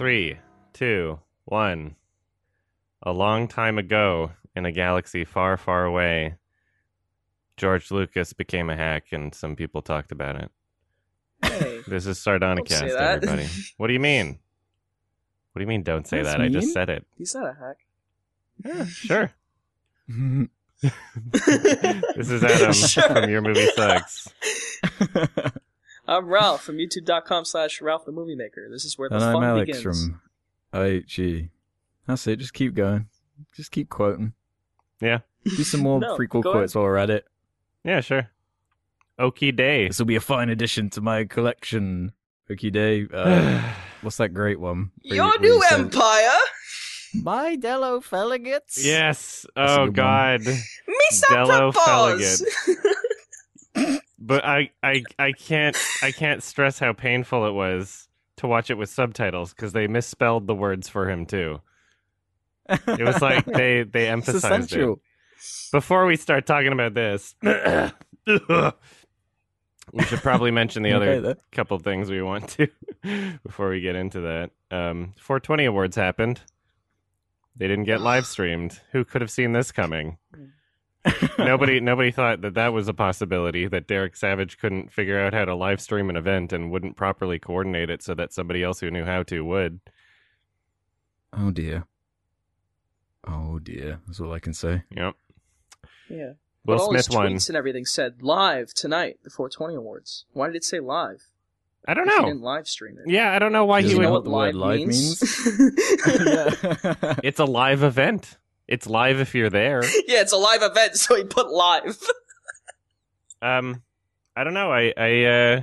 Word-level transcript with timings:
Three, 0.00 0.38
two, 0.72 1.18
one. 1.44 1.94
A 3.02 3.12
long 3.12 3.48
time 3.48 3.76
ago, 3.76 4.30
in 4.56 4.64
a 4.64 4.72
galaxy 4.72 5.26
far, 5.26 5.58
far 5.58 5.84
away, 5.84 6.36
George 7.58 7.90
Lucas 7.90 8.32
became 8.32 8.70
a 8.70 8.76
hack, 8.76 9.08
and 9.12 9.34
some 9.34 9.56
people 9.56 9.82
talked 9.82 10.10
about 10.10 10.36
it. 10.36 10.50
Hey, 11.42 11.82
This 11.86 12.06
is 12.06 12.18
Sardonicast, 12.18 12.96
that. 12.96 13.22
everybody. 13.24 13.46
What 13.76 13.88
do 13.88 13.92
you 13.92 14.00
mean? 14.00 14.38
What 15.52 15.58
do 15.58 15.64
you 15.64 15.66
mean? 15.68 15.82
Don't 15.82 16.08
say 16.08 16.22
That's 16.22 16.30
that. 16.34 16.40
I 16.40 16.48
just 16.48 16.72
said 16.72 16.88
it. 16.88 17.06
he's 17.18 17.34
not 17.34 17.50
a 17.50 17.56
hack. 17.60 17.76
Yeah, 18.64 18.86
sure. 18.86 19.32
This 22.16 22.30
is 22.30 22.42
Adam 22.42 22.72
Sure. 22.72 23.02
from 23.02 23.28
Your 23.28 23.42
Movie 23.42 23.66
Sucks. 23.76 24.28
I'm 26.10 26.26
Ralph 26.26 26.62
from 26.64 26.76
YouTube.com 26.78 27.44
slash 27.44 27.80
Ralph 27.80 28.04
the 28.04 28.10
Movie 28.12 28.34
Maker. 28.34 28.68
This 28.70 28.84
is 28.84 28.98
where 28.98 29.08
the 29.08 29.14
and 29.14 29.24
I'm 29.24 29.34
fun 29.34 29.44
Alex 29.44 29.78
begins. 29.78 29.82
from 30.06 30.20
IHE. 30.74 31.50
That's 32.06 32.26
it. 32.26 32.36
Just 32.36 32.52
keep 32.52 32.74
going. 32.74 33.06
Just 33.54 33.70
keep 33.70 33.88
quoting. 33.88 34.32
Yeah. 35.00 35.20
Do 35.44 35.62
some 35.62 35.80
more 35.80 36.00
No, 36.00 36.16
prequel 36.18 36.42
go 36.42 36.50
quotes 36.52 36.74
while 36.74 36.84
we're 36.84 36.96
at 36.96 37.10
it. 37.10 37.26
Yeah, 37.84 38.00
sure. 38.00 38.28
Okie 39.20 39.54
day. 39.54 39.86
This 39.86 39.98
will 40.00 40.06
be 40.06 40.16
a 40.16 40.20
fine 40.20 40.48
addition 40.48 40.90
to 40.90 41.00
my 41.00 41.24
collection. 41.24 42.12
Okie 42.50 42.72
day. 42.72 43.06
Uh, 43.12 43.62
what's 44.02 44.16
that 44.16 44.30
great 44.34 44.58
one? 44.58 44.90
Where 45.04 45.14
Your 45.16 45.34
you- 45.34 45.40
new 45.40 45.62
empire, 45.70 46.38
My 47.14 47.54
Dello 47.54 48.00
Felligets. 48.00 48.82
yes. 48.84 49.46
Oh 49.54 49.76
good 49.76 49.80
one. 49.84 49.92
God. 49.92 50.40
Mr. 50.40 51.28
Dello 51.30 51.70
Propose. 51.70 52.44
But 54.20 54.44
I, 54.44 54.70
I, 54.82 55.02
I 55.18 55.32
can't, 55.32 55.76
I 56.02 56.12
can't 56.12 56.42
stress 56.42 56.78
how 56.78 56.92
painful 56.92 57.46
it 57.46 57.52
was 57.52 58.08
to 58.36 58.46
watch 58.46 58.70
it 58.70 58.76
with 58.76 58.90
subtitles 58.90 59.54
because 59.54 59.72
they 59.72 59.86
misspelled 59.86 60.46
the 60.46 60.54
words 60.54 60.88
for 60.88 61.08
him 61.08 61.26
too. 61.26 61.60
It 62.68 63.02
was 63.02 63.22
like 63.22 63.44
they, 63.46 63.82
they 63.82 64.08
emphasized 64.08 64.74
it. 64.74 64.98
Before 65.72 66.04
we 66.04 66.16
start 66.16 66.46
talking 66.46 66.72
about 66.72 66.94
this, 66.94 67.34
we 67.42 67.52
should 70.04 70.20
probably 70.20 70.50
mention 70.50 70.82
the 70.82 70.92
other 70.92 71.10
okay 71.10 71.40
couple 71.50 71.78
things 71.78 72.10
we 72.10 72.22
want 72.22 72.48
to 72.50 72.68
before 73.42 73.70
we 73.70 73.80
get 73.80 73.96
into 73.96 74.20
that. 74.20 74.50
Um, 74.70 75.14
420 75.18 75.64
awards 75.64 75.96
happened. 75.96 76.42
They 77.56 77.68
didn't 77.68 77.84
get 77.84 78.00
live 78.00 78.26
streamed. 78.26 78.80
Who 78.92 79.04
could 79.04 79.20
have 79.20 79.30
seen 79.30 79.52
this 79.52 79.72
coming? 79.72 80.18
nobody, 81.38 81.80
nobody 81.80 82.10
thought 82.10 82.42
that 82.42 82.54
that 82.54 82.72
was 82.72 82.88
a 82.88 82.94
possibility. 82.94 83.66
That 83.66 83.86
Derek 83.86 84.16
Savage 84.16 84.58
couldn't 84.58 84.92
figure 84.92 85.18
out 85.20 85.32
how 85.32 85.44
to 85.46 85.54
live 85.54 85.80
stream 85.80 86.10
an 86.10 86.16
event 86.16 86.52
and 86.52 86.70
wouldn't 86.70 86.96
properly 86.96 87.38
coordinate 87.38 87.88
it 87.90 88.02
so 88.02 88.14
that 88.14 88.32
somebody 88.32 88.62
else 88.62 88.80
who 88.80 88.90
knew 88.90 89.04
how 89.04 89.22
to 89.24 89.40
would. 89.44 89.80
Oh 91.32 91.50
dear. 91.50 91.84
Oh 93.26 93.58
dear. 93.58 94.00
That's 94.06 94.20
all 94.20 94.32
I 94.32 94.38
can 94.40 94.52
say. 94.54 94.82
Yep. 94.90 95.14
yeah. 96.08 96.32
Will 96.66 96.76
but 96.76 96.80
all 96.80 96.92
his 96.92 97.06
Smith 97.06 97.16
won. 97.16 97.32
tweets 97.32 97.48
and 97.48 97.56
everything 97.56 97.86
said 97.86 98.22
live 98.22 98.74
tonight, 98.74 99.18
the 99.24 99.30
420 99.30 99.76
Awards. 99.76 100.26
Why 100.32 100.48
did 100.48 100.56
it 100.56 100.64
say 100.64 100.80
live? 100.80 101.22
I 101.88 101.94
don't 101.94 102.06
If 102.08 102.12
he 102.14 102.20
know. 102.20 102.26
didn't 102.26 102.42
live 102.42 102.68
stream 102.68 102.98
it. 102.98 103.10
Yeah, 103.10 103.32
I 103.32 103.38
don't 103.38 103.52
know 103.52 103.64
why 103.64 103.80
he 103.80 103.88
Do 103.88 103.94
you 103.94 104.00
he 104.02 104.06
would. 104.06 104.24
know 104.24 104.30
know 104.30 104.30
what 104.30 104.52
what 104.52 104.52
the 104.52 104.58
word 104.58 104.66
live 104.66 104.80
live 104.80 104.88
means? 104.88 105.22
yeah. 107.06 107.14
It's 107.24 107.40
a 107.40 107.46
live 107.46 107.82
event. 107.82 108.36
It's 108.70 108.86
live 108.86 109.18
if 109.18 109.34
you're 109.34 109.50
there. 109.50 109.82
yeah, 110.06 110.20
it's 110.20 110.32
a 110.32 110.36
live 110.36 110.62
event, 110.62 110.96
so 110.96 111.16
he 111.16 111.24
put 111.24 111.50
live. 111.50 111.98
Um, 113.42 113.82
I 114.36 114.44
don't 114.44 114.54
know. 114.54 114.72
I 114.72 114.94
I 114.96 115.24
uh, 115.24 115.62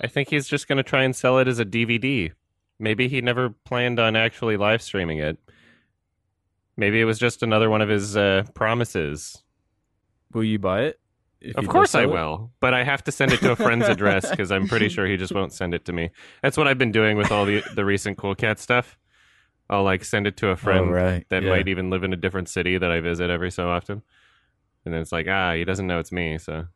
I 0.00 0.06
think 0.06 0.30
he's 0.30 0.48
just 0.48 0.66
going 0.66 0.78
to 0.78 0.82
try 0.82 1.02
and 1.02 1.14
sell 1.14 1.38
it 1.38 1.48
as 1.48 1.58
a 1.58 1.64
DVD. 1.64 2.32
Maybe 2.78 3.08
he 3.08 3.20
never 3.20 3.50
planned 3.50 4.00
on 4.00 4.16
actually 4.16 4.56
live 4.56 4.80
streaming 4.80 5.18
it. 5.18 5.38
Maybe 6.76 7.00
it 7.00 7.04
was 7.04 7.18
just 7.18 7.42
another 7.42 7.70
one 7.70 7.82
of 7.82 7.88
his 7.88 8.16
uh, 8.16 8.44
promises. 8.54 9.42
Will 10.32 10.44
you 10.44 10.58
buy 10.58 10.84
it? 10.84 11.00
Of 11.56 11.68
course 11.68 11.94
I 11.94 12.02
sell 12.04 12.10
it? 12.10 12.12
will, 12.12 12.52
but 12.58 12.72
I 12.72 12.84
have 12.84 13.04
to 13.04 13.12
send 13.12 13.32
it 13.32 13.40
to 13.40 13.52
a 13.52 13.56
friend's 13.56 13.86
address 13.86 14.30
because 14.30 14.50
I'm 14.50 14.66
pretty 14.66 14.88
sure 14.88 15.06
he 15.06 15.18
just 15.18 15.34
won't 15.34 15.52
send 15.52 15.74
it 15.74 15.84
to 15.84 15.92
me. 15.92 16.10
That's 16.42 16.56
what 16.56 16.66
I've 16.66 16.78
been 16.78 16.92
doing 16.92 17.18
with 17.18 17.30
all 17.30 17.44
the 17.44 17.62
the 17.74 17.84
recent 17.84 18.16
Cool 18.16 18.34
Cat 18.34 18.58
stuff. 18.58 18.96
I'll 19.70 19.84
like 19.84 20.04
send 20.04 20.26
it 20.26 20.36
to 20.38 20.48
a 20.48 20.56
friend 20.56 20.90
oh, 20.90 20.92
right. 20.92 21.26
that 21.30 21.42
yeah. 21.42 21.48
might 21.48 21.68
even 21.68 21.90
live 21.90 22.04
in 22.04 22.12
a 22.12 22.16
different 22.16 22.48
city 22.48 22.78
that 22.78 22.90
I 22.90 23.00
visit 23.00 23.30
every 23.30 23.50
so 23.50 23.68
often, 23.68 24.02
and 24.84 24.94
then 24.94 25.00
it's 25.00 25.12
like 25.12 25.26
ah, 25.28 25.54
he 25.54 25.64
doesn't 25.64 25.86
know 25.86 25.98
it's 25.98 26.12
me, 26.12 26.38
so 26.38 26.66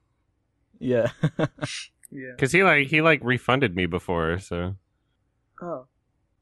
Yeah. 0.79 1.11
yeah. 2.11 2.33
because 2.35 2.53
he 2.53 2.63
like 2.63 2.89
he 2.89 3.03
like 3.03 3.21
refunded 3.23 3.77
me 3.77 3.87
before, 3.87 4.39
so 4.39 4.75
Oh. 5.61 5.87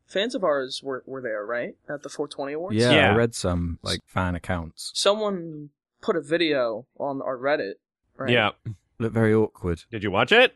Fans 0.07 0.35
of 0.37 0.45
ours 0.45 0.83
were, 0.85 1.03
were 1.07 1.21
there, 1.21 1.45
right? 1.45 1.75
At 1.89 2.03
the 2.03 2.09
420 2.09 2.53
Awards? 2.53 2.77
yeah. 2.77 2.93
Yeah. 2.93 3.13
I 3.13 3.17
read 3.17 3.35
some 3.35 3.79
like 3.83 4.01
fan 4.07 4.37
accounts. 4.37 4.93
Someone 4.95 5.71
put 6.01 6.17
a 6.17 6.21
video 6.21 6.87
on 6.99 7.21
our 7.23 7.37
Reddit, 7.37 7.75
right? 8.17 8.31
yeah. 8.31 8.51
Look 8.99 9.13
very 9.13 9.35
awkward. 9.35 9.83
Did 9.91 10.05
you 10.05 10.11
watch 10.11 10.33
it? 10.33 10.55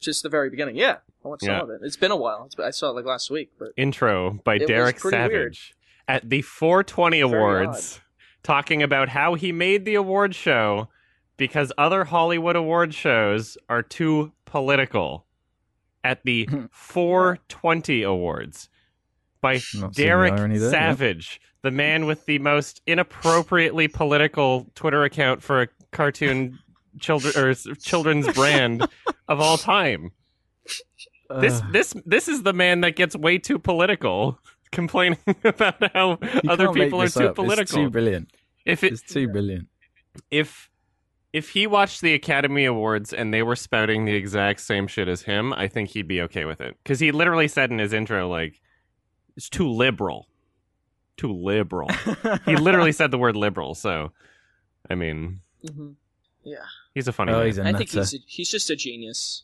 Just 0.00 0.22
the 0.22 0.28
very 0.28 0.50
beginning. 0.50 0.76
Yeah. 0.76 0.96
I 1.24 1.28
watched 1.28 1.44
Yeah. 1.44 1.60
some 1.60 1.70
of 1.70 1.76
it. 1.76 1.84
It's 1.86 1.96
been 1.96 2.10
a 2.10 2.16
while. 2.16 2.44
It's, 2.46 2.58
I 2.58 2.70
saw 2.70 2.90
it 2.90 2.94
like 2.96 3.04
last 3.04 3.30
week, 3.30 3.50
but 3.58 3.68
Intro 3.76 4.40
by 4.44 4.54
It 4.56 4.62
was 4.62 4.68
Derek 4.68 4.98
pretty 4.98 5.16
Savage 5.16 5.74
at 6.08 6.28
the 6.28 6.42
420 6.42 7.20
Very 7.20 7.30
Awards, 7.32 8.00
talking 8.42 8.82
about 8.82 9.10
how 9.10 9.34
he 9.34 9.52
made 9.52 9.84
the 9.84 9.94
award 9.94 10.34
show 10.34 10.88
because 11.36 11.72
other 11.78 12.04
Hollywood 12.04 12.56
award 12.56 12.94
shows 12.94 13.56
are 13.68 13.82
too 13.82 14.32
political. 14.46 15.26
At 16.02 16.24
the 16.24 16.48
420 16.72 18.02
Awards 18.02 18.68
by 19.42 19.54
Not 19.54 19.62
seeing 19.62 19.82
the 19.82 19.88
Derek 19.90 20.32
irony 20.32 20.56
there, 20.58 20.64
yeah. 20.66 20.70
Savage, 20.70 21.40
the 21.62 21.70
man 21.70 22.06
with 22.06 22.24
the 22.24 22.38
most 22.38 22.80
inappropriately 22.86 23.86
political 23.86 24.66
Twitter 24.74 25.04
account 25.04 25.42
for 25.42 25.60
a 25.62 25.68
cartoon 25.92 26.58
children 26.98 27.36
or 27.36 27.54
children's 27.54 28.32
brand 28.34 28.86
of 29.28 29.40
all 29.40 29.56
time. 29.58 30.12
This 31.40 31.62
this 31.72 31.94
this 32.04 32.28
is 32.28 32.42
the 32.42 32.52
man 32.52 32.80
that 32.80 32.96
gets 32.96 33.14
way 33.14 33.38
too 33.38 33.58
political, 33.58 34.38
complaining 34.72 35.18
about 35.44 35.92
how 35.94 36.18
other 36.48 36.72
people 36.72 37.00
are 37.02 37.08
too 37.08 37.20
up. 37.24 37.30
It's 37.30 37.36
political. 37.36 37.84
too 37.84 37.90
brilliant. 37.90 38.30
if 38.64 38.82
it 38.82 38.92
It's 38.94 39.02
too 39.02 39.28
brilliant. 39.28 39.68
if 40.30 40.68
if 41.32 41.50
he 41.50 41.68
watched 41.68 42.00
the 42.00 42.12
Academy 42.14 42.64
Awards 42.64 43.12
and 43.12 43.32
they 43.32 43.42
were 43.44 43.54
spouting 43.54 44.04
the 44.04 44.14
exact 44.14 44.60
same 44.60 44.88
shit 44.88 45.06
as 45.06 45.22
him, 45.22 45.52
I 45.52 45.68
think 45.68 45.90
he'd 45.90 46.08
be 46.08 46.20
okay 46.22 46.44
with 46.44 46.60
it. 46.60 46.76
Because 46.82 46.98
he 46.98 47.12
literally 47.12 47.46
said 47.46 47.70
in 47.70 47.78
his 47.78 47.92
intro, 47.92 48.28
like, 48.28 48.60
it's 49.36 49.48
too 49.48 49.68
liberal. 49.70 50.26
Too 51.16 51.32
liberal. 51.32 51.88
he 52.46 52.56
literally 52.56 52.90
said 52.90 53.12
the 53.12 53.18
word 53.18 53.36
liberal, 53.36 53.76
so 53.76 54.10
I 54.90 54.96
mean, 54.96 55.42
Mhm. 55.64 55.94
Yeah. 56.42 56.64
he's 56.94 57.08
a 57.08 57.12
funny 57.12 57.32
Oh, 57.32 57.38
man. 57.38 57.46
he's 57.46 57.58
a 57.58 57.62
I 57.66 57.72
think 57.72 57.90
he's, 57.90 58.14
a, 58.14 58.18
he's 58.26 58.50
just 58.50 58.70
a 58.70 58.76
genius. 58.76 59.42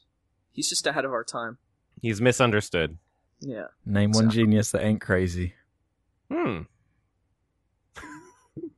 He's 0.53 0.69
just 0.69 0.87
ahead 0.87 1.05
of 1.05 1.13
our 1.13 1.25
time. 1.25 1.59
He's 2.01 2.21
misunderstood. 2.21 2.99
Yeah. 3.41 3.67
Name 3.85 4.13
one 4.13 4.31
genius 4.31 4.71
that 4.71 4.83
ain't 4.85 5.01
crazy. 5.01 5.55
Hmm. 6.33 6.63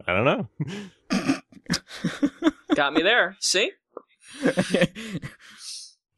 I 0.07 0.13
don't 0.15 0.25
know. 0.25 0.49
Got 2.75 2.95
me 2.95 3.03
there. 3.03 3.37
See? 3.41 3.73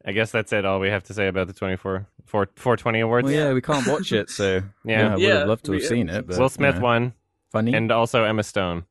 I 0.05 0.13
guess 0.13 0.31
that's 0.31 0.53
it. 0.53 0.65
All 0.65 0.81
we 0.81 0.89
have 0.89 1.05
to 1.05 1.15
say 1.15 1.29
about 1.29 1.47
the 1.47 1.53
24 1.53 2.07
4, 2.27 2.49
420 2.57 3.01
awards. 3.01 3.25
well, 3.27 3.35
yeah, 3.35 3.53
we 3.53 3.61
can't 3.61 3.87
watch 3.87 4.13
it, 4.13 4.31
so 4.31 4.63
Yeah. 4.85 5.09
I 5.09 5.15
would 5.15 5.21
Yeah, 5.23 5.39
have 5.41 5.49
loved 5.49 5.65
to 5.67 5.73
have 5.73 5.83
we- 5.83 5.87
seen 5.87 6.09
it. 6.09 6.27
But, 6.27 6.39
Will 6.39 6.49
Smith 6.49 6.77
you 6.77 6.81
know, 6.81 6.85
won, 6.87 7.13
Funny. 7.53 7.75
and 7.75 7.91
also 7.93 8.25
Emma 8.25 8.43
Stone. 8.43 8.85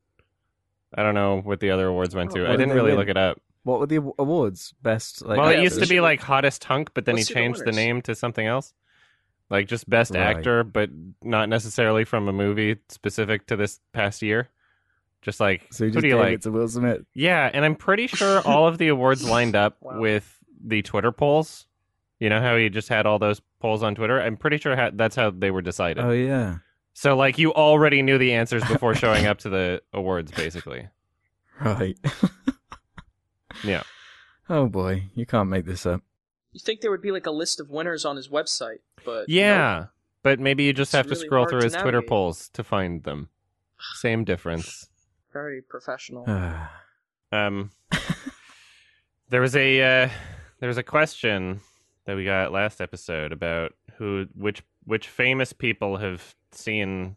I 0.96 1.04
don't 1.04 1.14
know 1.16 1.42
what 1.42 1.60
the 1.60 1.72
other 1.72 1.88
awards 1.88 2.16
went 2.16 2.32
Oh, 2.32 2.36
to. 2.36 2.46
I 2.48 2.52
did 2.52 2.58
didn't 2.58 2.74
really 2.76 2.92
win? 2.92 3.00
look 3.00 3.10
it 3.10 3.18
up. 3.18 3.40
what 3.64 3.80
were 3.80 3.86
the 3.86 3.98
awards? 4.18 4.74
Best. 4.82 5.24
Like, 5.24 5.38
well, 5.38 5.50
it 5.50 5.62
used 5.62 5.80
to 5.82 5.88
be 5.88 6.00
like 6.02 6.20
hottest 6.22 6.64
hunk, 6.64 6.92
but 6.94 7.06
then 7.06 7.16
Let's 7.16 7.28
he 7.28 7.34
see 7.34 7.40
the 7.40 7.40
changed 7.40 7.66
the 7.66 7.72
name 7.72 8.02
to 8.04 8.16
something 8.16 8.46
else. 8.48 8.74
Like 9.50 9.68
just 9.68 9.90
best 9.90 10.12
Right. 10.14 10.38
actor, 10.38 10.64
but 10.64 10.90
not 11.24 11.50
necessarily 11.50 12.06
from 12.06 12.28
a 12.28 12.34
movie 12.34 12.78
specific 12.90 13.48
to 13.48 13.56
this 13.56 13.80
past 13.94 14.22
year. 14.22 14.50
Just 15.22 15.40
like 15.40 15.68
So 15.72 15.84
he 15.86 15.90
who 15.90 15.94
just 15.96 16.02
do 16.04 16.08
you 16.08 16.18
like? 16.18 16.34
it 16.36 16.42
to 16.44 16.52
Will 16.52 16.68
Smith. 16.68 17.02
Yeah, 17.14 17.50
and 17.54 17.66
I'm 17.66 17.76
pretty 17.76 18.08
sure 18.08 18.42
all 18.48 18.68
of 18.68 18.78
the 18.78 18.88
awards 18.88 19.28
lined 19.28 19.56
up 19.56 19.78
Wow. 19.82 20.00
with 20.00 20.40
the 20.64 20.82
Twitter 20.82 21.12
polls. 21.12 21.68
You 22.20 22.30
know 22.30 22.42
how 22.42 22.58
he 22.58 22.70
just 22.70 22.90
had 22.90 23.06
all 23.06 23.18
those 23.20 23.42
polls 23.60 23.82
on 23.84 23.96
Twitter? 23.96 24.22
I'm 24.22 24.38
pretty 24.38 24.58
sure 24.58 24.76
ha- 24.76 24.92
that's 24.94 25.16
how 25.16 25.30
they 25.32 25.52
were 25.52 25.62
decided. 25.62 26.04
Oh 26.04 26.12
yeah. 26.12 26.58
So 27.00 27.16
like 27.16 27.38
you 27.38 27.54
already 27.54 28.02
knew 28.02 28.18
the 28.18 28.34
answers 28.34 28.62
before 28.66 28.94
showing 28.94 29.26
up 29.26 29.38
to 29.40 29.50
the 29.50 29.82
awards 29.94 30.34
basically. 30.34 30.90
Right. 31.62 31.98
Yeah. 33.64 33.84
Oh 34.50 34.68
boy, 34.68 35.10
you 35.16 35.26
can't 35.26 35.50
make 35.50 35.66
this 35.66 35.86
up. 35.86 36.02
You 36.52 36.60
think 36.60 36.80
there 36.82 36.92
would 36.92 37.02
be 37.02 37.12
like 37.12 37.26
a 37.26 37.32
list 37.32 37.60
of 37.60 37.70
winners 37.70 38.06
on 38.06 38.16
his 38.16 38.28
website, 38.30 38.80
but 39.06 39.30
Yeah. 39.30 39.88
But 40.24 40.40
maybe 40.42 40.64
you 40.64 40.74
just 40.74 40.90
It's 40.90 40.98
have 40.98 41.08
to 41.08 41.16
scroll 41.16 41.46
through 41.46 41.60
to 41.62 41.66
his 41.66 41.74
Twitter 41.74 41.98
navigate. 42.00 42.10
polls 42.10 42.50
to 42.50 42.64
find 42.64 43.04
them. 43.04 43.30
Same 43.96 44.26
difference. 44.26 44.90
very 45.34 45.62
professional. 45.62 46.26
Um 47.32 47.72
there 49.30 49.42
was 49.42 49.56
a 49.56 49.82
uh, 49.82 50.10
there 50.60 50.68
was 50.68 50.78
a 50.78 50.84
question 50.84 51.62
that 52.06 52.16
we 52.18 52.26
got 52.26 52.52
last 52.52 52.82
episode 52.82 53.32
about 53.32 53.74
who 53.98 54.26
which 54.36 54.64
which 54.84 55.08
famous 55.08 55.54
people 55.54 55.98
have 55.98 56.36
seen 56.52 57.16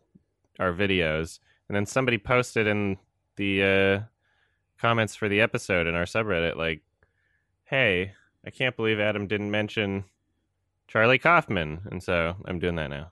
our 0.59 0.73
videos, 0.73 1.39
and 1.69 1.77
then 1.77 1.87
somebody 1.87 2.19
posted 2.19 2.67
in 2.67 2.99
the 3.37 3.63
uh, 3.63 4.01
comments 4.81 5.15
for 5.15 5.29
the 5.29 5.41
episode 5.41 5.87
in 5.87 5.95
our 5.95 6.05
subreddit, 6.05 6.57
like, 6.57 6.83
"Hey, 7.65 8.13
I 8.47 8.51
can't 8.51 8.77
believe 8.77 9.01
Adam 9.01 9.27
didn't 9.27 9.51
mention 9.51 10.05
Charlie 10.89 11.19
Kaufman," 11.19 11.81
and 11.91 12.03
so 12.03 12.37
I'm 12.45 12.59
doing 12.59 12.77
that 12.77 12.91
now. 12.91 13.11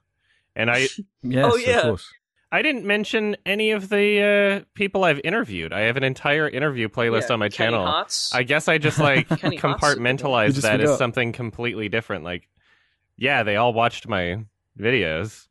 And 0.55 0.69
I 0.69 0.87
Yes, 1.23 1.51
Oh, 1.53 1.55
yeah. 1.57 1.77
of 1.77 1.83
course. 1.83 2.13
I 2.53 2.61
didn't 2.61 2.83
mention 2.85 3.37
any 3.45 3.71
of 3.71 3.87
the 3.87 4.61
uh, 4.61 4.65
people 4.73 5.05
I've 5.05 5.21
interviewed. 5.23 5.71
I 5.71 5.81
have 5.81 5.95
an 5.95 6.03
entire 6.03 6.49
interview 6.49 6.89
playlist 6.89 7.29
Yeah, 7.29 7.33
on 7.35 7.39
my 7.39 7.47
Kenny 7.47 7.71
channel. 7.71 7.85
Hotz. 7.87 8.35
I 8.35 8.43
guess 8.43 8.67
I 8.67 8.77
just 8.77 8.99
like 8.99 9.29
Kenny 9.39 9.57
Hotz 9.57 9.87
is 9.87 9.93
a 9.93 9.95
good 9.95 10.01
one. 10.01 10.17
You 10.17 10.17
compartmentalized 10.17 10.47
just 10.55 10.61
that 10.63 10.81
as 10.81 10.97
something 10.97 11.31
completely 11.31 11.87
different. 11.87 12.25
Like, 12.25 12.49
yeah, 13.15 13.43
they 13.43 13.55
all 13.55 13.71
watched 13.73 14.05
my 14.05 14.43
videos. 14.77 15.47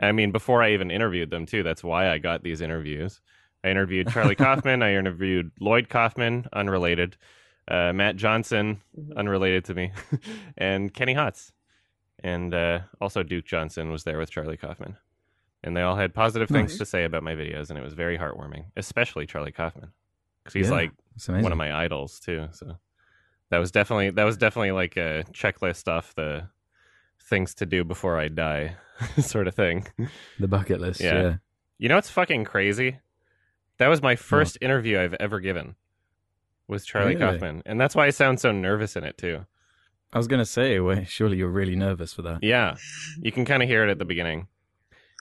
I 0.00 0.12
mean, 0.12 0.32
before 0.32 0.62
I 0.62 0.72
even 0.72 0.90
interviewed 0.90 1.30
them, 1.30 1.46
too. 1.46 1.62
That's 1.62 1.84
why 1.84 2.10
I 2.10 2.18
got 2.18 2.42
these 2.42 2.60
interviews. 2.60 3.20
I 3.62 3.68
interviewed 3.68 4.08
Charlie 4.08 4.34
Kaufman. 4.46 4.82
I 4.82 4.94
interviewed 4.94 5.50
Lloyd 5.60 5.88
Kaufman, 5.88 6.46
unrelated. 6.52 7.16
Uh, 7.68 7.92
Matt 7.92 8.16
Johnson, 8.16 8.80
Mhm. 8.98 9.16
unrelated 9.16 9.64
to 9.66 9.74
me, 9.74 9.92
and 10.58 10.92
Kenny 10.92 11.14
Hotz, 11.14 11.52
and 12.24 12.52
uh, 12.52 12.80
also 13.00 13.22
Duke 13.22 13.44
Johnson 13.44 13.90
was 13.92 14.02
there 14.02 14.18
with 14.18 14.28
Charlie 14.30 14.56
Kaufman, 14.56 14.96
and 15.62 15.76
they 15.76 15.82
all 15.82 15.94
had 15.94 16.12
positive 16.12 16.48
things 16.48 16.76
to 16.78 16.84
say 16.86 17.04
about 17.04 17.22
my 17.22 17.34
videos, 17.36 17.70
and 17.70 17.78
it 17.78 17.82
was 17.82 17.94
very 17.94 18.18
heartwarming, 18.18 18.64
especially 18.76 19.24
Charlie 19.24 19.52
Kaufman, 19.52 19.92
because 20.42 20.54
he's 20.54 20.68
Yeah. 20.70 20.74
like 20.76 20.90
one 21.42 21.52
of 21.52 21.58
my 21.58 21.84
idols 21.84 22.18
too. 22.18 22.48
So 22.50 22.76
that 23.50 23.58
was 23.58 23.70
definitely 23.70 24.10
that 24.10 24.24
was 24.24 24.36
definitely 24.36 24.72
like 24.72 24.96
a 24.96 25.22
checklist 25.32 25.86
off 25.86 26.12
the 26.16 26.48
things 27.22 27.54
to 27.54 27.66
do 27.66 27.84
before 27.84 28.18
I 28.18 28.28
die, 28.28 28.76
sort 29.18 29.48
of 29.48 29.54
thing. 29.54 29.86
the 30.38 30.48
bucket 30.48 30.80
list. 30.80 31.00
Yeah. 31.00 31.22
Yeah. 31.22 31.34
You 31.78 31.88
know 31.88 31.94
what's 31.96 32.10
fucking 32.10 32.44
crazy? 32.44 32.98
That 33.78 33.88
was 33.88 34.02
my 34.02 34.16
first 34.16 34.58
interview 34.60 35.00
I've 35.00 35.14
ever 35.14 35.40
given. 35.40 35.74
Was 36.68 36.84
Charlie 36.84 37.16
Really? 37.16 37.32
Kaufman, 37.32 37.62
and 37.66 37.80
that's 37.80 37.96
why 37.96 38.06
I 38.06 38.10
sound 38.10 38.38
so 38.40 38.52
nervous 38.52 38.94
in 38.96 39.04
it 39.04 39.16
too. 39.18 39.46
I 40.12 40.18
was 40.18 40.26
gonna 40.28 40.44
say, 40.44 40.78
well, 40.80 41.02
surely 41.04 41.36
you're 41.38 41.48
really 41.48 41.76
nervous 41.76 42.12
for 42.12 42.22
that. 42.22 42.40
Yeah, 42.42 42.76
you 43.22 43.32
can 43.32 43.44
kind 43.44 43.62
of 43.62 43.68
hear 43.68 43.82
it 43.86 43.90
at 43.90 43.98
the 43.98 44.04
beginning. 44.04 44.48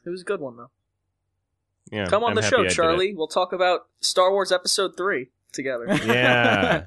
It 0.06 0.10
was 0.10 0.22
a 0.22 0.26
good 0.26 0.42
one 0.42 0.58
though. 0.58 0.70
Yeah, 1.92 2.06
Come 2.08 2.24
on 2.24 2.32
I'm 2.32 2.36
the 2.36 2.42
show, 2.44 2.66
I. 2.66 2.68
Charlie. 2.68 3.14
We'll 3.16 3.28
talk 3.28 3.52
about 3.54 3.88
Star 4.02 4.32
Wars 4.32 4.52
Episode 4.52 4.92
Three 4.98 5.30
together. 5.54 5.86
Yeah, 6.06 6.86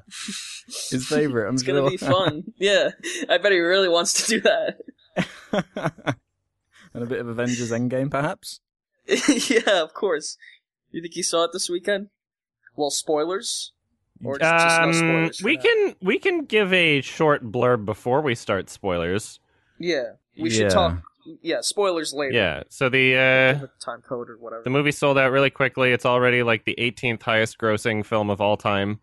His 0.67 1.07
favorite. 1.07 1.47
I'm 1.47 1.55
it's 1.55 1.63
gonna 1.63 1.89
be 1.89 1.97
fun. 1.97 2.43
yeah, 2.57 2.89
I 3.29 3.37
bet 3.39 3.51
he 3.51 3.59
really 3.59 3.89
wants 3.89 4.27
to 4.27 4.35
do 4.35 4.41
that. 4.41 4.77
and 5.51 7.03
a 7.03 7.05
bit 7.05 7.19
of 7.19 7.27
Avengers 7.27 7.71
Endgame, 7.71 8.09
perhaps. 8.09 8.59
yeah, 9.07 9.81
of 9.81 9.93
course. 9.93 10.37
You 10.91 11.01
think 11.01 11.15
you 11.15 11.23
saw 11.23 11.43
it 11.45 11.51
this 11.53 11.69
weekend? 11.69 12.09
Well, 12.75 12.89
spoilers. 12.91 13.71
Or 14.23 14.39
just, 14.39 14.51
just 14.63 14.81
no 14.81 14.87
um, 14.87 14.93
spoilers. 14.93 15.41
we 15.43 15.55
now? 15.57 15.61
can 15.63 15.95
we 16.01 16.17
can 16.19 16.45
give 16.45 16.71
a 16.71 17.01
short 17.01 17.51
blurb 17.51 17.83
before 17.85 18.21
we 18.21 18.35
start 18.35 18.69
spoilers. 18.69 19.39
Yeah, 19.79 20.13
we 20.39 20.49
Yeah. 20.49 20.55
should 20.57 20.69
talk. 20.69 21.03
Yeah, 21.41 21.61
spoilers 21.61 22.13
later. 22.13 22.33
Yeah, 22.33 22.63
so 22.69 22.89
the 22.89 23.15
uh, 23.15 23.67
time 23.83 24.01
code 24.01 24.29
or 24.29 24.37
whatever. 24.37 24.61
The 24.63 24.69
movie 24.69 24.91
sold 24.91 25.17
out 25.17 25.31
really 25.31 25.49
quickly. 25.49 25.91
It's 25.91 26.05
already 26.05 26.43
like 26.43 26.65
the 26.65 26.75
18th 26.77 27.23
highest 27.23 27.57
grossing 27.57 28.05
film 28.05 28.29
of 28.29 28.39
all 28.41 28.55
time, 28.57 28.99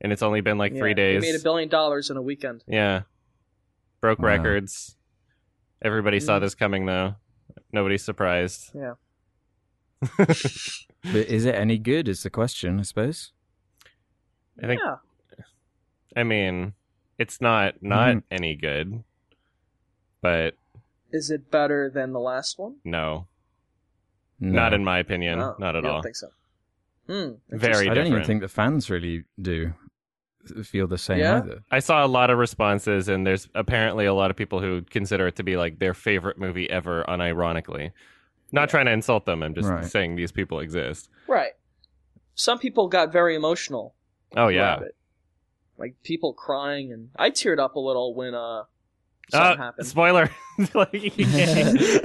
and 0.00 0.10
it's 0.12 0.22
only 0.22 0.40
been 0.40 0.58
like 0.58 0.74
three 0.76 0.94
days. 0.94 1.22
They 1.22 1.32
made 1.32 1.40
a 1.40 1.42
billion 1.42 1.68
dollars 1.68 2.10
in 2.10 2.16
a 2.16 2.22
weekend. 2.22 2.64
yeah, 2.66 3.02
broke 4.00 4.18
Wow. 4.18 4.26
records. 4.26 4.96
Everybody 5.82 6.20
saw 6.20 6.38
Mm. 6.38 6.40
this 6.42 6.54
coming 6.54 6.86
though. 6.86 7.14
Nobody's 7.72 8.04
surprised. 8.04 8.72
Yeah. 8.74 8.94
But 11.02 11.28
is 11.28 11.46
it 11.46 11.54
any 11.54 11.78
good? 11.78 12.08
Is 12.08 12.22
the 12.24 12.30
question, 12.30 12.78
I 12.78 12.82
suppose. 12.82 13.32
I 14.62 14.66
think. 14.66 14.80
yeah. 14.84 14.96
I 16.14 16.24
mean, 16.24 16.74
it's 17.18 17.40
not 17.40 17.82
not 17.82 18.16
Mhm. 18.16 18.22
any 18.30 18.54
good, 18.54 19.02
but 20.20 20.56
Is 21.10 21.30
it 21.30 21.50
better 21.50 21.88
than 21.88 22.12
the 22.12 22.20
last 22.20 22.58
one? 22.58 22.76
no, 22.84 23.26
No. 24.38 24.52
not 24.52 24.74
in 24.74 24.84
my 24.84 24.98
opinion. 24.98 25.38
No, 25.38 25.56
not 25.58 25.74
at 25.74 25.84
you 25.84 25.88
all. 25.88 25.96
Don't 25.96 26.02
think 26.02 26.16
so. 26.16 26.28
Hmm. 27.06 27.32
Very 27.48 27.88
I 27.88 27.94
don't 27.94 28.06
even 28.06 28.24
think 28.24 28.42
the 28.42 28.48
fans 28.48 28.90
really 28.90 29.24
do 29.40 29.72
feel 30.64 30.86
the 30.86 30.98
same 30.98 31.18
Yeah? 31.18 31.38
either. 31.38 31.62
I 31.70 31.78
saw 31.80 32.04
a 32.04 32.08
lot 32.08 32.30
of 32.30 32.38
responses, 32.38 33.08
and 33.08 33.26
there's 33.26 33.48
apparently 33.54 34.06
a 34.06 34.14
lot 34.14 34.30
of 34.30 34.36
people 34.36 34.60
who 34.60 34.82
consider 34.82 35.26
it 35.26 35.36
to 35.36 35.42
be 35.42 35.56
like 35.56 35.78
their 35.78 35.94
favorite 35.94 36.38
movie 36.38 36.68
ever, 36.70 37.04
unironically. 37.08 37.92
Not 38.52 38.62
Yeah. 38.62 38.66
trying 38.66 38.86
to 38.86 38.92
insult 38.92 39.26
them. 39.26 39.42
I'm 39.42 39.54
just 39.54 39.68
Right. 39.68 39.84
saying 39.84 40.16
these 40.16 40.32
people 40.32 40.60
exist. 40.60 41.08
Right. 41.28 41.52
Some 42.34 42.58
people 42.58 42.88
got 42.88 43.12
very 43.12 43.34
emotional. 43.36 43.94
Oh 44.36 44.48
yeah. 44.48 44.80
it. 44.80 44.96
Like 45.76 45.94
people 46.02 46.32
crying, 46.34 46.92
and 46.92 47.10
I 47.16 47.30
teared 47.30 47.58
up 47.58 47.74
a 47.76 47.80
little 47.80 48.14
when 48.14 48.34
uh 48.34 48.64
something 49.30 49.60
Uh, 49.60 49.64
happened. 49.64 49.86
spoiler. 49.86 50.30
Like, 50.74 50.90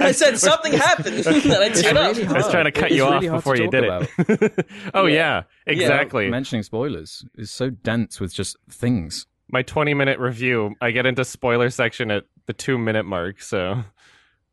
I 0.00 0.12
said 0.12 0.38
something 0.38 0.72
happened, 0.88 1.16
and 1.16 1.26
I 1.28 1.66
It's 1.66 1.82
teared 1.82 1.96
up. 1.96 2.16
really 2.16 2.26
I 2.26 2.32
was 2.32 2.48
trying 2.50 2.64
to 2.64 2.72
cut 2.72 2.84
It's 2.90 2.94
you 2.96 3.04
really 3.04 3.28
off 3.28 3.44
hard 3.44 3.44
before 3.44 3.56
you 3.56 3.70
talk 3.70 4.06
did 4.16 4.56
it. 4.56 4.66
oh 4.94 5.04
Yeah. 5.04 5.14
yeah, 5.14 5.42
exactly. 5.66 6.30
Mentioning 6.30 6.62
spoilers 6.62 7.22
is 7.34 7.50
so 7.50 7.68
dense 7.68 8.18
with 8.18 8.32
just 8.32 8.56
things. 8.70 9.26
My 9.50 9.60
20 9.60 9.92
minute 9.92 10.18
review, 10.18 10.74
I 10.80 10.90
get 10.90 11.04
into 11.04 11.22
spoiler 11.26 11.68
section 11.68 12.10
at 12.10 12.24
the 12.46 12.54
two 12.54 12.78
minute 12.78 13.04
mark. 13.04 13.42
So 13.42 13.84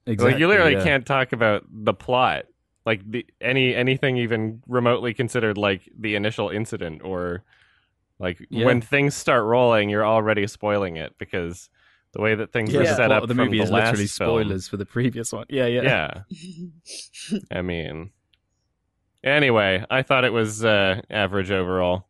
Exactly. 0.05 0.31
like 0.33 0.39
you 0.39 0.47
literally 0.49 0.73
yeah. 0.73 0.83
can't 0.83 1.05
talk 1.05 1.31
about 1.31 1.63
the 1.71 1.93
plot, 1.93 2.43
like 2.85 3.09
the 3.09 3.25
any 3.39 3.73
anything 3.73 4.17
even 4.17 4.61
remotely 4.67 5.13
considered 5.13 5.57
like 5.57 5.89
the 5.97 6.15
initial 6.15 6.49
incident 6.49 7.03
or 7.05 7.43
like 8.19 8.45
Yeah. 8.49 8.65
when 8.65 8.81
things 8.81 9.15
start 9.15 9.45
rolling, 9.45 9.87
you're 9.89 10.05
already 10.05 10.45
spoiling 10.47 10.97
it 10.97 11.17
because 11.17 11.69
the 12.13 12.21
way 12.21 12.35
that 12.35 12.51
things 12.53 12.71
Yeah, 12.71 12.79
were 12.79 12.85
set 12.85 13.11
up 13.11 13.23
the 13.27 13.35
from 13.35 13.45
movie 13.45 13.57
the 13.57 13.63
is 13.65 13.71
last 13.71 13.85
literally 13.97 14.07
film. 14.07 14.29
spoilers 14.43 14.67
for 14.67 14.77
the 14.77 14.85
previous 14.85 15.31
one. 15.33 15.45
Yeah, 15.49 15.65
yeah. 15.67 16.23
Yeah. 16.29 17.37
I 17.51 17.61
mean, 17.61 18.11
anyway, 19.23 19.85
I 19.89 20.01
thought 20.03 20.23
it 20.23 20.33
was 20.33 20.63
uh, 20.63 21.01
average 21.09 21.51
overall. 21.51 22.07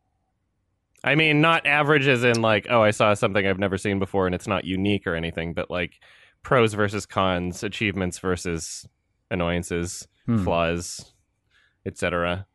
I 1.04 1.16
mean, 1.16 1.42
not 1.42 1.66
average 1.68 2.08
as 2.08 2.24
in 2.24 2.42
like, 2.42 2.68
oh, 2.70 2.82
I 2.82 2.92
saw 2.92 3.14
something 3.14 3.46
I've 3.46 3.60
never 3.60 3.78
seen 3.78 4.00
before 4.00 4.26
and 4.26 4.34
it's 4.34 4.48
not 4.48 4.64
unique 4.64 5.06
or 5.06 5.16
anything, 5.16 5.54
but 5.54 5.70
like 5.70 6.00
pros 6.44 6.74
versus 6.74 7.06
cons, 7.06 7.64
achievements 7.64 8.20
versus 8.20 8.88
annoyances, 9.30 10.08
Hmm. 10.26 10.42
flaws, 10.46 11.14
etc. 11.86 12.48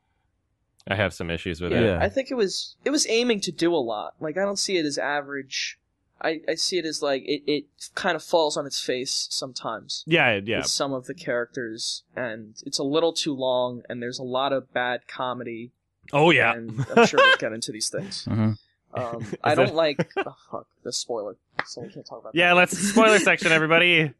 I 0.90 0.94
have 0.94 1.12
some 1.12 1.30
issues 1.30 1.60
with 1.60 1.72
yeah, 1.72 1.78
it. 1.80 1.84
Yeah. 1.84 1.98
I 2.00 2.08
think 2.08 2.30
it 2.30 2.34
was 2.34 2.76
it 2.86 2.88
was 2.90 3.06
aiming 3.10 3.40
to 3.42 3.52
do 3.52 3.74
a 3.74 3.76
lot. 3.76 4.14
Like 4.20 4.38
I 4.38 4.40
don't 4.42 4.58
see 4.58 4.78
it 4.78 4.86
as 4.86 4.96
average. 4.96 5.77
I, 6.20 6.40
I 6.48 6.54
see 6.56 6.78
it 6.78 6.84
as 6.84 7.00
like 7.02 7.22
it, 7.26 7.42
it 7.46 7.64
kind 7.94 8.16
of 8.16 8.22
falls 8.24 8.56
on 8.56 8.66
its 8.66 8.80
face 8.80 9.28
sometimes. 9.30 10.02
Yeah, 10.06 10.40
yeah. 10.44 10.58
with 10.58 10.66
some 10.66 10.92
of 10.92 11.06
the 11.06 11.14
characters, 11.14 12.02
and 12.16 12.54
it's 12.66 12.78
a 12.78 12.84
little 12.84 13.12
too 13.12 13.34
long, 13.34 13.82
and 13.88 14.02
there's 14.02 14.18
a 14.18 14.24
lot 14.24 14.52
of 14.52 14.72
bad 14.72 15.06
comedy. 15.06 15.70
Oh 16.12 16.30
yeah. 16.30 16.54
and 16.54 16.84
I'm 16.96 17.06
sure 17.06 17.20
we'll 17.22 17.36
get 17.36 17.52
into 17.52 17.72
these 17.72 17.88
things. 17.88 18.26
Mhm. 18.30 18.58
Um, 18.94 19.26
I 19.44 19.54
don't 19.54 19.74
like. 19.74 20.10
Oh, 20.16 20.34
fuck 20.50 20.66
the 20.82 20.92
spoiler, 20.94 21.36
so 21.66 21.82
we 21.82 21.90
can't 21.90 22.06
talk 22.06 22.20
about. 22.20 22.34
Yeah, 22.34 22.54
let's 22.54 22.76
spoiler 22.76 23.18
section, 23.18 23.52
everybody. 23.52 24.10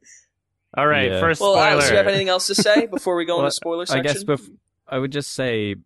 All 0.77 0.87
right, 0.87 1.11
Yeah. 1.11 1.21
first 1.21 1.39
That. 1.41 1.45
Well, 1.47 1.55
spoiler. 1.55 1.71
Alex, 1.71 1.87
do 1.89 1.93
you 1.95 1.97
have 1.97 2.07
anything 2.07 2.29
else 2.29 2.47
to 2.49 2.55
say 2.55 2.85
before 2.91 3.17
we 3.17 3.25
go 3.25 3.37
Well, 3.37 3.47
into 3.47 3.55
spoiler 3.55 3.87
section? 3.87 4.07
I 4.07 4.13
guess 4.13 4.25
bef- 4.25 4.51
I 4.87 4.99
would 4.99 5.11
just 5.11 5.33
say, 5.33 5.77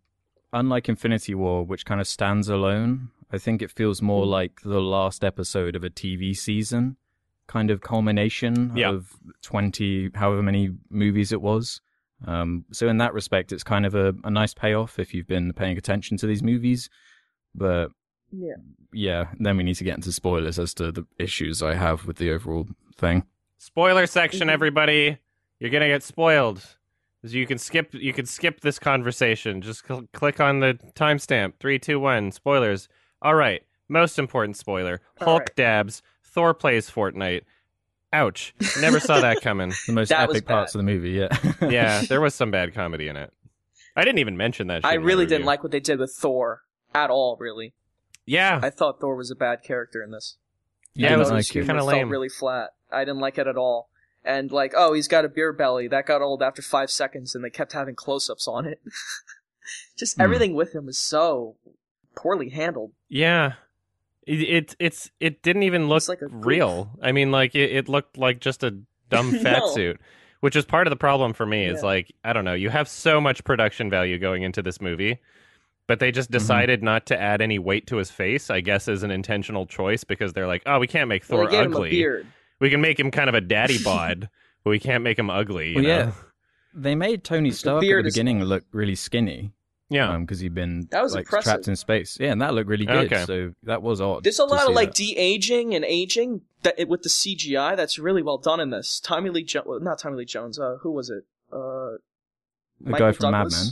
unlike 0.51 0.89
Infinity 0.89 1.33
War, 1.33 1.63
which 1.65 1.85
kind 1.85 2.01
of 2.01 2.07
stands 2.07 2.49
alone, 2.49 3.09
I 3.33 3.37
think 3.39 3.61
it 3.61 3.71
feels 3.71 4.01
more 4.01 4.25
like 4.25 4.61
the 4.63 4.79
last 4.81 5.23
episode 5.23 5.75
of 5.75 5.83
a 5.83 5.89
TV 5.89 6.35
season, 6.37 6.97
kind 7.47 7.71
of 7.71 7.81
culmination 7.81 8.71
Yeah. 8.75 8.91
of 8.91 9.11
20, 9.41 10.11
however 10.13 10.43
many 10.43 10.69
movies 10.89 11.31
it 11.31 11.41
was. 11.41 11.81
Um, 12.25 12.63
so, 12.71 12.87
in 12.87 12.99
that 12.99 13.13
respect, 13.13 13.51
it's 13.51 13.63
kind 13.63 13.85
of 13.85 13.95
a, 13.95 14.13
a 14.23 14.29
nice 14.29 14.53
payoff 14.53 14.99
if 14.99 15.13
you've 15.13 15.27
been 15.27 15.51
paying 15.51 15.77
attention 15.77 16.15
to 16.17 16.27
these 16.27 16.41
movies. 16.43 16.89
But 17.55 17.89
yeah. 18.31 18.53
yeah, 18.93 19.25
then 19.39 19.57
we 19.57 19.63
need 19.63 19.75
to 19.75 19.83
get 19.83 19.95
into 19.95 20.11
spoilers 20.11 20.57
as 20.59 20.73
to 20.75 20.91
the 20.91 21.05
issues 21.19 21.61
I 21.61 21.73
have 21.73 22.05
with 22.05 22.17
the 22.17 22.31
overall 22.31 22.67
thing. 22.95 23.23
Spoiler 23.57 24.05
section, 24.07 24.47
Mhm. 24.47 24.51
everybody. 24.51 25.17
You're 25.59 25.69
gonna 25.71 25.87
get 25.87 26.03
spoiled. 26.03 26.77
You 27.23 27.45
can 27.47 27.57
skip. 27.57 27.93
You 27.93 28.11
can 28.13 28.25
skip 28.25 28.59
this 28.61 28.79
conversation. 28.79 29.61
Just 29.61 29.87
cl- 29.87 30.07
click 30.13 30.39
on 30.41 30.59
the 30.59 30.77
timestamp. 30.93 31.53
Three, 31.59 31.79
two, 31.79 31.99
one. 31.99 32.31
Spoilers. 32.31 32.89
All 33.23 33.35
right. 33.35 33.63
Most 33.89 34.19
important 34.19 34.57
spoiler: 34.57 35.01
Hulk 35.19 35.39
right. 35.41 35.55
dabs. 35.55 36.01
Thor 36.23 36.53
plays 36.53 36.89
Fortnite. 36.89 37.41
Ouch! 38.11 38.53
Never 38.79 38.99
saw 38.99 39.21
that 39.21 39.41
coming. 39.41 39.73
The 39.87 39.93
most 39.93 40.09
That 40.09 40.29
epic 40.29 40.45
parts 40.45 40.75
of 40.75 40.79
the 40.79 40.83
movie, 40.83 41.11
yeah. 41.11 41.29
Yeah, 41.67 42.01
there 42.09 42.21
was 42.21 42.35
some 42.35 42.51
bad 42.51 42.73
comedy 42.75 43.07
in 43.07 43.15
it. 43.15 43.33
I 43.95 44.03
didn't 44.03 44.19
even 44.19 44.37
mention 44.37 44.67
that. 44.67 44.85
I 44.85 44.95
really 44.95 45.25
didn't 45.25 45.45
like 45.45 45.63
what 45.63 45.71
they 45.71 45.79
did 45.79 45.99
with 45.99 46.11
Thor 46.13 46.61
at 46.93 47.09
all. 47.09 47.37
Really, 47.39 47.73
Yeah, 48.25 48.59
I 48.61 48.69
thought 48.69 48.99
Thor 48.99 49.15
was 49.15 49.31
a 49.31 49.35
bad 49.35 49.63
character 49.63 50.01
in 50.03 50.11
this. 50.11 50.37
You 50.93 51.07
Yeah, 51.07 51.13
it 51.15 51.17
was 51.17 51.27
I 51.27 51.31
thought 51.31 51.37
his 51.37 51.55
like 51.55 51.65
kinda 51.65 51.81
felt 51.81 51.87
lame. 51.87 52.09
really 52.09 52.29
flat. 52.29 52.71
I 52.91 52.99
didn't 53.05 53.19
like 53.19 53.37
it 53.39 53.47
at 53.47 53.57
all. 53.57 53.89
and 54.23 54.51
like, 54.51 54.73
oh, 54.77 54.93
he's 54.93 55.07
got 55.07 55.25
a 55.25 55.29
beer 55.29 55.51
belly. 55.51 55.87
That 55.87 56.05
got 56.05 56.21
old 56.21 56.41
after 56.43 56.61
five 56.61 56.89
seconds, 56.91 57.35
and 57.35 57.43
they 57.43 57.49
kept 57.49 57.73
having 57.73 57.93
close-ups 57.95 58.47
on 58.47 58.65
it. 58.65 58.79
Just 59.97 60.15
Hmm. 60.15 60.21
everything 60.21 60.53
with 60.55 60.73
him 60.75 60.85
was 60.85 60.97
so 60.99 61.55
poorly 62.15 62.49
handled. 62.49 62.91
Yeah. 63.09 63.53
It, 64.25 64.39
it 64.41 64.75
it's 64.79 65.11
it 65.19 65.41
didn't 65.43 65.63
even 65.63 65.87
look 65.87 66.07
like 66.07 66.19
real. 66.21 66.91
I 67.01 67.11
mean, 67.11 67.31
like 67.31 67.55
it, 67.55 67.71
it 67.71 67.89
looked 67.89 68.17
like 68.17 68.39
just 68.39 68.63
a 68.63 68.71
dumb 69.09 69.31
fat 69.43 69.59
No. 69.59 69.73
suit, 69.73 69.99
which 70.39 70.55
is 70.55 70.65
part 70.65 70.87
of 70.87 70.91
the 70.91 70.95
problem 70.97 71.33
for 71.33 71.45
me. 71.45 71.65
Is 71.65 71.81
Yeah. 71.81 71.87
like 71.87 72.11
I 72.23 72.31
don't 72.33 72.45
know. 72.45 72.53
You 72.53 72.69
have 72.69 72.87
so 72.87 73.19
much 73.19 73.43
production 73.43 73.89
value 73.89 74.17
going 74.17 74.43
into 74.43 74.61
this 74.61 74.79
movie, 74.79 75.19
but 75.87 75.99
they 75.99 76.11
just 76.11 76.29
Mhm. 76.29 76.33
decided 76.33 76.81
not 76.83 77.05
to 77.07 77.19
add 77.21 77.41
any 77.41 77.59
weight 77.59 77.85
to 77.87 77.97
his 77.97 78.09
face. 78.11 78.49
I 78.49 78.61
guess 78.61 78.87
is 78.87 79.03
an 79.03 79.11
intentional 79.11 79.65
choice 79.65 80.05
because 80.05 80.31
they're 80.31 80.47
like, 80.47 80.63
oh, 80.65 80.79
we 80.79 80.87
can't 80.87 81.09
make 81.09 81.25
Thor 81.25 81.45
they 81.45 81.51
gave 81.51 81.65
him 81.65 81.73
a 81.73 81.75
ugly. 81.75 81.89
beard. 81.89 82.25
We 82.61 82.69
can 82.69 82.79
make 82.79 82.97
him 82.97 83.11
kind 83.11 83.27
of 83.27 83.35
a 83.35 83.41
daddy 83.41 83.77
bod, 83.83 84.29
but 84.63 84.69
we 84.69 84.79
can't 84.79 85.03
make 85.03 85.19
him 85.19 85.29
ugly. 85.29 85.69
You 85.71 85.75
Well, 85.75 85.83
know? 85.83 85.89
yeah. 85.89 86.11
They 86.73 86.95
made 86.95 87.25
Tony 87.25 87.51
Stark 87.51 87.77
at 87.77 87.81
the 87.81 87.87
beard 87.87 88.05
is- 88.07 88.13
beginning 88.13 88.41
look 88.41 88.63
really 88.71 88.95
skinny. 88.95 89.51
Yeah. 89.93 90.17
because 90.17 90.39
he'd 90.39 90.53
been 90.53 90.87
That 90.91 91.03
was 91.03 91.13
like 91.13 91.21
impressive. 91.25 91.43
trapped 91.51 91.67
in 91.67 91.75
space. 91.75 92.17
Yeah, 92.19 92.31
and 92.31 92.41
that 92.41 92.53
looked 92.53 92.69
really 92.69 92.85
good. 92.85 93.11
Okay. 93.11 93.25
So 93.25 93.53
that 93.63 93.81
was 93.81 94.01
odd. 94.01 94.23
There's 94.23 94.39
a 94.39 94.45
lot 94.45 94.67
of 94.67 94.73
like 94.73 94.93
de 94.93 95.15
aging 95.17 95.73
and 95.75 95.85
aging 95.85 96.41
that 96.63 96.75
it, 96.77 96.87
with 96.89 97.03
the 97.03 97.09
CGI. 97.09 97.75
That's 97.75 97.97
really 97.99 98.21
well 98.21 98.37
done 98.37 98.59
in 98.59 98.69
this. 98.69 98.99
Tommy 98.99 99.29
Lee 99.29 99.43
Jones, 99.43 99.65
well, 99.67 99.79
not 99.79 99.99
Tommy 99.99 100.17
Lee 100.17 100.25
Jones. 100.25 100.59
Uh, 100.59 100.77
who 100.81 100.91
was 100.91 101.09
it? 101.09 101.25
Uh, 101.51 101.97
the 102.81 102.91
Michael 102.91 103.07
guy 103.07 103.11
from 103.13 103.31
Mad 103.31 103.51
Men. 103.51 103.65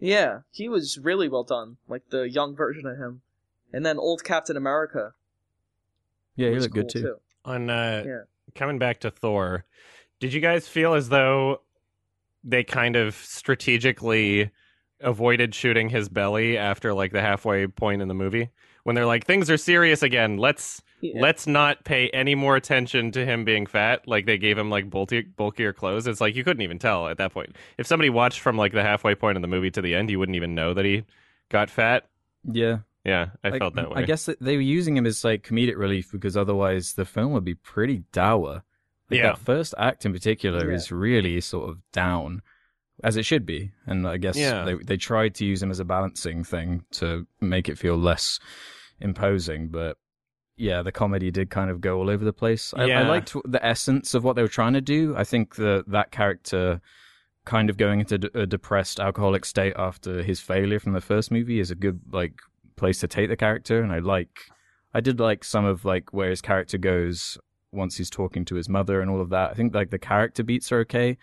Yeah, 0.00 0.40
he 0.52 0.68
was 0.68 0.98
really 0.98 1.28
well 1.28 1.44
done. 1.44 1.78
Like 1.88 2.02
the 2.10 2.28
young 2.28 2.54
version 2.54 2.86
of 2.86 2.98
him, 2.98 3.22
and 3.72 3.84
then 3.84 3.98
old 3.98 4.22
Captain 4.24 4.56
America. 4.56 5.14
Yeah, 6.36 6.48
he 6.50 6.54
was 6.54 6.64
looked 6.64 6.74
good 6.74 6.92
cool, 6.92 7.02
too. 7.02 7.16
On 7.44 7.68
uh, 7.70 8.04
Yeah. 8.06 8.20
coming 8.54 8.78
back 8.78 9.00
to 9.00 9.10
Thor, 9.10 9.64
did 10.20 10.32
you 10.32 10.40
guys 10.40 10.68
feel 10.68 10.94
as 10.94 11.08
though 11.08 11.62
they 12.44 12.62
kind 12.62 12.94
of 12.94 13.14
strategically 13.16 14.50
avoided 15.00 15.54
shooting 15.54 15.88
his 15.88 16.08
belly 16.08 16.58
after 16.58 16.92
like 16.92 17.12
the 17.12 17.20
halfway 17.20 17.66
point 17.66 18.02
in 18.02 18.08
the 18.08 18.14
movie 18.14 18.48
when 18.84 18.94
they're 18.96 19.06
like 19.06 19.24
things 19.24 19.48
are 19.50 19.56
serious 19.56 20.02
again 20.02 20.36
let's 20.38 20.82
Yeah. 21.00 21.20
let's 21.20 21.46
not 21.46 21.84
pay 21.84 22.08
any 22.10 22.34
more 22.34 22.56
attention 22.56 23.12
to 23.12 23.24
him 23.24 23.44
being 23.44 23.66
fat 23.66 24.08
like 24.08 24.26
they 24.26 24.38
gave 24.38 24.58
him 24.58 24.70
like 24.70 24.90
bulky, 24.90 25.22
bulkier 25.22 25.72
clothes 25.72 26.06
it's 26.08 26.20
like 26.20 26.34
you 26.34 26.42
couldn't 26.42 26.62
even 26.62 26.78
tell 26.80 27.06
at 27.06 27.18
that 27.18 27.32
point 27.32 27.54
if 27.78 27.86
somebody 27.86 28.10
watched 28.10 28.40
from 28.40 28.56
like 28.56 28.72
the 28.72 28.82
halfway 28.82 29.14
point 29.14 29.36
in 29.36 29.42
the 29.42 29.48
movie 29.48 29.70
to 29.70 29.80
the 29.80 29.94
end 29.94 30.10
you 30.10 30.18
wouldn't 30.18 30.36
even 30.36 30.54
know 30.56 30.74
that 30.74 30.84
he 30.84 31.04
got 31.48 31.70
fat 31.70 32.08
Yeah, 32.44 32.78
yeah 33.04 33.28
i 33.44 33.50
Like, 33.50 33.60
felt 33.60 33.74
that 33.76 33.90
way 33.90 34.02
I 34.02 34.06
guess 34.06 34.28
they 34.40 34.56
were 34.56 34.62
using 34.62 34.96
him 34.96 35.06
as 35.06 35.22
like 35.24 35.44
comedic 35.44 35.76
relief 35.76 36.10
because 36.10 36.36
otherwise 36.36 36.94
the 36.94 37.04
film 37.04 37.32
would 37.34 37.44
be 37.44 37.54
pretty 37.54 38.02
dour. 38.12 38.64
Like, 39.10 39.20
Yeah. 39.20 39.26
that 39.28 39.38
first 39.38 39.74
act 39.78 40.04
in 40.04 40.12
particular 40.12 40.68
Yeah. 40.68 40.76
is 40.76 40.90
really 40.92 41.40
sort 41.40 41.70
of 41.70 41.78
down, 41.92 42.42
as 43.04 43.16
it 43.16 43.24
should 43.24 43.44
be. 43.46 43.70
And 43.86 44.06
I 44.06 44.16
guess 44.16 44.36
Yeah. 44.36 44.64
they 44.64 44.74
they 44.74 44.96
tried 44.96 45.34
to 45.36 45.44
use 45.44 45.62
him 45.62 45.70
as 45.70 45.80
a 45.80 45.84
balancing 45.84 46.44
thing 46.44 46.84
to 46.92 47.26
make 47.40 47.68
it 47.68 47.78
feel 47.78 47.96
less 47.96 48.38
imposing, 49.00 49.68
but. 49.68 49.96
Yeah, 50.60 50.82
the 50.82 50.90
comedy 50.90 51.30
did 51.30 51.50
kind 51.50 51.70
of 51.70 51.80
go 51.80 51.98
all 51.98 52.10
over 52.10 52.24
the 52.24 52.32
place. 52.32 52.74
I, 52.76 52.90
I 52.90 53.02
liked 53.02 53.32
the 53.44 53.64
essence 53.64 54.12
of 54.14 54.24
what 54.24 54.34
they 54.34 54.42
were 54.42 54.48
trying 54.48 54.72
to 54.72 54.80
do. 54.80 55.14
I 55.16 55.22
think 55.22 55.54
that 55.54 55.84
that 55.86 56.10
character 56.10 56.80
kind 57.44 57.70
of 57.70 57.76
going 57.76 58.00
into 58.00 58.18
d- 58.18 58.28
a 58.34 58.44
depressed 58.44 58.98
alcoholic 58.98 59.44
state 59.44 59.74
after 59.76 60.20
his 60.24 60.40
failure 60.40 60.80
from 60.80 60.94
the 60.94 61.00
first 61.00 61.30
movie 61.30 61.60
is 61.60 61.70
a 61.70 61.76
good 61.76 62.00
like 62.10 62.40
place 62.74 62.98
to 62.98 63.06
take 63.06 63.28
the 63.30 63.36
character 63.36 63.80
and 63.82 63.90
i 63.90 63.98
like 64.00 64.50
i 64.92 65.00
did 65.00 65.18
like 65.18 65.42
some 65.44 65.64
of 65.64 65.82
like 65.84 66.12
where 66.12 66.28
his 66.28 66.42
character 66.42 66.76
goes 66.76 67.38
once 67.72 67.96
he's 67.96 68.10
talking 68.10 68.44
to 68.44 68.54
his 68.56 68.68
mother 68.68 69.00
and 69.00 69.10
all 69.10 69.20
of 69.20 69.30
that 69.30 69.50
i 69.50 69.54
think 69.54 69.74
like 69.74 69.88
the 69.90 69.98
character 69.98 70.42
beats 70.42 70.70
are 70.70 70.80
okay 70.80 71.16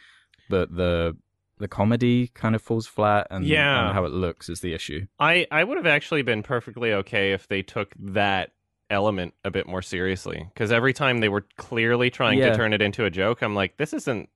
but 0.50 0.76
the 0.76 1.16
the 1.58 1.68
comedy 1.68 2.28
kind 2.34 2.56
of 2.56 2.62
falls 2.62 2.86
flat 2.88 3.28
and, 3.32 3.46
Yeah. 3.46 3.86
and 3.88 3.94
how 3.94 4.04
it 4.06 4.12
looks 4.12 4.50
is 4.50 4.60
the 4.60 4.74
issue 4.74 5.08
I 5.20 5.48
I 5.52 5.64
would 5.64 5.78
have 5.78 5.86
actually 5.88 6.22
been 6.22 6.44
perfectly 6.44 6.92
okay 6.94 7.32
if 7.34 7.48
they 7.48 7.62
took 7.62 7.94
that 8.00 8.52
element 8.90 9.34
a 9.44 9.50
bit 9.52 9.66
more 9.68 9.82
seriously 9.82 10.46
because 10.54 10.72
every 10.72 10.94
time 10.94 11.20
they 11.20 11.30
were 11.30 11.46
clearly 11.58 12.10
trying 12.10 12.38
Yeah. 12.40 12.50
to 12.52 12.56
turn 12.56 12.74
it 12.74 12.82
into 12.82 13.06
a 13.06 13.10
joke, 13.10 13.42
I'm 13.42 13.56
like, 13.56 13.78
this 13.78 13.94
isn't 13.94 14.30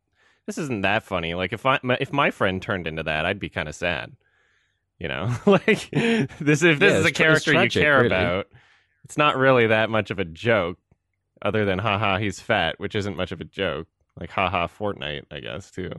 this 0.46 0.58
isn't 0.58 0.82
that 0.82 1.04
funny. 1.04 1.36
Like 1.36 1.54
if 1.54 1.66
I 1.66 1.80
my, 1.84 1.98
if 2.00 2.12
my 2.12 2.32
friend 2.32 2.62
turned 2.62 2.88
into 2.88 3.04
that, 3.04 3.26
I'd 3.26 3.40
be 3.40 3.50
kind 3.50 3.70
of 3.70 3.76
sad. 3.76 4.16
You 4.98 5.08
know, 5.08 5.34
like 5.46 5.90
this 5.92 6.64
if 6.64 6.80
this 6.80 6.92
Yeah, 6.94 7.00
is 7.00 7.06
a 7.06 7.08
it's 7.10 7.18
tra- 7.18 7.34
it's 7.34 7.44
character 7.46 7.52
tragic, 7.52 7.76
you 7.76 7.82
care 7.82 7.96
really. 8.02 8.08
about, 8.08 8.48
it's 9.04 9.18
not 9.18 9.38
really 9.38 9.68
that 9.68 9.90
much 9.90 10.10
of 10.12 10.20
a 10.20 10.26
joke, 10.26 10.78
other 11.42 11.64
than 11.66 11.80
haha 11.80 12.18
he's 12.18 12.40
fat, 12.40 12.80
which 12.80 12.96
isn't 12.96 13.16
much 13.16 13.32
of 13.32 13.40
a 13.40 13.46
joke. 13.46 13.88
Like 14.20 14.32
haha 14.32 14.68
Fortnite, 14.68 15.26
I 15.32 15.40
guess 15.40 15.70
too. 15.72 15.92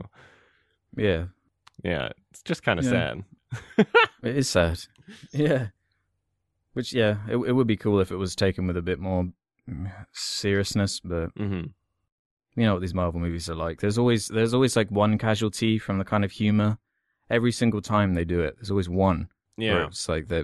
Yeah 0.95 1.25
Yeah, 1.83 2.09
it's 2.31 2.41
just 2.43 2.63
kind 2.63 2.79
of 2.79 2.85
Yeah. 2.85 2.91
sad. 2.91 3.23
it 4.23 4.37
is 4.37 4.47
sad 4.49 4.79
yeah 5.33 5.67
which 6.73 6.93
yeah 6.93 7.17
it, 7.27 7.35
it 7.35 7.51
would 7.51 7.67
be 7.67 7.75
cool 7.75 7.99
if 7.99 8.11
it 8.11 8.15
was 8.17 8.33
taken 8.35 8.65
with 8.65 8.77
a 8.77 8.81
bit 8.81 8.97
more 8.99 9.27
mm, 9.69 9.91
seriousness 10.13 10.99
but 11.01 11.31
hmm 11.37 11.63
you 12.55 12.65
know 12.65 12.73
what 12.73 12.81
these 12.81 12.93
Marvel 12.93 13.21
movies 13.21 13.49
are 13.49 13.55
like. 13.55 13.79
There's 13.79 13.97
always 13.97 14.27
there's 14.27 14.53
always 14.53 14.75
like 14.75 14.91
one 14.91 15.17
casualty 15.17 15.79
from 15.79 15.99
the 15.99 16.03
kind 16.03 16.25
of 16.25 16.31
humor. 16.33 16.79
Every 17.29 17.51
single 17.53 17.81
time 17.81 18.13
they 18.13 18.25
do 18.25 18.41
it, 18.41 18.55
there's 18.57 18.69
always 18.69 18.89
one. 18.89 19.29
Where 19.55 19.79
Yeah. 19.79 19.85
it's 19.87 20.09
like 20.09 20.27
they 20.27 20.43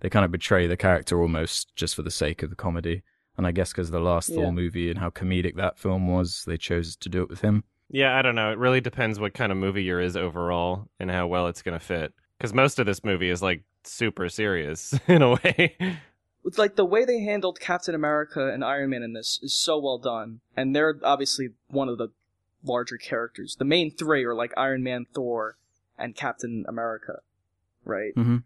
they 0.00 0.10
kind 0.10 0.24
of 0.24 0.32
betray 0.32 0.66
the 0.66 0.76
character 0.76 1.22
almost 1.22 1.74
just 1.76 1.94
for 1.94 2.02
the 2.02 2.10
sake 2.10 2.42
of 2.42 2.50
the 2.50 2.56
comedy. 2.56 3.02
And 3.36 3.46
I 3.46 3.52
guess 3.52 3.70
because 3.70 3.92
the 3.92 4.00
last 4.00 4.30
Yeah. 4.30 4.34
Thor 4.34 4.52
movie 4.52 4.90
and 4.90 4.98
how 4.98 5.10
comedic 5.10 5.54
that 5.54 5.78
film 5.78 6.08
was, 6.08 6.42
they 6.44 6.56
chose 6.56 6.96
to 6.96 7.08
do 7.08 7.22
it 7.22 7.28
with 7.30 7.42
him. 7.42 7.62
Yeah, 7.90 8.16
I 8.16 8.22
don't 8.22 8.34
know. 8.34 8.52
It 8.52 8.58
really 8.58 8.80
depends 8.80 9.18
what 9.18 9.34
kind 9.34 9.50
of 9.50 9.58
movie 9.58 9.82
you're 9.82 10.00
is 10.00 10.16
overall 10.16 10.88
and 11.00 11.10
how 11.10 11.26
well 11.26 11.46
it's 11.46 11.62
going 11.62 11.78
to 11.78 11.84
fit. 11.84 12.12
Because 12.36 12.52
most 12.52 12.78
of 12.78 12.86
this 12.86 13.02
movie 13.02 13.30
is 13.30 13.42
like 13.42 13.62
super 13.84 14.28
serious 14.28 14.98
in 15.08 15.22
a 15.22 15.30
way. 15.30 15.76
With, 16.44 16.58
like 16.58 16.76
the 16.76 16.84
way 16.84 17.04
they 17.04 17.20
handled 17.20 17.60
Captain 17.60 17.94
America 17.94 18.52
and 18.52 18.64
Iron 18.64 18.90
Man 18.90 19.02
in 19.02 19.12
this 19.12 19.40
is 19.42 19.52
so 19.52 19.78
well 19.78 19.98
done, 19.98 20.40
and 20.56 20.74
they're 20.74 20.98
obviously 21.02 21.50
one 21.68 21.88
of 21.88 21.98
the 21.98 22.08
larger 22.62 22.96
characters. 22.96 23.56
The 23.58 23.64
main 23.64 23.90
three 23.90 24.24
are 24.24 24.34
like 24.34 24.52
Iron 24.56 24.82
Man, 24.82 25.06
Thor, 25.14 25.56
and 25.98 26.14
Captain 26.14 26.64
America, 26.68 27.20
right? 27.84 28.14
Mm-hmm. 28.16 28.36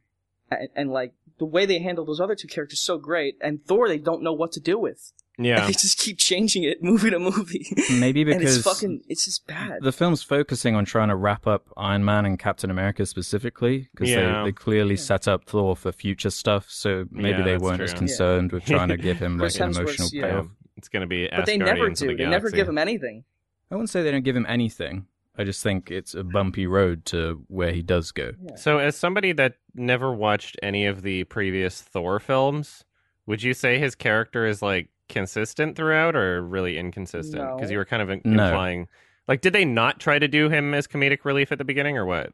And, 0.50 0.68
and 0.74 0.90
like 0.90 1.12
the 1.38 1.44
way 1.44 1.66
they 1.66 1.80
handle 1.80 2.04
those 2.04 2.20
other 2.20 2.34
two 2.34 2.48
characters 2.48 2.78
is 2.78 2.84
so 2.84 2.98
great, 2.98 3.36
and 3.40 3.64
Thor 3.64 3.88
they 3.88 3.98
don't 3.98 4.22
know 4.22 4.32
what 4.32 4.52
to 4.52 4.60
do 4.60 4.78
with. 4.78 5.12
Yeah. 5.38 5.66
They 5.66 5.72
just 5.72 5.98
keep 5.98 6.18
changing 6.18 6.64
it 6.64 6.82
movie 6.82 7.10
to 7.10 7.18
movie. 7.18 7.66
Maybe 7.90 8.22
and 8.30 8.38
because 8.38 8.58
it's 8.58 8.64
fucking 8.66 9.02
it's 9.08 9.24
just 9.24 9.46
bad. 9.46 9.78
the 9.82 9.92
film's 9.92 10.22
focusing 10.22 10.74
on 10.74 10.84
trying 10.84 11.08
to 11.08 11.16
wrap 11.16 11.46
up 11.46 11.68
Iron 11.76 12.04
Man 12.04 12.26
and 12.26 12.38
Captain 12.38 12.70
America 12.70 13.06
specifically 13.06 13.88
because 13.92 14.10
Yeah. 14.10 14.40
they, 14.42 14.48
they 14.50 14.52
clearly 14.52 14.94
Yeah. 14.94 15.00
set 15.00 15.28
up 15.28 15.44
Thor 15.46 15.74
for 15.76 15.90
future 15.92 16.30
stuff. 16.30 16.66
So 16.68 17.06
maybe 17.10 17.38
Yeah, 17.38 17.44
they 17.44 17.56
weren't 17.58 17.80
as 17.80 17.90
true. 17.92 17.98
concerned 18.00 18.52
with 18.52 18.64
trying 18.66 18.88
to 18.88 18.96
give 18.96 19.18
him 19.18 19.38
like 19.38 19.54
an 19.54 19.70
Hemsworth's- 19.72 19.78
emotional 19.78 20.08
yeah. 20.12 20.22
payoff. 20.30 20.46
It's 20.76 20.88
going 20.88 21.02
to 21.02 21.06
be 21.06 21.28
but 21.34 21.46
they 21.46 21.56
never 21.58 21.88
do. 21.90 22.08
the 22.08 22.14
They 22.16 22.26
never 22.26 22.50
give 22.50 22.68
him 22.68 22.78
anything. 22.78 23.24
I 23.70 23.74
wouldn't 23.74 23.90
say 23.90 24.02
they 24.02 24.10
don't 24.10 24.24
give 24.24 24.36
him 24.36 24.46
anything. 24.48 25.06
I 25.38 25.44
just 25.44 25.62
think 25.62 25.90
it's 25.90 26.14
a 26.14 26.22
bumpy 26.24 26.66
road 26.66 27.06
to 27.06 27.42
where 27.48 27.72
he 27.72 27.80
does 27.80 28.10
go. 28.12 28.32
So, 28.56 28.76
as 28.78 28.96
somebody 28.96 29.32
that 29.32 29.54
never 29.74 30.12
watched 30.12 30.58
any 30.62 30.84
of 30.84 31.00
the 31.00 31.24
previous 31.24 31.80
Thor 31.80 32.20
films, 32.20 32.84
would 33.24 33.42
you 33.42 33.54
say 33.54 33.78
his 33.78 33.94
character 33.94 34.44
is 34.46 34.60
like 34.60 34.90
consistent 35.12 35.76
throughout 35.76 36.16
or 36.16 36.42
really 36.42 36.76
inconsistent? 36.76 37.40
No. 37.42 37.54
Because 37.54 37.70
you 37.70 37.78
were 37.78 37.84
kind 37.84 38.02
of 38.02 38.10
in- 38.10 38.22
No. 38.24 38.46
implying. 38.46 38.88
Like, 39.28 39.40
did 39.40 39.52
they 39.52 39.64
not 39.64 40.00
try 40.00 40.18
to 40.18 40.26
do 40.26 40.48
him 40.48 40.74
as 40.74 40.88
comedic 40.88 41.24
relief 41.24 41.52
at 41.52 41.58
the 41.58 41.64
beginning 41.64 41.96
or 41.96 42.04
what? 42.04 42.32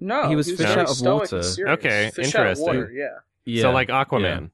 No, 0.00 0.28
He 0.28 0.34
was 0.36 0.48
fish 0.48 0.58
very 0.58 0.70
out 0.80 0.88
of 0.88 0.96
stoic 0.96 1.30
water. 1.30 1.70
Okay, 1.72 2.10
fish 2.14 2.34
out 2.34 2.46
of 2.46 2.50
interesting. 2.52 2.66
water, 2.66 2.90
yeah. 2.92 3.08
Yeah. 3.44 3.62
So, 3.62 3.70
like 3.72 3.88
Aquaman. 3.88 4.50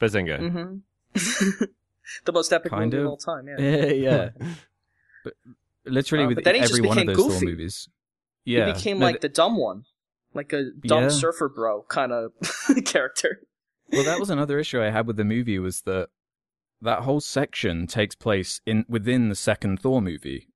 Bazinga. 0.00 0.38
Mm-hmm. 0.40 1.64
the 2.24 2.32
most 2.32 2.52
epic 2.52 2.70
Kind 2.70 2.92
movie 2.92 2.96
of 2.98 3.04
of. 3.04 3.10
all 3.10 3.16
time. 3.16 3.48
Yeah. 3.48 3.56
yeah, 3.58 3.86
yeah. 3.86 4.30
But 5.24 5.34
literally 5.84 6.24
Uh, 6.24 6.28
with 6.28 6.34
but 6.36 6.44
then 6.44 6.54
he 6.56 6.60
just 6.62 6.72
every 6.72 6.86
one 6.88 6.98
of 6.98 7.02
became 7.06 7.16
those 7.16 7.26
goofy. 7.26 7.38
Thor 7.40 7.48
movies. 7.50 7.88
Yeah. 8.44 8.66
He 8.66 8.72
became 8.72 8.98
No, 8.98 9.06
like 9.06 9.20
the 9.20 9.28
dumb 9.28 9.56
one, 9.56 9.84
like 10.34 10.52
a 10.52 10.70
dumb 10.84 11.04
Yeah. 11.04 11.08
surfer 11.10 11.48
bro 11.48 11.82
kind 11.88 12.10
of 12.12 12.32
character. 12.84 13.42
Well 13.92 14.04
that 14.04 14.18
was 14.20 14.30
another 14.30 14.58
issue 14.58 14.80
i 14.82 14.90
had 14.90 15.06
with 15.06 15.16
the 15.16 15.24
movie 15.24 15.58
was 15.58 15.82
that 15.82 16.08
that 16.80 17.00
whole 17.00 17.20
section 17.20 17.86
takes 17.86 18.14
place 18.14 18.60
in 18.66 18.84
within 18.88 19.28
the 19.28 19.34
second 19.34 19.80
thor 19.80 20.00
movie 20.02 20.48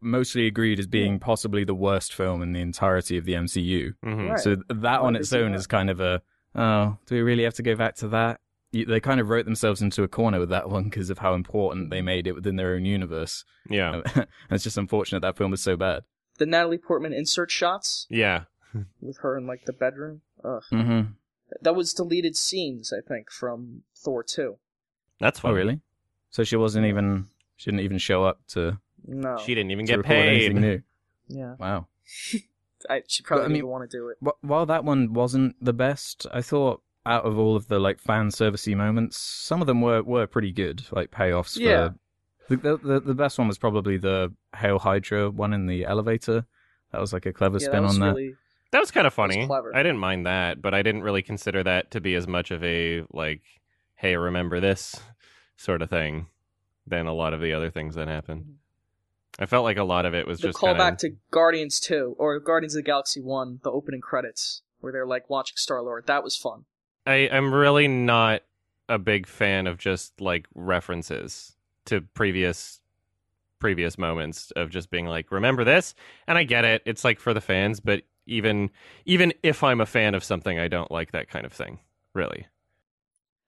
mostly 0.00 0.46
agreed 0.46 0.78
as 0.78 0.86
being 0.86 1.18
possibly 1.18 1.64
the 1.64 1.74
worst 1.74 2.12
film 2.12 2.42
in 2.42 2.52
the 2.52 2.60
entirety 2.60 3.16
of 3.16 3.24
the 3.24 3.32
mcu 3.34 3.94
Mhm. 4.04 4.30
Right. 4.30 4.38
so 4.40 4.56
that 4.68 5.00
on 5.00 5.16
its 5.16 5.32
own 5.32 5.52
that? 5.52 5.58
is 5.58 5.66
kind 5.66 5.88
of 5.90 6.00
a 6.00 6.22
oh 6.54 6.98
do 7.06 7.14
we 7.14 7.22
really 7.22 7.44
have 7.44 7.54
to 7.54 7.62
go 7.62 7.74
back 7.74 7.94
to 7.96 8.08
that 8.08 8.40
they 8.72 8.98
kind 8.98 9.20
of 9.20 9.28
wrote 9.28 9.44
themselves 9.44 9.80
into 9.80 10.02
a 10.02 10.08
corner 10.08 10.40
with 10.40 10.48
that 10.48 10.68
one 10.68 10.84
because 10.84 11.08
of 11.08 11.18
how 11.18 11.34
important 11.34 11.90
they 11.90 12.02
made 12.02 12.26
it 12.26 12.34
within 12.34 12.56
their 12.56 12.74
own 12.74 12.84
universe 12.84 13.44
Yeah. 13.70 14.02
and 14.14 14.26
it's 14.50 14.64
just 14.64 14.76
unfortunate 14.76 15.20
that 15.20 15.36
film 15.36 15.52
was 15.52 15.62
so 15.62 15.76
bad 15.76 16.02
The 16.38 16.46
Natalie 16.46 16.78
Portman 16.78 17.12
insert 17.12 17.50
shots 17.52 18.06
Yeah. 18.10 18.44
with 19.00 19.18
her 19.18 19.38
in 19.38 19.46
like 19.46 19.64
the 19.66 19.72
bedroom. 19.72 20.22
Ugh. 20.44 20.62
hmm 20.70 21.00
That 21.62 21.74
was 21.74 21.92
deleted 21.94 22.36
scenes, 22.36 22.92
I 22.92 23.00
think, 23.06 23.30
from 23.30 23.82
Thor 23.96 24.22
2. 24.22 24.56
That's 25.20 25.40
oh 25.44 25.52
really 25.52 25.80
so 26.30 26.42
she 26.44 26.56
wasn't 26.56 26.86
even 26.86 27.26
She 27.56 27.70
didn't 27.70 27.84
even 27.84 27.98
show 27.98 28.24
up 28.24 28.40
to, 28.48 28.78
No. 29.06 29.38
She 29.38 29.54
didn't 29.54 29.70
even 29.70 29.86
to 29.86 29.92
get 29.92 29.98
record 29.98 30.12
anything 30.14 30.56
paid. 30.56 30.60
new. 30.60 30.82
yeah. 31.28 31.54
Wow. 31.58 31.86
I, 32.90 33.02
she 33.06 33.22
probably 33.22 33.42
But, 33.44 33.46
I 33.46 33.48
mean- 33.48 33.54
didn't 33.58 33.68
want 33.70 33.90
to 33.90 33.96
do 33.96 34.08
it. 34.08 34.18
While 34.42 34.66
that 34.66 34.84
one 34.84 35.12
wasn't 35.14 35.56
the 35.64 35.72
best, 35.72 36.26
I 36.32 36.42
thought 36.42 36.82
out 37.06 37.24
of 37.24 37.38
all 37.38 37.54
of 37.56 37.68
the 37.68 37.78
like 37.78 37.98
fan 38.00 38.28
servicey 38.28 38.76
moments, 38.76 39.16
some 39.18 39.60
of 39.60 39.66
them 39.66 39.80
were 39.80 40.02
were 40.02 40.26
pretty 40.26 40.52
good, 40.52 40.84
like 40.90 41.10
payoffs. 41.10 41.56
Yeah. 41.58 41.90
For, 42.48 42.56
the, 42.56 42.76
the 42.76 43.00
the 43.00 43.14
best 43.14 43.38
one 43.38 43.48
was 43.48 43.56
probably 43.58 43.96
the 43.96 44.32
Hail 44.56 44.78
Hydra 44.78 45.30
one 45.30 45.52
in 45.54 45.66
the 45.66 45.84
elevator. 45.86 46.44
That 46.92 47.00
was 47.00 47.12
like 47.12 47.26
a 47.26 47.32
clever 47.32 47.58
Yeah, 47.58 47.66
spin 47.68 47.82
that 47.82 47.88
was 47.88 47.94
on 47.94 48.00
that. 48.00 48.14
really. 48.16 48.34
That 48.74 48.80
was 48.80 48.90
kind 48.90 49.06
of 49.06 49.14
funny. 49.14 49.46
clever. 49.46 49.70
I 49.72 49.84
didn't 49.84 50.00
mind 50.00 50.26
that, 50.26 50.60
but 50.60 50.74
I 50.74 50.82
didn't 50.82 51.04
really 51.04 51.22
consider 51.22 51.62
that 51.62 51.92
to 51.92 52.00
be 52.00 52.16
as 52.16 52.26
much 52.26 52.50
of 52.50 52.64
a 52.64 53.04
like, 53.12 53.42
"Hey, 53.94 54.16
remember 54.16 54.58
this" 54.58 55.00
sort 55.56 55.80
of 55.80 55.90
thing 55.90 56.26
than 56.84 57.06
a 57.06 57.14
lot 57.14 57.32
of 57.34 57.40
the 57.40 57.52
other 57.52 57.70
things 57.70 57.94
that 57.94 58.08
happened. 58.08 58.42
Mm-hmm. 58.42 59.42
I 59.44 59.46
felt 59.46 59.62
like 59.62 59.76
a 59.76 59.84
lot 59.84 60.06
of 60.06 60.14
it 60.14 60.26
was 60.26 60.40
The 60.40 60.48
just 60.48 60.58
callback 60.58 60.94
of 60.94 60.98
to 60.98 61.16
Guardians 61.30 61.78
2 61.78 62.16
or 62.18 62.40
Guardians 62.40 62.74
of 62.74 62.78
the 62.80 62.82
Galaxy 62.82 63.20
1, 63.20 63.60
the 63.62 63.70
opening 63.70 64.00
credits, 64.00 64.62
where 64.80 64.92
they're 64.92 65.06
like 65.06 65.30
watching 65.30 65.56
Star 65.56 65.80
Lord. 65.80 66.08
That 66.08 66.24
was 66.24 66.36
fun. 66.36 66.64
I, 67.06 67.28
I'm 67.30 67.54
really 67.54 67.86
not 67.86 68.42
a 68.88 68.98
big 68.98 69.28
fan 69.28 69.68
of 69.68 69.78
just 69.78 70.20
like 70.20 70.48
references 70.52 71.54
to 71.84 72.00
previous 72.00 72.80
previous 73.60 73.96
moments 73.96 74.50
of 74.56 74.68
just 74.68 74.90
being 74.90 75.06
like, 75.06 75.30
remember 75.30 75.62
this? 75.62 75.94
And 76.26 76.36
I 76.36 76.42
get 76.42 76.64
it. 76.64 76.82
It's 76.84 77.04
like 77.04 77.20
for 77.20 77.32
the 77.32 77.40
fans, 77.40 77.78
but 77.78 78.02
even 78.26 78.70
even 79.04 79.32
if 79.42 79.62
I'm 79.62 79.80
a 79.80 79.86
fan 79.86 80.14
of 80.14 80.24
something, 80.24 80.58
I 80.58 80.68
don't 80.68 80.90
like 80.90 81.12
that 81.12 81.28
kind 81.28 81.44
of 81.46 81.52
thing. 81.52 81.78
Really. 82.12 82.46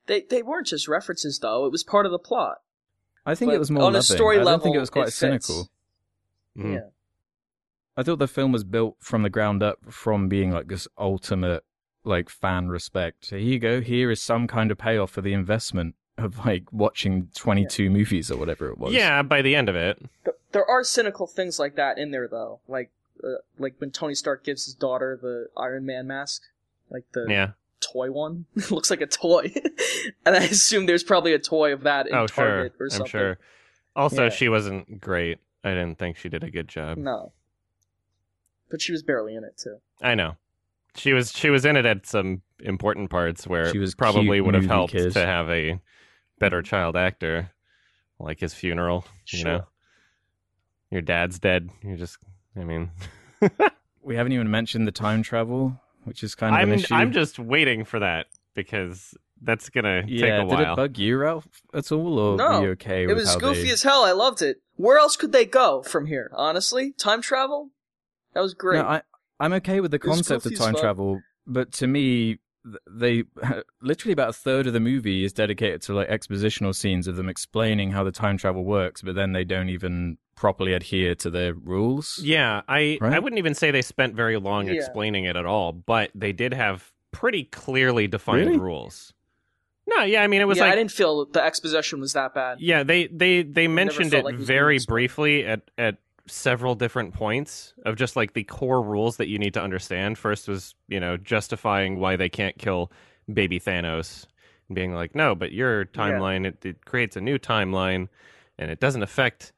They 0.07 0.23
they 0.23 0.43
weren't 0.43 0.67
just 0.67 0.89
references 0.89 1.39
though. 1.39 1.67
It 1.67 1.73
was 1.73 1.83
part 1.85 2.07
of 2.07 2.13
the 2.13 2.19
plot. 2.19 2.59
I 3.25 3.35
think 3.35 3.51
But 3.51 3.57
it 3.57 3.59
was 3.59 3.71
more 3.71 3.83
on 3.85 3.93
a 3.93 3.99
loving. 3.99 4.03
story 4.03 4.39
I 4.41 4.45
don't 4.45 4.63
think 4.63 4.77
it 4.77 4.81
was 4.81 4.91
quite 4.91 5.09
it 5.09 5.13
cynical. 5.13 5.69
Mhm. 6.57 6.75
Yeah. 6.75 6.81
I 7.97 8.03
thought 8.03 8.19
the 8.19 8.29
film 8.29 8.53
was 8.53 8.63
built 8.65 8.97
from 9.01 9.23
the 9.23 9.31
ground 9.31 9.63
up 9.63 9.79
from 9.91 10.29
being 10.29 10.51
like 10.53 10.69
this 10.69 10.87
ultimate 10.99 11.65
like 12.05 12.29
fan 12.29 12.69
respect. 12.69 13.31
Here 13.31 13.39
you 13.39 13.59
go. 13.59 13.81
Here 13.81 14.11
is 14.11 14.23
some 14.23 14.47
kind 14.47 14.71
of 14.71 14.79
payoff 14.79 15.11
for 15.11 15.23
the 15.23 15.33
investment 15.33 15.97
of 16.19 16.45
like 16.47 16.73
watching 16.73 17.29
22 17.35 17.91
movies 17.91 18.31
or 18.31 18.39
whatever 18.39 18.69
it 18.69 18.79
was. 18.79 18.93
Yeah, 18.95 19.23
by 19.23 19.43
the 19.43 19.57
end 19.57 19.69
of 19.69 19.77
it. 19.77 19.99
There 20.53 20.65
are 20.65 20.85
cynical 20.85 21.27
things 21.27 21.59
like 21.59 21.75
that 21.77 21.99
in 21.99 22.11
there 22.13 22.29
though. 22.29 22.61
Like 22.69 22.91
uh, 23.25 23.29
like 23.59 23.75
when 23.79 23.91
Tony 23.91 24.15
Stark 24.15 24.45
gives 24.45 24.65
his 24.65 24.75
daughter 24.75 25.19
the 25.21 25.49
Iron 25.61 25.87
Man 25.87 26.07
mask, 26.07 26.43
like 26.91 27.05
the 27.13 27.27
Yeah. 27.29 27.51
toy 27.81 28.11
one. 28.11 28.47
Looks 28.71 28.91
like 28.91 29.01
a 29.01 29.07
toy. 29.07 29.53
and 30.27 30.35
I 30.37 30.45
assume 30.45 30.87
there's 30.87 31.05
probably 31.05 31.33
a 31.33 31.39
toy 31.39 31.73
of 31.73 31.83
that 31.83 32.07
in 32.07 32.15
oh, 32.15 32.27
sure. 32.27 32.45
Target 32.47 32.73
or 32.81 32.91
something. 32.91 33.05
I'm 33.07 33.09
sure. 33.11 33.39
Also, 33.95 34.25
Yeah. 34.25 34.31
she 34.31 34.49
wasn't 34.49 35.01
great. 35.01 35.39
I 35.65 35.71
didn't 35.71 35.99
think 35.99 36.17
she 36.17 36.29
did 36.29 36.45
a 36.45 36.51
good 36.51 36.69
job. 36.69 36.99
No. 36.99 37.33
But 38.71 38.81
she 38.83 38.93
was 38.93 39.03
barely 39.03 39.35
in 39.35 39.45
it 39.45 39.57
too. 39.57 39.79
I 40.03 40.15
know. 40.15 40.37
She 40.97 41.13
was 41.13 41.31
she 41.33 41.51
was 41.51 41.65
in 41.65 41.77
it 41.77 41.85
at 41.87 42.07
some 42.07 42.43
important 42.61 43.11
parts 43.11 43.47
where 43.47 43.71
She 43.71 43.79
was 43.79 43.93
it 43.93 43.97
probably 43.99 44.41
would 44.41 44.55
have 44.55 44.67
helped 44.67 44.93
kid. 44.93 45.13
to 45.13 45.25
have 45.27 45.49
a 45.51 45.79
better 46.39 46.63
child 46.63 46.97
actor, 46.97 47.51
like 48.19 48.41
his 48.41 48.55
funeral. 48.55 49.05
You 49.29 49.39
Sure. 49.41 49.53
know, 49.53 49.67
your 50.91 51.03
dad's 51.03 51.39
dead. 51.39 51.69
You're 51.83 51.97
just, 51.99 52.19
I 52.59 52.65
mean, 52.65 52.91
We 54.07 54.15
haven't 54.15 54.33
even 54.33 54.49
mentioned 54.51 54.87
the 54.87 54.93
time 54.93 55.25
travel, 55.25 55.81
which 56.05 56.23
is 56.23 56.37
kind 56.37 56.55
of 56.55 56.61
I'm 56.61 56.71
an 56.71 56.79
issue. 56.79 56.95
I'm 56.95 57.11
just 57.11 57.41
waiting 57.41 57.85
for 57.85 57.99
that 57.99 58.27
because 58.55 59.17
that's 59.43 59.69
gonna 59.69 60.05
yeah, 60.07 60.21
take 60.21 60.33
a 60.33 60.39
did 60.39 60.49
while. 60.49 60.73
it 60.75 60.77
bug 60.77 60.97
you, 60.97 61.19
Ralph, 61.19 61.49
at 61.75 61.91
all, 61.91 62.17
or 62.19 62.37
No, 62.37 62.61
were 62.61 62.67
you 62.67 62.71
okay 62.73 63.03
It 63.03 63.09
with 63.09 63.17
was 63.17 63.29
how 63.35 63.39
goofy 63.41 63.65
they... 63.65 63.71
as 63.71 63.83
hell. 63.83 64.05
I 64.05 64.13
loved 64.13 64.43
it. 64.43 64.63
Where 64.77 64.97
else 64.97 65.17
could 65.17 65.33
they 65.33 65.45
go 65.45 65.83
from 65.83 66.07
here? 66.07 66.31
Honestly, 66.35 66.93
time 66.93 67.21
travel. 67.21 67.71
That 68.35 68.43
was 68.43 68.55
great. 68.55 68.79
No, 68.79 68.87
I, 68.87 69.03
I'm 69.41 69.53
okay 69.55 69.81
with 69.81 69.91
the 69.91 69.99
concept 69.99 70.47
of 70.47 70.57
time 70.57 70.77
travel, 70.77 71.21
but 71.49 71.73
to 71.73 71.89
me, 71.89 72.27
th- 72.27 72.41
they 72.91 73.25
literally 73.83 74.13
about 74.13 74.31
a 74.31 74.33
third 74.33 74.67
of 74.67 74.73
the 74.73 74.81
movie 74.81 75.25
is 75.25 75.33
dedicated 75.33 75.83
to 75.83 75.95
like 75.95 76.09
expositional 76.09 76.75
scenes 76.75 77.07
of 77.07 77.17
them 77.17 77.29
explaining 77.29 77.93
how 77.93 78.03
the 78.05 78.13
time 78.13 78.37
travel 78.39 78.65
works, 78.65 79.03
but 79.03 79.15
then 79.15 79.33
they 79.33 79.45
don't 79.45 79.69
even 79.69 80.19
properly 80.35 80.73
adhere 80.75 81.15
to 81.15 81.31
their 81.31 81.55
rules. 81.55 82.21
Yeah, 82.23 82.63
I 82.69 82.99
I 83.01 83.19
wouldn't 83.19 83.39
even 83.39 83.55
say 83.55 83.71
they 83.71 83.83
spent 83.83 84.15
very 84.15 84.37
long 84.37 84.67
Yeah. 84.67 84.75
explaining 84.75 85.25
it 85.25 85.37
at 85.37 85.47
all, 85.47 85.73
but 85.73 86.11
they 86.15 86.33
did 86.33 86.53
have 86.55 86.93
pretty 87.13 87.45
clearly 87.45 88.07
defined 88.07 88.47
Really? 88.47 88.59
rules. 88.59 89.13
No, 89.89 90.03
yeah, 90.03 90.23
I 90.23 90.27
mean 90.27 90.41
it 90.41 90.47
was 90.49 90.59
yeah, 90.59 90.65
like 90.65 90.73
I 90.73 90.77
didn't 90.77 90.91
feel 90.91 91.27
the 91.27 91.43
exposition 91.43 92.01
was 92.01 92.13
that 92.15 92.35
bad. 92.35 92.61
Yeah, 92.61 92.83
they 92.83 93.07
they 93.07 93.43
they 93.43 93.69
mentioned 93.69 94.13
it 94.13 94.25
like 94.25 94.35
it 94.35 94.41
very 94.41 94.79
briefly 94.87 95.47
at 95.47 95.63
at 95.79 95.99
several 96.29 96.75
different 96.75 97.15
points 97.15 97.75
of 97.85 97.97
just 97.97 98.17
like 98.17 98.33
the 98.33 98.45
core 98.45 98.83
rules 98.83 99.17
that 99.17 99.29
you 99.29 99.39
need 99.39 99.55
to 99.55 99.63
understand. 99.63 100.19
First 100.19 100.49
was, 100.49 100.75
you 100.89 101.01
know, 101.01 101.17
justifying 101.17 101.99
why 101.99 102.17
they 102.17 102.29
can't 102.29 102.59
kill 102.59 102.91
baby 103.33 103.61
Thanos 103.61 104.27
and 104.69 104.75
being 104.75 104.95
like, 104.95 105.15
"No, 105.15 105.35
but 105.35 105.53
your 105.53 105.85
timeline 105.85 106.47
it, 106.47 106.65
it 106.65 106.85
creates 106.85 107.17
a 107.17 107.21
new 107.21 107.39
timeline 107.39 108.09
and 108.59 108.71
it 108.71 108.81
doesn't 108.81 109.03
affect 109.03 109.53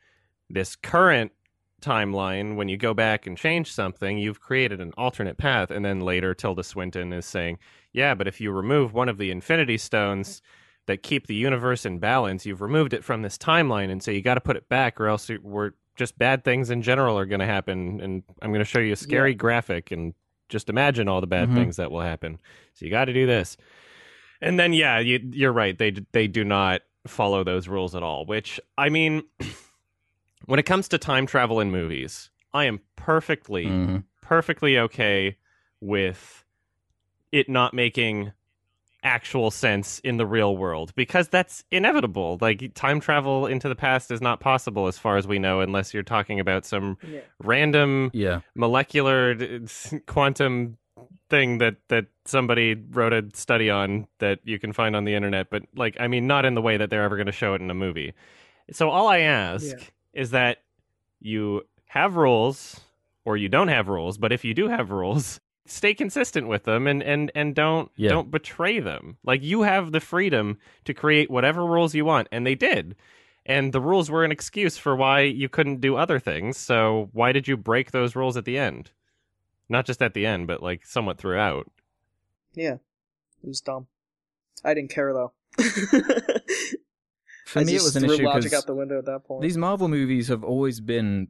this 0.50 0.76
current 0.76 1.33
timeline. 1.81 2.57
When 2.57 2.68
you 2.68 2.76
go 2.76 2.92
back 2.94 3.26
and 3.26 3.37
change 3.37 3.72
something 3.72 4.18
you've 4.18 4.40
created 4.40 4.81
an 4.81 4.92
alternate 4.96 5.38
path. 5.38 5.70
And 5.70 5.85
then 5.85 6.00
later 6.00 6.35
tilda 6.35 6.64
swinton 6.64 7.12
is 7.12 7.26
saying 7.26 7.59
yeah 7.92 8.14
but 8.14 8.26
if 8.28 8.40
you 8.40 8.50
remove 8.50 8.92
one 8.92 9.09
of 9.09 9.18
the 9.18 9.31
infinity 9.31 9.78
stones 9.78 10.42
that 10.87 11.02
keep 11.02 11.26
the 11.26 11.35
universe 11.35 11.87
in 11.87 11.98
balance 11.98 12.46
you've 12.46 12.62
removed 12.62 12.92
it 12.92 13.04
from 13.04 13.22
this 13.22 13.38
timeline 13.38 13.90
and 13.90 14.02
so 14.02 14.11
you 14.11 14.22
got 14.22 14.35
to 14.35 14.40
put 14.40 14.57
it 14.57 14.68
back 14.68 15.00
or 15.00 15.07
else 15.07 15.31
we're 15.42 15.72
just 15.98 16.18
bad 16.18 16.44
things 16.44 16.70
in 16.70 16.80
general 16.80 17.18
are 17.18 17.26
going 17.26 17.40
to 17.40 17.46
happen 17.46 18.00
and 18.00 18.22
i'm 18.40 18.50
going 18.50 18.61
to 18.61 18.64
show 18.64 18.78
you 18.78 18.92
a 18.92 18.96
scary 18.96 19.34
graphic 19.34 19.90
and 19.90 20.14
just 20.48 20.70
imagine 20.70 21.08
all 21.08 21.20
the 21.20 21.26
bad 21.26 21.48
Mhm. 21.50 21.54
things 21.54 21.76
that 21.76 21.90
will 21.90 22.00
happen 22.00 22.40
so 22.72 22.87
you 22.87 22.90
got 22.90 23.04
to 23.06 23.12
do 23.12 23.26
this 23.26 23.56
and 24.40 24.58
then 24.58 24.72
yeah 24.72 24.98
you, 25.00 25.20
you're 25.32 25.52
right 25.52 25.76
they 25.76 25.90
they 26.12 26.26
do 26.26 26.44
not 26.44 26.80
follow 27.06 27.44
those 27.44 27.68
rules 27.68 27.94
at 27.94 28.02
all 28.02 28.24
which 28.24 28.58
i 28.78 28.88
mean 28.88 29.22
when 30.46 30.58
it 30.58 30.64
comes 30.64 30.88
to 30.88 30.98
time 30.98 31.26
travel 31.26 31.61
in 31.61 31.70
movies 31.70 32.30
i 32.54 32.64
am 32.64 32.80
perfectly 32.96 33.66
Mhm. 33.66 34.04
perfectly 34.22 34.78
okay 34.78 35.37
with 35.80 36.44
it 37.32 37.48
not 37.48 37.74
making 37.74 38.32
actual 39.02 39.50
sense 39.50 40.00
in 40.00 40.16
the 40.16 40.26
real 40.26 40.56
world 40.56 40.92
because 40.96 41.28
that's 41.28 41.64
inevitable. 41.70 42.38
Like 42.40 42.74
time 42.74 43.00
travel 43.00 43.46
into 43.46 43.68
the 43.68 43.76
past 43.76 44.11
is 44.11 44.20
not 44.20 44.40
possible 44.40 44.87
as 44.88 44.98
far 44.98 45.16
as 45.16 45.26
we 45.26 45.38
know 45.38 45.61
unless 45.61 45.94
you're 45.94 46.02
talking 46.02 46.40
about 46.40 46.64
some 46.66 46.98
Yeah. 47.08 47.20
random 47.38 48.11
Yeah. 48.12 48.40
molecular 48.54 49.37
uh, 49.40 49.98
quantum 50.06 50.78
thing 51.30 51.58
that 51.58 51.76
that 51.88 52.06
somebody 52.24 52.74
wrote 52.74 53.12
a 53.12 53.24
study 53.34 53.70
on 53.70 54.08
that 54.18 54.40
you 54.44 54.58
can 54.58 54.72
find 54.72 54.96
on 54.96 55.04
the 55.04 55.14
internet 55.14 55.48
but 55.50 55.62
like 55.76 55.96
I 56.00 56.08
mean 56.08 56.26
not 56.26 56.44
in 56.44 56.54
the 56.54 56.62
way 56.62 56.76
that 56.76 56.90
they're 56.90 57.04
ever 57.04 57.16
going 57.16 57.26
to 57.26 57.32
show 57.32 57.54
it 57.54 57.61
in 57.61 57.70
a 57.70 57.74
movie. 57.74 58.14
So 58.72 58.90
all 58.90 59.06
I 59.08 59.20
ask 59.20 59.64
Yeah. 59.64 59.84
is 60.12 60.30
that 60.32 60.58
you 61.20 61.62
have 61.87 62.16
rules 62.16 62.80
or 63.24 63.37
you 63.37 63.48
don't 63.48 63.68
have 63.68 63.88
rules, 63.88 64.18
but 64.18 64.32
if 64.32 64.44
you 64.44 64.54
do 64.54 64.68
have 64.68 64.90
rules, 64.90 65.38
stay 65.70 65.94
consistent 65.94 66.48
with 66.48 66.64
them 66.64 66.87
and 66.87 67.02
and 67.02 67.31
and 67.35 67.54
don't 67.54 67.90
Yeah. 67.96 68.11
don't 68.11 68.31
betray 68.31 68.81
them. 68.81 69.18
Like 69.24 69.42
you 69.42 69.62
have 69.62 69.92
the 69.92 70.00
freedom 70.00 70.59
to 70.85 70.94
create 70.94 71.31
whatever 71.31 71.64
rules 71.66 71.94
you 71.94 72.04
want 72.04 72.28
and 72.33 72.46
they 72.46 72.54
did. 72.54 72.96
And 73.46 73.72
the 73.72 73.81
rules 73.81 74.11
were 74.11 74.24
an 74.24 74.33
excuse 74.33 74.76
for 74.76 74.94
why 74.94 75.20
you 75.22 75.48
couldn't 75.48 75.81
do 75.81 75.96
other 75.96 76.18
things. 76.18 76.59
So 76.59 77.09
why 77.12 77.33
did 77.33 77.48
you 77.48 77.57
break 77.57 77.90
those 77.92 78.14
rules 78.14 78.37
at 78.37 78.44
the 78.44 78.59
end? 78.59 78.90
Not 79.70 79.87
just 79.87 80.02
at 80.02 80.12
the 80.14 80.26
end, 80.26 80.46
but 80.46 80.62
like 80.62 80.85
somewhat 80.85 81.18
throughout. 81.18 81.70
Yeah, 82.54 82.74
it 83.42 83.46
was 83.48 83.61
dumb. 83.61 83.87
I 84.64 84.74
didn't 84.74 84.90
care 84.90 85.12
though. 85.12 85.33
For 87.46 87.61
I 87.61 87.64
me, 87.64 87.76
it 87.76 87.83
was 87.83 87.96
an 87.96 88.02
threw 88.04 88.14
issue 88.14 88.24
logic 88.24 88.42
because 88.44 88.59
out 88.59 88.66
the 88.66 88.74
window 88.74 88.98
at 88.98 89.07
that 89.07 89.24
point. 89.24 89.40
these 89.42 89.57
Marvel 89.57 89.88
movies 89.88 90.28
have 90.28 90.44
always 90.44 90.81
been 90.81 91.28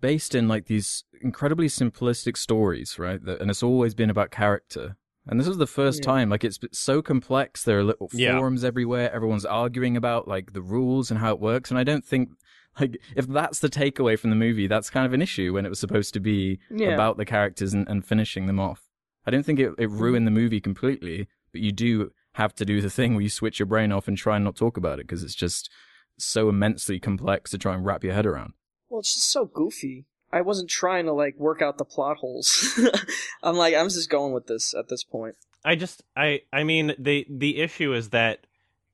based 0.00 0.34
in 0.34 0.48
like 0.48 0.66
these 0.66 1.04
incredibly 1.20 1.68
simplistic 1.68 2.36
stories, 2.36 2.98
right? 2.98 3.24
That, 3.24 3.40
and 3.40 3.50
it's 3.50 3.62
always 3.62 3.94
been 3.94 4.10
about 4.10 4.30
character. 4.30 4.96
And 5.28 5.40
this 5.40 5.48
is 5.48 5.56
the 5.56 5.66
first 5.66 6.00
Yeah. 6.00 6.12
time, 6.12 6.30
like 6.30 6.44
it's 6.44 6.58
so 6.72 7.02
complex. 7.02 7.64
There 7.64 7.78
are 7.78 7.84
little 7.84 8.08
Yeah. 8.12 8.38
forums 8.38 8.64
everywhere. 8.64 9.12
Everyone's 9.12 9.44
arguing 9.44 9.96
about 9.96 10.28
like 10.28 10.52
the 10.52 10.62
rules 10.62 11.10
and 11.10 11.18
how 11.18 11.32
it 11.32 11.40
works. 11.40 11.70
And 11.70 11.78
I 11.78 11.84
don't 11.84 12.04
think, 12.04 12.30
like, 12.78 12.98
if 13.16 13.26
that's 13.26 13.58
the 13.58 13.68
takeaway 13.68 14.18
from 14.18 14.30
the 14.30 14.36
movie, 14.36 14.66
that's 14.66 14.90
kind 14.90 15.06
of 15.06 15.12
an 15.12 15.22
issue 15.22 15.52
when 15.54 15.66
it 15.66 15.68
was 15.68 15.80
supposed 15.80 16.14
to 16.14 16.20
be 16.20 16.58
Yeah. 16.70 16.90
about 16.90 17.16
the 17.16 17.24
characters 17.24 17.74
and, 17.74 17.88
and 17.88 18.04
finishing 18.04 18.46
them 18.46 18.60
off. 18.60 18.88
I 19.26 19.30
don't 19.30 19.44
think 19.44 19.58
it, 19.58 19.72
it 19.78 19.88
mm-hmm. 19.88 19.98
ruined 19.98 20.26
the 20.26 20.30
movie 20.32 20.60
completely, 20.60 21.26
but 21.50 21.60
you 21.60 21.72
do 21.72 22.12
have 22.34 22.54
to 22.54 22.64
do 22.64 22.80
the 22.80 22.90
thing 22.90 23.14
where 23.14 23.22
you 23.22 23.30
switch 23.30 23.58
your 23.58 23.66
brain 23.66 23.90
off 23.90 24.06
and 24.06 24.16
try 24.16 24.36
and 24.36 24.44
not 24.44 24.54
talk 24.56 24.76
about 24.76 25.00
it 25.00 25.06
because 25.08 25.24
it's 25.24 25.34
just 25.34 25.70
so 26.18 26.48
immensely 26.48 27.00
complex 27.00 27.50
to 27.50 27.58
try 27.58 27.74
and 27.74 27.84
wrap 27.84 28.04
your 28.04 28.12
head 28.14 28.26
around. 28.26 28.52
Well, 28.88 29.00
it's 29.00 29.14
just 29.14 29.30
so 29.30 29.44
goofy. 29.44 30.04
I 30.32 30.40
wasn't 30.40 30.70
trying 30.70 31.06
to 31.06 31.12
like 31.12 31.38
work 31.38 31.62
out 31.62 31.78
the 31.78 31.84
plot 31.84 32.18
holes. 32.18 32.78
I'm 33.42 33.56
like, 33.56 33.74
I'm 33.74 33.88
just 33.88 34.10
going 34.10 34.32
with 34.32 34.46
this 34.46 34.74
at 34.74 34.88
this 34.88 35.04
point. 35.04 35.36
I 35.64 35.74
just 35.76 36.02
I 36.16 36.42
I 36.52 36.64
mean 36.64 36.94
the 36.98 37.26
the 37.28 37.58
issue 37.58 37.92
is 37.92 38.10
that 38.10 38.46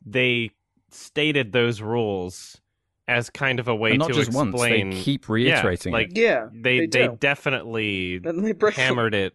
they 0.05 0.51
stated 0.91 1.53
those 1.53 1.81
rules 1.81 2.61
as 3.09 3.29
kind 3.31 3.59
of 3.61 3.69
a 3.69 3.75
way 3.75 3.91
and 3.91 3.99
not 3.99 4.09
to 4.09 4.15
just 4.15 4.29
explain. 4.29 4.87
once. 4.87 4.97
They 4.97 5.03
keep 5.03 5.29
reiterating 5.29 5.93
like, 5.93 6.11
it. 6.11 6.17
Yeah, 6.17 6.49
they 6.53 6.81
they 6.81 6.87
they 6.87 7.09
definitely 7.09 8.19
they 8.19 8.55
hammered 8.73 9.15
it 9.15 9.35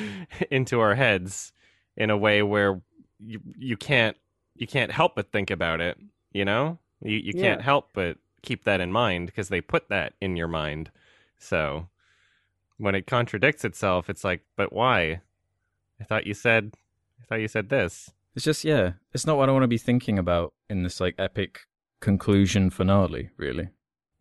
into 0.50 0.80
our 0.80 0.94
heads 0.94 1.52
in 1.96 2.10
a 2.10 2.16
way 2.16 2.42
where 2.42 2.80
you 3.18 3.40
you 3.56 3.76
can't 3.76 4.16
you 4.54 4.66
can't 4.66 4.92
help 4.92 5.14
but 5.16 5.32
think 5.32 5.50
about 5.50 5.80
it. 5.80 5.98
You 6.32 6.44
know, 6.44 6.78
you 7.02 7.16
you 7.16 7.32
can't 7.32 7.60
Yeah. 7.60 7.64
help 7.64 7.90
but 7.92 8.16
keep 8.42 8.64
that 8.64 8.80
in 8.80 8.92
mind 8.92 9.26
because 9.26 9.48
they 9.48 9.60
put 9.60 9.88
that 9.88 10.14
in 10.20 10.36
your 10.36 10.48
mind. 10.48 10.90
So 11.38 11.88
when 12.76 12.94
it 12.94 13.06
contradicts 13.06 13.64
itself, 13.64 14.08
it's 14.08 14.24
like, 14.24 14.42
but 14.56 14.72
why? 14.72 15.20
I 16.00 16.04
thought 16.04 16.26
you 16.26 16.34
said, 16.34 16.74
I 17.20 17.24
thought 17.26 17.40
you 17.40 17.48
said 17.48 17.68
this. 17.68 18.10
It's 18.34 18.44
just 18.44 18.64
yeah, 18.64 18.92
it's 19.12 19.26
not 19.26 19.36
what 19.36 19.48
I 19.48 19.52
want 19.52 19.64
to 19.64 19.68
be 19.68 19.78
thinking 19.78 20.18
about 20.18 20.52
in 20.70 20.82
this 20.82 21.00
like 21.00 21.16
epic 21.18 21.60
conclusion 22.00 22.70
finale. 22.70 23.30
Really, 23.36 23.70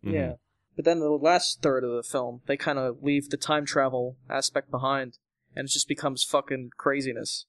Mhm. 0.03 0.13
Yeah. 0.13 0.34
But 0.75 0.86
then 0.86 0.99
the 0.99 1.10
last 1.10 1.62
third 1.62 1.84
of 1.84 1.91
the 1.91 2.03
film, 2.03 2.41
they 2.45 2.58
kind 2.58 2.77
of 2.77 3.01
leave 3.03 3.30
the 3.30 3.38
time 3.38 3.65
travel 3.65 4.15
aspect 4.30 4.69
behind, 4.71 5.17
and 5.56 5.65
it 5.65 5.71
just 5.71 5.88
becomes 5.88 6.23
fucking 6.23 6.71
craziness. 6.77 7.45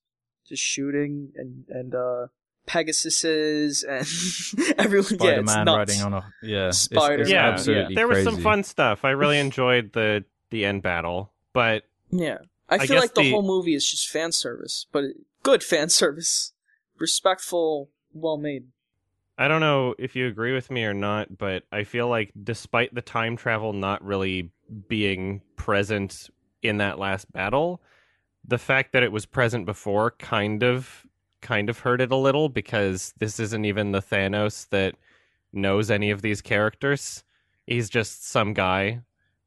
Just 0.46 0.62
shooting 0.62 1.32
and 1.36 1.64
and 1.68 1.94
uh 1.94 2.26
Pegasuses 2.68 3.82
and 3.88 4.74
everyone. 4.78 5.04
Spider 5.06 5.32
yeah, 5.32 5.40
it's 5.40 5.54
Man 5.56 5.64
nuts. 5.64 5.78
riding 5.96 6.02
on 6.02 6.12
a 6.22 6.32
yeah, 6.42 6.56
it's- 6.58 6.78
Spider- 6.80 7.22
it's, 7.22 7.30
Yeah, 7.30 7.48
absolutely 7.48 7.94
there 7.94 8.06
was 8.08 8.24
some 8.24 8.36
fun 8.38 8.62
stuff. 8.62 9.04
I 9.04 9.10
really 9.10 9.38
enjoyed 9.46 9.92
the 9.92 10.24
the 10.50 10.64
end 10.64 10.82
battle, 10.82 11.32
but 11.52 11.84
Yeah, 12.10 12.38
I 12.68 12.76
I 12.76 12.86
feel 12.86 12.98
like 13.00 13.14
the, 13.14 13.22
the- 13.22 13.30
whole 13.30 13.42
movie 13.42 13.74
is 13.74 13.88
just 13.90 14.08
fan 14.08 14.32
service, 14.32 14.86
but 14.92 15.04
good 15.42 15.62
fan 15.64 15.88
service, 16.00 16.52
respectful, 16.98 17.90
well 18.12 18.36
made. 18.36 18.64
I 19.40 19.46
don't 19.46 19.60
know 19.60 19.94
if 19.98 20.16
you 20.16 20.26
agree 20.26 20.52
with 20.52 20.68
me 20.70 20.84
or 20.84 20.94
not, 20.94 21.38
but 21.38 21.62
I 21.70 21.84
feel 21.84 22.08
like 22.08 22.32
despite 22.42 22.92
the 22.94 23.02
time 23.02 23.36
travel 23.36 23.72
not 23.72 24.02
really 24.04 24.50
being 24.88 25.42
present 25.54 26.28
in 26.60 26.78
that 26.78 26.98
last 26.98 27.30
battle, 27.32 27.80
the 28.44 28.58
fact 28.58 28.92
that 28.92 29.04
it 29.04 29.12
was 29.12 29.26
present 29.26 29.64
before 29.64 30.10
kind 30.10 30.64
of 30.64 31.06
kind 31.40 31.68
of 31.68 31.80
hurt 31.80 32.00
it 32.00 32.10
a 32.10 32.16
little 32.16 32.48
because 32.48 33.14
this 33.18 33.38
isn't 33.38 33.64
even 33.64 33.92
the 33.92 34.02
Thanos 34.02 34.68
that 34.70 34.94
knows 35.52 35.90
any 35.90 36.10
of 36.10 36.22
these 36.22 36.40
characters. 36.40 37.24
He's 37.66 37.88
just 37.88 38.26
some 38.26 38.54
guy 38.54 39.00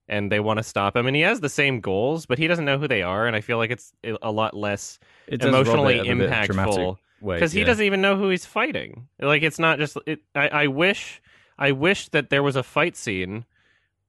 and 0.08 0.32
they 0.32 0.39
want 0.39 0.58
to 0.58 0.63
stop 0.63 0.95
him 0.95 1.08
and 1.08 1.15
he 1.15 1.21
has 1.21 1.39
the 1.39 1.49
same 1.49 1.80
goals, 1.80 2.25
but 2.25 2.38
he 2.38 2.47
doesn't 2.47 2.65
know 2.65 2.77
who 2.77 2.88
they 2.88 3.01
are 3.01 3.27
and 3.27 3.36
I 3.36 3.41
feel 3.41 3.58
like 3.58 3.71
it's 3.71 3.93
a 4.21 4.32
lot 4.32 4.56
less 4.56 4.99
emotionally 5.27 5.99
it 5.99 6.01
of 6.01 6.08
a 6.08 6.15
bit 6.15 6.30
impactful 6.30 6.97
because 7.21 7.51
he 7.51 7.60
yeah. 7.60 7.65
doesn't 7.65 7.86
even 7.86 8.01
know 8.01 8.17
who 8.17 8.30
he's 8.30 8.45
fighting. 8.45 9.08
Like 9.19 9.43
it's 9.43 9.60
not 9.60 9.80
just. 9.80 9.97
It, 10.06 10.21
I, 10.36 10.47
I 10.47 10.67
wish, 10.67 11.21
I 11.58 11.71
wish 11.71 12.10
that 12.10 12.30
there 12.30 12.43
was 12.43 12.56
a 12.56 12.63
fight 12.63 12.95
scene 12.95 13.45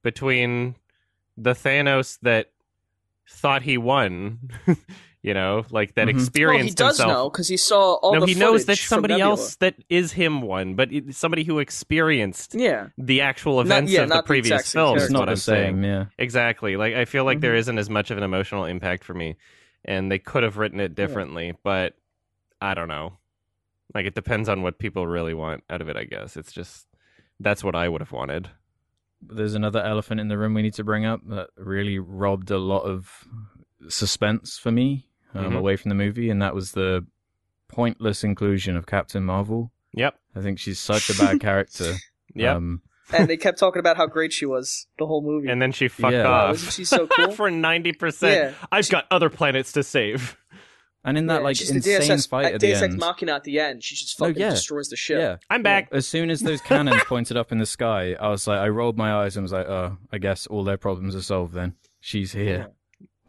between 0.01 0.75
the 1.37 1.51
Thanos 1.51 2.19
that 2.21 2.51
thought 3.29 3.63
he 3.63 3.77
won, 3.77 4.39
you 5.23 5.33
know, 5.33 5.65
like 5.71 5.95
that 5.95 6.07
Mhm. 6.07 6.11
experienced 6.11 6.77
well, 6.79 6.87
he 6.89 6.89
does 6.91 6.97
himself. 6.99 7.11
know 7.11 7.29
because 7.29 7.47
he 7.47 7.57
saw 7.57 7.93
all 7.95 8.13
no, 8.13 8.19
the 8.19 8.25
he 8.27 8.35
knows 8.35 8.65
that 8.65 8.77
somebody 8.77 9.19
else 9.21 9.55
that 9.55 9.75
is 9.89 10.11
him 10.11 10.41
one, 10.41 10.75
but 10.75 10.89
somebody 11.11 11.43
who 11.45 11.59
experienced 11.59 12.53
Yeah, 12.55 12.89
the 12.97 13.21
actual 13.21 13.55
Not- 13.55 13.65
events 13.67 13.91
yeah, 13.93 14.01
of 14.03 14.09
the 14.09 14.15
not 14.15 14.23
the 14.25 14.27
previous 14.27 14.47
exact 14.51 14.67
same 14.67 14.79
film. 14.79 14.97
It's 14.97 15.09
not 15.09 15.19
what 15.19 15.25
the 15.25 15.31
I'm 15.31 15.37
saying. 15.37 15.83
yeah. 15.83 16.05
Exactly. 16.19 16.75
Like 16.75 16.93
I 16.93 17.05
feel 17.05 17.23
like 17.23 17.39
there 17.39 17.53
Mhm. 17.53 17.59
isn't 17.59 17.77
as 17.79 17.89
much 17.89 18.11
of 18.11 18.17
an 18.17 18.23
emotional 18.23 18.65
impact 18.65 19.03
for 19.05 19.13
me, 19.13 19.37
and 19.85 20.11
they 20.11 20.19
could 20.19 20.43
have 20.43 20.57
written 20.57 20.79
it 20.79 20.93
differently. 20.93 21.53
But 21.63 21.95
I 22.61 22.73
don't 22.73 22.87
know. 22.89 23.17
Like 23.95 24.05
it 24.05 24.15
depends 24.15 24.49
on 24.49 24.61
what 24.61 24.77
people 24.77 25.07
really 25.07 25.33
want 25.33 25.63
out 25.69 25.81
of 25.81 25.87
it. 25.87 25.95
I 25.95 26.03
guess 26.03 26.35
it's 26.35 26.51
just 26.51 26.85
that's 27.39 27.63
what 27.63 27.75
I 27.75 27.87
would 27.87 28.01
have 28.01 28.11
wanted. 28.11 28.49
There's 29.21 29.53
another 29.55 29.81
elephant 29.81 30.19
in 30.19 30.27
the 30.27 30.37
room 30.37 30.53
we 30.53 30.61
need 30.63 30.73
to 30.73 30.83
bring 30.83 31.05
up 31.05 31.21
that 31.29 31.47
really 31.55 31.97
robbed 31.97 32.51
a 32.51 32.57
lot 32.57 32.81
of 32.83 33.25
suspense 33.87 34.57
for 34.57 34.71
me 34.71 35.07
um, 35.33 35.51
Mhm. 35.53 35.57
away 35.57 35.75
from 35.75 35.89
the 35.89 35.95
movie, 35.95 36.29
and 36.29 36.41
that 36.41 36.53
was 36.55 36.71
the 36.73 37.05
pointless 37.67 38.23
inclusion 38.23 38.75
of 38.77 38.85
Captain 38.85 39.23
Marvel. 39.23 39.71
Yep. 39.93 40.15
I 40.35 40.41
think 40.41 40.59
she's 40.59 40.79
such 40.79 41.09
a 41.09 41.13
bad 41.17 41.39
character. 41.39 41.95
Yep. 42.35 42.55
Um, 42.55 42.81
and 43.11 43.27
they 43.29 43.37
kept 43.37 43.59
talking 43.59 43.79
about 43.79 43.97
how 43.97 44.07
great 44.07 44.31
she 44.33 44.45
was 44.45 44.87
the 44.97 45.05
whole 45.05 45.21
movie. 45.21 45.49
and 45.49 45.61
then 45.61 45.71
she 45.71 45.87
fucked 45.87 46.13
Yeah. 46.13 46.23
Wow, 46.23 46.31
off 46.45 46.49
wasn't 46.51 46.73
she 46.73 46.85
so 46.85 47.07
cool? 47.07 47.31
for 47.35 47.51
ninety 47.51 47.91
percent. 47.93 48.35
yeah, 48.55 48.67
I've 48.71 48.89
got 48.89 49.05
other 49.11 49.29
planets 49.29 49.71
to 49.73 49.83
save. 49.83 50.37
and 51.03 51.17
in 51.17 51.27
that 51.27 51.39
Yeah, 51.39 51.43
like 51.43 51.55
she's 51.57 51.69
insane 51.69 51.99
the 51.99 52.05
DSX, 52.15 52.29
fight 52.29 52.45
at 52.53 52.61
Deus 52.61 52.79
the 52.79 52.85
Ex 52.85 52.93
end, 52.93 52.97
Machina 52.99 53.33
at 53.33 53.43
the 53.43 53.59
end. 53.59 53.83
She 53.83 53.95
just 53.95 54.19
No, 54.19 54.27
fucking 54.27 54.41
yeah. 54.41 54.49
destroys 54.51 54.87
the 54.89 54.95
ship. 54.95 55.19
yeah. 55.19 55.35
I'm 55.49 55.61
back. 55.61 55.89
As 55.91 56.07
soon 56.07 56.29
as 56.29 56.39
those 56.41 56.61
cannons 56.61 57.03
pointed 57.07 57.35
up 57.37 57.51
in 57.51 57.57
the 57.57 57.65
sky, 57.65 58.13
I 58.19 58.29
was 58.29 58.47
like, 58.47 58.59
I 58.59 58.69
rolled 58.69 58.97
my 58.97 59.13
eyes 59.13 59.35
and 59.35 59.43
was 59.43 59.51
like, 59.51 59.67
oh, 59.67 59.97
I 60.11 60.17
guess 60.17 60.47
all 60.47 60.63
their 60.63 60.77
problems 60.77 61.13
are 61.15 61.21
solved 61.21 61.53
then. 61.53 61.75
She's 61.99 62.31
here. 62.31 62.69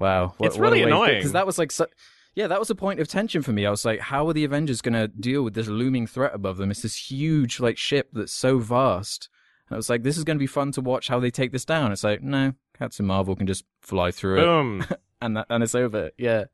Wow. 0.05 0.35
It's 0.40 0.59
really 0.59 0.83
annoying. 0.83 1.17
Because 1.19 1.33
that 1.33 1.47
was 1.47 1.59
like, 1.59 1.73
so, 1.73 1.87
yeah, 2.35 2.47
that 2.49 2.59
was 2.59 2.69
a 2.71 2.75
point 2.75 3.01
of 3.01 3.09
tension 3.09 3.43
for 3.43 3.53
me. 3.53 3.64
I 3.64 3.71
was 3.71 3.85
like, 3.85 4.01
how 4.01 4.29
are 4.29 4.33
the 4.33 4.45
Avengers 4.45 4.81
going 4.83 4.95
to 4.95 5.09
deal 5.09 5.43
with 5.43 5.55
this 5.55 5.67
looming 5.69 6.07
threat 6.07 6.35
above 6.35 6.57
them? 6.59 6.71
It's 6.71 6.83
this 6.83 7.11
huge 7.11 7.59
like 7.61 7.79
ship 7.79 8.09
that's 8.12 8.33
so 8.33 8.59
vast. 8.59 9.29
And 9.69 9.77
I 9.77 9.79
was 9.79 9.88
like, 9.88 10.03
this 10.03 10.19
is 10.19 10.25
going 10.25 10.37
to 10.37 10.43
be 10.43 10.47
fun 10.47 10.73
to 10.73 10.81
watch 10.81 11.09
how 11.09 11.21
they 11.21 11.31
take 11.31 11.53
this 11.53 11.64
down. 11.64 11.90
It's 11.93 12.05
like, 12.05 12.23
no, 12.23 12.53
Captain 12.79 13.07
Marvel 13.07 13.35
can 13.35 13.47
just 13.47 13.64
fly 13.81 14.11
through 14.11 14.40
it 14.81 14.99
and 15.23 15.37
that, 15.37 15.47
and 15.49 15.62
it's 15.62 15.75
over. 15.75 16.11
Yeah. 16.19 16.45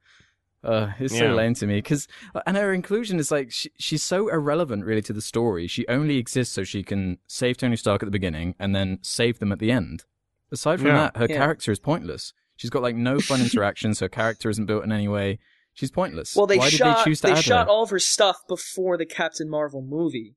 Uh, 0.62 0.90
it's 1.00 1.16
so 1.16 1.24
Yeah. 1.24 1.32
lame 1.32 1.54
to 1.54 1.66
me 1.66 1.78
because, 1.78 2.06
and 2.46 2.56
her 2.56 2.72
inclusion 2.74 3.18
is 3.18 3.30
like 3.30 3.50
she, 3.50 3.70
she's 3.78 4.02
so 4.02 4.28
irrelevant 4.28 4.84
really 4.84 5.00
to 5.02 5.12
the 5.14 5.22
story. 5.22 5.66
She 5.66 5.88
only 5.88 6.18
exists 6.18 6.54
so 6.54 6.62
she 6.64 6.82
can 6.82 7.16
save 7.26 7.56
Tony 7.56 7.76
Stark 7.76 8.02
at 8.02 8.06
the 8.06 8.10
beginning 8.10 8.54
and 8.58 8.74
then 8.76 8.98
save 9.00 9.38
them 9.38 9.50
at 9.52 9.58
the 9.58 9.72
end. 9.72 10.04
Aside 10.52 10.76
from 10.78 10.88
Yeah. 10.88 10.96
that, 10.96 11.16
her 11.16 11.26
Yeah. 11.30 11.36
character 11.38 11.72
is 11.72 11.78
pointless. 11.78 12.34
She's 12.60 12.68
got 12.68 12.82
like 12.82 12.94
no 12.94 13.20
fun 13.20 13.40
interactions. 13.46 14.00
Her 14.00 14.08
character 14.10 14.50
isn't 14.50 14.66
built 14.66 14.84
in 14.84 14.92
any 14.92 15.08
way. 15.08 15.38
She's 15.72 15.90
pointless. 15.90 16.36
Well, 16.36 16.46
they 16.46 16.58
Why 16.58 16.68
shot 16.68 16.84
did 16.88 16.96
they 17.00 17.04
choose 17.10 17.20
to 17.22 17.26
they 17.28 17.32
add 17.32 17.42
shot 17.44 17.66
her? 17.66 17.70
all 17.72 17.84
of 17.84 17.88
her 17.90 17.98
stuff 17.98 18.46
before 18.46 18.98
the 18.98 19.06
Captain 19.06 19.48
Marvel 19.48 19.80
movie, 19.80 20.34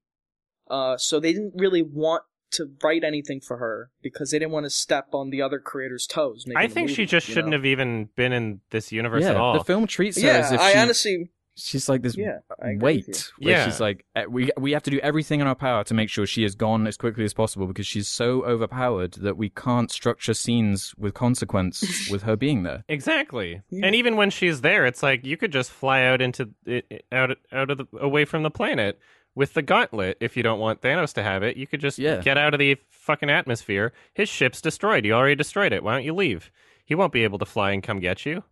uh, 0.69 0.95
so 0.95 1.19
they 1.19 1.33
didn't 1.33 1.51
really 1.57 1.81
want 1.81 2.23
to 2.51 2.71
write 2.81 3.03
anything 3.03 3.41
for 3.41 3.57
her 3.57 3.89
because 4.01 4.31
they 4.31 4.39
didn't 4.39 4.53
want 4.53 4.65
to 4.65 4.69
step 4.69 5.07
on 5.12 5.31
the 5.31 5.41
other 5.41 5.59
creators' 5.59 6.07
toes. 6.07 6.45
I 6.55 6.67
the 6.67 6.73
think 6.73 6.89
she 6.91 7.05
just 7.05 7.27
shouldn't 7.27 7.47
know? 7.47 7.57
have 7.57 7.65
even 7.65 8.09
been 8.15 8.31
in 8.31 8.62
this 8.69 8.93
universe 8.93 9.23
yeah, 9.23 9.31
at 9.31 9.36
all. 9.38 9.57
the 9.57 9.65
film 9.65 9.86
treats 9.86 10.21
her 10.21 10.27
Yeah, 10.27 10.38
as 10.38 10.51
if 10.53 10.62
I 10.62 10.71
she, 10.71 10.77
honestly, 10.77 11.31
she's 11.55 11.87
like 11.87 12.01
this 12.01 12.17
yeah, 12.17 12.39
I 12.61 12.69
agree 12.69 12.73
with 12.73 13.07
you. 13.07 13.13
weight 13.13 13.31
where 13.39 13.51
Yeah. 13.57 13.65
she's 13.65 13.79
like 13.79 14.05
eh, 14.15 14.25
we 14.27 14.49
we 14.57 14.71
have 14.71 14.83
to 14.83 14.91
do 14.91 14.99
everything 14.99 15.39
in 15.39 15.47
our 15.47 15.55
power 15.55 15.83
to 15.83 15.93
make 15.93 16.09
sure 16.09 16.25
she 16.25 16.43
is 16.43 16.55
gone 16.55 16.87
as 16.87 16.97
quickly 16.97 17.23
as 17.25 17.33
possible 17.33 17.67
because 17.67 17.85
she's 17.87 18.07
so 18.07 18.43
overpowered 18.43 19.13
that 19.13 19.37
we 19.37 19.49
can't 19.49 19.91
structure 19.91 20.33
scenes 20.33 20.93
with 20.97 21.13
consequence 21.13 22.07
with 22.11 22.23
her 22.23 22.35
being 22.35 22.63
there. 22.63 22.83
Exactly. 22.87 23.61
Yeah. 23.69 23.85
And 23.85 23.95
even 23.95 24.15
when 24.15 24.29
she's 24.29 24.61
there, 24.61 24.85
it's 24.85 25.03
like 25.03 25.25
you 25.25 25.37
could 25.37 25.51
just 25.51 25.69
fly 25.71 26.03
out 26.03 26.21
into 26.21 26.49
it, 26.65 26.85
it- 26.89 27.05
out 27.11 27.37
out 27.51 27.69
of 27.69 27.77
the 27.77 27.85
away 27.99 28.25
from 28.25 28.43
the 28.43 28.51
planet 28.51 28.99
with 29.35 29.53
the 29.55 29.61
gauntlet 29.63 30.17
if 30.21 30.37
you 30.37 30.43
don't 30.43 30.59
want 30.59 30.81
Thanos 30.81 31.13
to 31.13 31.23
have 31.23 31.41
it. 31.43 31.57
You 31.57 31.65
could 31.67 31.81
just 31.81 31.97
Yeah. 31.99 32.21
get 32.21 32.37
out 32.37 32.53
of 32.53 32.59
the 32.59 32.77
fucking 32.89 33.29
atmosphere. 33.31 33.91
His 34.13 34.29
ship's 34.29 34.61
destroyed. 34.61 35.05
You 35.05 35.13
already 35.13 35.35
destroyed 35.35 35.73
it. 35.73 35.83
Why 35.83 35.93
don't 35.93 36.03
you 36.03 36.13
leave? 36.13 36.51
He 36.85 36.93
won't 36.95 37.13
be 37.13 37.23
able 37.23 37.39
to 37.39 37.45
fly 37.45 37.71
and 37.71 37.81
come 37.81 37.99
get 37.99 38.25
you. 38.25 38.43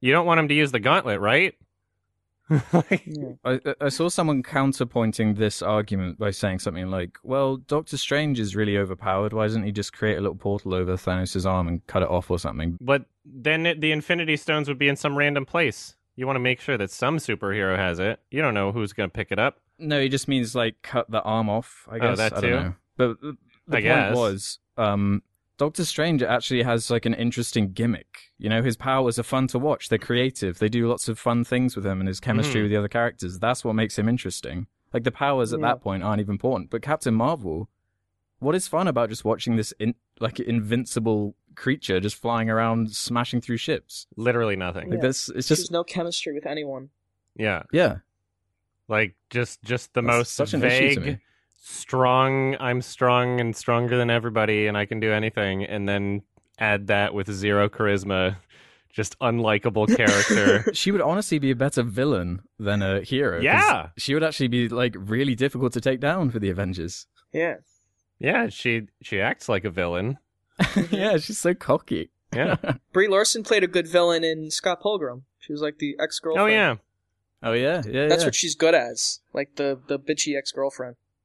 You 0.00 0.12
don't 0.12 0.24
want 0.24 0.40
him 0.40 0.48
to 0.48 0.54
use 0.54 0.72
the 0.72 0.80
gauntlet, 0.80 1.20
right? 1.20 1.54
Like- 2.72 3.02
Yeah. 3.06 3.32
I, 3.44 3.60
I 3.80 3.88
saw 3.88 4.08
someone 4.08 4.42
counterpointing 4.42 5.36
this 5.36 5.62
argument 5.62 6.18
by 6.18 6.30
saying 6.30 6.58
something 6.60 6.88
like, 6.90 7.18
"Well, 7.22 7.56
Doctor 7.56 7.96
Strange 7.96 8.38
is 8.40 8.54
really 8.56 8.76
overpowered. 8.76 9.32
Why 9.32 9.44
doesn't 9.46 9.62
he 9.64 9.72
just 9.72 9.92
create 9.92 10.16
a 10.18 10.20
little 10.20 10.36
portal 10.36 10.74
over 10.74 10.94
Thanos' 10.94 11.44
arm 11.48 11.68
and 11.68 11.86
cut 11.86 12.02
it 12.02 12.08
off 12.08 12.30
or 12.30 12.38
something?" 12.38 12.76
but 12.80 13.04
then 13.24 13.66
it, 13.66 13.80
the 13.80 13.92
Infinity 13.92 14.36
Stones 14.36 14.66
would 14.68 14.78
be 14.78 14.88
in 14.88 14.96
some 14.96 15.16
random 15.16 15.46
place. 15.46 15.94
You 16.16 16.26
want 16.26 16.36
to 16.36 16.40
make 16.40 16.60
sure 16.60 16.76
that 16.76 16.90
some 16.90 17.18
superhero 17.18 17.76
has 17.76 17.98
it. 17.98 18.20
You 18.30 18.42
don't 18.42 18.54
know 18.54 18.72
who's 18.72 18.92
going 18.92 19.08
to 19.08 19.14
pick 19.14 19.30
it 19.30 19.38
up. 19.38 19.58
No, 19.78 20.00
he 20.00 20.08
just 20.08 20.26
means 20.28 20.54
like 20.54 20.82
cut 20.82 21.10
the 21.10 21.22
arm 21.22 21.48
off. 21.48 21.86
I 21.90 21.98
guess. 21.98 22.06
Oh, 22.06 22.16
guess 22.16 22.18
that 22.30 22.32
I 22.38 22.40
too? 22.40 22.50
don't 22.50 22.64
know. 22.64 22.74
But 22.96 23.20
the, 23.20 23.36
the 23.68 23.76
I 23.76 23.80
point 23.80 23.84
guess. 23.84 24.16
was, 24.16 24.58
um, 24.76 25.22
Doctor 25.60 25.84
Strange 25.84 26.22
actually 26.22 26.62
has 26.62 26.90
like 26.90 27.04
an 27.04 27.12
interesting 27.12 27.72
gimmick. 27.72 28.30
You 28.38 28.48
know, 28.48 28.62
his 28.62 28.78
powers 28.78 29.18
are 29.18 29.22
fun 29.22 29.46
to 29.48 29.58
watch. 29.58 29.90
They're 29.90 29.98
creative. 29.98 30.58
They 30.58 30.70
do 30.70 30.88
lots 30.88 31.06
of 31.06 31.18
fun 31.18 31.44
things 31.44 31.76
with 31.76 31.84
him 31.84 32.00
and 32.00 32.08
his 32.08 32.18
chemistry 32.18 32.60
Mhm. 32.60 32.64
with 32.64 32.70
the 32.70 32.76
other 32.78 32.88
characters. 32.88 33.38
That's 33.38 33.62
what 33.62 33.74
makes 33.74 33.98
him 33.98 34.08
interesting. 34.08 34.68
Like 34.94 35.04
the 35.04 35.12
powers 35.12 35.52
at 35.52 35.60
Yeah. 35.60 35.66
that 35.66 35.82
point 35.82 36.02
aren't 36.02 36.20
even 36.22 36.32
important. 36.32 36.70
But 36.70 36.80
Captain 36.80 37.14
Marvel, 37.14 37.68
what 38.38 38.54
is 38.54 38.68
fun 38.68 38.88
about 38.88 39.10
just 39.10 39.22
watching 39.22 39.56
this 39.56 39.72
in, 39.78 39.94
like 40.18 40.40
invincible 40.40 41.36
creature 41.56 42.00
just 42.00 42.16
flying 42.16 42.48
around, 42.48 42.92
smashing 42.92 43.42
through 43.42 43.58
ships? 43.58 44.06
Literally 44.16 44.56
nothing. 44.56 44.88
Like 44.88 44.96
Yeah. 45.00 45.08
this, 45.08 45.28
it's 45.28 45.46
just 45.46 45.60
has 45.64 45.70
no 45.70 45.84
chemistry 45.84 46.32
with 46.32 46.46
anyone. 46.46 46.88
Yeah. 47.36 47.64
yeah. 47.70 47.98
Like 48.88 49.14
just 49.28 49.62
just 49.62 49.92
the 49.92 50.00
That's 50.00 50.16
most 50.16 50.32
such 50.32 50.54
an 50.54 50.64
issue 50.64 50.94
to 50.94 51.00
vague 51.00 51.06
me. 51.18 51.18
Strong 51.62 52.56
i'm 52.58 52.80
strong 52.80 53.38
and 53.38 53.54
stronger 53.54 53.96
than 53.96 54.10
everybody 54.10 54.66
and 54.66 54.76
i 54.76 54.84
can 54.86 54.98
do 54.98 55.12
anything 55.12 55.62
and 55.64 55.88
then 55.88 56.22
add 56.58 56.86
that 56.86 57.12
with 57.14 57.30
zero 57.30 57.68
charisma 57.68 58.36
just 58.92 59.16
unlikable 59.20 59.86
character 59.96 60.72
she 60.74 60.90
would 60.90 61.00
honestly 61.02 61.38
be 61.38 61.50
a 61.50 61.54
better 61.54 61.82
villain 61.82 62.40
than 62.58 62.82
a 62.82 63.02
hero 63.02 63.40
Yeah. 63.40 63.88
She 63.96 64.14
would 64.14 64.24
actually 64.24 64.48
be 64.48 64.68
like 64.68 64.94
really 64.98 65.34
difficult 65.34 65.72
to 65.74 65.80
take 65.80 66.00
down 66.00 66.30
for 66.30 66.38
the 66.40 66.50
Avengers. 66.50 67.06
Yeah. 67.32 67.56
Yeah, 68.18 68.48
she 68.48 68.88
she 69.00 69.20
acts 69.20 69.48
like 69.48 69.64
a 69.64 69.70
villain. 69.70 70.18
yeah, 70.90 71.16
she's 71.18 71.38
so 71.38 71.54
cocky. 71.54 72.10
Yeah. 72.34 72.56
Brie 72.92 73.08
Larson 73.08 73.44
played 73.44 73.62
a 73.64 73.68
good 73.68 73.86
villain 73.86 74.24
in 74.24 74.50
Scott 74.50 74.82
Pilgrim. 74.82 75.24
She 75.38 75.52
was 75.52 75.62
like 75.62 75.78
the 75.78 75.96
ex 76.00 76.18
girlfriend. 76.18 76.50
oh 76.50 76.52
yeah. 76.52 76.74
Oh 77.42 77.52
yeah, 77.52 77.82
yeah. 77.86 78.08
That's 78.08 78.22
yeah. 78.22 78.26
what 78.26 78.34
she's 78.34 78.54
good 78.54 78.74
as, 78.74 79.20
like 79.32 79.54
the 79.56 79.78
the 79.86 79.98
bitchy 79.98 80.36
ex 80.36 80.52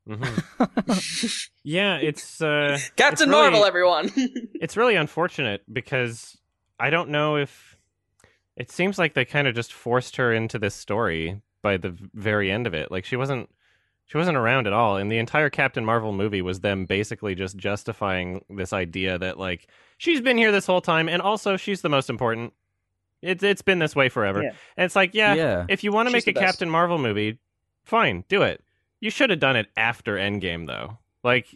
girlfriend. 0.08 0.44
hmm 0.58 1.26
yeah, 1.64 1.98
it's 1.98 2.42
uh 2.42 2.78
Captain 2.96 3.14
it's 3.14 3.22
really- 3.22 3.32
Marvel, 3.32 3.66
everyone. 3.66 4.12
it's 4.16 4.78
really 4.78 4.96
unfortunate 4.96 5.62
because 5.72 6.38
I 6.80 6.90
don't 6.90 7.10
know 7.10 7.38
if 7.38 7.78
it 8.56 8.72
seems 8.72 8.98
like 8.98 9.14
they 9.14 9.26
kind 9.26 9.48
of 9.48 9.56
just 9.56 9.74
forced 9.74 10.16
her 10.18 10.34
into 10.34 10.60
this 10.60 10.76
story 10.76 11.42
by 11.62 11.78
the 11.78 11.96
very 12.14 12.52
end 12.52 12.68
of 12.68 12.74
it. 12.74 12.92
Like 12.92 13.06
she 13.06 13.16
wasn't 13.16 13.50
she 14.06 14.18
wasn't 14.18 14.38
around 14.38 14.68
at 14.68 14.74
all 14.74 14.98
and 14.98 15.12
the 15.12 15.18
entire 15.18 15.50
Captain 15.50 15.84
Marvel 15.84 16.14
movie 16.14 16.42
was 16.42 16.60
them 16.60 16.86
basically 16.86 17.34
just 17.36 17.58
justifying 17.58 18.46
this 18.50 18.72
idea 18.72 19.18
that 19.18 19.40
like 19.40 19.68
she's 19.98 20.22
been 20.22 20.38
here 20.38 20.52
this 20.52 20.68
whole 20.68 20.82
time 20.82 21.10
and 21.10 21.22
also 21.22 21.58
she's 21.58 21.82
the 21.82 21.90
most 21.90 22.10
important. 22.10 22.54
It's 23.22 23.44
it's 23.44 23.64
been 23.64 23.80
this 23.80 23.96
way 23.96 24.10
forever. 24.10 24.44
Yeah. 24.44 24.52
And 24.78 24.86
it's 24.86 24.96
like, 24.96 25.16
yeah, 25.16 25.34
yeah. 25.34 25.66
if 25.68 25.84
you 25.84 25.92
want 25.92 26.08
to 26.08 26.14
make 26.14 26.28
a 26.28 26.34
best. 26.34 26.46
Captain 26.46 26.70
Marvel 26.70 27.00
movie, 27.00 27.40
fine, 27.84 28.24
do 28.30 28.44
it. 28.44 28.64
You 29.06 29.12
should 29.12 29.30
have 29.30 29.40
done 29.40 29.56
it 29.56 29.68
after 29.78 30.16
Endgame, 30.16 30.66
though. 30.66 30.98
Like, 31.24 31.54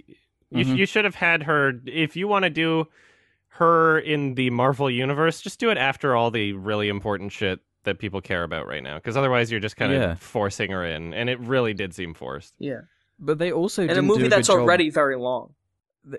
you, 0.51 0.63
Mhm. 0.65 0.77
you 0.77 0.85
should 0.85 1.03
have 1.03 1.15
had 1.15 1.43
her. 1.43 1.73
If 1.87 2.15
you 2.15 2.27
want 2.27 2.43
to 2.43 2.51
do 2.51 2.87
her 3.53 3.97
in 3.97 4.35
the 4.35 4.51
Marvel 4.51 4.87
universe, 4.89 5.41
just 5.41 5.59
do 5.59 5.71
it 5.71 5.77
after 5.77 6.15
all 6.15 6.29
the 6.29 6.53
really 6.53 6.89
important 6.89 7.31
shit 7.31 7.59
that 7.85 7.97
people 7.97 8.21
care 8.21 8.43
about 8.43 8.67
right 8.67 8.83
now. 8.83 8.97
Because 8.97 9.17
otherwise, 9.17 9.49
you're 9.49 9.59
just 9.59 9.77
kind 9.77 9.91
of 9.93 9.99
Yeah. 10.01 10.13
forcing 10.15 10.69
her 10.69 10.85
in, 10.85 11.11
and 11.13 11.27
it 11.27 11.39
really 11.39 11.73
did 11.73 11.95
seem 11.95 12.13
forced. 12.13 12.53
yeah, 12.59 12.81
But 13.17 13.39
they 13.39 13.51
also 13.51 13.81
in 13.83 13.97
a 13.97 14.01
movie 14.03 14.27
a 14.27 14.29
that's 14.29 14.47
good 14.47 14.53
job- 14.53 14.61
already 14.61 14.91
very 14.91 15.15
long. 15.17 15.55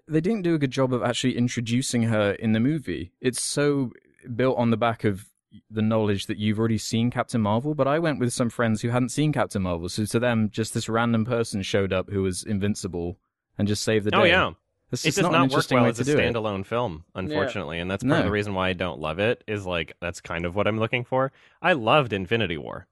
they 0.09 0.21
didn't 0.21 0.43
do 0.43 0.55
a 0.55 0.59
good 0.59 0.73
job 0.73 0.93
of 0.93 1.03
actually 1.05 1.37
introducing 1.37 2.03
her 2.05 2.33
in 2.33 2.53
the 2.53 2.61
movie. 2.61 3.13
It's 3.21 3.41
so 3.43 3.93
built 4.35 4.59
on 4.59 4.71
the 4.71 4.77
back 4.77 5.05
of 5.05 5.27
the 5.71 5.83
knowledge 5.83 6.27
that 6.27 6.39
you've 6.39 6.59
already 6.59 6.79
seen 6.79 7.11
Captain 7.11 7.41
Marvel, 7.41 7.75
but 7.75 7.89
I 7.89 7.99
went 7.99 8.19
with 8.21 8.33
some 8.33 8.51
friends 8.51 8.83
who 8.83 8.91
hadn't 8.91 9.09
seen 9.11 9.33
Captain 9.33 9.63
Marvel, 9.63 9.89
so 9.89 10.05
to 10.05 10.19
them, 10.21 10.49
just 10.51 10.75
this 10.75 10.89
random 10.89 11.25
person 11.25 11.63
showed 11.63 11.93
up 11.93 12.11
who 12.11 12.23
was 12.23 12.43
invincible 12.45 13.19
and 13.59 13.67
just 13.67 13.83
saved 13.83 14.07
the 14.07 14.11
day. 14.13 14.17
Oh 14.17 14.25
yeah, 14.25 14.53
It's 14.93 15.05
it 15.05 15.09
just 15.09 15.17
does 15.19 15.23
not, 15.25 15.33
not, 15.33 15.43
an 15.45 15.51
work 15.51 15.67
well 15.71 15.87
as 15.87 15.99
a 16.01 16.05
do 16.05 16.19
it. 16.19 16.35
standalone 16.35 16.65
film, 16.65 17.05
unfortunately, 17.15 17.79
and 17.81 17.91
that's 17.91 18.05
part 18.05 18.21
of 18.21 18.25
the 18.27 18.31
reason 18.31 18.55
why 18.55 18.69
I 18.69 18.73
don't 18.75 19.01
love 19.01 19.19
it. 19.19 19.43
Is 19.49 19.67
like 19.67 19.97
that's 20.01 20.21
kind 20.21 20.45
of 20.45 20.55
what 20.55 20.67
I'm 20.69 20.79
looking 20.79 21.05
for. 21.05 21.33
I 21.61 21.73
loved 21.73 22.13
Infinity 22.13 22.57
War. 22.59 22.87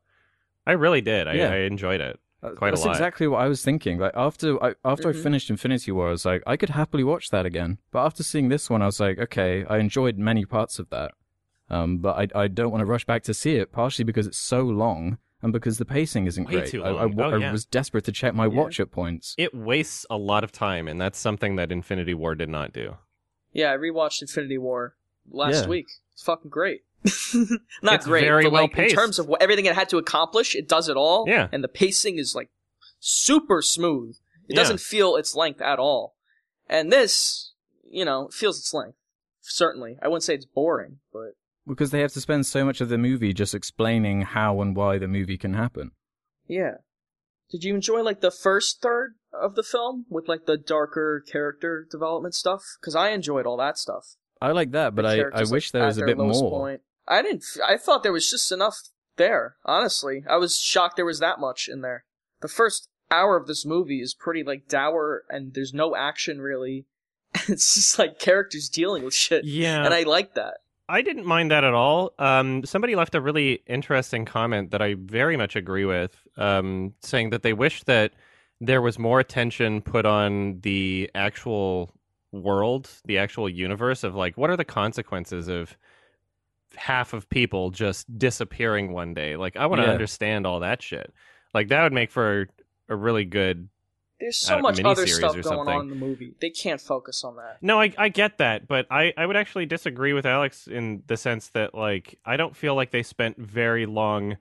I 0.67 0.73
really 0.73 1.01
did. 1.01 1.27
I, 1.29 1.35
Yeah. 1.35 1.51
I 1.51 1.57
enjoyed 1.61 2.01
it. 2.01 2.19
Uh, 2.43 2.51
quite 2.51 2.75
a 2.75 2.77
lot. 2.77 2.85
That's 2.85 2.99
exactly 2.99 3.27
what 3.27 3.41
I 3.41 3.49
was 3.49 3.63
thinking. 3.65 3.99
Like 3.99 4.13
after 4.15 4.63
I 4.63 4.75
after 4.85 5.13
Mhm. 5.13 5.19
I 5.19 5.23
finished 5.23 5.51
Infinity 5.51 5.91
War, 5.93 6.09
I 6.09 6.11
was 6.11 6.25
like, 6.25 6.43
I 6.47 6.57
could 6.57 6.71
happily 6.71 7.03
watch 7.05 7.31
that 7.31 7.47
again. 7.47 7.79
But 7.91 8.05
after 8.05 8.23
seeing 8.23 8.49
this 8.49 8.69
one, 8.69 8.83
I 8.83 8.87
was 8.87 9.01
like, 9.01 9.19
okay, 9.19 9.65
I 9.65 9.79
enjoyed 9.79 10.19
many 10.19 10.45
parts 10.45 10.79
of 10.79 10.89
that. 10.91 11.13
Um, 11.71 11.99
but 11.99 12.17
I 12.35 12.43
I 12.45 12.49
don't 12.49 12.71
want 12.71 12.81
to 12.81 12.87
rush 12.87 13.05
back 13.05 13.23
to 13.25 13.35
see 13.35 13.57
it, 13.57 13.73
partially 13.73 14.05
because 14.05 14.27
it's 14.27 14.39
so 14.39 14.63
long 14.63 15.19
and 15.43 15.53
because 15.53 15.79
the 15.79 15.85
pacing 15.85 16.27
isn't 16.27 16.47
Way 16.47 16.53
great. 16.53 16.69
too 16.71 16.83
I, 16.83 16.89
I, 16.89 16.91
long. 16.93 17.15
wa- 17.17 17.27
Oh, 17.27 17.35
I 17.35 17.39
yeah. 17.39 17.53
was 17.53 17.65
desperate 17.65 18.05
to 18.05 18.13
check 18.13 18.35
my 18.35 18.45
Yeah. 18.47 18.51
watch 18.61 18.81
at 18.81 18.91
points. 18.91 19.35
It 19.39 19.55
wastes 19.55 20.05
a 20.11 20.17
lot 20.17 20.43
of 20.45 20.51
time, 20.53 20.89
and 20.89 21.01
that's 21.01 21.19
something 21.19 21.57
that 21.57 21.71
Infinity 21.71 22.15
War 22.15 22.35
did 22.35 22.49
not 22.49 22.73
do. 22.73 22.97
Yeah, 23.53 23.73
I 23.73 23.77
rewatched 23.77 24.21
Infinity 24.23 24.59
War 24.59 24.95
last 25.31 25.63
Yeah. 25.65 25.69
week. 25.69 25.87
It's 26.13 26.23
fucking 26.23 26.51
great. 26.51 26.83
Not 27.83 27.95
It's 27.95 28.07
great, 28.07 28.25
very 28.25 28.45
but 28.45 28.53
like 28.53 28.71
well-paced. 28.77 28.95
in 28.95 28.99
terms 28.99 29.19
of 29.21 29.29
what 29.29 29.41
everything 29.41 29.67
it 29.67 29.75
had 29.77 29.89
to 29.91 29.99
accomplish, 29.99 30.57
it 30.57 30.67
does 30.69 30.89
it 30.89 30.97
all. 30.97 31.27
Yeah. 31.29 31.49
and 31.53 31.63
the 31.63 31.69
pacing 31.69 32.19
is 32.19 32.35
like 32.35 32.51
super 32.99 33.63
smooth. 33.63 34.17
It 34.49 34.57
doesn't 34.57 34.81
feel 34.81 35.15
its 35.17 35.37
length 35.37 35.61
at 35.61 35.79
all. 35.79 36.17
And 36.69 36.91
this, 36.91 37.53
you 37.89 38.05
know, 38.05 38.29
feels 38.33 38.59
its 38.59 38.75
length. 38.75 38.97
Certainly, 39.41 39.99
I 40.03 40.09
wouldn't 40.09 40.25
say 40.25 40.35
it's 40.35 40.45
boring, 40.47 40.99
but 41.13 41.37
Because 41.69 41.91
they 41.91 42.01
have 42.01 42.13
to 42.13 42.21
spend 42.21 42.47
so 42.47 42.65
much 42.65 42.81
of 42.81 42.89
the 42.89 42.99
movie 42.99 43.33
just 43.33 43.55
explaining 43.55 44.23
how 44.23 44.61
and 44.61 44.75
why 44.75 44.99
the 44.99 45.09
movie 45.09 45.39
can 45.39 45.55
happen. 45.55 45.93
yeah. 46.47 46.77
Did 47.51 47.65
you 47.65 47.75
enjoy 47.75 48.03
like 48.03 48.21
the 48.21 48.31
first 48.31 48.83
third 48.83 49.15
of 49.33 49.55
the 49.55 49.63
film 49.63 50.05
with 50.11 50.29
like 50.29 50.45
the 50.45 50.59
darker 50.59 51.25
character 51.27 51.87
development 51.91 52.35
stuff? 52.35 52.63
Because 52.79 52.95
I 52.95 53.11
enjoyed 53.11 53.47
all 53.47 53.57
that 53.57 53.79
stuff. 53.79 54.17
I 54.41 54.53
like 54.53 54.73
that, 54.73 54.95
but 54.95 55.07
I, 55.07 55.23
I 55.33 55.45
wish 55.45 55.69
like, 55.69 55.73
there 55.73 55.83
at 55.83 55.87
was 55.87 55.99
a 55.99 56.05
bit 56.05 56.19
more. 56.19 56.51
Point. 56.51 56.83
I 57.07 57.23
didn't. 57.23 57.45
I 57.67 57.77
thought 57.79 58.03
there 58.03 58.13
was 58.13 58.31
just 58.31 58.53
enough 58.53 58.77
there. 59.17 59.57
Honestly, 59.65 60.25
I 60.29 60.37
was 60.37 60.59
shocked 60.59 60.97
there 60.97 61.07
was 61.07 61.21
that 61.21 61.41
much 61.41 61.69
in 61.69 61.81
there. 61.81 62.05
The 62.41 62.49
first 62.49 62.89
hour 63.11 63.37
of 63.37 63.47
this 63.47 63.65
movie 63.65 64.01
is 64.01 64.15
pretty 64.15 64.45
like 64.45 64.69
dour, 64.69 65.25
and 65.31 65.55
there's 65.55 65.73
no 65.75 65.97
action 65.97 66.41
really. 66.41 66.87
It's 67.49 67.75
just 67.75 67.99
like 67.99 68.19
characters 68.19 68.69
dealing 68.69 69.05
with 69.05 69.15
shit, 69.15 69.45
Yeah, 69.45 69.85
and 69.85 69.95
I 69.95 70.03
like 70.03 70.35
that. 70.35 70.59
I 70.89 71.03
didn't 71.03 71.27
mind 71.27 71.51
that 71.51 71.65
at 71.65 71.75
all. 71.75 72.13
Um, 72.19 72.65
somebody 72.65 72.95
left 72.95 73.15
a 73.15 73.21
really 73.21 73.63
interesting 73.67 74.25
comment 74.25 74.71
that 74.71 74.81
I 74.81 74.95
very 74.99 75.37
much 75.37 75.55
agree 75.55 75.85
with, 75.85 76.27
um, 76.37 76.95
saying 77.03 77.31
that 77.31 77.43
they 77.43 77.53
wish 77.53 77.83
that 77.85 78.13
there 78.61 78.81
was 78.81 78.99
more 78.99 79.21
attention 79.21 79.83
put 79.83 80.07
on 80.07 80.61
the 80.63 81.11
actual 81.15 81.95
world, 82.33 82.91
the 83.05 83.19
actual 83.19 83.49
universe 83.49 84.03
of 84.03 84.15
like 84.15 84.37
what 84.37 84.51
are 84.51 84.57
the 84.57 84.65
consequences 84.65 85.49
of 85.49 85.77
half 86.75 87.13
of 87.13 87.29
people 87.29 87.71
just 87.71 88.07
disappearing 88.19 88.93
one 88.93 89.15
day. 89.15 89.37
Like 89.37 89.57
I 89.57 89.67
want 89.67 89.81
to 89.81 89.85
Yeah. 89.87 89.93
understand 89.93 90.47
all 90.47 90.61
that 90.61 90.83
shit. 90.83 91.13
Like 91.55 91.69
that 91.69 91.83
would 91.83 91.93
make 91.93 92.11
for 92.11 92.49
a 92.89 92.97
really 92.97 93.25
good 93.25 93.69
There's 94.21 94.37
so 94.37 94.57
Uh, 94.59 94.61
much 94.63 94.81
other 94.85 95.07
stuff 95.07 95.33
going 95.33 95.43
something. 95.45 95.69
on 95.75 95.81
in 95.83 95.89
the 95.91 95.95
movie. 95.95 96.35
They 96.41 96.51
can't 96.51 96.81
focus 96.81 97.23
on 97.25 97.37
that. 97.37 97.59
No, 97.63 97.81
I 97.81 97.93
I 97.97 98.09
get 98.09 98.39
that, 98.39 98.67
but 98.67 98.87
I 98.91 99.13
I 99.17 99.27
would 99.27 99.37
actually 99.37 99.67
disagree 99.67 100.13
with 100.13 100.27
Alex 100.27 100.67
in 100.67 101.03
the 101.07 101.17
sense 101.17 101.49
that 101.51 101.75
like 101.75 102.19
I 102.25 102.37
don't 102.37 102.57
feel 102.57 102.75
like 102.75 102.91
they 102.91 103.03
spent 103.03 103.37
very 103.39 103.87
long 103.87 104.37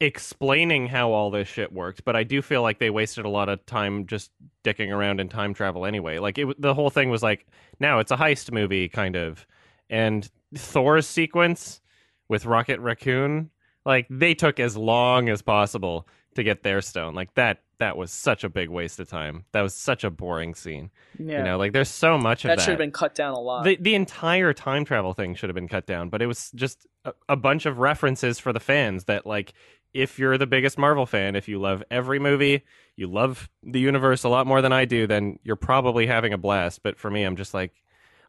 explaining 0.00 0.88
how 0.88 1.12
all 1.12 1.30
this 1.30 1.46
shit 1.46 1.72
worked, 1.72 2.04
but 2.04 2.16
I 2.16 2.24
do 2.24 2.42
feel 2.42 2.60
like 2.62 2.80
they 2.80 2.90
wasted 2.90 3.24
a 3.24 3.28
lot 3.28 3.48
of 3.48 3.64
time 3.66 4.06
just 4.06 4.32
dicking 4.64 4.90
around 4.92 5.20
in 5.20 5.28
time 5.28 5.54
travel 5.54 5.86
anyway. 5.86 6.18
Like 6.18 6.38
it 6.38 6.60
the 6.60 6.74
whole 6.74 6.90
thing 6.90 7.08
was 7.08 7.22
like 7.22 7.46
now 7.78 8.00
it's 8.00 8.10
a 8.10 8.16
heist 8.16 8.52
movie 8.52 8.88
kind 8.88 9.14
of. 9.16 9.46
And 9.88 10.28
Thor's 10.54 11.06
sequence 11.06 11.80
with 12.28 12.46
Rocket 12.46 12.80
Raccoon, 12.80 13.50
like 13.84 14.06
they 14.10 14.34
took 14.34 14.58
as 14.58 14.76
long 14.76 15.28
as 15.28 15.42
possible 15.42 16.08
to 16.34 16.42
get 16.42 16.62
their 16.62 16.80
stone. 16.80 17.14
Like 17.14 17.34
that 17.34 17.60
that 17.82 17.96
was 17.96 18.12
such 18.12 18.44
a 18.44 18.48
big 18.48 18.68
waste 18.68 19.00
of 19.00 19.08
time. 19.08 19.44
That 19.50 19.62
was 19.62 19.74
such 19.74 20.04
a 20.04 20.10
boring 20.10 20.54
scene. 20.54 20.92
Yeah, 21.18 21.38
You 21.38 21.44
know, 21.44 21.58
like 21.58 21.72
there's 21.72 21.88
so 21.88 22.16
much 22.16 22.44
of 22.44 22.50
that 22.50 22.58
that. 22.58 22.62
should 22.62 22.70
have 22.70 22.78
been 22.78 22.92
cut 22.92 23.16
down 23.16 23.34
a 23.34 23.40
lot. 23.40 23.64
the 23.64 23.76
the 23.80 23.96
entire 23.96 24.52
time 24.52 24.84
travel 24.84 25.14
thing 25.14 25.34
should 25.34 25.50
have 25.50 25.56
been 25.56 25.66
cut 25.66 25.84
down, 25.84 26.08
but 26.08 26.22
it 26.22 26.26
was 26.26 26.52
just 26.52 26.86
a, 27.04 27.12
a 27.28 27.34
bunch 27.34 27.66
of 27.66 27.78
references 27.78 28.38
for 28.38 28.52
the 28.52 28.60
fans 28.60 29.06
that 29.06 29.26
like 29.26 29.52
if 29.92 30.16
you're 30.16 30.38
the 30.38 30.46
biggest 30.46 30.78
Marvel 30.78 31.06
fan, 31.06 31.34
if 31.34 31.48
you 31.48 31.60
love 31.60 31.82
every 31.90 32.20
movie, 32.20 32.62
you 32.94 33.08
love 33.08 33.50
the 33.64 33.80
universe 33.80 34.22
a 34.22 34.28
lot 34.28 34.46
more 34.46 34.62
than 34.62 34.72
I 34.72 34.84
do, 34.84 35.08
then 35.08 35.40
you're 35.42 35.56
probably 35.56 36.06
having 36.06 36.32
a 36.32 36.38
blast. 36.38 36.84
But 36.84 37.00
for 37.00 37.10
me, 37.10 37.24
I'm 37.24 37.34
just 37.34 37.52
like 37.52 37.72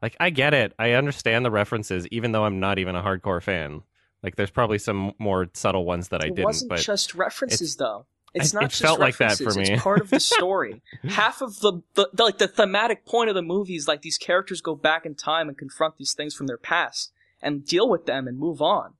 like 0.01 0.17
I 0.19 0.31
get 0.31 0.55
it. 0.55 0.73
I 0.79 0.93
understand 0.93 1.45
the 1.45 1.51
references 1.51 2.07
even 2.07 2.31
though 2.31 2.43
I'm 2.43 2.59
not 2.59 2.79
even 2.79 2.95
a 2.95 3.03
hardcore 3.03 3.41
fan. 3.41 3.83
Like 4.23 4.35
there's 4.35 4.49
probably 4.49 4.79
some 4.79 5.13
more 5.19 5.47
subtle 5.53 5.85
ones 5.85 6.07
that 6.07 6.23
I 6.23 6.27
it 6.27 6.35
didn't, 6.35 6.45
wasn't 6.45 6.69
but 6.69 6.79
just 6.79 7.13
references 7.13 7.75
though. 7.75 8.07
It's 8.33 8.49
it- 8.49 8.53
not 8.55 8.63
it 8.63 8.69
just 8.69 8.81
felt 8.81 8.99
like 8.99 9.17
that 9.17 9.37
for 9.37 9.53
me. 9.53 9.63
It's 9.73 9.81
part 9.83 10.01
of 10.01 10.09
the 10.09 10.19
story. 10.35 10.81
Half 11.07 11.41
of 11.41 11.59
the, 11.59 11.81
the, 11.93 12.09
the 12.13 12.23
like 12.23 12.37
the 12.39 12.47
thematic 12.47 13.05
point 13.05 13.29
of 13.29 13.35
the 13.35 13.41
movie 13.41 13.75
is 13.75 13.87
like 13.87 14.01
these 14.01 14.17
characters 14.17 14.61
go 14.61 14.75
back 14.75 15.05
in 15.05 15.15
time 15.15 15.47
and 15.49 15.57
confront 15.57 15.97
these 15.97 16.13
things 16.13 16.33
from 16.33 16.47
their 16.47 16.57
past 16.57 17.11
and 17.41 17.65
deal 17.65 17.87
with 17.89 18.05
them 18.05 18.27
and 18.27 18.39
move 18.39 18.61
on. 18.61 18.93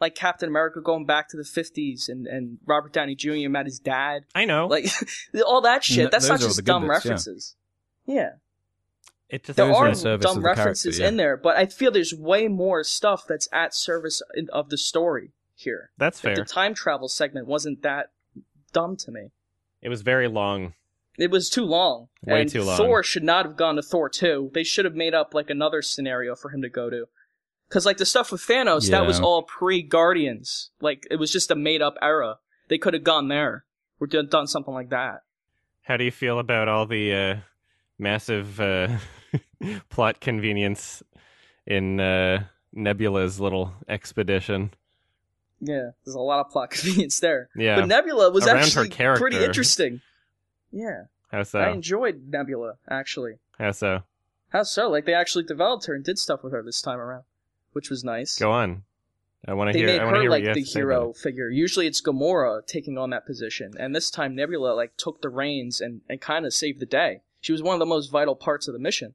Like 0.00 0.14
Captain 0.14 0.48
America 0.48 0.80
going 0.80 1.06
back 1.06 1.28
to 1.30 1.36
the 1.36 1.44
fifties 1.44 2.08
and, 2.08 2.26
and 2.26 2.58
Robert 2.66 2.92
Downey 2.92 3.14
Jr. 3.16 3.48
met 3.48 3.66
his 3.66 3.78
dad. 3.78 4.24
I 4.34 4.44
know. 4.44 4.66
Like 4.66 4.86
all 5.46 5.62
that 5.62 5.82
shit. 5.82 5.96
Th- 5.96 6.10
That's 6.10 6.28
those 6.28 6.40
not 6.40 6.46
just 6.46 6.64
dumb 6.64 6.82
bits, 6.82 6.90
references. 7.04 7.56
Yeah. 8.06 8.32
it 9.28 9.44
just 9.44 9.56
There 9.56 9.66
are 9.66 9.74
are 9.86 9.88
in 9.88 9.94
service 9.94 10.24
dumb 10.24 10.36
the 10.36 10.42
references 10.42 10.98
yeah. 10.98 11.08
in 11.08 11.16
there, 11.16 11.36
but 11.36 11.56
I 11.56 11.66
feel 11.66 11.90
there's 11.90 12.14
way 12.14 12.48
more 12.48 12.84
stuff 12.84 13.24
that's 13.26 13.48
at 13.52 13.74
service 13.74 14.22
of 14.52 14.68
the 14.70 14.78
story 14.78 15.32
here. 15.56 15.90
that's 15.98 16.22
Like, 16.22 16.36
fair. 16.36 16.44
The 16.44 16.48
time 16.48 16.74
travel 16.74 17.08
segment 17.08 17.46
wasn't 17.48 17.82
that 17.82 18.10
dumb 18.72 18.96
to 18.96 19.10
me. 19.10 19.30
It 19.82 19.88
was 19.88 20.02
very 20.02 20.28
long. 20.28 20.74
It 21.18 21.30
was 21.30 21.50
too 21.50 21.64
long. 21.64 22.08
Way 22.24 22.42
and 22.42 22.50
too 22.50 22.62
long. 22.62 22.76
Thor 22.76 23.02
should 23.02 23.24
not 23.24 23.44
have 23.44 23.56
gone 23.56 23.76
to 23.76 23.82
Thor 23.82 24.08
2. 24.08 24.52
They 24.54 24.62
should 24.62 24.84
have 24.84 24.94
made 24.94 25.14
up 25.14 25.34
like 25.34 25.50
another 25.50 25.82
scenario 25.82 26.36
for 26.36 26.50
him 26.50 26.62
to 26.62 26.68
go 26.68 26.90
to. 26.90 27.06
Cause 27.70 27.84
like 27.84 27.98
the 27.98 28.06
stuff 28.06 28.32
with 28.32 28.40
Thanos, 28.40 28.90
that 28.90 29.06
was 29.06 29.20
all 29.20 29.42
pre-Guardians. 29.42 30.70
Like 30.80 31.06
it 31.10 31.16
was 31.16 31.30
just 31.30 31.50
a 31.50 31.54
made-up 31.54 31.96
era. 32.00 32.38
They 32.68 32.78
could 32.78 32.94
have 32.94 33.04
gone 33.04 33.28
there. 33.28 33.64
Or 34.00 34.06
done 34.06 34.28
done 34.28 34.46
something 34.46 34.72
like 34.72 34.90
that. 34.90 35.22
How 35.82 35.96
do 35.96 36.04
you 36.04 36.10
feel 36.10 36.38
about 36.38 36.68
all 36.68 36.86
the 36.86 37.14
uh, 37.14 37.36
massive 37.98 38.60
uh, 38.60 38.98
plot 39.90 40.20
convenience 40.20 41.02
in 41.66 41.98
uh, 41.98 42.44
Nebula's 42.72 43.40
little 43.40 43.74
expedition? 43.88 44.70
Yeah, 45.60 45.90
there's 46.04 46.14
a 46.14 46.20
lot 46.20 46.40
of 46.40 46.50
plot 46.50 46.70
convenience 46.72 47.18
there. 47.20 47.48
Yeah, 47.56 47.80
But 47.80 47.88
Nebula 47.88 48.30
was 48.30 48.46
Around 48.46 48.56
her 48.58 48.62
actually 48.62 48.88
character. 48.90 49.20
pretty 49.20 49.44
interesting. 49.44 50.00
Yeah. 50.70 51.04
How 51.32 51.42
so? 51.42 51.58
I 51.58 51.70
enjoyed 51.70 52.28
Nebula 52.28 52.74
actually. 52.88 53.38
How 53.58 53.72
so? 53.72 54.02
How 54.50 54.62
so? 54.62 54.88
Like 54.88 55.04
they 55.04 55.14
actually 55.14 55.44
developed 55.44 55.86
her 55.86 55.94
and 55.94 56.04
did 56.04 56.18
stuff 56.18 56.42
with 56.42 56.52
her 56.52 56.62
this 56.62 56.80
time 56.80 56.98
around, 56.98 57.24
which 57.72 57.90
was 57.90 58.04
nice. 58.04 58.38
Go 58.38 58.50
on. 58.52 58.84
I 59.46 59.54
want 59.54 59.68
to 59.68 59.72
they 59.72 59.78
hear. 59.80 59.86
made 59.88 60.00
I 60.00 60.04
want 60.04 60.14
to 60.14 60.18
her 60.18 60.22
hear 60.22 60.30
what 60.30 60.34
like 60.36 60.42
you 60.42 60.48
have 60.48 60.54
the 60.56 60.62
to 60.62 60.66
say 60.66 60.80
about 60.80 60.88
hero 60.94 61.10
it. 61.10 61.16
figure. 61.16 61.48
Usually 61.50 61.86
it's 61.86 62.00
Gamora 62.00 62.66
taking 62.66 62.96
on 62.98 63.10
that 63.10 63.24
position, 63.26 63.72
and 63.78 63.94
this 63.94 64.10
time 64.10 64.34
Nebula 64.34 64.74
like 64.74 64.96
took 64.96 65.22
the 65.22 65.28
reins 65.28 65.80
and 65.80 66.00
and 66.08 66.20
kind 66.20 66.44
of 66.46 66.52
saved 66.54 66.80
the 66.80 66.86
day. 66.86 67.22
She 67.40 67.52
was 67.52 67.62
one 67.62 67.74
of 67.74 67.78
the 67.78 67.86
most 67.86 68.10
vital 68.10 68.34
parts 68.34 68.66
of 68.68 68.72
the 68.74 68.80
mission. 68.80 69.14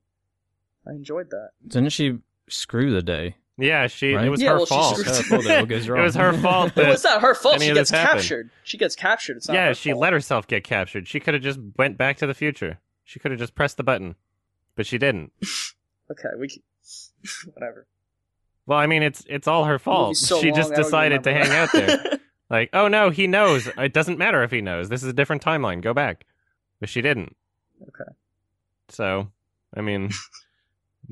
I 0.87 0.91
enjoyed 0.91 1.29
that. 1.31 1.49
Didn't 1.67 1.89
she 1.91 2.19
screw 2.47 2.91
the 2.91 3.01
day? 3.01 3.35
Yeah, 3.57 3.87
she. 3.87 4.13
Right? 4.13 4.25
It 4.25 4.29
was 4.29 4.41
Yeah, 4.41 4.49
her 4.51 4.55
well, 4.57 4.65
she 4.65 4.73
fault. 4.73 4.97
screwed- 4.97 5.15
Her 5.15 5.23
fault 5.23 5.43
that 5.43 5.51
it 5.51 5.59
all 5.59 5.65
goes 5.65 5.87
it 5.87 5.91
wrong. 5.91 6.03
was 6.03 6.15
her 6.15 6.33
fault. 6.33 6.71
But 6.75 6.83
that- 6.83 6.93
it's 6.93 7.03
not 7.03 7.21
her 7.21 7.35
fault. 7.35 7.61
She 7.61 7.67
gets 7.67 7.91
this 7.91 7.91
happened. 7.91 8.19
captured. 8.21 8.49
She 8.63 8.77
gets 8.77 8.95
captured. 8.95 9.37
It's 9.37 9.47
not 9.47 9.53
yeah, 9.53 9.73
she 9.73 9.91
fault. 9.91 10.01
let 10.01 10.13
herself 10.13 10.47
get 10.47 10.63
captured. 10.63 11.07
She 11.07 11.19
could 11.19 11.33
have 11.35 11.43
just 11.43 11.59
went 11.77 11.97
back 11.97 12.17
to 12.17 12.27
the 12.27 12.33
future. 12.33 12.79
She 13.03 13.19
could 13.19 13.31
have 13.31 13.39
just 13.39 13.53
pressed 13.53 13.77
the 13.77 13.83
button, 13.83 14.15
but 14.75 14.85
she 14.85 14.97
didn't. 14.97 15.31
Okay, 16.11 16.29
we 16.37 16.49
can... 16.49 16.61
whatever. 17.53 17.87
Well, 18.65 18.77
I 18.77 18.87
mean, 18.87 19.03
it's 19.03 19.23
it's 19.27 19.47
all 19.47 19.63
her 19.63 19.79
fault. 19.79 20.17
So 20.17 20.39
she 20.41 20.51
long, 20.51 20.55
just 20.59 20.75
decided 20.75 21.23
to 21.23 21.33
hang 21.33 21.49
out 21.49 21.69
there. 21.71 22.19
like, 22.49 22.69
oh 22.73 22.89
no, 22.89 23.09
he 23.09 23.25
knows. 23.25 23.67
It 23.77 23.93
doesn't 23.93 24.17
matter 24.17 24.43
if 24.43 24.51
he 24.51 24.59
knows. 24.61 24.89
This 24.89 25.01
is 25.01 25.09
a 25.09 25.13
different 25.13 25.41
timeline. 25.43 25.81
Go 25.81 25.93
back. 25.93 26.25
But 26.81 26.89
she 26.89 27.01
didn't. 27.01 27.35
Okay. 27.81 28.11
So, 28.89 29.29
I 29.75 29.79
mean, 29.81 30.09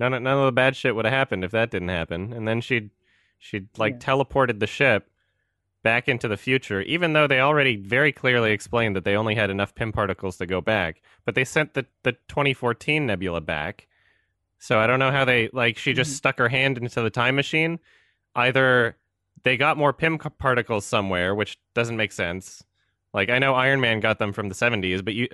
none 0.01 0.13
of, 0.13 0.21
none 0.21 0.37
of 0.39 0.45
the 0.45 0.51
bad 0.51 0.75
shit 0.75 0.95
would 0.95 1.05
have 1.05 1.13
happened 1.13 1.43
if 1.45 1.51
that 1.51 1.71
didn't 1.71 1.87
happen. 1.89 2.33
And 2.33 2.47
then 2.47 2.59
she 2.59 2.89
she 3.39 3.67
like 3.77 3.93
Yeah. 3.93 3.99
teleported 3.99 4.59
the 4.59 4.67
ship 4.67 5.09
back 5.83 6.07
into 6.07 6.27
the 6.27 6.37
future, 6.37 6.81
even 6.81 7.13
though 7.13 7.25
they 7.27 7.39
already 7.39 7.75
very 7.75 8.11
clearly 8.11 8.51
explained 8.51 8.95
that 8.95 9.03
they 9.03 9.15
only 9.15 9.33
had 9.35 9.49
enough 9.49 9.73
Pym 9.73 9.91
particles 9.91 10.37
to 10.37 10.45
go 10.45 10.61
back. 10.61 11.01
But 11.25 11.35
they 11.35 11.43
sent 11.45 11.73
the 11.73 11.85
the 12.03 12.13
2014 12.27 13.05
Nebula 13.05 13.41
back. 13.41 13.87
So 14.59 14.77
I 14.79 14.85
don't 14.87 14.99
know 14.99 15.11
how 15.11 15.25
they 15.25 15.49
like. 15.53 15.77
She 15.77 15.93
just 15.93 16.11
Mhm. 16.11 16.17
stuck 16.17 16.37
her 16.37 16.49
hand 16.49 16.77
into 16.77 17.01
the 17.01 17.09
time 17.09 17.35
machine. 17.35 17.79
Either 18.35 18.95
they 19.43 19.57
got 19.57 19.75
more 19.77 19.91
Pym 19.93 20.19
c- 20.21 20.29
particles 20.37 20.85
somewhere, 20.85 21.33
which 21.33 21.57
doesn't 21.73 21.97
make 21.97 22.11
sense. 22.11 22.63
Like 23.13 23.29
I 23.31 23.39
know 23.39 23.55
Iron 23.55 23.81
Man 23.81 23.99
got 23.99 24.19
them 24.19 24.33
from 24.33 24.49
the 24.49 24.55
70s, 24.55 25.01
but 25.01 25.13
you 25.15 25.27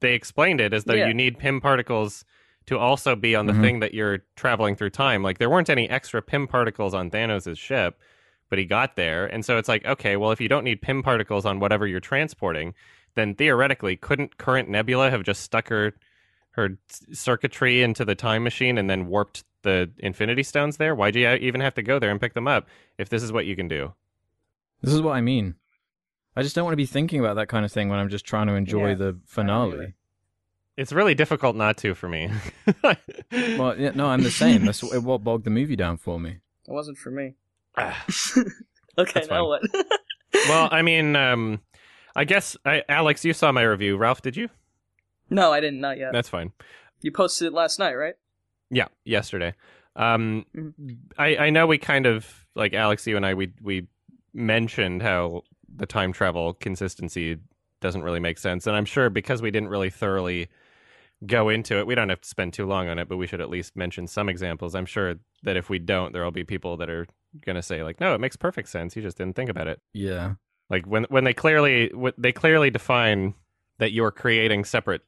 they 0.00 0.14
explained 0.14 0.60
it 0.60 0.72
as 0.72 0.84
though 0.84 0.94
Yeah. 0.94 1.08
you 1.08 1.14
need 1.14 1.38
Pym 1.38 1.60
particles 1.60 2.24
to 2.66 2.78
also 2.78 3.16
be 3.16 3.34
on 3.34 3.46
the 3.46 3.52
Mhm. 3.52 3.60
thing 3.60 3.80
that 3.80 3.94
you're 3.94 4.20
traveling 4.36 4.76
through 4.76 4.90
time. 4.90 5.22
Like 5.22 5.38
there 5.38 5.50
weren't 5.50 5.70
any 5.70 5.88
extra 5.90 6.22
Pym 6.22 6.46
particles 6.46 6.94
on 6.94 7.10
Thanos' 7.10 7.58
ship, 7.58 7.98
but 8.48 8.58
he 8.58 8.64
got 8.64 8.96
there. 8.96 9.26
And 9.26 9.44
so 9.44 9.58
it's 9.58 9.68
like, 9.68 9.84
okay, 9.84 10.16
well 10.16 10.30
if 10.30 10.40
you 10.40 10.48
don't 10.48 10.64
need 10.64 10.82
Pym 10.82 11.02
particles 11.02 11.44
on 11.44 11.58
whatever 11.60 11.86
you're 11.86 12.00
transporting, 12.00 12.74
then 13.14 13.34
theoretically 13.34 13.96
couldn't 13.96 14.38
current 14.38 14.68
Nebula 14.68 15.10
have 15.10 15.22
just 15.24 15.42
stuck 15.42 15.68
her 15.68 15.94
her 16.52 16.76
circuitry 17.12 17.82
into 17.82 18.04
the 18.04 18.14
time 18.14 18.44
machine 18.44 18.76
and 18.76 18.90
then 18.90 19.06
warped 19.06 19.42
the 19.62 19.90
Infinity 19.98 20.42
Stones 20.42 20.76
there? 20.76 20.94
Why'd 20.94 21.16
you 21.16 21.26
even 21.30 21.62
have 21.62 21.74
to 21.76 21.82
go 21.82 21.98
there 21.98 22.10
and 22.10 22.20
pick 22.20 22.34
them 22.34 22.46
up 22.46 22.68
if 22.98 23.08
this 23.08 23.22
is 23.22 23.32
what 23.32 23.46
you 23.46 23.56
can 23.56 23.68
do? 23.68 23.94
This 24.82 24.92
is 24.92 25.00
what 25.00 25.12
I 25.16 25.22
mean. 25.22 25.54
I 26.36 26.42
just 26.42 26.54
don't 26.54 26.64
want 26.64 26.72
to 26.74 26.76
be 26.78 26.84
thinking 26.86 27.20
about 27.20 27.34
that 27.36 27.48
kind 27.48 27.64
of 27.64 27.72
thing 27.72 27.88
when 27.88 27.98
I'm 27.98 28.08
just 28.10 28.26
trying 28.26 28.48
to 28.48 28.54
enjoy 28.54 28.88
Yeah, 28.90 28.94
the 28.96 29.08
either. 29.08 29.18
finale. 29.26 29.94
It's 30.76 30.92
really 30.92 31.14
difficult 31.14 31.54
not 31.56 31.76
to 31.78 31.94
for 31.94 32.08
me. 32.08 32.30
Well, 33.58 33.78
yeah, 33.78 33.92
no, 33.94 34.06
I'm 34.08 34.22
the 34.22 34.30
same. 34.30 34.64
That's 34.66 34.82
what, 34.82 35.02
what 35.02 35.24
bogged 35.24 35.44
the 35.44 35.50
movie 35.50 35.76
down 35.76 35.96
for 35.96 36.18
me. 36.20 36.30
It 36.68 36.72
wasn't 36.72 36.98
for 36.98 37.10
me. 37.10 37.34
Ah. 37.76 38.04
Okay, 38.98 39.12
That's 39.14 39.30
now 39.30 39.36
fine. 39.40 39.46
what? 39.48 39.62
well, 40.50 40.68
I 40.70 40.82
mean, 40.82 41.16
um, 41.16 41.60
I 42.14 42.24
guess 42.24 42.58
I, 42.66 42.82
Alex, 42.90 43.24
you 43.24 43.32
saw 43.32 43.50
my 43.50 43.62
review. 43.62 43.96
Ralph, 43.96 44.20
did 44.20 44.36
you? 44.36 44.50
no, 45.30 45.50
I 45.50 45.60
didn't. 45.60 45.80
Not 45.80 45.96
yet. 45.96 46.12
That's 46.12 46.28
fine. 46.28 46.52
You 47.00 47.10
posted 47.10 47.46
it 47.48 47.54
last 47.54 47.78
night, 47.78 47.94
right? 47.94 48.16
Yeah, 48.70 48.88
yesterday. 49.06 49.54
Um, 49.96 50.44
Mhm. 50.54 50.96
I 51.16 51.36
I 51.36 51.50
know 51.50 51.66
we 51.66 51.78
kind 51.78 52.04
of 52.04 52.46
like 52.54 52.74
Alex, 52.74 53.06
you 53.06 53.16
and 53.16 53.24
I 53.24 53.32
we 53.32 53.54
we 53.62 53.86
mentioned 54.34 55.00
how 55.00 55.42
the 55.74 55.86
time 55.86 56.12
travel 56.12 56.52
consistency 56.52 57.38
doesn't 57.80 58.02
really 58.02 58.20
make 58.20 58.36
sense, 58.36 58.66
and 58.66 58.76
I'm 58.76 58.84
sure 58.84 59.08
because 59.08 59.40
we 59.40 59.50
didn't 59.50 59.70
really 59.70 59.88
thoroughly 59.90 60.48
go 61.26 61.48
into 61.48 61.78
it, 61.78 61.86
we 61.86 61.94
don't 61.94 62.08
have 62.08 62.20
to 62.20 62.28
spend 62.28 62.52
too 62.52 62.66
long 62.66 62.88
on 62.88 62.98
it, 62.98 63.08
but 63.08 63.16
we 63.16 63.26
should 63.26 63.40
at 63.40 63.50
least 63.50 63.76
mention 63.76 64.06
some 64.06 64.28
examples. 64.28 64.74
I'm 64.74 64.86
sure 64.86 65.14
that 65.42 65.56
if 65.56 65.70
we 65.70 65.78
don't, 65.78 66.12
there 66.12 66.24
will 66.24 66.30
be 66.30 66.44
people 66.44 66.76
that 66.78 66.90
are 66.90 67.06
going 67.44 67.56
to 67.56 67.62
say 67.62 67.82
like, 67.82 68.00
"No, 68.00 68.14
it 68.14 68.20
makes 68.20 68.36
perfect 68.36 68.68
sense. 68.68 68.96
You 68.96 69.02
just 69.02 69.18
didn't 69.18 69.36
think 69.36 69.50
about 69.50 69.66
it." 69.68 69.80
Yeah. 69.94 70.34
Like 70.70 70.86
when 70.86 71.04
when 71.04 71.24
they 71.24 71.34
clearly 71.34 71.92
they 72.18 72.32
clearly 72.32 72.70
define 72.70 73.34
that 73.78 73.92
you're 73.92 74.10
creating 74.10 74.64
separate 74.64 75.02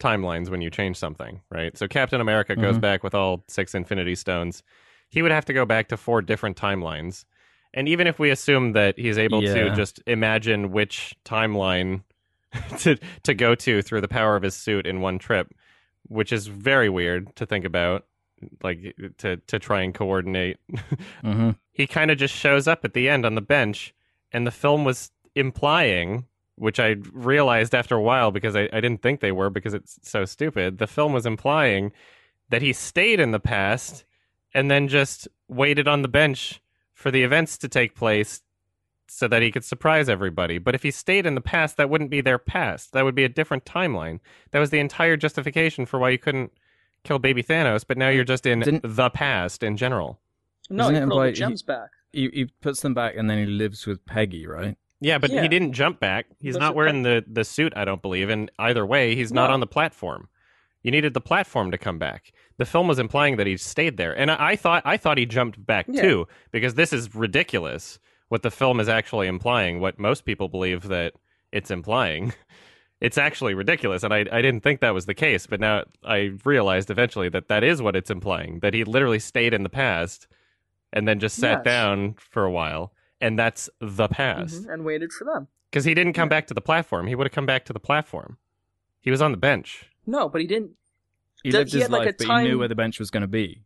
timelines 0.00 0.48
when 0.48 0.60
you 0.60 0.70
change 0.70 0.96
something, 0.96 1.40
right? 1.50 1.76
So 1.76 1.88
Captain 1.88 2.20
America 2.20 2.54
goes 2.54 2.76
Mhm. 2.78 2.80
back 2.82 3.02
with 3.02 3.14
all 3.14 3.44
six 3.48 3.74
Infinity 3.74 4.14
Stones. 4.14 4.62
He 5.08 5.22
would 5.22 5.32
have 5.32 5.44
to 5.46 5.52
go 5.52 5.64
back 5.64 5.88
to 5.88 5.96
four 5.96 6.22
different 6.22 6.56
timelines. 6.56 7.24
And 7.74 7.88
even 7.88 8.06
if 8.06 8.18
we 8.18 8.30
assume 8.30 8.72
that 8.72 8.98
he's 8.98 9.18
able 9.18 9.42
to 9.54 9.74
just 9.74 10.00
imagine 10.06 10.70
which 10.70 11.14
timeline 11.24 12.02
to 12.78 12.98
to 13.22 13.34
go 13.34 13.54
to 13.54 13.82
through 13.82 14.00
the 14.00 14.08
power 14.08 14.36
of 14.36 14.42
his 14.42 14.54
suit 14.54 14.86
in 14.86 15.00
one 15.00 15.18
trip, 15.18 15.54
which 16.08 16.32
is 16.32 16.46
very 16.46 16.88
weird 16.88 17.34
to 17.36 17.46
think 17.46 17.64
about, 17.64 18.06
like 18.62 18.96
to 19.18 19.36
to 19.36 19.58
try 19.58 19.82
and 19.82 19.94
coordinate. 19.94 20.58
Hmm 21.20 21.50
he 21.78 21.86
kind 21.86 22.10
of 22.10 22.18
just 22.18 22.34
shows 22.34 22.66
up 22.66 22.84
at 22.84 22.92
the 22.92 23.08
end 23.08 23.24
on 23.24 23.36
the 23.36 23.40
bench 23.40 23.94
and 24.32 24.46
the 24.46 24.50
film 24.50 24.84
was 24.84 25.10
implying 25.34 26.26
which 26.56 26.80
i 26.80 26.96
realized 27.12 27.74
after 27.74 27.94
a 27.94 28.02
while 28.02 28.32
because 28.32 28.56
I, 28.56 28.68
I 28.72 28.80
didn't 28.80 29.00
think 29.00 29.20
they 29.20 29.32
were 29.32 29.48
because 29.48 29.72
it's 29.72 29.98
so 30.02 30.24
stupid 30.24 30.78
the 30.78 30.88
film 30.88 31.12
was 31.12 31.24
implying 31.24 31.92
that 32.50 32.62
he 32.62 32.72
stayed 32.72 33.20
in 33.20 33.30
the 33.30 33.40
past 33.40 34.04
and 34.52 34.70
then 34.70 34.88
just 34.88 35.28
waited 35.46 35.86
on 35.86 36.02
the 36.02 36.08
bench 36.08 36.60
for 36.92 37.12
the 37.12 37.22
events 37.22 37.56
to 37.58 37.68
take 37.68 37.94
place 37.94 38.42
so 39.10 39.26
that 39.28 39.42
he 39.42 39.50
could 39.50 39.64
surprise 39.64 40.08
everybody 40.08 40.58
but 40.58 40.74
if 40.74 40.82
he 40.82 40.90
stayed 40.90 41.26
in 41.26 41.34
the 41.34 41.40
past 41.40 41.76
that 41.76 41.88
wouldn't 41.90 42.10
be 42.10 42.20
their 42.20 42.38
past 42.38 42.92
that 42.92 43.04
would 43.04 43.14
be 43.14 43.24
a 43.24 43.28
different 43.28 43.64
timeline 43.64 44.20
that 44.50 44.58
was 44.60 44.70
the 44.70 44.78
entire 44.78 45.16
justification 45.16 45.86
for 45.86 45.98
why 45.98 46.10
you 46.10 46.18
couldn't 46.18 46.52
kill 47.04 47.18
baby 47.18 47.42
thanos 47.42 47.84
but 47.86 47.96
now 47.98 48.08
you're 48.08 48.24
just 48.24 48.44
in 48.46 48.60
Didn't- 48.60 48.84
the 48.96 49.10
past 49.10 49.62
in 49.62 49.76
general 49.76 50.20
No, 50.70 50.84
Isn't 50.84 50.94
he 50.94 50.98
it 50.98 51.02
put 51.04 51.08
the 51.08 51.12
implied- 51.14 51.34
gems 51.34 51.62
back. 51.62 51.90
He, 52.12 52.28
he 52.32 52.44
puts 52.60 52.80
them 52.82 52.94
back 52.94 53.14
and 53.16 53.28
then 53.28 53.38
he 53.38 53.46
lives 53.46 53.86
with 53.86 54.04
Peggy, 54.06 54.46
right? 54.46 54.76
Yeah, 55.00 55.18
but 55.18 55.30
Yeah. 55.30 55.42
he 55.42 55.48
didn't 55.48 55.72
jump 55.74 56.00
back. 56.00 56.26
He's 56.40 56.54
Those 56.54 56.60
not 56.60 56.72
are 56.72 56.76
wearing 56.76 57.02
the, 57.02 57.24
the 57.26 57.44
suit, 57.44 57.72
I 57.76 57.84
don't 57.84 58.00
believe. 58.02 58.28
And 58.30 58.50
either 58.58 58.84
way, 58.84 59.14
he's 59.14 59.30
not 59.32 59.50
on 59.50 59.60
the 59.60 59.66
platform. 59.66 60.28
You 60.82 60.90
needed 60.90 61.12
the 61.14 61.20
platform 61.20 61.70
to 61.70 61.78
come 61.78 61.98
back. 61.98 62.32
The 62.56 62.64
film 62.64 62.88
was 62.88 62.98
implying 62.98 63.36
that 63.36 63.46
he 63.46 63.56
stayed 63.58 63.96
there, 63.98 64.18
and 64.18 64.30
I, 64.30 64.36
I 64.52 64.56
thought 64.56 64.82
I 64.84 64.96
thought 64.96 65.18
he 65.18 65.26
jumped 65.26 65.64
back 65.64 65.86
Yeah. 65.88 66.00
too 66.02 66.28
because 66.50 66.74
this 66.74 66.92
is 66.92 67.14
ridiculous. 67.14 67.98
What 68.28 68.42
the 68.42 68.50
film 68.50 68.78
is 68.80 68.88
actually 68.88 69.26
implying, 69.26 69.80
what 69.80 69.98
most 69.98 70.24
people 70.24 70.48
believe 70.48 70.88
that 70.88 71.14
it's 71.52 71.70
implying, 71.70 72.32
it's 73.00 73.16
actually 73.18 73.54
ridiculous. 73.54 74.02
And 74.02 74.12
I 74.12 74.18
I 74.30 74.42
didn't 74.42 74.60
think 74.62 74.80
that 74.80 74.94
was 74.94 75.06
the 75.06 75.14
case, 75.14 75.46
but 75.46 75.60
now 75.60 75.84
I 76.04 76.32
realized 76.44 76.90
eventually 76.90 77.28
that 77.30 77.48
that 77.48 77.64
is 77.64 77.80
what 77.80 77.96
it's 77.96 78.10
implying. 78.10 78.60
That 78.60 78.74
he 78.74 78.84
literally 78.84 79.18
stayed 79.18 79.54
in 79.54 79.62
the 79.62 79.68
past, 79.70 80.26
and 80.92 81.06
then 81.08 81.18
just 81.20 81.36
sat 81.36 81.58
Yes. 81.58 81.64
down 81.64 82.14
for 82.18 82.44
a 82.44 82.50
while, 82.50 82.92
and 83.20 83.38
that's 83.38 83.70
the 83.80 84.08
past 84.08 84.64
Mhm, 84.64 84.72
and 84.74 84.84
waited 84.84 85.12
for 85.12 85.24
them. 85.24 85.48
because 85.70 85.84
he 85.84 85.94
didn't 85.94 86.12
come 86.14 86.26
Yeah. 86.26 86.36
back 86.36 86.46
to 86.48 86.54
the 86.54 86.60
platform. 86.60 87.06
He 87.06 87.14
would 87.14 87.26
have 87.26 87.32
come 87.34 87.46
back 87.46 87.64
to 87.66 87.72
the 87.72 87.80
platform. 87.80 88.36
He 89.00 89.10
was 89.10 89.22
on 89.22 89.30
the 89.30 89.36
bench. 89.38 89.90
No, 90.06 90.28
but 90.28 90.40
he 90.40 90.46
didn't. 90.46 90.72
He 91.42 91.50
That- 91.50 91.58
lived 91.58 91.70
he 91.72 91.78
his 91.78 91.84
had, 91.84 91.92
like, 91.92 92.00
life, 92.06 92.14
a 92.20 92.26
but 92.26 92.36
he 92.42 92.48
knew 92.48 92.58
where 92.58 92.68
the 92.68 92.74
bench 92.74 92.98
was 92.98 93.10
going 93.10 93.20
to 93.22 93.26
be. 93.28 93.62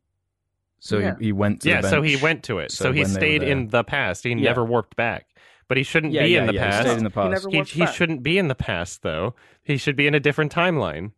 So 0.85 0.99
Yeah. 0.99 1.15
he, 1.21 1.27
he 1.27 1.33
went 1.33 1.63
to 1.63 1.69
yeah, 1.69 1.77
the 1.77 1.83
bench. 1.83 1.91
so 1.93 2.03
he 2.03 2.17
went 2.17 2.43
to 2.45 2.59
it. 2.59 2.73
So, 2.73 2.87
So 2.87 2.93
he 2.93 3.03
when 3.03 3.13
they 3.13 3.15
were 3.15 3.21
stayed 3.21 3.43
in 3.45 3.69
the 3.69 3.85
past. 3.85 4.25
He 4.25 4.31
Yeah. 4.31 4.37
never 4.37 4.65
warped 4.65 4.97
back. 4.97 5.27
But 5.69 5.77
he 5.77 5.85
shouldn't 5.85 6.13
yeah, 6.13 6.25
be 6.25 6.31
yeah, 6.31 6.41
in 6.41 6.47
the 6.49 6.55
yeah, 6.55 6.65
He 6.65 6.71
past. 6.71 6.83
stayed 6.89 6.99
in 6.99 7.05
the 7.05 7.11
He 7.11 7.15
past. 7.15 7.31
never 7.31 7.49
He, 7.51 7.57
warped 7.57 7.71
he 7.71 7.87
shouldn't 7.87 8.23
be 8.25 8.37
in 8.37 8.49
the 8.49 8.55
past, 8.57 9.03
though. 9.03 9.35
He 9.63 9.77
should 9.77 9.95
be 9.95 10.09
in 10.09 10.15
a 10.15 10.21
different 10.21 10.53
timeline. 10.53 11.13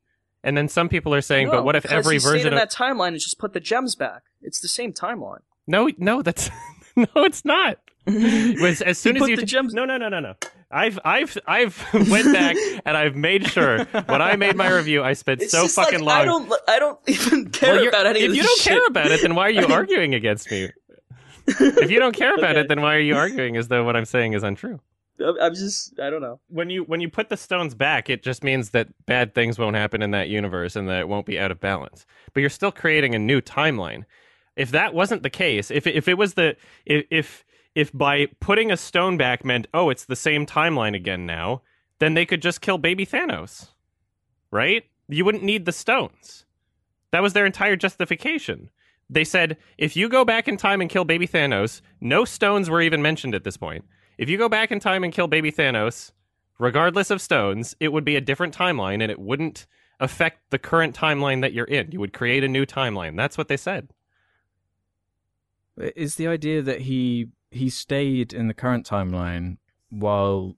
And 0.45 0.55
then 0.57 0.69
some 0.69 0.91
people 0.91 1.15
are 1.15 1.23
saying, 1.23 1.47
no, 1.47 1.53
but 1.53 1.65
what 1.65 1.77
if 1.77 1.87
every 1.87 2.17
he 2.17 2.19
stayed 2.21 2.31
version 2.31 2.47
in 2.49 2.53
of 2.53 2.59
that 2.59 2.71
timeline 2.71 3.15
is 3.15 3.25
just 3.25 3.39
put 3.39 3.55
the 3.55 3.61
gems 3.61 3.95
back? 3.97 4.25
It's 4.43 4.61
the 4.61 4.69
same 4.69 4.93
timeline. 4.93 5.41
no, 5.67 5.91
no, 5.97 6.21
that's 6.21 6.51
no, 6.97 7.07
it's 7.17 7.45
not. 7.47 7.79
Was 8.07 8.83
as 8.91 8.99
soon 8.99 9.15
He 9.17 9.17
as 9.17 9.23
put 9.23 9.31
you 9.31 9.37
the 9.37 9.47
gems- 9.47 9.73
no 9.73 9.87
no 9.87 9.97
no 9.97 10.11
no 10.11 10.21
no 10.21 10.35
I've 10.75 10.99
I've 11.05 11.39
I've 11.47 11.87
went 12.11 12.33
back 12.33 12.57
and 12.85 12.97
I've 12.97 13.15
made 13.15 13.47
sure 13.49 13.85
when 13.85 14.21
I 14.21 14.37
made 14.37 14.57
my 14.57 14.69
review 14.71 15.03
I 15.03 15.13
spent 15.13 15.41
It's 15.43 15.53
so 15.53 15.69
fucking 15.69 16.01
like, 16.03 16.27
long 16.27 16.43
I 16.47 16.49
don't. 16.49 16.61
I 16.69 16.79
don't 16.79 16.99
even 17.09 17.51
care 17.51 17.77
Well, 17.77 17.89
about 17.89 18.07
any 18.07 18.21
if 18.21 18.35
you 18.35 18.43
don't 18.43 18.59
shit. 18.61 18.73
care 18.73 18.87
about 18.89 19.11
it, 19.13 19.23
then 19.23 19.35
why 19.35 19.47
are 19.47 19.51
you 19.51 19.67
arguing 19.67 20.15
against 20.15 20.51
me? 20.51 20.71
If 21.47 21.91
you 21.91 21.99
don't 21.99 22.15
care 22.17 22.35
about 22.35 22.53
Okay. 22.53 22.61
it, 22.61 22.69
then 22.69 22.81
why 22.81 22.95
are 22.97 23.01
you 23.01 23.17
arguing 23.17 23.57
as 23.57 23.69
though 23.69 23.85
what 23.85 23.97
I'm 23.97 24.05
saying 24.07 24.33
is 24.33 24.43
untrue? 24.43 24.81
I'm- 25.21 25.37
I'm 25.41 25.55
just. 25.55 26.01
I 26.01 26.11
don't 26.11 26.23
know. 26.23 26.41
When 26.49 26.71
you 26.71 26.83
when 26.83 27.01
you 27.01 27.09
put 27.09 27.29
the 27.29 27.37
stones 27.37 27.75
back, 27.75 28.11
it 28.11 28.23
just 28.25 28.43
means 28.43 28.71
that 28.71 28.89
bad 29.07 29.33
things 29.35 29.59
won't 29.61 29.77
happen 29.77 30.03
in 30.03 30.11
that 30.11 30.29
universe 30.29 30.75
and 30.75 30.89
that 30.89 30.99
it 31.01 31.09
won't 31.09 31.25
be 31.27 31.39
out 31.39 31.53
of 31.53 31.61
balance. 31.61 32.05
But 32.33 32.41
you're 32.41 32.51
still 32.51 32.73
creating 32.73 33.15
a 33.15 33.19
new 33.19 33.41
timeline. 33.41 34.05
If 34.57 34.71
that 34.73 34.93
wasn't 34.95 35.23
the 35.23 35.31
case, 35.31 35.71
if 35.71 35.87
if 35.87 36.09
it 36.09 36.15
was 36.15 36.35
the 36.35 36.57
if 36.87 37.05
if, 37.11 37.44
if 37.75 37.93
by 37.93 38.27
putting 38.41 38.71
a 38.71 38.77
stone 38.77 39.17
back 39.17 39.45
meant 39.45 39.67
oh 39.75 39.91
it's 39.91 40.05
the 40.05 40.17
same 40.17 40.47
timeline 40.47 40.95
again 40.95 41.27
now, 41.27 41.63
then 41.99 42.15
they 42.15 42.27
could 42.27 42.43
just 42.43 42.61
kill 42.61 42.79
baby 42.79 43.07
Thanos. 43.07 43.69
right? 44.51 44.85
You 45.09 45.25
wouldn't 45.25 45.45
need 45.45 45.65
the 45.65 45.73
stones. 45.73 46.47
That 47.11 47.23
was 47.23 47.33
their 47.33 47.47
entire 47.47 47.77
justification. 47.77 48.71
They 49.11 49.25
said 49.25 49.57
if 49.77 49.97
you 49.97 50.09
go 50.09 50.25
back 50.25 50.49
in 50.49 50.57
time 50.57 50.81
and 50.81 50.89
kill 50.89 51.05
baby 51.05 51.27
Thanos, 51.27 51.81
no 52.01 52.25
stones 52.25 52.71
were 52.71 52.81
even 52.81 53.03
mentioned 53.03 53.35
at 53.35 53.45
this 53.45 53.57
point. 53.57 53.85
If 54.17 54.29
you 54.29 54.39
go 54.39 54.49
back 54.49 54.71
in 54.71 54.81
time 54.81 55.05
and 55.05 55.13
kill 55.13 55.27
baby 55.27 55.51
Thanos, 55.53 56.13
regardless 56.59 57.11
of 57.11 57.21
stones, 57.21 57.75
it 57.81 57.93
would 57.93 58.05
be 58.05 58.17
a 58.17 58.21
different 58.21 58.57
timeline 58.57 59.03
and 59.03 59.11
it 59.11 59.19
wouldn't 59.19 59.67
affect 60.01 60.51
the 60.51 60.59
current 60.59 60.97
timeline 60.97 61.41
that 61.41 61.53
you're 61.53 61.65
in. 61.67 61.91
You 61.91 62.01
would 62.01 62.13
create 62.13 62.45
a 62.45 62.49
new 62.49 62.65
timeline. 62.65 63.17
That's 63.17 63.37
what 63.37 63.49
they 63.49 63.57
said. 63.57 63.91
Is 65.77 66.15
the 66.15 66.29
idea 66.29 66.63
that 66.63 66.83
he 66.83 67.29
he 67.55 67.71
stayed 67.71 68.33
in 68.33 68.49
the 68.49 68.55
current 68.55 68.87
timeline 68.87 69.57
while 69.91 70.57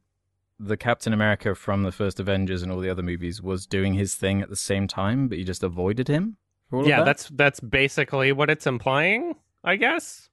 the 0.59 0.77
Captain 0.77 1.13
America 1.13 1.55
from 1.55 1.83
the 1.83 1.93
first 1.93 2.19
Avengers 2.19 2.63
and 2.63 2.73
all 2.73 2.81
the 2.81 2.89
other 2.89 3.03
movies 3.03 3.43
was 3.43 3.67
doing 3.67 3.95
his 3.95 4.15
thing 4.15 4.41
at 4.41 4.49
the 4.49 4.57
same 4.57 4.89
time, 4.89 5.29
but 5.29 5.39
you 5.39 5.45
just 5.45 5.63
avoided 5.63 6.09
him? 6.09 6.37
for 6.69 6.77
all 6.79 6.83
of 6.83 6.89
yeah, 6.89 6.99
that? 6.99 7.05
that's 7.05 7.29
that's 7.29 7.61
basically 7.61 8.33
what 8.33 8.51
it's 8.51 8.67
implying, 8.67 9.35
I 9.63 9.77
guess. 9.77 10.29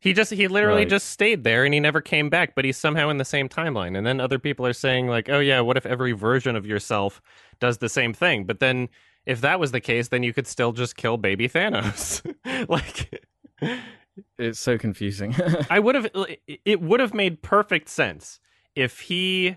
He 0.00 0.12
just 0.12 0.30
he 0.32 0.48
literally 0.48 0.80
Right. 0.82 0.88
just 0.90 1.08
stayed 1.08 1.44
there 1.44 1.64
and 1.64 1.72
he 1.72 1.80
never 1.80 2.02
came 2.02 2.28
back, 2.28 2.54
but 2.54 2.66
he's 2.66 2.76
somehow 2.76 3.08
in 3.08 3.16
the 3.16 3.24
same 3.24 3.48
timeline. 3.48 3.96
And 3.96 4.06
then 4.06 4.20
other 4.20 4.38
people 4.38 4.66
are 4.66 4.74
saying 4.74 5.06
like, 5.08 5.30
"Oh 5.30 5.38
yeah, 5.40 5.60
what 5.60 5.78
if 5.78 5.86
every 5.86 6.12
version 6.12 6.56
of 6.56 6.66
yourself 6.66 7.22
does 7.58 7.78
the 7.78 7.88
same 7.88 8.12
thing?" 8.12 8.44
But 8.44 8.60
then 8.60 8.90
if 9.24 9.40
that 9.40 9.58
was 9.58 9.72
the 9.72 9.80
case, 9.80 10.08
then 10.08 10.22
you 10.22 10.34
could 10.34 10.46
still 10.46 10.72
just 10.72 10.96
kill 10.96 11.16
baby 11.16 11.48
Thanos. 11.48 12.20
like 12.68 13.22
it's 14.38 14.58
so 14.58 14.78
confusing. 14.78 15.34
I 15.70 15.78
would 15.78 15.94
have 15.94 16.10
it 16.46 16.80
would 16.80 17.00
have 17.00 17.14
made 17.14 17.42
perfect 17.42 17.88
sense 17.88 18.40
if 18.74 19.00
he 19.00 19.56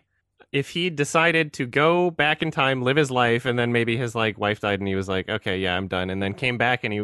if 0.51 0.69
he 0.69 0.89
decided 0.89 1.53
to 1.53 1.65
go 1.65 2.09
back 2.09 2.41
in 2.41 2.51
time, 2.51 2.81
live 2.81 2.95
his 2.95 3.11
life, 3.11 3.45
and 3.45 3.59
then 3.59 3.71
maybe 3.71 3.97
his 3.97 4.15
like 4.15 4.37
wife 4.37 4.59
died, 4.61 4.79
and 4.79 4.87
he 4.87 4.95
was 4.95 5.07
like, 5.07 5.29
"Okay, 5.29 5.57
yeah, 5.59 5.75
I'm 5.75 5.87
done," 5.87 6.09
and 6.09 6.21
then 6.21 6.33
came 6.33 6.57
back 6.57 6.83
and 6.83 6.93
he, 6.93 7.03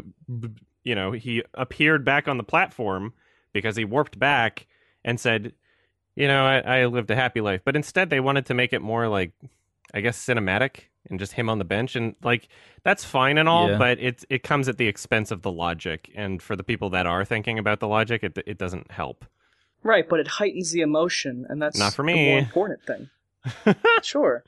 you 0.84 0.95
know, 0.95 1.12
he 1.12 1.43
appeared 1.54 2.06
back 2.06 2.28
on 2.28 2.38
the 2.38 2.43
platform 2.43 3.14
because 3.51 3.76
he 3.76 3.86
warped 3.86 4.18
back 4.18 4.68
and 5.04 5.20
said, 5.20 5.54
"You 6.16 6.28
know, 6.28 6.45
I, 6.45 6.60
I 6.60 6.86
lived 6.86 7.12
a 7.12 7.16
happy 7.16 7.41
life," 7.41 7.62
but 7.66 7.76
instead 7.76 8.10
they 8.10 8.20
wanted 8.20 8.45
to 8.47 8.54
make 8.54 8.74
it 8.74 8.82
more 8.82 9.08
like, 9.08 9.34
I 9.93 10.01
guess, 10.01 10.24
cinematic 10.24 10.86
and 11.10 11.20
just 11.20 11.34
him 11.34 11.49
on 11.49 11.58
the 11.60 11.66
bench, 11.66 11.95
and 11.95 12.16
like 12.24 12.47
that's 12.84 13.04
fine 13.04 13.38
and 13.38 13.47
all, 13.49 13.70
Yeah. 13.72 13.78
but 13.78 13.99
it 13.99 14.24
it 14.30 14.43
comes 14.43 14.68
at 14.70 14.78
the 14.78 14.88
expense 14.88 15.32
of 15.32 15.41
the 15.41 15.51
logic, 15.51 16.10
and 16.16 16.41
for 16.41 16.56
the 16.56 16.64
people 16.64 16.89
that 16.91 17.06
are 17.06 17.26
thinking 17.26 17.60
about 17.60 17.80
the 17.80 17.88
logic, 17.88 18.24
it 18.24 18.38
it 18.45 18.58
doesn't 18.58 18.91
help. 18.91 19.26
Right, 19.84 20.08
but 20.08 20.20
it 20.22 20.28
heightens 20.28 20.72
the 20.72 20.82
emotion, 20.82 21.45
and 21.49 21.62
that's 21.62 21.78
Not 21.78 21.93
for 21.93 22.04
me 22.04 22.14
the 22.14 22.20
me. 22.20 22.30
more 22.30 22.39
important 22.39 22.80
thing. 22.86 23.10
sure, 24.01 24.43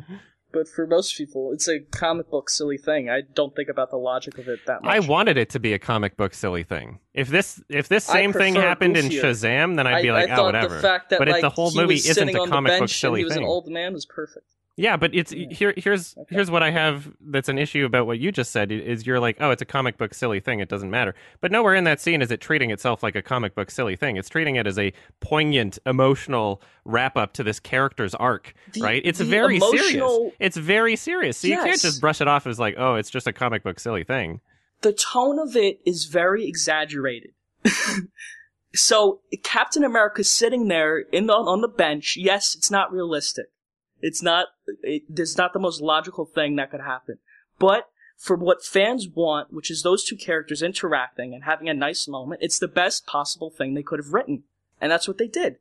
but 0.53 0.69
for 0.69 0.87
most 0.87 1.17
people, 1.17 1.51
it's 1.51 1.67
a 1.67 1.81
comic 1.81 2.29
book 2.31 2.49
silly 2.49 2.77
thing. 2.77 3.09
I 3.09 3.19
don't 3.33 3.53
think 3.53 3.67
about 3.67 3.89
the 3.91 3.97
logic 3.97 4.37
of 4.37 4.47
it 4.47 4.59
that 4.67 4.81
much. 4.83 4.95
I 4.95 4.99
wanted 4.99 5.35
it 5.37 5.49
to 5.49 5.59
be 5.59 5.73
a 5.73 5.79
comic 5.79 6.15
book 6.15 6.33
silly 6.33 6.63
thing. 6.63 6.99
If 7.13 7.27
this 7.27 7.61
if 7.67 7.89
this 7.89 8.05
same 8.05 8.31
thing 8.31 8.53
prefer 8.53 8.65
happened 8.69 8.95
in. 8.95 9.07
Shazam, 9.07 9.75
then 9.75 9.85
I'd 9.87 10.01
be 10.01 10.09
I, 10.09 10.13
like, 10.21 10.29
I 10.29 10.33
oh, 10.33 10.35
thought 10.37 10.45
whatever. 10.45 10.75
the 10.75 10.81
fact 10.81 11.09
that 11.09 11.19
but 11.19 11.27
like 11.27 11.39
it, 11.39 11.41
the 11.41 11.49
whole 11.49 11.73
movie 11.75 11.95
isn't 11.95 12.13
sitting 12.13 12.37
a 12.37 12.43
on 12.43 12.49
comic 12.49 12.79
book 12.79 12.87
silly 12.87 13.19
he 13.19 13.25
was 13.25 13.33
thing. 13.33 13.43
an 13.43 13.49
old 13.49 13.67
man 13.67 13.91
was 13.91 14.05
perfect. 14.05 14.54
Yeah, 14.77 14.97
but 14.97 15.15
it's 15.15 15.31
Yeah. 15.31 15.47
here. 15.51 15.73
Here's 15.77 16.17
Okay. 16.17 16.35
here's 16.35 16.51
what 16.51 16.61
I 16.61 16.69
have. 16.71 17.07
That's 17.21 17.47
an 17.47 17.57
issue 17.57 17.85
about 17.85 18.07
what 18.07 18.19
you 18.19 18.31
just 18.31 18.51
said. 18.51 18.73
Is 18.73 19.07
you're 19.07 19.21
like, 19.21 19.37
oh, 19.39 19.51
it's 19.51 19.61
a 19.61 19.65
comic 19.65 19.97
book 19.97 20.13
silly 20.13 20.41
thing. 20.41 20.59
It 20.59 20.67
doesn't 20.67 20.89
matter. 20.89 21.15
But 21.39 21.51
nowhere 21.53 21.75
in 21.75 21.85
that 21.85 22.01
scene 22.01 22.21
is 22.21 22.29
it 22.29 22.41
treating 22.41 22.71
itself 22.71 23.01
like 23.01 23.15
a 23.15 23.21
comic 23.21 23.55
book 23.55 23.71
silly 23.71 23.95
thing. 23.95 24.17
It's 24.17 24.27
treating 24.27 24.57
it 24.57 24.67
as 24.67 24.77
a 24.77 24.91
poignant, 25.21 25.79
emotional 25.85 26.61
wrap 26.83 27.15
up 27.15 27.31
to 27.33 27.43
this 27.43 27.57
character's 27.59 28.13
arc. 28.15 28.53
The- 28.73 28.81
right? 28.81 29.01
It's 29.05 29.21
very 29.21 29.61
serious. 29.61 30.33
It's 30.39 30.57
very 30.57 30.97
serious. 30.97 31.37
So 31.37 31.47
you 31.47 31.55
can't 31.55 31.79
just 31.81 32.01
brush 32.01 32.19
it 32.19 32.27
off 32.27 32.45
as 32.45 32.59
like, 32.59 32.75
oh, 32.77 32.95
it's 32.95 33.09
just 33.09 33.27
a 33.27 33.33
comic 33.33 33.63
book 33.63 33.79
silly 33.79 34.03
thing. 34.03 34.41
the 34.81 34.91
tone 34.93 35.39
of 35.39 35.55
it 35.55 35.79
is 35.85 36.03
very 36.05 36.45
exaggerated. 36.45 37.31
so 38.75 39.21
Captain 39.43 39.83
America's 39.83 40.29
sitting 40.29 40.67
there 40.67 40.99
in 40.99 41.27
the, 41.27 41.33
on 41.33 41.61
the 41.61 41.67
bench. 41.67 42.15
Yes, 42.17 42.53
it's 42.55 42.69
not 42.69 42.91
realistic. 42.91 43.45
It's 44.07 44.21
not. 44.21 44.47
It, 44.83 45.03
there's 45.09 45.37
not 45.37 45.51
the 45.53 45.59
most 45.67 45.81
logical 45.81 46.25
thing 46.25 46.55
that 46.57 46.69
could 46.71 46.81
happen. 46.81 47.17
But 47.57 47.89
for 48.17 48.35
what 48.35 48.63
fans 48.63 49.07
want, 49.07 49.51
which 49.51 49.71
is 49.71 49.81
those 49.81 50.03
two 50.03 50.15
characters 50.15 50.61
interacting 50.61 51.33
and 51.33 51.43
having 51.43 51.67
a 51.69 51.73
nice 51.73 52.07
moment, 52.07 52.41
it's 52.43 52.59
the 52.59 52.67
best 52.67 53.05
possible 53.07 53.49
thing 53.49 53.73
they 53.73 53.83
could 53.83 53.99
have 53.99 54.13
written, 54.13 54.43
and 54.79 54.91
that's 54.91 55.07
what 55.07 55.17
they 55.17 55.27
did. 55.27 55.57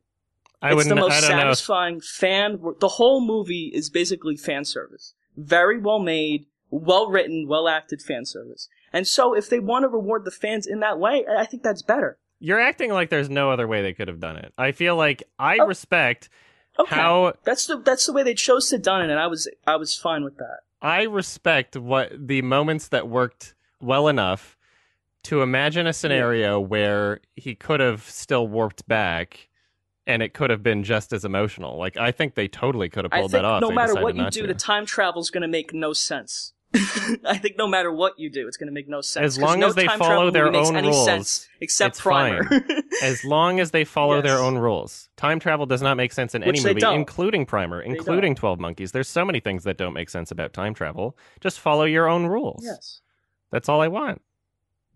I 0.61 0.73
it's 0.73 0.87
the 0.87 0.95
most 0.95 1.11
I 1.13 1.21
don't 1.21 1.31
know. 1.31 1.43
satisfying 1.43 2.01
fan. 2.01 2.59
The 2.79 2.87
whole 2.99 3.19
movie 3.19 3.71
is 3.73 3.89
basically 3.89 4.35
fan 4.37 4.63
service. 4.63 5.13
Very 5.35 5.77
well 5.79 5.99
made, 5.99 6.45
well 6.69 7.09
written, 7.09 7.47
well 7.47 7.67
acted 7.67 8.01
fan 8.01 8.25
service. 8.25 8.69
And 8.93 9.07
so, 9.07 9.33
if 9.35 9.49
they 9.49 9.59
want 9.59 9.83
to 9.83 9.89
reward 9.89 10.23
the 10.23 10.31
fans 10.31 10.65
in 10.67 10.79
that 10.81 10.99
way, 10.99 11.25
I 11.29 11.41
I 11.41 11.45
think 11.45 11.63
that's 11.63 11.81
better. 11.81 12.17
You're 12.39 12.61
acting 12.61 12.91
like 12.91 13.09
there's 13.09 13.29
no 13.29 13.49
other 13.51 13.67
way 13.67 13.81
they 13.81 13.93
could 13.93 14.07
have 14.07 14.19
done 14.19 14.37
it. 14.37 14.53
I 14.57 14.71
feel 14.71 14.95
like 14.95 15.23
I 15.39 15.57
Oh. 15.59 15.65
respect 15.67 16.29
Okay, 16.79 16.95
how 16.95 17.33
that's 17.43 17.67
the 17.67 17.77
that's 17.77 18.05
the 18.05 18.13
way 18.13 18.23
they 18.23 18.33
chose 18.33 18.69
to 18.69 18.77
done 18.77 19.01
it, 19.01 19.09
and 19.09 19.19
I 19.19 19.27
was 19.27 19.47
I 19.65 19.75
was 19.77 19.95
fine 19.95 20.23
with 20.23 20.37
that. 20.37 20.59
I 20.81 21.03
respect 21.03 21.75
what 21.77 22.27
the 22.27 22.41
moments 22.41 22.89
that 22.89 23.07
worked 23.07 23.55
well 23.81 24.07
enough 24.07 24.57
to 25.23 25.41
imagine 25.41 25.87
a 25.87 25.93
scenario 25.93 26.59
where 26.59 27.21
he 27.35 27.55
could 27.55 27.79
have 27.79 28.03
still 28.03 28.47
warped 28.47 28.87
back 28.87 29.49
and 30.07 30.21
it 30.21 30.33
could 30.33 30.51
have 30.51 30.61
been 30.61 30.83
just 30.83 31.13
as 31.13 31.25
emotional. 31.25 31.77
Like 31.77 31.97
I 31.97 32.11
think 32.11 32.35
they 32.35 32.47
totally 32.47 32.89
could 32.89 33.05
have 33.05 33.11
pulled 33.11 33.31
that 33.31 33.45
off. 33.45 33.61
no 33.61 33.69
They 33.69 33.75
matter 33.75 33.95
what 33.95 34.15
you 34.15 34.29
do, 34.29 34.41
to. 34.41 34.47
the 34.47 34.53
time 34.53 34.85
travel 34.85 35.21
is 35.21 35.31
going 35.31 35.41
to 35.41 35.47
make 35.47 35.73
no 35.73 35.93
sense. 35.93 36.53
I 37.25 37.37
think 37.37 37.57
no 37.57 37.67
matter 37.67 37.91
what 37.91 38.19
you 38.19 38.29
do, 38.29 38.47
it's 38.47 38.57
going 38.57 38.67
to 38.67 38.73
make 38.73 38.87
no 38.89 39.01
sense. 39.01 39.23
As 39.23 39.35
'cause 39.37 39.41
long 39.43 39.59
no 39.59 39.67
as 39.67 39.75
they 39.75 39.87
follow 39.87 40.29
their 40.31 40.53
own 40.53 40.75
rules, 40.75 41.05
sense 41.05 41.47
except 41.61 41.93
it's 41.95 42.01
Primer. 42.01 42.47
as 43.03 43.23
long 43.23 43.59
as 43.59 43.71
they 43.71 43.83
follow 43.83 44.21
their 44.21 44.37
own 44.37 44.57
rules. 44.57 45.09
Time 45.17 45.39
travel 45.39 45.65
does 45.65 45.81
not 45.81 45.95
make 45.97 46.11
sense 46.13 46.35
in 46.35 46.41
Which 46.43 46.59
any 46.59 46.63
movie, 46.69 46.79
don't. 46.81 46.95
including 46.95 47.45
Primer, 47.45 47.81
including 47.81 48.35
12 48.35 48.59
Monkeys. 48.59 48.91
There's 48.91 49.07
so 49.07 49.23
many 49.25 49.39
things 49.39 49.63
that 49.63 49.77
don't 49.77 49.93
make 49.93 50.09
sense 50.09 50.31
about 50.31 50.53
time 50.53 50.73
travel. 50.73 51.17
Just 51.39 51.59
follow 51.59 51.85
your 51.85 52.07
own 52.07 52.25
rules. 52.27 52.63
yes. 52.63 53.01
That's 53.51 53.69
all 53.69 53.81
I 53.81 53.87
want. 53.87 54.21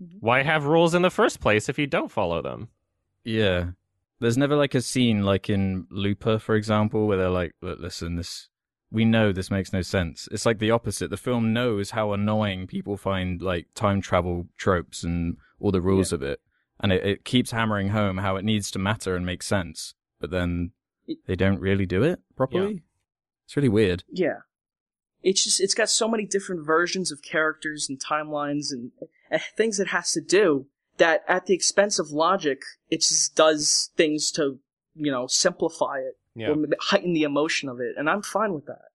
Mhm. 0.03 0.17
Why 0.19 0.43
have 0.43 0.65
rules 0.65 0.93
in 0.93 1.01
the 1.01 1.09
first 1.09 1.39
place 1.39 1.69
if 1.69 1.77
you 1.79 1.87
don't 1.87 2.11
follow 2.11 2.41
them? 2.41 2.69
Yeah. 3.23 3.71
There's 4.19 4.37
never 4.37 4.55
like 4.57 4.75
a 4.75 4.81
scene 4.81 5.23
like 5.23 5.49
in 5.49 5.87
Looper, 5.89 6.39
for 6.39 6.55
example, 6.55 7.07
where 7.07 7.17
they're 7.17 7.29
like, 7.29 7.53
listen, 7.61 8.15
this 8.17 8.49
we 8.91 9.05
know 9.05 9.31
this 9.31 9.51
makes 9.51 9.71
no 9.71 9.81
sense. 9.81 10.27
It's 10.31 10.45
like 10.45 10.59
the 10.59 10.71
opposite. 10.71 11.09
The 11.09 11.17
film 11.17 11.53
knows 11.53 11.91
how 11.91 12.11
annoying 12.11 12.67
people 12.67 12.97
find 12.97 13.41
like 13.41 13.67
time 13.75 14.01
travel 14.01 14.47
tropes 14.57 15.03
and 15.03 15.37
all 15.59 15.71
the 15.71 15.81
rules 15.81 16.11
of 16.11 16.23
it. 16.23 16.39
And 16.79 16.91
it, 16.91 17.05
it 17.05 17.25
keeps 17.25 17.51
hammering 17.51 17.89
home 17.89 18.17
how 18.17 18.35
it 18.35 18.45
needs 18.45 18.71
to 18.71 18.79
matter 18.79 19.15
and 19.15 19.25
make 19.25 19.43
sense. 19.43 19.93
But 20.19 20.31
then 20.31 20.71
they 21.27 21.35
don't 21.35 21.59
really 21.59 21.85
do 21.85 22.03
it 22.03 22.19
properly. 22.35 22.83
It's 23.45 23.55
really 23.55 23.69
weird. 23.69 24.03
Yeah. 24.09 24.39
It's 25.21 25.43
just 25.43 25.59
it's 25.59 25.73
got 25.73 25.89
so 25.89 26.07
many 26.07 26.25
different 26.25 26.65
versions 26.65 27.11
of 27.11 27.21
characters 27.21 27.87
and 27.89 27.99
timelines 27.99 28.71
and 28.71 28.91
uh, 29.31 29.39
things 29.57 29.79
it 29.79 29.89
has 29.89 30.13
to 30.13 30.21
do 30.21 30.67
that 30.97 31.23
at 31.27 31.45
the 31.45 31.53
expense 31.53 31.99
of 31.99 32.11
logic, 32.11 32.61
it 32.89 33.01
just 33.01 33.35
does 33.35 33.89
things 33.97 34.31
to, 34.31 34.59
you 34.95 35.11
know, 35.11 35.27
simplify 35.27 35.97
it 35.97 36.18
Yeah. 36.35 36.49
or 36.49 36.55
heighten 36.79 37.13
the 37.13 37.23
emotion 37.23 37.69
of 37.69 37.79
it, 37.79 37.95
and 37.97 38.09
I'm 38.09 38.21
fine 38.21 38.53
with 38.53 38.65
that. 38.67 38.85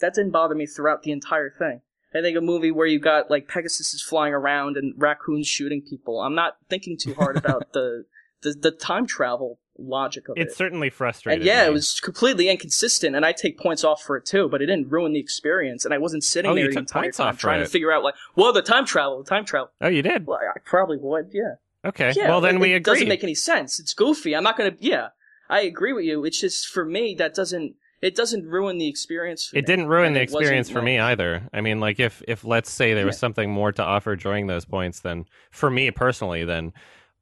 That 0.00 0.14
didn't 0.14 0.32
bother 0.32 0.54
me 0.54 0.66
throughout 0.66 1.02
the 1.02 1.12
entire 1.12 1.50
thing. 1.50 1.80
I 2.14 2.20
think 2.20 2.36
a 2.36 2.40
movie 2.40 2.70
where 2.70 2.86
you 2.86 2.98
got 2.98 3.30
like 3.30 3.48
Pegasus 3.48 3.94
is 3.94 4.02
flying 4.02 4.34
around 4.34 4.76
and 4.76 4.94
raccoons 4.98 5.46
shooting 5.48 5.80
people. 5.80 6.20
I'm 6.20 6.34
not 6.34 6.56
thinking 6.68 6.98
too 6.98 7.14
hard 7.14 7.36
about 7.36 7.72
the, 7.72 8.04
the 8.42 8.52
the 8.52 8.70
time 8.70 9.06
travel 9.06 9.58
logic 9.78 10.28
of 10.28 10.36
It 10.36 10.48
it. 10.48 10.52
certainly 10.54 10.90
frustrating. 10.90 11.40
And 11.40 11.46
yeah, 11.46 11.62
me. 11.62 11.68
it 11.68 11.72
was 11.72 12.00
completely 12.00 12.48
inconsistent, 12.50 13.16
and 13.16 13.24
I 13.24 13.32
take 13.32 13.58
points 13.58 13.82
off 13.84 14.02
for 14.02 14.16
it 14.18 14.26
too. 14.26 14.48
But 14.48 14.60
it 14.60 14.66
didn't 14.66 14.90
ruin 14.90 15.12
the 15.14 15.20
experience, 15.20 15.84
and 15.86 15.94
I 15.94 15.98
wasn't 15.98 16.24
sitting 16.24 16.50
Oh, 16.50 16.54
there 16.54 16.70
the 16.70 16.78
entire 16.78 17.10
time 17.12 17.36
trying 17.36 17.60
it. 17.60 17.64
to 17.64 17.70
figure 17.70 17.92
out 17.92 18.02
like, 18.02 18.14
well, 18.36 18.52
the 18.52 18.60
time 18.62 18.84
travel, 18.84 19.22
the 19.22 19.28
time 19.28 19.44
travel. 19.46 19.70
Oh, 19.80 19.88
you 19.88 20.02
did? 20.02 20.26
Well, 20.26 20.38
I, 20.38 20.58
probably 20.64 20.98
would, 21.00 21.30
yeah. 21.32 21.54
Okay. 21.84 22.12
Yeah, 22.14 22.28
well, 22.28 22.40
then 22.42 22.56
it, 22.56 22.60
we 22.60 22.72
it 22.72 22.76
agree. 22.76 22.92
doesn't 22.94 23.08
make 23.08 23.24
any 23.24 23.34
sense. 23.34 23.80
It's 23.80 23.94
goofy. 23.94 24.36
I'm 24.36 24.44
not 24.44 24.58
gonna. 24.58 24.72
Yeah, 24.80 25.08
I 25.52 25.60
agree 25.62 25.92
with 25.92 26.04
you. 26.04 26.24
It's 26.24 26.40
just 26.40 26.66
for 26.68 26.84
me 26.84 27.14
that 27.18 27.34
doesn't. 27.34 27.74
It 28.00 28.16
doesn't 28.16 28.44
ruin 28.46 28.78
the 28.78 28.88
experience. 28.88 29.46
For 29.46 29.56
it 29.56 29.62
me. 29.62 29.66
didn't 29.66 29.86
ruin 29.86 30.06
And 30.08 30.16
the 30.16 30.22
experience 30.22 30.68
for 30.68 30.82
me 30.82 30.98
either. 30.98 31.48
I 31.52 31.60
mean, 31.60 31.78
like 31.78 32.00
if 32.00 32.20
if 32.26 32.44
let's 32.44 32.68
say 32.70 32.94
there 32.94 33.06
was 33.06 33.14
Yeah. 33.14 33.20
something 33.20 33.50
more 33.52 33.70
to 33.70 33.82
offer 33.82 34.16
during 34.16 34.48
those 34.48 34.64
points, 34.64 34.98
then 35.00 35.24
for 35.52 35.70
me 35.70 35.90
personally, 35.92 36.44
then 36.44 36.72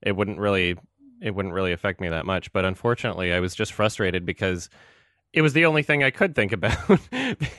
it 0.01 0.17
wouldn't 0.17 0.39
really 0.39 0.77
it 1.21 1.35
wouldn't 1.35 1.53
really 1.55 1.73
affect 1.73 2.01
me 2.01 2.09
that 2.09 2.25
much. 2.25 2.51
But 2.55 2.65
unfortunately, 2.65 3.31
I 3.35 3.41
was 3.41 3.55
just 3.55 3.75
frustrated 3.75 4.25
because 4.25 4.71
it 5.35 5.43
was 5.43 5.53
the 5.53 5.67
only 5.67 5.83
thing 5.83 6.03
I 6.03 6.11
could 6.11 6.35
think 6.35 6.51
about 6.59 6.79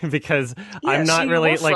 because 0.09 0.55
Yeah, 0.83 0.89
I'm 0.91 1.05
not 1.05 1.27
really 1.27 1.55
like 1.57 1.75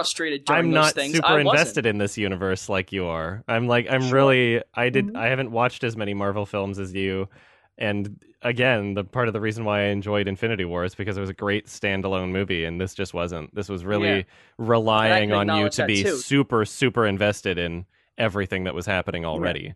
I'm 0.49 0.71
not 0.71 0.93
things. 0.93 1.15
super 1.15 1.39
invested 1.39 1.85
in 1.85 1.99
this 1.99 2.17
universe 2.17 2.69
like 2.69 2.91
you 2.91 3.05
are. 3.05 3.43
I'm 3.47 3.67
like 3.67 3.85
I'm 3.87 4.01
Sure. 4.01 4.13
really 4.13 4.63
I 4.73 4.89
did 4.89 5.07
Mhm. 5.09 5.15
I 5.15 5.27
haven't 5.27 5.51
watched 5.51 5.83
as 5.83 5.95
many 5.95 6.15
Marvel 6.15 6.47
films 6.47 6.79
as 6.79 6.93
you. 6.93 7.29
And 7.77 8.23
again, 8.41 8.93
the 8.93 9.03
part 9.03 9.27
of 9.27 9.33
the 9.33 9.41
reason 9.41 9.65
why 9.65 9.81
I 9.81 9.85
enjoyed 9.87 10.27
Infinity 10.27 10.63
War 10.65 10.85
is 10.85 10.95
because 10.95 11.17
it 11.17 11.21
was 11.21 11.29
a 11.29 11.33
great 11.33 11.65
standalone 11.67 12.31
movie, 12.31 12.63
and 12.63 12.79
this 12.79 12.93
just 12.93 13.13
wasn't. 13.13 13.53
This 13.53 13.67
was 13.67 13.83
really 13.83 14.17
Yeah. 14.19 14.23
relying 14.57 15.33
on 15.33 15.49
you 15.57 15.69
to 15.69 15.85
be 15.85 16.03
too. 16.03 16.15
super, 16.17 16.63
super 16.65 17.05
invested 17.05 17.57
in 17.57 17.85
everything 18.17 18.63
that 18.63 18.73
was 18.73 18.85
happening 18.85 19.25
already. 19.25 19.73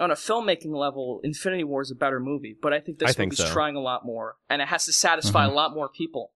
on 0.00 0.12
a 0.12 0.14
filmmaking 0.14 0.72
level, 0.76 1.20
Infinity 1.24 1.64
War 1.64 1.80
is 1.82 1.90
a 1.90 1.94
better 1.96 2.20
movie, 2.20 2.54
but 2.62 2.72
I 2.72 2.78
think 2.78 3.00
this 3.00 3.10
I 3.10 3.12
think 3.12 3.30
movie's 3.32 3.38
so. 3.38 3.44
Mm-hmm. 3.46 3.52
trying 3.52 3.74
a 3.76 3.80
lot 3.80 4.06
more, 4.06 4.36
and 4.48 4.62
it 4.62 4.68
has 4.68 4.84
to 4.84 4.92
satisfy 4.92 5.44
a 5.44 5.50
lot 5.50 5.74
more 5.74 5.88
people. 5.88 6.30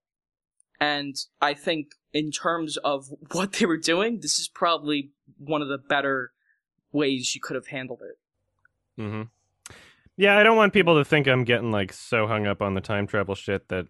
And 0.81 1.15
I 1.39 1.53
think, 1.53 1.91
in 2.11 2.31
terms 2.31 2.75
of 2.77 3.07
what 3.31 3.53
they 3.53 3.65
were 3.65 3.77
doing, 3.77 4.19
this 4.19 4.37
is 4.37 4.49
probably 4.49 5.11
one 5.37 5.61
of 5.61 5.69
the 5.69 5.77
better 5.77 6.33
ways 6.91 7.35
you 7.35 7.39
could 7.41 7.55
have 7.55 7.67
handled 7.67 8.01
it. 8.01 8.17
hmm 9.01 9.21
Yeah, 10.17 10.37
I 10.37 10.43
don't 10.43 10.57
want 10.57 10.73
people 10.73 10.97
to 10.97 11.05
think 11.05 11.27
I'm 11.27 11.43
getting 11.43 11.71
like 11.71 11.91
so 11.91 12.27
hung 12.27 12.45
up 12.45 12.61
on 12.61 12.75
the 12.75 12.81
time 12.81 13.07
travel 13.07 13.35
shit 13.35 13.67
that 13.69 13.87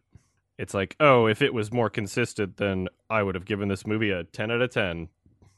it's 0.58 0.74
like, 0.74 0.96
oh, 1.00 1.28
if 1.28 1.42
it 1.42 1.54
was 1.54 1.72
more 1.72 1.90
consistent, 1.90 2.58
then 2.58 2.88
I 3.10 3.24
would 3.24 3.36
have 3.36 3.46
given 3.46 3.68
this 3.68 3.86
movie 3.86 4.12
a 4.12 4.24
ten 4.24 4.52
out 4.52 4.62
of 4.62 4.70
ten. 4.72 5.10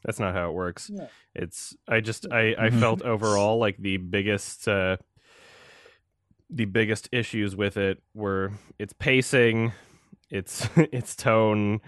That's 0.04 0.18
not 0.18 0.34
how 0.34 0.48
it 0.48 0.54
works. 0.54 0.90
Yeah. 0.92 1.06
It's 1.34 1.76
I 1.88 2.00
just 2.00 2.26
I 2.32 2.54
I 2.58 2.70
felt 2.70 3.02
overall 3.02 3.58
like 3.58 3.76
the 3.78 3.98
biggest 3.98 4.66
uh 4.66 4.96
the 6.48 6.64
biggest 6.64 7.08
issues 7.12 7.56
with 7.56 7.76
it 7.76 8.02
were 8.14 8.52
its 8.78 8.92
pacing, 8.92 9.72
its 10.30 10.68
its 10.76 11.14
tone, 11.14 11.80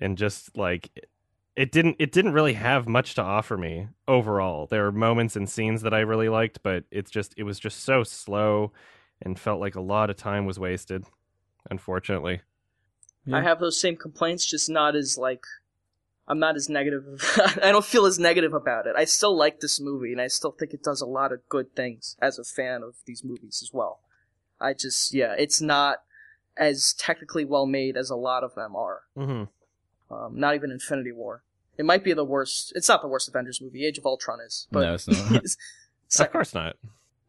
and 0.00 0.16
just 0.16 0.56
like 0.56 0.90
it 1.56 1.70
didn't 1.70 1.96
it 1.98 2.12
didn't 2.12 2.32
really 2.32 2.54
have 2.54 2.88
much 2.88 3.14
to 3.14 3.22
offer 3.22 3.56
me 3.56 3.88
overall. 4.08 4.66
There 4.66 4.84
were 4.84 4.92
moments 4.92 5.36
and 5.36 5.48
scenes 5.48 5.82
that 5.82 5.92
I 5.94 6.00
really 6.00 6.28
liked, 6.28 6.62
but 6.62 6.84
it's 6.90 7.10
just 7.10 7.34
it 7.36 7.42
was 7.42 7.58
just 7.58 7.80
so 7.84 8.04
slow 8.04 8.72
and 9.20 9.38
felt 9.38 9.60
like 9.60 9.74
a 9.74 9.80
lot 9.80 10.10
of 10.10 10.16
time 10.16 10.46
was 10.46 10.58
wasted. 10.58 11.04
Unfortunately, 11.70 12.40
Yeah. 13.24 13.36
I 13.36 13.42
have 13.42 13.60
those 13.60 13.78
same 13.78 13.96
complaints, 13.96 14.46
just 14.46 14.68
not 14.68 14.96
as 14.96 15.16
like 15.18 15.44
I'm 16.26 16.38
not 16.38 16.56
as 16.56 16.68
negative. 16.68 17.22
I 17.62 17.70
don't 17.70 17.84
feel 17.84 18.06
as 18.06 18.18
negative 18.18 18.54
about 18.54 18.86
it. 18.86 18.94
I 18.96 19.04
still 19.04 19.36
like 19.36 19.60
this 19.60 19.80
movie, 19.80 20.12
and 20.12 20.20
I 20.20 20.28
still 20.28 20.52
think 20.52 20.72
it 20.72 20.82
does 20.82 21.00
a 21.00 21.06
lot 21.06 21.32
of 21.32 21.48
good 21.48 21.74
things 21.76 22.16
as 22.20 22.38
a 22.38 22.44
fan 22.44 22.82
of 22.82 22.94
these 23.06 23.22
movies 23.24 23.60
as 23.62 23.70
well. 23.72 24.00
I 24.60 24.72
just 24.72 25.12
yeah, 25.12 25.34
it's 25.36 25.60
not 25.60 25.98
as 26.56 26.94
technically 26.94 27.44
well 27.44 27.66
made 27.66 27.96
as 27.96 28.10
a 28.10 28.16
lot 28.16 28.42
of 28.44 28.54
them 28.54 28.74
are. 28.76 29.02
mm-hmm. 29.16 29.44
Um, 30.12 30.38
not 30.38 30.54
even 30.54 30.70
Infinity 30.70 31.12
War. 31.12 31.42
It 31.78 31.84
might 31.86 32.04
be 32.04 32.12
the 32.12 32.24
worst. 32.24 32.72
It's 32.76 32.88
not 32.88 33.00
the 33.02 33.08
worst 33.08 33.28
Avengers 33.28 33.60
movie. 33.62 33.86
Age 33.86 33.98
of 33.98 34.04
Ultron 34.06 34.40
is, 34.40 34.66
but 34.70 34.80
no, 34.80 34.94
it's 34.94 35.08
not. 35.08 35.44
it's 35.44 35.56
of 36.20 36.30
course 36.30 36.54
not. 36.54 36.76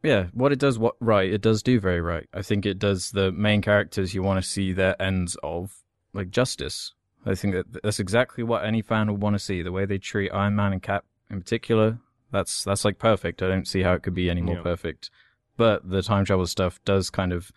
Yeah, 0.02 0.26
what 0.34 0.52
it 0.52 0.58
does 0.58 0.78
what 0.78 0.96
right, 1.00 1.32
it 1.32 1.40
does 1.40 1.62
do 1.62 1.80
very 1.80 2.00
right. 2.02 2.28
I 2.34 2.42
think 2.42 2.66
it 2.66 2.78
does 2.78 3.12
the 3.12 3.32
main 3.32 3.62
characters 3.62 4.12
you 4.12 4.22
want 4.22 4.42
to 4.42 4.48
see 4.48 4.72
their 4.72 5.00
ends 5.00 5.36
of 5.42 5.76
like 6.12 6.30
justice. 6.30 6.92
I 7.24 7.34
think 7.34 7.54
that 7.54 7.82
that's 7.82 8.00
exactly 8.00 8.44
what 8.44 8.66
any 8.66 8.82
fan 8.82 9.10
would 9.10 9.22
want 9.22 9.34
to 9.34 9.38
see. 9.38 9.62
The 9.62 9.72
way 9.72 9.86
they 9.86 9.96
treat 9.96 10.30
Iron 10.30 10.56
Man 10.56 10.74
and 10.74 10.82
Cap 10.82 11.06
in 11.30 11.40
particular, 11.40 11.98
that's 12.30 12.64
that's 12.64 12.84
like 12.84 12.98
perfect. 12.98 13.42
I 13.42 13.48
don't 13.48 13.66
see 13.66 13.82
how 13.82 13.94
it 13.94 14.02
could 14.02 14.14
be 14.14 14.28
any 14.28 14.42
more 14.42 14.56
Yeah. 14.56 14.62
perfect. 14.62 15.10
But 15.56 15.88
the 15.88 16.02
time 16.02 16.26
travel 16.26 16.46
stuff 16.46 16.80
does 16.84 17.08
kind 17.08 17.32
of 17.32 17.50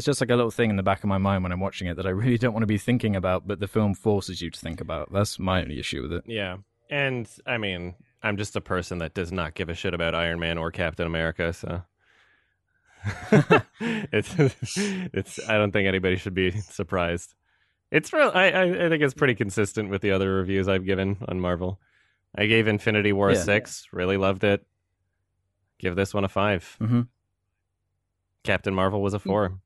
it's 0.00 0.06
just 0.06 0.22
like 0.22 0.30
a 0.30 0.34
little 0.36 0.50
thing 0.50 0.70
in 0.70 0.76
the 0.76 0.82
back 0.82 1.00
of 1.04 1.08
my 1.08 1.18
mind 1.18 1.42
when 1.42 1.52
I'm 1.52 1.60
watching 1.60 1.86
it 1.86 1.96
that 1.98 2.06
I 2.06 2.10
really 2.10 2.38
don't 2.38 2.54
want 2.54 2.62
to 2.62 2.66
be 2.66 2.78
thinking 2.78 3.14
about, 3.14 3.46
but 3.46 3.60
the 3.60 3.68
film 3.68 3.94
forces 3.94 4.40
you 4.40 4.50
to 4.50 4.58
think 4.58 4.80
about. 4.80 5.12
That's 5.12 5.38
my 5.38 5.60
only 5.60 5.78
issue 5.78 6.00
with 6.00 6.12
it. 6.14 6.24
Yeah, 6.26 6.56
and 6.88 7.28
I 7.46 7.58
mean, 7.58 7.94
I'm 8.22 8.38
just 8.38 8.56
a 8.56 8.62
person 8.62 8.96
that 8.98 9.12
does 9.12 9.30
not 9.30 9.52
give 9.54 9.68
a 9.68 9.74
shit 9.74 9.92
about 9.92 10.14
Iron 10.14 10.40
Man 10.40 10.56
or 10.56 10.70
Captain 10.70 11.06
America, 11.06 11.52
so 11.52 11.82
it's 13.80 14.34
it's. 15.12 15.48
I 15.48 15.56
don't 15.58 15.70
think 15.72 15.86
anybody 15.86 16.16
should 16.16 16.34
be 16.34 16.50
surprised. 16.50 17.34
It's 17.90 18.12
real. 18.12 18.30
I, 18.34 18.50
I 18.50 18.62
I 18.86 18.88
think 18.88 19.02
it's 19.02 19.14
pretty 19.14 19.34
consistent 19.34 19.90
with 19.90 20.00
the 20.02 20.12
other 20.12 20.32
reviews 20.34 20.68
I've 20.68 20.86
given 20.86 21.18
on 21.28 21.40
Marvel. 21.40 21.80
I 22.34 22.46
gave 22.46 22.68
Infinity 22.68 23.12
War 23.12 23.30
a 23.30 23.34
Yeah. 23.34 23.42
six. 23.42 23.86
Really 23.92 24.16
loved 24.16 24.44
it. 24.44 24.64
Give 25.78 25.96
this 25.96 26.14
one 26.14 26.24
a 26.24 26.28
five. 26.28 26.76
Mhm. 26.80 27.08
Captain 28.44 28.74
Marvel 28.74 29.02
was 29.02 29.12
a 29.14 29.18
four. 29.18 29.58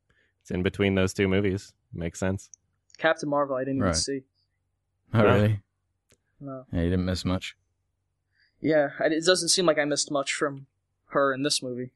It's 0.44 0.50
in 0.50 0.62
between 0.62 0.94
those 0.94 1.14
two 1.14 1.26
movies. 1.26 1.72
Makes 1.94 2.20
sense. 2.20 2.50
Captain 2.98 3.30
Marvel. 3.30 3.56
I 3.56 3.60
didn't 3.62 3.76
even 3.76 3.86
Right. 3.86 3.96
see. 3.96 4.20
Oh 5.14 5.18
No. 5.22 5.24
really? 5.24 5.60
No. 6.38 6.66
Yeah, 6.70 6.82
you 6.82 6.90
didn't 6.90 7.06
miss 7.06 7.24
much. 7.24 7.56
Yeah, 8.60 8.90
I- 9.00 9.06
it 9.06 9.24
doesn't 9.24 9.48
seem 9.48 9.64
like 9.64 9.78
I 9.78 9.86
missed 9.86 10.10
much 10.10 10.34
from 10.34 10.66
her 11.08 11.32
in 11.32 11.44
this 11.44 11.62
movie. 11.62 11.92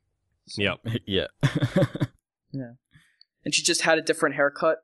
Yep. 0.57 0.79
yeah. 1.07 1.27
Yeah. 2.53 2.73
And 3.45 3.55
she 3.55 3.63
just 3.63 3.83
had 3.83 3.99
a 3.99 4.03
different 4.03 4.37
haircut. 4.37 4.79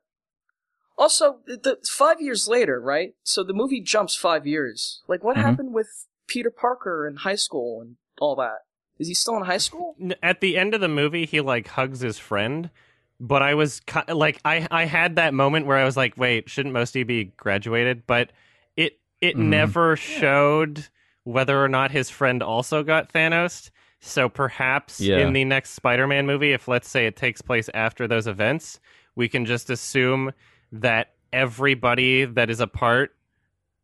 Also, 0.97 1.39
the, 1.47 1.57
the 1.57 1.77
five 1.89 2.21
years 2.21 2.47
later, 2.47 2.79
right? 2.79 3.15
So 3.23 3.43
the 3.43 3.53
movie 3.53 3.81
jumps 3.81 4.15
five 4.15 4.45
years. 4.47 5.01
Like, 5.07 5.23
what 5.23 5.35
Mhm. 5.37 5.41
happened 5.41 5.73
with 5.73 6.05
Peter 6.27 6.51
Parker 6.51 7.07
in 7.07 7.17
high 7.17 7.35
school 7.35 7.81
and 7.81 7.97
all 8.19 8.35
that? 8.35 8.59
Is 8.99 9.07
he 9.07 9.13
still 9.13 9.35
in 9.37 9.43
high 9.43 9.57
school? 9.57 9.95
N- 9.99 10.15
at 10.23 10.39
the 10.39 10.55
end 10.55 10.73
of 10.75 10.81
the 10.81 10.87
movie 10.87 11.25
he 11.25 11.41
like 11.41 11.67
hugs 11.69 11.99
his 12.01 12.17
friend 12.19 12.69
but 13.19 13.41
i 13.41 13.53
was 13.53 13.81
like 14.09 14.39
i 14.45 14.67
i 14.71 14.85
had 14.85 15.15
that 15.15 15.33
moment 15.33 15.65
where 15.65 15.77
i 15.77 15.83
was 15.85 15.95
like 15.95 16.17
wait 16.17 16.49
shouldn't 16.49 16.73
mosty 16.75 17.05
be 17.05 17.25
graduated 17.37 18.05
but 18.07 18.31
it 18.75 18.99
it 19.21 19.35
Mhm. 19.35 19.45
never 19.47 19.95
showed 19.95 20.87
whether 21.23 21.63
or 21.63 21.67
not 21.69 21.91
his 21.91 22.09
friend 22.09 22.43
also 22.43 22.83
got 22.83 23.11
thanos 23.11 23.71
so 24.01 24.27
perhaps 24.29 24.99
Yeah. 24.99 25.19
in 25.19 25.33
the 25.33 25.45
next 25.45 25.71
spider-man 25.71 26.25
movie 26.25 26.51
if 26.51 26.67
let's 26.67 26.89
say 26.89 27.05
it 27.07 27.15
takes 27.15 27.41
place 27.41 27.69
after 27.73 28.07
those 28.07 28.27
events 28.27 28.79
we 29.15 29.27
can 29.29 29.45
just 29.45 29.69
assume 29.69 30.31
that 30.71 31.13
everybody 31.31 32.25
that 32.25 32.49
is 32.49 32.59
a 32.59 32.67
part 32.67 33.15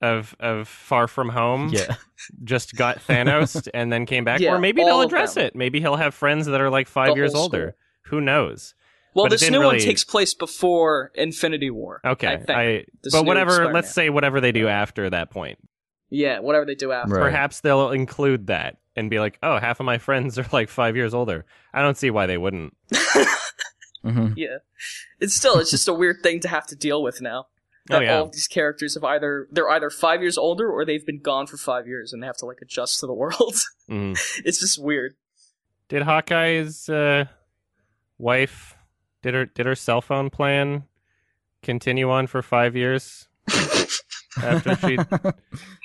of 0.02 0.36
of 0.40 0.68
far 0.68 1.08
from 1.08 1.30
home 1.30 1.70
yeah. 1.72 1.96
just 2.44 2.76
got 2.76 2.98
Thanos 3.00 3.68
and 3.74 3.94
then 3.94 4.06
came 4.08 4.24
back. 4.24 4.40
Yeah, 4.40 4.54
or 4.54 4.60
maybe 4.60 4.84
they'll 4.84 5.02
address 5.02 5.38
it. 5.38 5.56
Maybe 5.56 5.80
he'll 5.80 5.96
have 5.96 6.16
friends 6.16 6.48
that 6.48 6.60
are 6.60 6.72
like 6.72 6.88
five 6.88 7.10
The 7.10 7.16
years 7.18 7.34
whole 7.34 7.44
older. 7.44 7.76
Who 8.06 8.20
knows? 8.20 8.74
Well, 9.14 9.26
But 9.26 9.32
this 9.32 9.41
didn't 9.41 9.59
new 9.59 9.66
one 9.66 9.78
takes 9.80 10.03
place 10.05 10.34
before 10.34 11.12
Infinity 11.16 11.70
War. 11.70 11.99
Okay, 12.05 12.28
I 12.28 12.38
think. 12.38 12.89
This 13.03 13.12
but 13.14 13.26
whatever. 13.26 13.51
Spider-Man. 13.51 13.74
Let's 13.74 13.91
say 13.93 14.09
whatever 14.09 14.39
they 14.39 14.51
do 14.53 14.68
after 14.68 15.09
that 15.09 15.30
point. 15.32 15.59
Yeah, 16.09 16.39
whatever 16.39 16.66
they 16.66 16.76
do 16.76 16.91
after. 16.91 17.16
Right. 17.16 17.22
Perhaps 17.24 17.59
they'll 17.62 17.91
include 17.91 18.47
that 18.47 18.78
and 18.95 19.09
be 19.09 19.20
like, 19.20 19.38
"Oh, 19.43 19.57
half 19.59 19.80
of 19.80 19.86
my 19.86 19.97
friends 19.97 20.38
are 20.39 20.45
like 20.53 20.70
five 20.70 20.95
years 20.95 21.14
older." 21.14 21.45
I 21.74 21.82
don't 21.82 21.97
see 21.97 22.09
why 22.09 22.26
they 22.26 22.38
wouldn't. 22.38 22.76
hmm 24.03 24.34
yeah, 24.36 24.57
it's 25.20 25.34
still 25.36 25.59
it's 25.59 25.72
just 25.72 25.88
a 25.88 25.93
weird 25.93 26.22
thing 26.24 26.39
to 26.41 26.47
have 26.47 26.66
to 26.68 26.76
deal 26.76 27.03
with 27.03 27.22
now. 27.22 27.47
Oh, 27.89 27.95
That 27.95 28.03
yeah. 28.03 28.18
all 28.18 28.26
of 28.26 28.32
these 28.32 28.47
characters 28.47 28.93
have 28.95 29.03
either 29.03 29.47
they're 29.51 29.70
either 29.70 29.89
five 29.89 30.22
years 30.22 30.38
older 30.38 30.70
or 30.72 30.86
they've 30.86 31.05
been 31.05 31.20
gone 31.22 31.47
for 31.47 31.57
five 31.57 31.88
years 31.88 32.14
and 32.14 32.22
they 32.22 32.28
have 32.28 32.38
to 32.38 32.45
like 32.45 32.59
adjust 32.62 32.99
to 33.01 33.07
the 33.07 33.14
world. 33.14 33.55
Mhm. 33.89 34.18
it's 34.45 34.59
just 34.59 34.82
weird. 34.82 35.16
Did 35.89 36.03
Hawkeye's 36.03 36.88
uh, 36.89 37.26
wife 38.18 38.76
did 39.22 39.34
her 39.34 39.46
did 39.46 39.66
her 39.66 39.76
cell 39.76 40.02
phone 40.02 40.30
plan 40.30 40.84
continue 41.62 42.10
on 42.10 42.28
for 42.28 42.42
five 42.42 42.76
years 42.76 43.28
after 44.42 44.76
she 44.76 44.98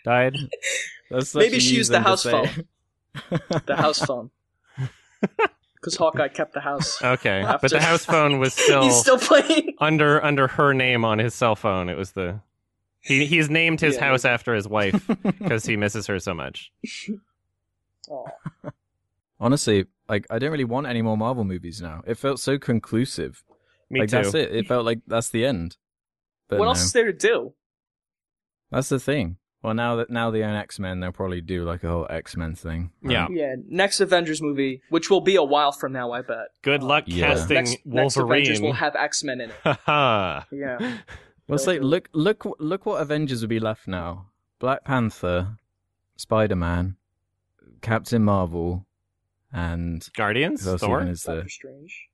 died? 0.05 0.35
That's 1.11 1.35
Maybe 1.35 1.61
she 1.61 1.77
used 1.77 1.93
the 1.93 2.01
house 2.01 2.23
phone. 2.23 2.49
The 3.67 3.77
house 3.77 3.99
phone. 4.05 4.31
Because 5.75 5.97
Hawkeye 5.97 6.29
kept 6.29 6.53
the 6.53 6.61
house. 6.61 7.01
Okay, 7.03 7.41
After- 7.43 7.59
but 7.63 7.71
the 7.71 7.81
house 7.81 8.05
phone 8.15 8.39
was 8.39 8.53
still 8.53 8.83
He's 8.83 8.97
still 9.01 9.19
playing. 9.19 9.75
under 9.81 10.23
under 10.25 10.49
her 10.49 10.75
name 10.75 11.05
on 11.05 11.19
his 11.19 11.33
cell 11.35 11.57
phone. 11.57 11.89
It 11.89 11.97
was 11.97 12.13
the 12.13 12.41
he 13.01 13.25
he's 13.25 13.49
named 13.49 13.81
his 13.81 13.95
Yeah, 13.95 14.05
house 14.09 14.25
after 14.27 14.55
his 14.55 14.69
wife 14.69 15.09
because 15.39 15.65
he 15.65 15.77
misses 15.77 16.07
her 16.09 16.19
so 16.19 16.35
much. 16.35 16.71
Aw. 18.11 18.25
Honestly, 19.41 19.87
like 20.09 20.27
I 20.31 20.39
don't 20.39 20.51
really 20.53 20.65
want 20.65 20.87
any 20.87 21.03
more 21.03 21.17
Marvel 21.17 21.45
movies 21.45 21.81
now. 21.81 22.03
It 22.07 22.17
felt 22.17 22.41
so 22.41 22.59
conclusive. 22.59 23.43
Me 23.91 24.01
like 24.01 24.11
too. 24.11 24.17
that's 24.17 24.35
it. 24.35 24.55
It 24.55 24.67
felt 24.67 24.85
like 24.85 25.01
that's 25.07 25.31
the 25.31 25.45
end. 25.45 25.77
But 26.49 26.59
what 26.59 26.67
no, 26.67 26.71
else 26.71 26.83
is 26.85 26.93
there 26.93 27.07
to 27.07 27.13
do? 27.13 27.55
that's 28.71 28.89
the 28.89 28.99
thing. 29.01 29.37
Well, 29.63 29.75
now 29.75 29.97
that 29.97 30.11
now 30.11 30.31
they 30.31 30.45
own 30.45 30.55
X 30.55 30.79
Men, 30.79 31.01
they'll 31.01 31.11
probably 31.13 31.41
do 31.41 31.65
like 31.65 31.83
a 31.83 31.89
whole 31.89 32.07
X 32.09 32.37
Men 32.37 32.55
thing. 32.55 32.91
Yeah. 33.03 33.27
Yeah, 33.31 33.55
next 33.69 34.01
Avengers 34.01 34.41
movie, 34.41 34.81
which 34.91 35.11
will 35.11 35.21
be 35.23 35.35
a 35.37 35.43
while 35.43 35.73
from 35.73 35.93
now, 35.93 36.13
I 36.13 36.23
bet. 36.23 36.49
Good 36.63 36.83
luck 36.85 37.05
Yeah. 37.07 37.27
casting 37.29 37.55
Next, 37.57 37.79
next 37.85 38.17
Avengers 38.17 38.61
will 38.61 38.75
have 38.75 38.95
X 38.95 39.25
Men 39.25 39.41
in 39.41 39.51
it. 39.51 39.57
Haha. 39.65 40.43
Yeah. 40.53 40.79
Well, 41.49 41.57
it's 41.57 41.67
like 41.67 41.81
look, 41.81 42.09
look, 42.13 42.45
look 42.59 42.87
what 42.87 43.01
Avengers 43.01 43.41
would 43.41 43.51
be 43.51 43.59
left 43.61 43.89
now: 43.89 44.27
Black 44.61 44.85
Panther, 44.85 45.57
Spider 46.17 46.57
Man, 46.57 46.97
Captain 47.83 48.23
Marvel, 48.23 48.87
and 49.57 50.07
Guardians, 50.15 50.65
Thor. 50.65 51.03
is 51.03 51.23
there? 51.25 51.37
Doctor 51.37 51.49
Strange. 51.49 52.09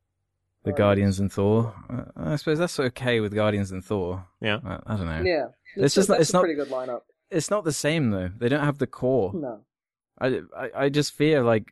The 0.65 0.73
Guardians 0.73 1.19
and 1.19 1.33
Thor. 1.33 1.75
Uh, 1.91 2.05
I 2.17 2.37
suppose 2.37 2.59
that's 2.59 2.79
okay 2.79 3.19
with 3.21 3.35
Guardians 3.35 3.73
and 3.73 3.85
Thor. 3.85 4.27
Yeah. 4.41 4.61
I, 4.65 4.79
I 4.87 4.97
don't 4.97 5.07
know. 5.07 5.23
Yeah. 5.23 5.47
It's 5.77 5.95
just 5.95 6.09
not- 6.09 6.19
that's 6.19 6.29
it's 6.29 6.31
a 6.31 6.37
not- 6.37 6.43
pretty 6.45 6.55
good 6.55 6.69
lineup. 6.69 7.01
It's 7.31 7.51
not 7.51 7.65
the 7.65 7.73
same 7.73 8.11
though. 8.11 8.31
They 8.39 8.49
don't 8.49 8.65
have 8.65 8.79
the 8.79 8.87
core. 8.87 9.33
No. 9.35 9.61
I, 10.21 10.43
I, 10.57 10.71
I 10.85 10.89
just 10.89 11.15
feel 11.15 11.43
like 11.43 11.65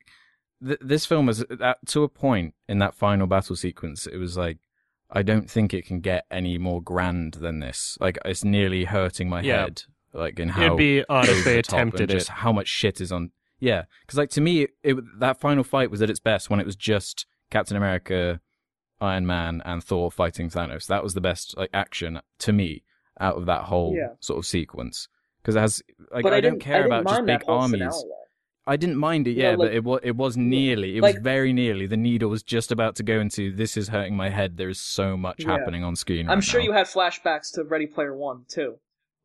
th- 0.66 0.78
this 0.80 1.06
film 1.06 1.26
was 1.26 1.44
at, 1.60 1.78
to 1.86 2.02
a 2.02 2.08
point 2.08 2.54
in 2.68 2.78
that 2.80 2.94
final 2.94 3.26
battle 3.28 3.54
sequence. 3.54 4.06
It 4.06 4.16
was 4.16 4.36
like, 4.36 4.58
I 5.10 5.22
don't 5.22 5.48
think 5.50 5.72
it 5.74 5.86
can 5.86 6.00
get 6.00 6.24
any 6.30 6.56
more 6.58 6.80
grand 6.82 7.34
than 7.34 7.60
this. 7.60 7.96
Like, 8.00 8.18
it's 8.24 8.42
nearly 8.44 8.84
hurting 8.86 9.28
my 9.28 9.42
Yeah. 9.42 9.62
head. 9.64 9.82
Like, 10.12 10.40
in 10.40 10.48
how 10.48 10.64
It'd 10.64 10.78
be 10.78 11.04
odd 11.08 11.28
if 11.28 11.44
they 11.44 11.56
the 11.56 11.62
top 11.62 11.78
and 11.80 11.88
attempted 11.94 12.10
just 12.10 12.28
how 12.28 12.52
much 12.52 12.66
shit 12.66 13.00
is 13.00 13.12
on. 13.12 13.30
Yeah, 13.60 13.84
because 14.02 14.16
like 14.18 14.30
to 14.30 14.40
me, 14.40 14.66
it, 14.82 14.96
that 15.18 15.38
final 15.40 15.62
fight 15.64 15.90
was 15.90 16.00
at 16.02 16.10
its 16.10 16.20
best 16.20 16.48
when 16.50 16.60
it 16.60 16.66
was 16.66 16.76
just 16.76 17.26
Captain 17.50 17.76
America, 17.76 18.40
Iron 19.00 19.26
Man, 19.26 19.62
and 19.64 19.84
Thor 19.84 20.10
fighting 20.10 20.48
Thanos. 20.50 20.86
That 20.86 21.02
was 21.02 21.14
the 21.14 21.20
best 21.20 21.56
like 21.56 21.70
action 21.74 22.20
to 22.40 22.52
me 22.52 22.82
out 23.20 23.36
of 23.36 23.46
that 23.46 23.64
whole 23.64 23.94
Yeah. 23.96 24.14
sort 24.20 24.38
of 24.38 24.46
sequence. 24.46 25.08
Because 25.42 25.56
it 25.56 25.60
has 25.60 25.82
like 26.12 26.24
I, 26.26 26.36
I, 26.36 26.40
don't 26.40 26.60
care 26.60 26.84
I 26.84 26.86
about 26.86 27.06
just 27.06 27.26
big 27.26 27.42
armies. 27.48 27.80
though. 27.80 28.14
I 28.66 28.76
didn't 28.76 28.96
mind 28.98 29.26
it, 29.26 29.32
yeah, 29.32 29.52
know, 29.52 29.56
but 29.58 29.72
it 29.74 29.82
was 29.84 30.00
it 30.02 30.16
was 30.16 30.36
nearly. 30.36 30.96
It 30.98 31.02
Like- 31.02 31.16
was 31.16 31.22
very 31.22 31.52
nearly. 31.52 31.86
The 31.86 31.96
needle 31.96 32.30
was 32.30 32.42
just 32.42 32.70
about 32.70 32.94
to 32.96 33.02
go 33.02 33.18
into. 33.20 33.50
This 33.54 33.76
is 33.76 33.88
hurting 33.88 34.16
my 34.16 34.28
head. 34.28 34.56
There 34.58 34.68
is 34.68 34.80
so 34.80 35.16
much 35.16 35.40
Yeah. 35.44 35.52
happening 35.58 35.82
on 35.82 35.96
screen. 35.96 36.26
Right 36.26 36.32
I'm 36.32 36.40
sure 36.40 36.60
now. 36.60 36.66
you 36.66 36.72
had 36.72 36.86
flashbacks 36.86 37.52
to 37.54 37.64
Ready 37.64 37.86
Player 37.86 38.14
One 38.14 38.44
too, 38.48 38.76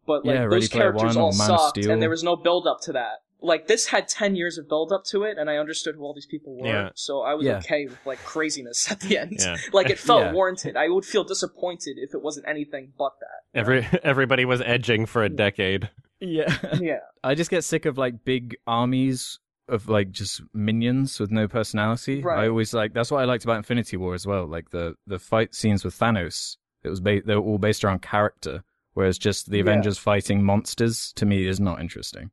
but 0.08 0.26
like 0.26 0.36
Yeah, 0.36 0.48
those 0.48 0.70
Player 0.70 0.92
characters 0.94 1.16
all 1.18 1.32
sucked, 1.34 1.78
and 1.78 2.02
there 2.02 2.10
was 2.10 2.24
no 2.24 2.36
build 2.36 2.66
up 2.66 2.80
to 2.84 2.94
that. 2.94 3.18
Like 3.46 3.68
this 3.68 3.86
had 3.88 4.08
ten 4.08 4.36
years 4.36 4.58
of 4.58 4.68
build 4.68 4.92
up 4.92 5.04
to 5.06 5.24
it, 5.24 5.38
and 5.38 5.50
I 5.50 5.58
understood 5.58 5.96
who 5.96 6.02
all 6.04 6.14
these 6.14 6.26
people 6.26 6.58
were, 6.58 6.68
Yeah. 6.68 6.90
so 6.96 7.22
I 7.22 7.34
was 7.36 7.46
Yeah. 7.46 7.58
okay 7.58 7.86
with 7.86 7.98
like 8.06 8.20
craziness 8.24 8.90
at 8.92 9.00
the 9.02 9.18
end. 9.18 9.38
Yeah. 9.40 9.58
like 9.74 9.90
it 9.90 10.00
felt 10.00 10.22
Yeah. 10.24 10.32
warranted. 10.34 10.76
I 10.76 10.90
would 10.90 11.06
feel 11.06 11.24
disappointed 11.24 11.98
if 11.98 12.14
it 12.14 12.22
wasn't 12.22 12.48
anything 12.48 12.94
but 12.98 13.14
that. 13.20 13.60
Every 13.60 13.88
everybody 14.04 14.46
was 14.46 14.62
edging 14.62 15.06
for 15.06 15.24
a 15.24 15.30
decade. 15.30 15.90
Yeah. 16.20 16.56
Yeah, 16.80 17.00
I 17.24 17.36
just 17.36 17.50
get 17.50 17.64
sick 17.64 17.86
of 17.86 17.98
like 17.98 18.24
big 18.26 18.56
armies 18.66 19.40
of 19.68 19.90
like 19.90 20.12
just 20.12 20.42
minions 20.54 21.20
with 21.20 21.32
no 21.32 21.48
personality. 21.48 22.22
Right. 22.22 22.44
I 22.46 22.48
always 22.48 22.74
like 22.74 22.94
that's 22.94 23.12
what 23.12 23.22
I 23.22 23.26
liked 23.26 23.44
about 23.44 23.58
Infinity 23.58 23.98
War 23.98 24.14
as 24.14 24.26
well. 24.26 24.46
Like 24.48 24.70
the 24.72 24.96
the 25.08 25.20
fight 25.20 25.54
scenes 25.56 25.84
with 25.84 25.98
Thanos, 25.98 26.58
it 26.84 26.90
was 26.90 27.00
ba- 27.02 27.22
they 27.26 27.36
were 27.36 27.42
all 27.42 27.58
based 27.58 27.84
around 27.84 28.02
character, 28.02 28.64
whereas 28.94 29.18
just 29.18 29.50
the 29.50 29.58
Yeah. 29.58 29.64
Avengers 29.64 29.98
fighting 29.98 30.44
monsters 30.44 31.12
to 31.16 31.26
me 31.26 31.48
is 31.48 31.60
not 31.60 31.82
interesting. 31.82 32.32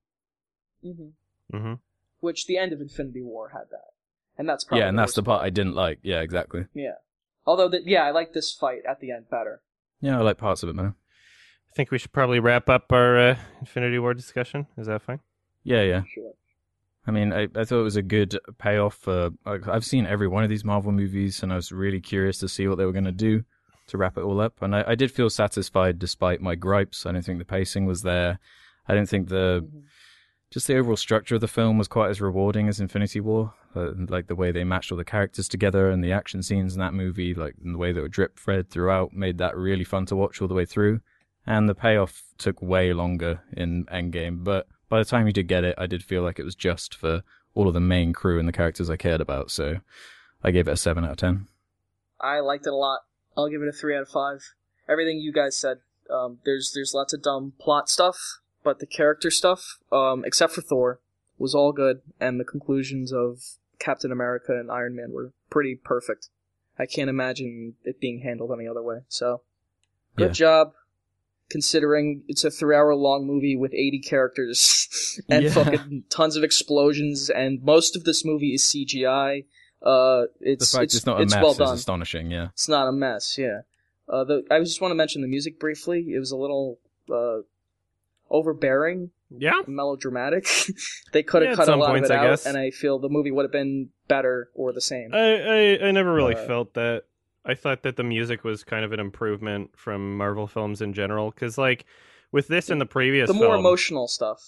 Hmm 0.83 1.09
hmm 1.51 1.75
which 2.21 2.47
the 2.47 2.57
end 2.57 2.73
of 2.73 2.81
Infinity 2.81 3.23
War 3.23 3.49
had 3.49 3.65
that, 3.71 3.91
and 4.39 4.49
that's 4.49 4.63
probably 4.65 4.83
yeah, 4.83 4.89
and 4.89 4.99
that's 4.99 5.15
the 5.15 5.23
worst 5.23 5.27
part 5.27 5.45
I 5.45 5.51
didn't 5.51 5.75
like. 5.75 5.99
Yeah, 6.03 6.21
exactly. 6.21 6.67
Yeah, 6.73 6.95
although 7.45 7.69
the, 7.69 7.83
yeah, 7.85 8.05
I 8.05 8.13
like 8.13 8.33
this 8.33 8.53
fight 8.53 8.83
at 8.89 9.01
the 9.01 9.11
end 9.11 9.29
better. 9.29 9.61
Yeah, 10.01 10.19
I 10.19 10.23
like 10.23 10.39
parts 10.39 10.63
of 10.63 10.69
it, 10.69 10.75
man. 10.77 10.95
I 11.71 11.75
think 11.75 11.91
we 11.91 11.99
should 11.99 12.13
probably 12.13 12.39
wrap 12.39 12.69
up 12.69 12.93
our 12.93 13.19
uh, 13.19 13.37
Infinity 13.61 13.99
War 13.99 14.15
discussion. 14.15 14.67
Is 14.77 14.87
that 14.87 15.03
fine? 15.03 15.21
Yeah, 15.65 15.83
yeah. 15.83 16.03
Sure. 16.13 16.33
I 17.07 17.11
mean, 17.11 17.33
I, 17.33 17.49
I 17.57 17.65
thought 17.65 17.81
it 17.81 17.83
was 17.83 17.97
a 17.97 18.03
good 18.03 18.39
payoff. 18.59 18.95
For, 18.95 19.31
like, 19.47 19.67
I've 19.67 19.85
seen 19.85 20.07
every 20.07 20.29
one 20.29 20.45
of 20.45 20.51
these 20.51 20.65
Marvel 20.65 20.93
movies, 20.93 21.43
and 21.43 21.53
I 21.53 21.57
was 21.57 21.73
really 21.73 22.01
curious 22.01 22.39
to 22.39 22.49
see 22.49 22.69
what 22.69 22.79
they 22.79 22.85
were 22.85 22.93
going 22.93 23.05
to 23.05 23.11
do 23.13 23.45
to 23.89 23.99
wrap 23.99 24.17
it 24.17 24.23
all 24.23 24.41
up. 24.41 24.61
And 24.63 24.77
I, 24.77 24.85
I 24.89 24.95
did 24.95 25.11
feel 25.11 25.31
satisfied 25.31 25.99
despite 25.99 26.41
my 26.41 26.55
gripes. 26.55 27.05
I 27.07 27.13
don't 27.13 27.23
think 27.25 27.39
the 27.39 27.45
pacing 27.45 27.87
was 27.87 28.03
there. 28.03 28.39
I 28.87 28.95
don't 28.95 29.09
think 29.09 29.29
the 29.29 29.65
Mhm. 29.65 29.83
Just 30.53 30.67
the 30.67 30.77
overall 30.77 30.97
structure 30.97 31.37
of 31.37 31.41
the 31.41 31.49
film 31.49 31.79
was 31.79 31.89
quite 31.89 32.11
as 32.11 32.21
rewarding 32.21 32.69
as 32.69 32.79
Infinity 32.79 33.21
War. 33.21 33.55
Uh, 33.75 33.93
like 34.09 34.27
the 34.27 34.37
way 34.37 34.53
they 34.53 34.65
matched 34.65 34.93
all 34.93 34.99
the 34.99 35.05
characters 35.05 35.49
together 35.49 35.91
and 35.91 36.05
the 36.05 36.13
action 36.13 36.43
scenes 36.43 36.75
in 36.75 36.81
that 36.81 36.93
movie, 36.93 37.33
like 37.33 37.55
the 37.59 37.79
way 37.79 37.91
they 37.91 38.03
were 38.03 38.09
drip 38.09 38.39
fed 38.39 38.69
throughout, 38.69 39.15
made 39.15 39.39
that 39.39 39.57
really 39.57 39.83
fun 39.83 40.05
to 40.07 40.15
watch 40.15 40.43
all 40.43 40.49
the 40.49 40.55
way 40.55 40.67
through. 40.67 41.01
And 41.47 41.69
the 41.69 41.75
payoff 41.75 42.23
took 42.37 42.61
way 42.61 42.93
longer 42.93 43.41
in 43.57 43.87
Endgame, 43.87 44.45
but 44.45 44.69
by 44.91 44.99
the 44.99 45.07
time 45.07 45.27
you 45.27 45.33
did 45.33 45.49
get 45.49 45.65
it, 45.65 45.75
I 45.79 45.87
did 45.87 46.05
feel 46.05 46.23
like 46.23 46.39
it 46.39 46.45
was 46.45 46.55
just 46.55 46.95
for 46.95 47.23
all 47.55 47.67
of 47.67 47.73
the 47.73 47.81
main 47.81 48.13
crew 48.13 48.39
and 48.39 48.47
the 48.47 48.53
characters 48.53 48.91
I 48.91 48.97
cared 48.97 49.23
about. 49.23 49.51
So 49.51 49.77
I 50.45 50.51
gave 50.51 50.69
it 50.69 50.73
a 50.73 50.77
seven 50.77 51.03
out 51.03 51.13
of 51.13 51.17
ten. 51.17 51.49
I 52.21 52.41
liked 52.41 52.67
it 52.67 52.75
a 52.75 52.77
lot. 52.77 53.01
I'll 53.37 53.49
give 53.49 53.63
it 53.63 53.69
a 53.69 53.73
three 53.73 53.97
out 53.97 54.03
of 54.03 54.09
five. 54.11 54.41
Everything 54.87 55.19
you 55.19 55.33
guys 55.33 55.57
said. 55.57 55.79
Um, 56.11 56.41
there's 56.45 56.73
there's 56.75 56.93
lots 56.95 57.15
of 57.15 57.23
dumb 57.23 57.55
plot 57.59 57.89
stuff, 57.89 58.41
but 58.63 58.79
the 58.79 58.87
character 58.87 59.31
stuff, 59.31 59.79
um, 59.91 60.25
except 60.25 60.53
for 60.53 60.61
Thor, 60.63 61.01
was 61.39 61.55
all 61.55 61.73
good, 61.73 62.03
and 62.21 62.39
the 62.39 62.45
conclusions 62.45 63.13
of 63.13 63.43
Captain 63.79 64.13
America 64.13 64.53
and 64.59 64.71
Iron 64.71 64.95
Man 64.95 65.13
were 65.13 65.33
pretty 65.51 65.75
perfect. 65.75 66.29
I 66.79 66.87
can't 66.87 67.11
imagine 67.11 67.75
it 67.85 68.01
being 68.01 68.21
handled 68.21 68.51
any 68.57 68.69
other 68.69 68.83
way. 68.83 69.01
So, 69.09 69.43
good 70.17 70.29
Yeah. 70.29 70.33
job. 70.33 70.73
Considering 71.51 72.23
it's 72.29 72.45
a 72.45 72.51
three-hour-long 72.51 73.27
movie 73.27 73.57
with 73.57 73.75
80 73.75 73.99
characters 74.01 75.21
and 75.29 75.45
Yeah. 75.45 75.51
fucking 75.53 76.05
tons 76.09 76.37
of 76.37 76.45
explosions, 76.45 77.29
and 77.29 77.63
most 77.63 77.95
of 77.95 78.05
this 78.05 78.25
movie 78.25 78.55
is 78.55 78.65
CGI. 78.65 79.45
Uh, 79.83 80.27
The 80.41 80.53
it's 80.53 80.73
fact 80.73 80.85
it's, 80.85 80.95
it's, 80.95 81.07
not 81.07 81.19
a 81.21 81.23
it's 81.25 81.35
mess 81.35 81.43
well 81.43 81.53
is 81.53 81.59
done. 81.59 81.75
astonishing. 81.75 82.31
Yeah. 82.31 82.49
It's 82.53 82.69
not 82.69 82.89
a 82.89 82.93
mess, 82.93 83.37
yeah. 83.37 83.63
Uh, 84.09 84.25
the 84.25 84.45
I 84.51 84.61
just 84.61 84.81
want 84.81 84.93
to 84.93 84.97
mention 84.97 85.21
the 85.23 85.29
music 85.29 85.59
briefly. 85.59 86.07
It 86.15 86.19
was 86.19 86.31
a 86.31 86.37
little 86.37 86.79
uh, 87.11 87.41
overbearing, 88.33 89.11
Yeah. 89.31 89.61
melodramatic. 89.69 90.47
they 91.13 91.23
could 91.23 91.43
have 91.43 91.53
at 91.53 91.57
cut 91.57 91.69
a 91.69 91.77
lot 91.77 91.91
points, 91.91 92.11
of 92.11 92.17
it 92.17 92.19
I 92.19 92.25
out, 92.27 92.31
guess. 92.31 92.47
and 92.47 92.57
I 92.57 92.71
feel 92.71 92.99
the 92.99 93.09
movie 93.09 93.31
would 93.31 93.45
have 93.45 93.53
been 93.53 93.91
better 94.09 94.51
or 94.55 94.73
the 94.73 94.81
same. 94.81 95.11
I, 95.15 95.19
I 95.79 95.89
I 95.89 95.91
never 95.93 96.13
really 96.13 96.35
Uh, 96.35 96.47
felt 96.47 96.75
that. 96.75 97.05
I 97.45 97.55
thought 97.55 97.83
that 97.83 97.97
the 97.97 98.05
music 98.05 98.45
was 98.45 98.63
kind 98.65 98.85
of 98.85 98.93
an 98.93 99.01
improvement 99.01 99.71
from 99.77 100.17
Marvel 100.17 100.47
films 100.47 100.81
in 100.81 100.93
general. 100.95 101.31
Because 101.31 101.59
like 101.59 101.85
with 102.31 102.49
this 102.49 102.71
and 102.71 102.81
the 102.81 102.87
previous, 102.87 103.27
the 103.29 103.35
more 103.35 103.49
film, 103.49 103.61
emotional 103.61 104.09
stuff. 104.09 104.41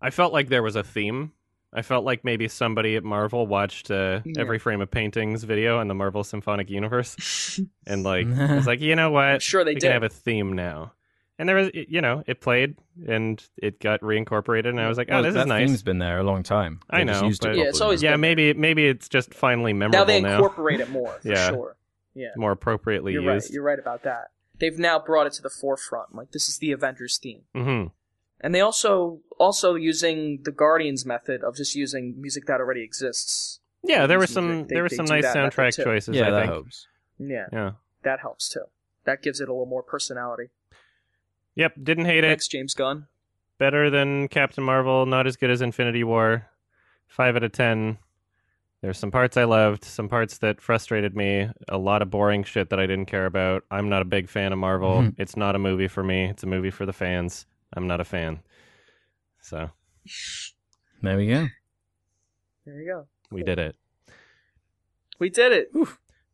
I 0.00 0.10
felt 0.10 0.32
like 0.32 0.48
there 0.48 0.62
was 0.62 0.76
a 0.76 0.84
theme. 0.84 1.32
I 1.74 1.82
felt 1.82 2.04
like 2.04 2.24
maybe 2.24 2.46
somebody 2.48 2.94
at 2.96 3.02
Marvel 3.04 3.46
watched 3.46 3.90
uh, 3.90 4.20
Yeah. 4.24 4.40
Every 4.40 4.58
Frame 4.60 4.80
a 4.80 4.86
Painting's 4.86 5.42
video 5.44 5.78
on 5.78 5.88
the 5.88 5.94
Marvel 5.94 6.22
Symphonic 6.24 6.70
Universe, 6.70 7.60
and 7.86 8.02
like 8.04 8.26
was 8.56 8.66
like, 8.66 8.80
you 8.80 8.94
know 8.94 9.10
what? 9.10 9.24
I'm 9.24 9.40
sure 9.40 9.64
they 9.64 9.72
we 9.72 9.74
did. 9.80 9.82
can 9.82 9.92
have 9.92 10.02
a 10.04 10.08
theme 10.08 10.52
now. 10.54 10.92
And 11.38 11.46
there 11.48 11.56
was, 11.56 11.70
you 11.74 12.00
know, 12.00 12.24
it 12.26 12.40
played 12.40 12.76
and 13.06 13.42
it 13.58 13.78
got 13.78 14.00
reincorporated, 14.00 14.68
and 14.68 14.80
I 14.80 14.88
was 14.88 14.96
like, 14.96 15.08
oh, 15.10 15.16
Well, 15.16 15.22
this 15.24 15.36
is 15.36 15.46
nice. 15.46 15.68
theme's 15.68 15.82
been 15.82 15.98
there 15.98 16.18
a 16.18 16.22
long 16.24 16.42
time. 16.42 16.80
I 16.88 17.00
They 17.00 17.04
just 17.10 17.20
know, 17.20 17.26
used 17.28 17.44
it 17.44 17.48
but- 17.48 17.56
Yeah, 17.56 17.64
it's 17.64 17.80
always 17.82 18.02
yeah, 18.02 18.12
been 18.12 18.20
maybe 18.22 18.54
maybe 18.54 18.86
it's 18.88 19.08
just 19.08 19.34
finally 19.34 19.72
memorable 19.74 19.98
now 19.98 20.04
they 20.04 20.20
now, 20.22 20.36
incorporate 20.36 20.80
it 20.80 20.88
more, 20.90 21.18
for 21.20 21.28
Yeah. 21.32 21.48
sure. 21.50 21.76
Yeah, 22.14 22.28
more 22.36 22.52
appropriately 22.52 23.12
you're 23.12 23.22
right. 23.22 23.42
You're 23.50 23.62
right 23.62 23.78
about 23.78 24.02
that. 24.04 24.30
They've 24.58 24.78
now 24.78 24.98
brought 24.98 25.26
it 25.26 25.34
to 25.34 25.42
the 25.42 25.50
forefront. 25.50 26.14
Like 26.14 26.30
this 26.32 26.48
is 26.48 26.56
the 26.56 26.72
Avengers 26.72 27.18
theme. 27.18 27.42
hmm 27.54 27.84
And 28.40 28.54
they 28.54 28.62
also 28.62 29.20
also 29.38 29.74
using 29.74 30.40
the 30.44 30.52
Guardians 30.52 31.04
method 31.04 31.42
of 31.44 31.56
just 31.56 31.74
using 31.74 32.14
music 32.18 32.46
that 32.46 32.60
already 32.60 32.82
exists. 32.82 33.60
Yeah, 33.84 34.06
there 34.06 34.18
were 34.18 34.26
some 34.26 34.66
they- 34.66 34.76
there 34.76 34.82
were 34.84 34.88
some 34.88 35.04
nice 35.04 35.26
soundtrack 35.26 35.84
choices. 35.84 36.16
yeah, 36.16 36.28
I 36.28 36.30
that 36.30 36.40
think. 36.40 36.52
helps. 36.52 36.86
Yeah, 37.18 37.46
Yeah. 37.52 37.70
that 38.04 38.20
helps 38.20 38.48
too. 38.48 38.64
That 39.04 39.22
gives 39.22 39.38
it 39.42 39.48
a 39.50 39.52
little 39.52 39.66
more 39.66 39.82
personality. 39.82 40.48
Yep, 41.56 41.74
didn't 41.82 42.04
hate 42.04 42.24
it. 42.24 42.28
Thanks, 42.28 42.48
James 42.48 42.74
Gunn. 42.74 43.06
Better 43.58 43.90
than 43.90 44.28
Captain 44.28 44.62
Marvel, 44.62 45.06
not 45.06 45.26
as 45.26 45.36
good 45.36 45.50
as 45.50 45.62
Infinity 45.62 46.04
War. 46.04 46.46
Five 47.08 47.36
out 47.36 47.42
of 47.42 47.52
ten. 47.52 47.98
There's 48.82 48.98
some 48.98 49.10
parts 49.10 49.36
I 49.38 49.44
loved, 49.44 49.84
some 49.84 50.08
parts 50.08 50.38
that 50.38 50.60
frustrated 50.60 51.16
me, 51.16 51.48
a 51.68 51.78
lot 51.78 52.02
of 52.02 52.10
boring 52.10 52.44
shit 52.44 52.68
that 52.70 52.78
I 52.78 52.86
didn't 52.86 53.06
care 53.06 53.24
about. 53.26 53.64
I'm 53.70 53.88
not 53.88 54.02
a 54.02 54.04
big 54.04 54.28
fan 54.28 54.52
of 54.52 54.58
Marvel. 54.58 54.98
Mhm. 55.02 55.14
It's 55.18 55.34
not 55.36 55.56
a 55.56 55.58
movie 55.58 55.88
for 55.88 56.04
me. 56.04 56.26
It's 56.26 56.42
a 56.42 56.46
movie 56.46 56.70
for 56.70 56.84
the 56.84 56.92
fans. 56.92 57.46
I'm 57.72 57.86
not 57.86 58.00
a 58.00 58.04
fan. 58.04 58.40
So 59.40 59.70
There 61.02 61.16
we 61.16 61.26
go. 61.28 61.46
There 62.66 62.80
you 62.80 62.86
go. 62.86 63.06
we 63.30 63.42
did 63.42 63.58
it. 63.58 63.76
We 65.18 65.30
did 65.30 65.52
it. 65.52 65.70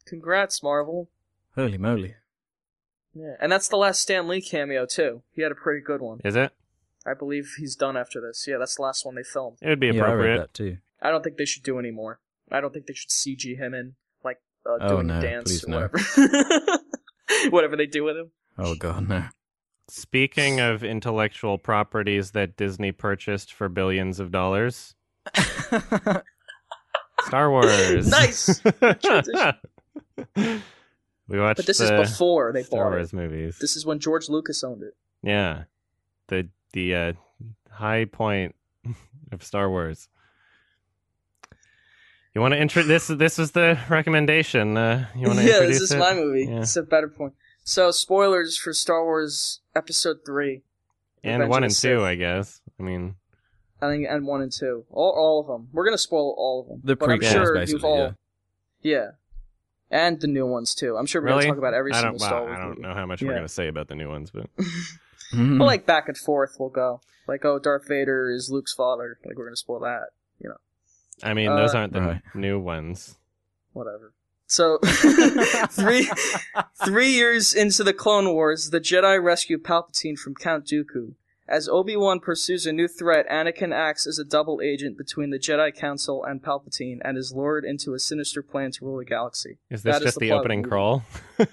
Congrats, 0.05 0.63
Marvel. 0.63 1.09
Holy 1.55 1.79
moly. 1.79 2.17
Yeah, 3.15 3.35
and 3.41 3.51
that's 3.53 3.69
the 3.69 3.77
last 3.77 4.01
Stan 4.01 4.27
Lee 4.29 4.41
cameo 4.41 4.87
too. 4.87 5.23
He 5.33 5.43
had 5.43 5.53
a 5.53 5.55
pretty 5.55 5.81
good 5.83 6.01
one. 6.01 6.21
Is 6.25 6.35
it? 6.37 6.53
I 7.07 7.15
believe 7.15 7.55
he's 7.59 7.75
done 7.77 7.97
after 7.97 8.21
this. 8.21 8.47
Yeah, 8.49 8.59
that's 8.59 8.77
the 8.77 8.83
last 8.83 9.05
one 9.05 9.15
they 9.17 9.23
filmed. 9.23 9.59
It 9.61 9.69
would 9.69 9.81
be 9.81 9.89
Yeah, 9.89 9.93
I 9.93 9.97
read 9.97 10.09
appropriate. 10.13 10.39
that 10.39 10.55
too. 10.55 10.77
I 11.03 11.11
don't 11.11 11.23
think 11.25 11.37
they 11.37 11.45
should 11.45 11.63
do 11.65 11.79
any 11.79 11.91
more. 11.91 12.21
I 12.51 12.61
don't 12.61 12.73
think 12.73 12.87
they 12.87 12.95
should 12.95 13.11
CG 13.11 13.57
him 13.59 13.75
in 13.75 13.95
like 14.25 14.41
uh, 14.65 14.79
Oh, 14.81 14.89
doing 14.89 15.09
no, 15.09 15.19
a 15.19 15.21
dance 15.23 15.51
please 15.51 15.65
or 15.65 15.69
no. 15.69 15.77
whatever. 15.77 16.79
whatever 17.51 17.77
they 17.77 17.87
do 17.87 18.05
with 18.05 18.17
him. 18.17 18.31
Oh 18.59 18.75
god, 18.77 19.09
no. 19.09 19.25
Speaking 19.89 20.61
of 20.61 20.85
intellectual 20.85 21.59
properties 21.59 22.31
that 22.31 22.57
Disney 22.57 22.93
purchased 22.93 23.53
for 23.53 23.69
billions 23.69 24.21
of 24.21 24.31
dollars, 24.31 24.95
Star 27.27 27.51
Wars. 27.51 28.09
Nice. 28.11 28.61
transition. 29.03 29.55
We 31.29 31.39
watched 31.41 31.57
But 31.59 31.67
this 31.67 31.79
the 31.79 32.01
is 32.03 32.11
before 32.11 32.53
they 32.53 32.63
Star 32.63 32.85
bought 32.85 32.91
Wars 32.97 33.13
it. 33.13 33.17
movies. 33.17 33.59
This 33.61 33.77
is 33.77 33.87
when 33.87 33.99
George 33.99 34.29
Lucas 34.29 34.63
owned 34.65 34.83
it. 34.83 34.95
Yeah, 35.23 35.65
the 36.29 36.49
the 36.73 36.95
uh, 36.95 37.13
high 37.71 38.05
point 38.07 38.55
of 39.33 39.43
Star 39.43 39.69
Wars. 39.71 40.09
You 42.35 42.41
want 42.41 42.55
to 42.55 42.61
intro 42.61 42.83
this? 42.83 43.09
This 43.09 43.39
is 43.39 43.51
the 43.51 43.79
recommendation. 43.91 44.77
Uh, 44.77 45.07
you 45.15 45.27
want 45.27 45.39
to 45.41 45.45
yeah, 45.47 45.55
introduce 45.57 45.81
this 45.81 45.83
is 45.91 45.93
it? 45.93 45.99
my 45.99 46.15
movie. 46.15 46.47
Yeah. 46.47 46.61
It's 46.61 46.77
a 46.77 46.83
better 46.83 47.09
point. 47.09 47.35
So, 47.65 47.91
spoilers 47.91 48.57
for 48.57 48.73
Star 48.73 49.05
Wars 49.05 49.61
Episode 49.77 50.19
Three. 50.27 50.63
and 51.23 51.41
Revenge 51.41 51.51
one 51.51 51.65
and 51.65 51.73
two, 51.73 51.77
Sith. 51.77 52.01
I 52.01 52.15
guess. 52.15 52.61
I 52.81 52.83
mean, 52.83 53.17
I 53.83 53.89
think 53.91 54.07
and 54.09 54.27
one 54.27 54.41
and 54.41 54.51
two, 54.51 54.85
all 54.91 55.11
all 55.17 55.41
of 55.41 55.47
them. 55.47 55.69
We're 55.73 55.85
gonna 55.85 55.99
spoil 55.99 56.35
all 56.39 56.63
of 56.63 56.69
them. 56.69 56.81
The 56.85 56.97
but 56.97 57.09
prequels, 57.11 57.31
sure 57.33 57.55
basically. 57.55 57.89
all, 57.89 57.99
yeah. 57.99 58.13
yeah, 58.81 59.07
and 59.93 60.21
the 60.21 60.27
new 60.27 60.47
ones 60.47 60.75
too. 60.75 60.97
I'm 60.97 61.07
sure 61.07 61.21
we're 61.23 61.29
Really? 61.29 61.43
gonna 61.45 61.53
talk 61.53 61.59
about 61.59 61.75
every 61.75 61.93
I 61.93 62.01
single 62.01 62.19
don't. 62.19 62.27
Star 62.27 62.41
Well, 62.41 62.45
Wars 62.47 62.57
I 62.57 62.61
don't 62.61 62.69
movie. 62.71 62.83
know 62.83 62.95
how 62.95 63.07
much 63.07 63.23
Yeah. 63.23 63.29
we're 63.29 63.35
gonna 63.35 63.49
say 63.49 63.69
about 63.69 63.87
the 63.87 63.95
new 63.95 64.09
ones, 64.09 64.31
but. 64.33 64.47
Well, 65.35 65.65
like 65.67 65.87
back 65.87 66.09
and 66.09 66.17
forth, 66.19 66.57
we'll 66.61 66.69
go. 66.69 67.01
Like, 67.27 67.43
oh, 67.47 67.59
Darth 67.59 67.89
Vader 67.89 68.29
is 68.31 68.51
Luke's 68.51 68.75
father. 68.75 69.19
Like, 69.25 69.39
we're 69.39 69.47
gonna 69.47 69.57
spoil 69.57 69.81
that. 69.81 70.09
You 70.39 70.51
know. 70.51 70.57
I 71.23 71.33
mean, 71.33 71.47
those 71.57 71.75
Uh, 71.75 71.79
aren't 71.79 71.93
the 71.95 72.01
Right. 72.03 72.23
new 72.35 72.59
ones. 72.61 73.17
Whatever. 73.73 74.13
So, 74.47 74.79
three 75.71 76.11
three 76.85 77.09
years 77.13 77.55
into 77.55 77.83
the 77.83 77.95
Clone 77.95 78.35
Wars, 78.35 78.69
the 78.71 78.81
Jedi 78.81 79.23
rescue 79.23 79.57
Palpatine 79.57 80.19
from 80.19 80.35
Count 80.35 80.67
Dooku. 80.67 81.15
As 81.53 81.69
Obi 81.69 81.97
Wan 81.99 82.19
pursues 82.19 82.65
a 82.65 82.73
new 82.73 82.89
threat, 82.89 83.29
Anakin 83.29 83.75
acts 83.75 84.07
as 84.07 84.19
a 84.19 84.25
double 84.25 84.63
agent 84.63 84.97
between 84.97 85.29
the 85.29 85.39
Jedi 85.39 85.75
Council 85.75 86.25
and 86.25 86.43
Palpatine, 86.43 86.99
and 87.05 87.19
is 87.19 87.35
lured 87.37 87.67
into 87.67 87.93
a 87.93 87.99
sinister 87.99 88.43
plan 88.43 88.71
to 88.73 88.87
rule 88.87 88.97
the 88.97 89.05
galaxy. 89.05 89.59
Is 89.69 89.83
this 89.83 89.95
That 89.95 90.03
is 90.03 90.07
just 90.07 90.19
the 90.19 90.29
the, 90.29 90.35
the 90.35 90.39
opening 90.39 90.63
crawl? 90.63 91.05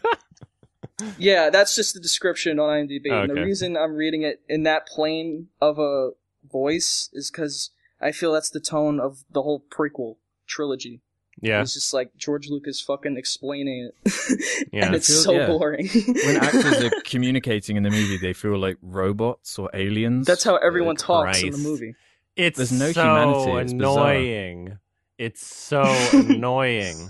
Yeah, 1.18 1.50
that's 1.50 1.76
just 1.76 1.94
the 1.94 2.00
description 2.00 2.60
on 2.60 2.70
IMDb. 2.70 3.10
Oh, 3.10 3.22
And 3.22 3.30
the 3.30 3.42
reason 3.42 3.78
I'm 3.78 3.96
reading 3.96 4.24
it 4.24 4.42
in 4.50 4.64
that 4.64 4.86
plain 4.86 5.48
of 5.62 5.80
a 5.80 6.12
voice 6.50 7.10
is 7.14 7.32
because 7.32 7.72
I 8.02 8.12
feel 8.12 8.34
that's 8.34 8.50
the 8.50 8.60
tone 8.60 9.00
of 9.00 9.24
the 9.32 9.42
whole 9.42 9.64
prequel 9.72 10.16
trilogy. 10.48 11.02
Yeah, 11.42 11.62
It's 11.62 11.74
just 11.74 11.94
like 11.94 12.16
George 12.18 12.50
Lucas 12.50 12.82
fucking 12.82 13.16
explaining 13.18 13.90
it. 14.06 14.68
Yeah. 14.74 14.88
and 14.88 14.96
it's 14.96 15.10
It 15.10 15.14
feels- 15.14 15.24
so 15.24 15.32
yeah. 15.34 15.48
boring. 15.48 15.88
when 15.88 16.36
actors 16.44 16.84
are 16.84 16.92
communicating 17.06 17.78
in 17.78 17.84
the 17.84 17.90
movie, 17.90 18.18
they 18.18 18.34
feel 18.34 18.58
like 18.58 18.78
robots 18.82 19.58
or 19.58 19.70
aliens. 19.74 20.28
That's 20.28 20.44
how 20.44 20.58
everyone 20.58 20.96
Uh, 20.98 21.06
talks 21.06 21.42
in 21.42 21.52
the 21.52 21.58
movie. 21.58 21.96
it's 22.36 22.58
There's 22.58 22.72
no 22.72 22.92
so 22.92 23.02
humanity, 23.04 23.52
it's 23.64 23.74
bizarre. 23.74 24.12
annoying. 24.14 24.80
It's 25.18 25.46
so 25.46 25.84
annoying. 26.14 27.10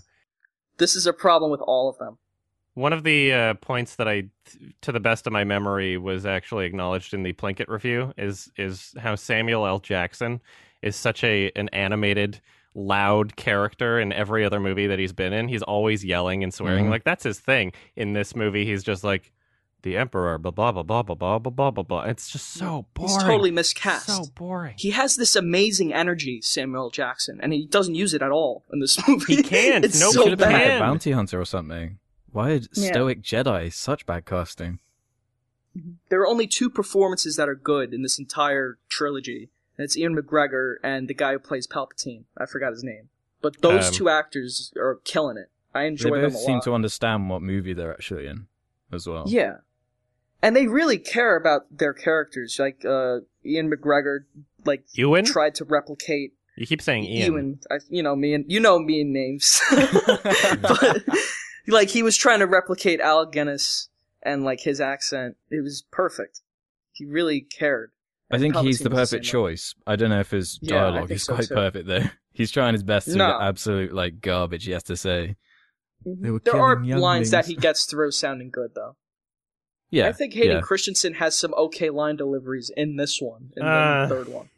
This 0.77 0.95
is 0.95 1.05
a 1.07 1.13
problem 1.13 1.51
with 1.51 1.61
all 1.61 1.89
of 1.89 1.97
them. 1.97 2.17
One 2.75 2.93
of 2.93 3.03
the 3.03 3.34
uh, 3.34 3.53
points 3.55 3.95
that 3.95 4.07
I, 4.07 4.30
to 4.82 4.91
the 4.91 4.99
best 5.01 5.27
of 5.27 5.34
my 5.34 5.43
memory, 5.43 5.97
was 5.97 6.25
actually 6.25 6.65
acknowledged 6.65 7.13
in 7.13 7.23
the 7.23 7.34
Plinkett 7.34 7.67
review 7.67 8.13
is 8.17 8.49
is 8.57 8.93
how 8.97 9.15
Samuel 9.15 9.65
L. 9.65 9.80
Jackson 9.80 10.39
is 10.82 10.95
such 10.95 11.23
a 11.23 11.51
an 11.57 11.67
animated, 11.69 12.39
loud 12.76 13.36
character 13.36 13.99
in 13.99 14.13
every 14.13 14.45
other 14.45 14.59
movie 14.59 14.88
that 14.88 14.99
he's 14.99 15.13
been 15.13 15.34
in. 15.34 15.47
He's 15.47 15.63
always 15.63 16.05
yelling 16.05 16.43
and 16.43 16.53
swearing. 16.53 16.86
Mhm. 16.86 16.89
Like 16.91 17.03
that's 17.03 17.24
his 17.24 17.39
thing. 17.39 17.72
In 17.95 18.13
this 18.13 18.36
movie, 18.36 18.65
he's 18.65 18.84
just 18.84 19.03
like 19.03 19.32
the 19.82 19.97
Emperor. 19.97 20.38
Blah 20.38 20.51
blah 20.51 20.72
blah 20.72 20.84
blah 20.84 21.01
blah 21.03 21.15
blah 21.15 21.39
blah 21.39 21.51
blah 21.51 21.72
blah. 21.72 21.84
blah. 21.84 22.01
It's 22.03 22.30
just 22.30 22.49
so 22.49 22.86
boring. 22.93 23.13
He's 23.13 23.24
totally 23.24 23.51
miscast. 23.51 24.07
so 24.07 24.26
boring. 24.36 24.76
he 24.78 24.91
has 24.91 25.15
this 25.15 25.36
amazing 25.36 25.93
energy, 25.93 26.41
Samuel 26.41 26.89
Jackson, 26.89 27.39
and 27.41 27.53
he 27.53 27.65
doesn't 27.65 27.95
use 27.95 28.13
it 28.13 28.22
at 28.22 28.32
all 28.32 28.65
in 28.72 28.80
this 28.80 28.99
movie. 29.07 29.38
He 29.38 29.43
can't. 29.43 29.84
it's 29.86 29.99
Nobody 29.99 30.13
so 30.15 30.22
Should 30.24 30.30
have 30.32 30.39
been 30.39 30.51
like 30.53 30.72
a 30.72 30.80
bounty 30.80 31.11
hunter 31.11 31.39
or 31.41 31.45
something. 31.45 31.97
Why 32.32 32.51
is 32.51 32.70
Yeah. 32.74 32.91
Stoic 32.91 33.24
Jedi 33.24 33.74
such 33.74 34.05
bad 34.05 34.26
casting? 34.26 34.80
There 36.09 36.20
are 36.22 36.28
only 36.28 36.45
two 36.47 36.70
performances 36.70 37.36
that 37.38 37.47
are 37.47 37.55
good 37.55 37.93
in 37.93 38.01
this 38.01 38.20
entire 38.20 38.80
trilogy, 38.89 39.49
and 39.80 39.86
it's 39.86 39.95
Ian 39.97 40.13
McGregor 40.13 40.75
and 40.84 41.07
the 41.07 41.13
guy 41.13 41.32
who 41.32 41.39
plays 41.39 41.65
Palpatine. 41.65 42.25
I 42.38 42.45
forgot 42.45 42.71
his 42.73 42.84
name, 42.84 43.07
but 43.41 43.61
those 43.61 43.88
Um, 43.88 43.93
two 43.93 44.09
actors 44.09 44.73
are 44.77 44.99
killing 45.05 45.38
it. 45.38 45.49
I 45.73 45.84
They 45.84 45.88
enjoy 45.88 46.09
both 46.09 46.21
them 46.21 46.32
a 46.32 46.38
seem 46.38 46.53
lot. 46.55 46.63
to 46.65 46.73
understand 46.73 47.30
what 47.30 47.41
movie 47.41 47.73
they're 47.73 47.93
actually 47.93 48.27
in, 48.27 48.47
as 48.91 49.07
well. 49.07 49.23
Yeah, 49.27 49.59
and 50.41 50.53
they 50.53 50.67
really 50.67 50.97
care 50.97 51.38
about 51.38 51.61
their 51.75 51.93
characters. 51.93 52.57
Like 52.59 52.84
uh, 52.84 53.19
Ian 53.45 53.71
McGregor, 53.71 54.25
like 54.65 54.84
Ewan? 54.93 55.23
tried 55.23 55.55
to 55.55 55.63
replicate 55.63 56.34
You 56.57 56.67
keep 56.67 56.82
saying 56.82 57.05
Ian. 57.05 57.32
Ewan. 57.32 57.59
I, 57.71 57.75
you 57.88 58.03
know 58.03 58.15
me 58.17 58.34
and 58.34 58.45
you 58.51 58.59
know 58.59 58.80
me 58.80 58.99
and 59.01 59.13
names, 59.13 59.61
but 60.61 61.05
like 61.67 61.89
he 61.89 62.03
was 62.03 62.17
trying 62.17 62.39
to 62.39 62.47
replicate 62.47 62.99
Alec 62.99 63.32
Guinness 63.32 63.88
and 64.21 64.43
like 64.43 64.59
his 64.61 64.82
accent. 64.82 65.38
It 65.49 65.61
was 65.63 65.84
perfect. 65.91 66.41
He 66.91 67.05
really 67.05 67.39
cared. 67.41 67.91
I 68.32 68.38
think 68.38 68.55
he's 68.57 68.80
the 68.80 68.89
perfect 68.89 69.25
choice. 69.25 69.73
I 69.88 69.95
don't 69.95 70.09
know 70.09 70.19
if 70.19 70.32
his 70.32 70.57
dialogue 70.59 71.07
think 71.07 71.17
is 71.17 71.23
so 71.23 71.36
quite 71.36 71.47
too. 71.47 71.55
perfect 71.55 71.88
though. 71.88 72.03
He's 72.32 72.51
trying 72.51 72.73
his 72.73 72.84
best 72.84 73.07
to 73.07 73.15
No. 73.17 73.27
get 73.32 73.41
absolute 73.41 73.91
like 73.93 74.21
garbage 74.21 74.63
he 74.65 74.71
has 74.71 74.84
to 74.84 74.95
say. 74.95 75.36
They 76.05 76.30
were 76.32 76.39
There 76.39 76.55
are 76.61 76.75
killing 76.77 76.97
lines 76.99 77.32
that 77.32 77.47
he 77.47 77.55
gets 77.55 77.86
through 77.86 78.11
sounding 78.11 78.49
good 78.49 78.71
though. 78.75 78.95
Yeah, 79.89 80.07
I 80.07 80.13
think 80.13 80.34
Hayden 80.36 80.57
yeah. 80.57 80.61
Christensen 80.61 81.15
has 81.15 81.36
some 81.38 81.53
okay 81.55 81.89
line 81.89 82.15
deliveries 82.15 82.71
in 82.77 82.95
this 82.95 83.19
one, 83.19 83.51
in 83.57 83.63
Uh, 83.65 84.05
the 84.07 84.15
third 84.15 84.27
one. 84.30 84.49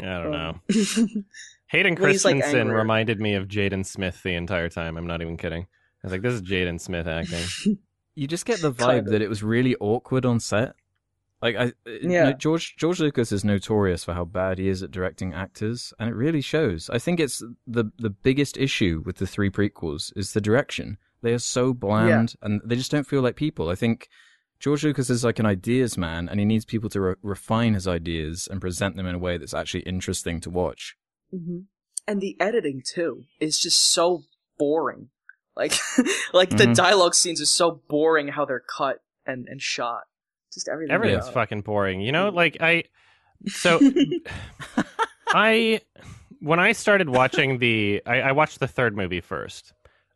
I 0.00 0.04
don't 0.22 0.30
know. 0.30 0.48
Um, 0.48 1.24
Hayden 1.66 1.96
Well, 1.96 2.10
he's, 2.12 2.24
like, 2.24 2.36
Christensen 2.36 2.68
reminded 2.70 3.18
me 3.20 3.34
of 3.34 3.48
Jaden 3.48 3.84
Smith 3.84 4.22
the 4.22 4.34
entire 4.34 4.68
time. 4.68 4.96
I'm 4.96 5.06
not 5.08 5.20
even 5.22 5.36
kidding. 5.36 5.62
I 5.64 6.06
was 6.06 6.12
like, 6.12 6.22
this 6.22 6.34
is 6.34 6.42
Jaden 6.42 6.80
Smith 6.80 7.06
acting. 7.08 7.78
You 8.18 8.26
just 8.26 8.46
get 8.46 8.62
the 8.62 8.72
vibe 8.72 8.94
Kinda. 9.00 9.10
that 9.10 9.20
it 9.20 9.28
was 9.28 9.42
really 9.42 9.76
awkward 9.76 10.24
on 10.24 10.40
set. 10.40 10.74
Like 11.46 11.56
I, 11.56 11.64
you 12.04 12.10
Yeah. 12.16 12.32
George 12.32 12.66
George 12.76 13.00
Lucas 13.00 13.30
is 13.32 13.44
notorious 13.44 14.02
for 14.04 14.14
how 14.14 14.24
bad 14.24 14.58
he 14.58 14.68
is 14.68 14.82
at 14.82 14.90
directing 14.90 15.30
actors, 15.34 15.92
and 15.98 16.08
it 16.10 16.14
really 16.24 16.40
shows. 16.40 16.90
I 16.90 16.98
think 16.98 17.20
it's 17.20 17.38
the 17.66 17.84
the 18.06 18.10
biggest 18.28 18.56
issue 18.56 18.94
with 19.06 19.16
the 19.16 19.26
three 19.34 19.50
prequels 19.50 20.12
is 20.16 20.32
the 20.32 20.40
direction. 20.40 20.98
They 21.22 21.32
are 21.32 21.38
so 21.56 21.72
bland, 21.72 22.34
and 22.42 22.60
they 22.64 22.76
just 22.76 22.90
don't 22.90 23.06
feel 23.12 23.22
like 23.22 23.36
people. 23.36 23.68
I 23.68 23.74
think 23.74 24.08
George 24.58 24.84
Lucas 24.84 25.08
is 25.10 25.22
like 25.24 25.38
an 25.38 25.46
ideas 25.46 25.96
man, 25.98 26.28
and 26.28 26.38
he 26.40 26.46
needs 26.46 26.64
people 26.64 26.90
to 26.90 27.00
re- 27.00 27.14
refine 27.22 27.74
his 27.74 27.86
ideas 27.88 28.48
and 28.50 28.60
present 28.60 28.96
them 28.96 29.06
in 29.06 29.14
a 29.14 29.18
way 29.26 29.36
that's 29.38 29.54
actually 29.54 29.82
interesting 29.94 30.40
to 30.40 30.50
watch. 30.50 30.96
Mhm. 31.34 31.64
And 32.08 32.20
the 32.20 32.36
editing 32.40 32.82
too 32.94 33.24
is 33.40 33.58
just 33.58 33.78
so 33.80 34.22
boring. 34.58 35.10
Like, 35.56 35.74
like 36.40 36.50
the 36.50 36.66
Mhm. 36.68 36.74
dialogue 36.76 37.14
scenes 37.14 37.40
are 37.40 37.46
so 37.60 37.82
boring 37.88 38.28
how 38.28 38.44
they're 38.44 38.64
cut 38.78 38.98
and, 39.26 39.46
and 39.48 39.60
shot. 39.60 40.04
Just 40.56 40.68
everything. 40.68 40.94
Everything's 40.94 41.24
about 41.26 41.34
fucking 41.34 41.60
boring. 41.60 42.00
You 42.00 42.10
know, 42.12 42.30
like 42.30 42.56
I. 42.60 42.84
So 43.48 43.78
I, 45.28 45.80
when 46.40 46.58
I 46.58 46.72
started 46.72 47.08
watching 47.10 47.58
the, 47.58 48.02
I, 48.06 48.20
I 48.22 48.32
watched 48.32 48.60
the 48.60 48.66
third 48.66 48.96
movie 48.96 49.20
first, 49.20 49.72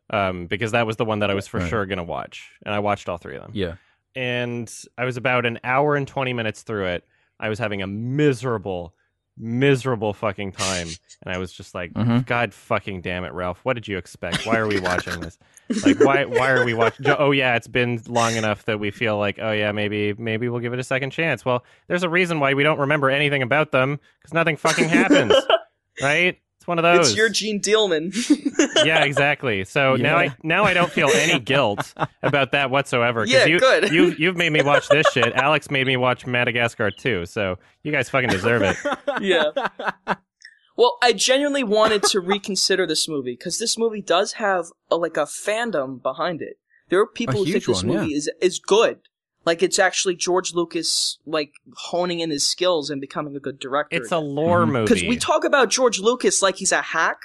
um, 0.09 0.47
because 0.47 0.71
that 0.71 0.87
was 0.87 0.95
the 0.97 1.05
one 1.05 1.19
that 1.19 1.29
I 1.29 1.35
was 1.35 1.47
for 1.47 1.59
Right. 1.59 1.69
sure 1.69 1.85
gonna 1.85 2.03
watch, 2.03 2.49
and 2.65 2.73
I 2.73 2.79
watched 2.79 3.07
all 3.09 3.17
three 3.17 3.35
of 3.35 3.43
them. 3.43 3.51
Yeah, 3.53 3.75
and 4.15 4.73
I 4.97 5.05
was 5.05 5.17
about 5.17 5.45
an 5.45 5.59
hour 5.63 5.95
and 5.95 6.07
20 6.07 6.33
minutes 6.33 6.63
through 6.63 6.87
it. 6.87 7.05
I 7.39 7.49
was 7.49 7.59
having 7.59 7.81
a 7.81 7.87
miserable, 7.87 8.95
miserable 9.41 10.13
fucking 10.13 10.51
time. 10.53 10.87
And 11.23 11.33
I 11.33 11.37
was 11.37 11.51
just 11.51 11.75
like, 11.75 11.93
Mhm. 11.93 12.25
God 12.25 12.53
fucking 12.53 13.01
damn 13.01 13.23
it, 13.25 13.33
Ralph. 13.33 13.59
What 13.63 13.73
did 13.73 13.87
you 13.87 13.97
expect? 13.97 14.45
Why 14.45 14.57
are 14.57 14.67
we 14.67 14.79
watching 14.79 15.19
this? 15.19 15.37
Like, 15.83 15.99
why, 15.99 16.25
why 16.25 16.51
are 16.51 16.63
we 16.65 16.73
watching? 16.73 17.05
Oh, 17.09 17.31
yeah, 17.31 17.55
it's 17.55 17.67
been 17.67 18.01
long 18.07 18.35
enough 18.35 18.65
that 18.65 18.79
we 18.79 18.91
feel 18.91 19.17
like, 19.17 19.37
oh, 19.41 19.51
yeah, 19.51 19.71
maybe, 19.71 20.13
maybe 20.13 20.47
we'll 20.49 20.59
give 20.61 20.73
it 20.73 20.79
a 20.79 20.83
second 20.83 21.09
chance. 21.11 21.43
Well, 21.43 21.63
there's 21.87 22.03
a 22.03 22.09
reason 22.09 22.39
why 22.39 22.53
we 22.53 22.63
don't 22.63 22.79
remember 22.79 23.09
anything 23.09 23.41
about 23.41 23.71
them 23.71 23.99
because 24.19 24.33
nothing 24.33 24.57
fucking 24.57 24.89
happens, 24.89 25.33
right? 26.01 26.39
It's 26.61 26.67
one 26.67 26.77
of 26.77 26.83
those. 26.83 27.07
It's 27.07 27.17
your 27.17 27.27
Jeanne 27.27 27.59
Dielman. 27.59 28.13
yeah, 28.85 29.03
exactly. 29.03 29.63
So 29.65 29.95
now 29.95 30.17
I 30.17 30.35
now 30.43 30.63
I 30.63 30.75
don't 30.75 30.91
feel 30.91 31.09
any 31.09 31.39
guilt 31.39 31.91
about 32.21 32.51
that 32.51 32.69
whatsoever. 32.69 33.21
'cause 33.21 33.31
Yeah, 33.33 33.45
you, 33.45 33.59
good. 33.59 33.91
You 33.91 34.13
you've 34.15 34.37
made 34.37 34.51
me 34.51 34.61
watch 34.61 34.87
this 34.87 35.07
shit. 35.11 35.33
Alex 35.33 35.71
made 35.71 35.87
me 35.87 35.97
watch 35.97 36.27
Madagascar 36.27 36.91
too. 36.91 37.25
So 37.25 37.57
you 37.81 37.91
guys 37.91 38.11
fucking 38.11 38.29
deserve 38.29 38.61
it. 38.61 38.77
yeah. 39.21 39.45
Well, 40.77 40.99
I 41.01 41.13
genuinely 41.13 41.63
wanted 41.63 42.03
to 42.03 42.19
reconsider 42.19 42.85
this 42.85 43.07
movie 43.07 43.33
because 43.35 43.57
this 43.57 43.75
movie 43.75 44.03
does 44.03 44.33
have 44.33 44.65
a, 44.91 44.97
like 44.97 45.17
a 45.17 45.21
fandom 45.25 45.99
behind 45.99 46.43
it. 46.43 46.59
There 46.89 46.99
are 46.99 47.07
people 47.07 47.41
A 47.41 47.45
who 47.45 47.51
think 47.53 47.65
this 47.65 47.83
one, 47.83 47.87
movie 47.87 48.13
is 48.13 48.29
is 48.39 48.59
good. 48.59 48.99
Like 49.45 49.63
it's 49.63 49.79
actually 49.79 50.15
George 50.15 50.53
Lucas 50.53 51.17
like 51.25 51.53
honing 51.75 52.19
in 52.19 52.29
his 52.29 52.47
skills 52.47 52.89
and 52.89 53.01
becoming 53.01 53.35
a 53.35 53.39
good 53.39 53.59
director. 53.59 53.95
It's 53.97 54.11
a 54.11 54.19
lore 54.19 54.65
Mhm. 54.65 54.71
movie. 54.73 54.93
because 54.93 55.03
we 55.09 55.17
talk 55.17 55.43
about 55.43 55.69
George 55.69 55.99
Lucas 55.99 56.41
like 56.41 56.57
he's 56.57 56.71
a 56.71 56.81
hack, 56.81 57.21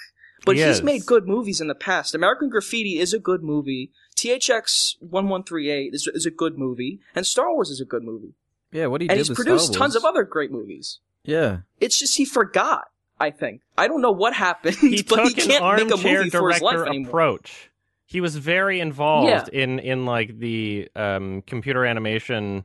but 0.46 0.56
He 0.56 0.62
he's 0.62 0.76
is. 0.78 0.82
made 0.82 1.04
good 1.04 1.26
movies 1.28 1.60
in 1.60 1.68
the 1.68 1.74
past. 1.74 2.14
American 2.14 2.48
Graffiti 2.48 2.98
is 2.98 3.12
a 3.12 3.18
good 3.18 3.42
movie. 3.42 3.90
THX 4.16 4.96
one 5.00 5.28
one 5.28 5.42
three 5.44 5.70
eight 5.70 5.92
is 5.94 6.08
is 6.14 6.24
a 6.26 6.30
good 6.30 6.56
movie, 6.58 7.00
and 7.14 7.26
Star 7.26 7.52
Wars 7.52 7.70
is 7.70 7.80
a 7.80 7.84
good 7.84 8.02
movie. 8.02 8.32
yeah. 8.72 8.86
What 8.86 9.00
he 9.02 9.08
and 9.08 9.16
did 9.16 9.18
he's 9.18 9.28
with 9.28 9.36
produced 9.36 9.66
Star 9.68 9.78
tons 9.80 9.96
of 9.96 10.04
other 10.04 10.24
great 10.24 10.50
movies. 10.50 10.98
Yeah, 11.24 11.58
It's 11.80 11.98
just 11.98 12.16
he 12.16 12.24
forgot. 12.24 12.88
I 13.18 13.30
think 13.30 13.60
I 13.76 13.88
don't 13.88 14.00
know 14.00 14.10
what 14.12 14.32
happened, 14.34 14.76
he 14.80 15.02
but 15.02 15.16
took 15.16 15.28
he 15.28 15.34
can't 15.34 15.62
an 15.64 15.76
make 15.76 15.90
a 15.90 15.92
armchair 15.94 16.18
movie 16.18 16.30
for 16.30 16.50
his 16.50 16.62
life 16.62 16.74
director 16.74 16.90
anymore. 16.90 17.08
approach. 17.10 17.70
He 18.06 18.20
was 18.20 18.36
very 18.36 18.80
involved 18.80 19.28
Yeah. 19.52 19.60
in 19.62 19.78
in 19.80 20.06
like 20.06 20.38
the 20.38 20.88
um, 20.94 21.42
computer 21.42 21.84
animation 21.84 22.64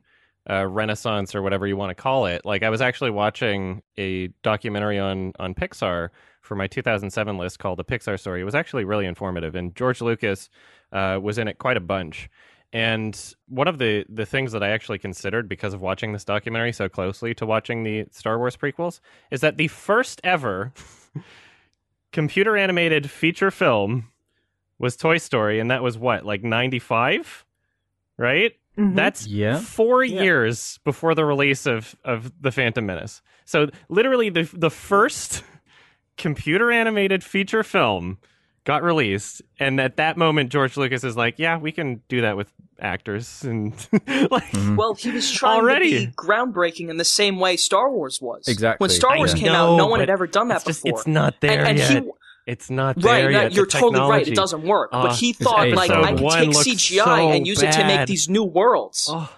uh, 0.50 0.66
renaissance 0.66 1.36
or 1.36 1.42
whatever 1.42 1.68
you 1.68 1.76
want 1.78 1.90
to 1.96 2.02
call 2.02 2.26
it. 2.28 2.46
Like 2.46 2.64
I 2.64 2.70
was 2.70 2.82
actually 2.82 3.12
watching 3.12 3.82
a 3.98 4.28
documentary 4.44 5.00
on 5.00 5.34
on 5.40 5.54
Pixar 5.54 6.10
for 6.42 6.56
my 6.56 6.68
2007 6.68 7.38
list 7.38 7.60
called 7.60 7.78
The 7.80 7.84
Pixar 7.84 8.20
Story. 8.20 8.42
It 8.42 8.46
was 8.46 8.56
actually 8.56 8.84
really 8.86 9.06
informative, 9.06 9.56
and 9.56 9.76
George 9.76 10.02
Lucas 10.02 10.50
uh, 10.92 11.20
was 11.22 11.38
in 11.38 11.48
it 11.48 11.58
quite 11.60 11.78
a 11.78 11.82
bunch. 11.82 12.30
And 12.74 13.20
one 13.48 13.68
of 13.68 13.80
the 13.80 14.06
the 14.10 14.26
things 14.26 14.52
that 14.54 14.64
I 14.64 14.70
actually 14.70 15.00
considered 15.00 15.50
because 15.50 15.74
of 15.74 15.82
watching 15.82 16.14
this 16.14 16.24
documentary 16.24 16.72
so 16.74 16.88
closely 16.88 17.34
to 17.36 17.46
watching 17.46 17.84
the 17.84 18.06
Star 18.12 18.38
Wars 18.38 18.56
prequels 18.56 19.00
is 19.32 19.42
that 19.42 19.58
the 19.58 19.68
first 19.68 20.22
ever 20.24 20.72
computer 22.12 22.58
animated 22.58 23.10
feature 23.10 23.52
film 23.52 24.11
was 24.82 24.98
Toy 24.98 25.18
Story, 25.18 25.60
and 25.60 25.72
that 25.72 25.84
was 25.84 25.98
what, 25.98 26.26
like 26.26 26.44
ninety 26.44 26.80
five, 26.80 27.46
right? 28.18 28.54
Mhm. 28.78 28.96
That's 28.96 29.28
Yeah. 29.28 29.60
four 29.60 30.04
Yeah. 30.04 30.22
years 30.24 30.80
before 30.84 31.14
the 31.16 31.24
release 31.26 31.66
of 31.66 31.96
of 32.04 32.32
the 32.42 32.52
Phantom 32.52 32.86
Menace. 32.86 33.22
So 33.46 33.70
literally, 33.90 34.30
the 34.30 34.50
the 34.54 34.70
first 34.70 35.44
computer 36.18 36.72
animated 36.72 37.24
feature 37.24 37.64
film 37.64 38.18
got 38.64 38.84
released, 38.84 39.42
and 39.60 39.82
at 39.82 39.98
that 39.98 40.18
moment, 40.18 40.52
George 40.52 40.78
Lucas 40.78 41.04
is 41.04 41.18
like, 41.18 41.36
"Yeah, 41.40 41.58
we 41.58 41.72
can 41.72 42.02
do 42.10 42.22
that 42.22 42.38
with 42.38 42.52
actors," 42.80 43.44
and 43.44 43.74
like, 44.30 44.52
Mhm. 44.52 44.78
Well, 44.78 44.94
he 44.94 45.10
was 45.12 45.32
trying 45.32 45.62
Already. 45.62 45.92
to 46.02 46.08
be 46.08 46.14
groundbreaking 46.14 46.90
in 46.90 46.98
the 46.98 47.04
same 47.06 47.40
way 47.40 47.58
Star 47.58 47.90
Wars 47.92 48.22
was. 48.22 48.48
Exactly. 48.48 48.84
When 48.86 48.90
Star 48.92 49.14
I 49.14 49.18
Wars 49.18 49.34
know, 49.34 49.40
came 49.40 49.52
out, 49.52 49.78
no 49.78 49.88
one 49.88 50.00
had 50.00 50.10
ever 50.12 50.28
done 50.28 50.50
that 50.50 50.58
it's 50.58 50.66
just 50.66 50.84
before. 50.84 51.00
it's 51.00 51.08
not 51.08 51.42
there 51.42 51.60
and, 51.60 51.70
and 51.70 51.78
yet. 51.80 52.04
he, 52.04 52.10
it's 52.52 52.70
not 52.70 52.96
right, 52.98 53.22
there 53.22 53.32
no, 53.32 53.42
yet. 53.44 53.54
you're 53.54 53.66
The 53.66 53.72
totally 53.72 54.10
right. 54.10 54.28
It 54.28 54.36
doesn't 54.36 54.64
work. 54.64 54.90
Oh, 54.92 55.04
but 55.04 55.16
he 55.16 55.34
thought, 55.34 55.70
like, 55.70 55.92
I 55.92 56.14
can 56.14 56.18
take 56.18 56.50
CGI 56.52 57.04
so 57.04 57.32
and 57.32 57.48
use 57.48 57.62
it 57.62 57.72
to 57.74 57.86
make 57.86 58.08
these 58.08 58.28
new 58.30 58.44
worlds. 58.44 59.08
Oh, 59.12 59.32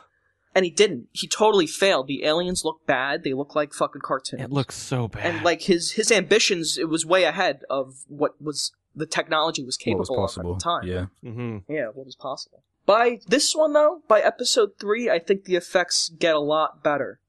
And 0.55 0.65
he 0.65 0.71
didn't. 0.71 1.07
He 1.11 1.27
totally 1.27 1.67
failed. 1.67 2.07
The 2.07 2.25
aliens 2.25 2.63
look 2.63 2.85
bad. 2.85 3.23
They 3.23 3.33
look 3.33 3.55
like 3.55 3.73
fucking 3.73 4.01
cartoons. 4.01 4.41
it 4.41 4.51
looks 4.51 4.75
so 4.75 5.07
bad. 5.07 5.25
and 5.25 5.43
like 5.43 5.61
his 5.63 5.91
his 5.93 6.11
ambitions, 6.11 6.77
it 6.77 6.89
was 6.89 7.05
way 7.05 7.23
ahead 7.23 7.61
of 7.69 8.03
what 8.07 8.41
was 8.41 8.71
the 8.95 9.05
technology 9.07 9.63
was 9.63 9.77
what 9.77 9.83
capable 9.85 10.15
was 10.15 10.33
possible? 10.33 10.51
of 10.51 10.55
at 10.55 10.59
the 10.59 10.63
time. 10.63 10.87
Yeah. 10.87 11.05
Mm-hmm. 11.29 11.71
Yeah, 11.71 11.87
what 11.93 12.05
was 12.05 12.15
possible. 12.15 12.63
By 12.85 13.19
this 13.27 13.55
one 13.55 13.73
though, 13.73 14.01
by 14.07 14.19
episode 14.19 14.71
three, 14.79 15.09
I 15.09 15.19
think 15.19 15.45
the 15.45 15.55
effects 15.55 16.09
get 16.09 16.35
a 16.35 16.39
lot 16.39 16.83
better. 16.83 17.19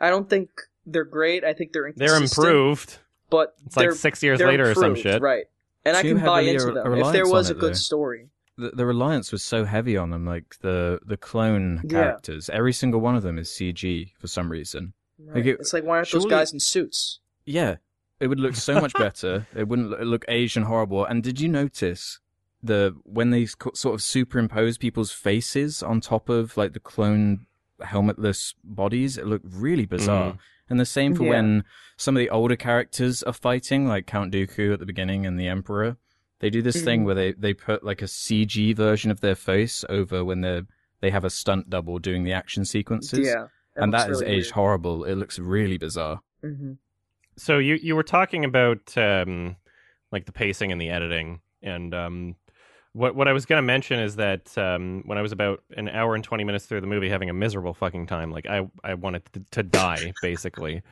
I 0.00 0.10
don't 0.10 0.28
think 0.28 0.48
they're 0.86 1.04
great. 1.04 1.44
I 1.44 1.52
think 1.52 1.72
they're 1.72 1.92
they're 1.94 2.16
improved. 2.16 2.98
But 3.36 3.54
It's 3.66 3.76
like 3.76 3.92
six 3.92 4.22
years 4.22 4.38
they're 4.38 4.48
later 4.48 4.70
or 4.70 4.74
some 4.74 4.94
shit. 4.94 5.20
right? 5.20 5.44
And 5.84 5.96
I 5.96 6.02
can 6.02 6.18
buy 6.24 6.40
into 6.42 6.68
a- 6.70 6.74
them 6.74 6.94
if 6.94 7.12
there 7.12 7.26
was 7.28 7.50
on 7.50 7.56
a 7.56 7.60
good 7.60 7.72
though. 7.74 7.88
story. 7.90 8.28
The, 8.56 8.70
the 8.70 8.86
reliance 8.86 9.32
was 9.32 9.42
so 9.42 9.64
heavy 9.64 9.96
on 9.96 10.10
them, 10.10 10.24
like 10.34 10.48
the 10.60 11.00
the 11.12 11.16
clone 11.16 11.80
Yeah. 11.84 11.90
characters. 11.90 12.48
Every 12.48 12.72
single 12.72 13.00
one 13.00 13.16
of 13.16 13.22
them 13.22 13.36
is 13.38 13.48
CG 13.50 14.12
for 14.20 14.28
some 14.28 14.48
reason. 14.50 14.92
Right. 15.18 15.46
it- 15.46 15.60
it's 15.60 15.72
like 15.72 15.84
why 15.84 15.96
aren't 15.98 16.10
those 16.12 16.26
guys 16.26 16.52
in 16.52 16.60
suits? 16.60 17.20
Yeah, 17.46 17.76
it 18.20 18.28
would 18.28 18.40
look 18.40 18.54
so 18.54 18.74
much 18.80 18.92
better. 18.94 19.46
It 19.60 19.66
wouldn't 19.68 19.90
lo- 19.90 19.98
look 20.12 20.24
Asian 20.28 20.62
horrible. 20.64 21.04
And 21.04 21.22
did 21.22 21.40
you 21.40 21.48
notice 21.48 22.20
the 22.62 22.94
when 23.02 23.28
they 23.30 23.44
sc- 23.46 23.76
sort 23.76 23.94
of 23.96 24.02
superimpose 24.02 24.78
people's 24.78 25.10
faces 25.12 25.82
on 25.82 26.00
top 26.00 26.28
of 26.28 26.56
like 26.56 26.72
the 26.72 26.80
clone 26.92 27.46
helmetless 27.82 28.54
bodies? 28.64 29.18
It 29.18 29.26
looked 29.26 29.46
really 29.48 29.86
bizarre. 29.86 30.32
Mhm. 30.32 30.38
And 30.74 30.80
the 30.80 30.84
same 30.86 31.14
for 31.14 31.22
Yeah. 31.22 31.28
when 31.30 31.64
some 31.96 32.16
of 32.16 32.18
the 32.18 32.30
older 32.30 32.56
characters 32.56 33.22
are 33.22 33.32
fighting, 33.32 33.86
like 33.86 34.06
Count 34.08 34.32
Dooku 34.32 34.72
at 34.72 34.80
the 34.80 34.86
beginning 34.86 35.24
and 35.24 35.38
the 35.38 35.46
Emperor. 35.46 35.96
They 36.40 36.50
do 36.50 36.62
this 36.62 36.82
thing 36.82 37.02
Mhm. 37.02 37.04
where 37.04 37.14
they, 37.14 37.32
they 37.32 37.54
put 37.54 37.84
like 37.84 38.02
a 38.02 38.08
CG 38.08 38.72
version 38.74 39.12
of 39.12 39.20
their 39.20 39.36
face 39.36 39.84
over 39.88 40.24
when 40.24 40.40
they're 40.40 40.62
they 41.00 41.10
have 41.10 41.22
a 41.24 41.30
stunt 41.30 41.70
double 41.70 42.00
doing 42.00 42.24
the 42.24 42.32
action 42.32 42.64
sequences. 42.64 43.24
Yeah, 43.28 43.46
and 43.76 43.92
that 43.94 44.10
is 44.10 44.20
aged 44.22 44.50
horrible. 44.50 45.04
It 45.04 45.14
looks 45.14 45.38
really 45.38 45.78
bizarre. 45.78 46.22
hmm 46.42 46.72
So 47.36 47.58
you 47.58 47.76
you 47.76 47.94
were 47.94 48.02
talking 48.02 48.44
about 48.44 48.98
um, 48.98 49.54
like 50.10 50.26
the 50.26 50.32
pacing 50.32 50.72
and 50.72 50.80
the 50.80 50.88
editing, 50.90 51.40
and 51.62 51.94
um, 51.94 52.34
what 52.94 53.14
what 53.14 53.28
I 53.28 53.32
was 53.32 53.44
going 53.44 53.58
to 53.58 53.66
mention 53.66 54.00
is 54.00 54.16
that 54.16 54.56
um, 54.56 55.02
when 55.04 55.18
I 55.18 55.22
was 55.22 55.32
about 55.32 55.62
an 55.76 55.88
hour 55.88 56.14
and 56.14 56.24
twenty 56.24 56.44
minutes 56.44 56.64
through 56.66 56.80
the 56.80 56.86
movie, 56.86 57.08
having 57.10 57.28
a 57.28 57.34
miserable 57.34 57.74
fucking 57.74 58.06
time, 58.06 58.30
like 58.30 58.46
I 58.46 58.66
I 58.82 58.94
wanted 58.94 59.22
to, 59.34 59.44
to 59.52 59.62
die 59.62 60.12
basically. 60.22 60.82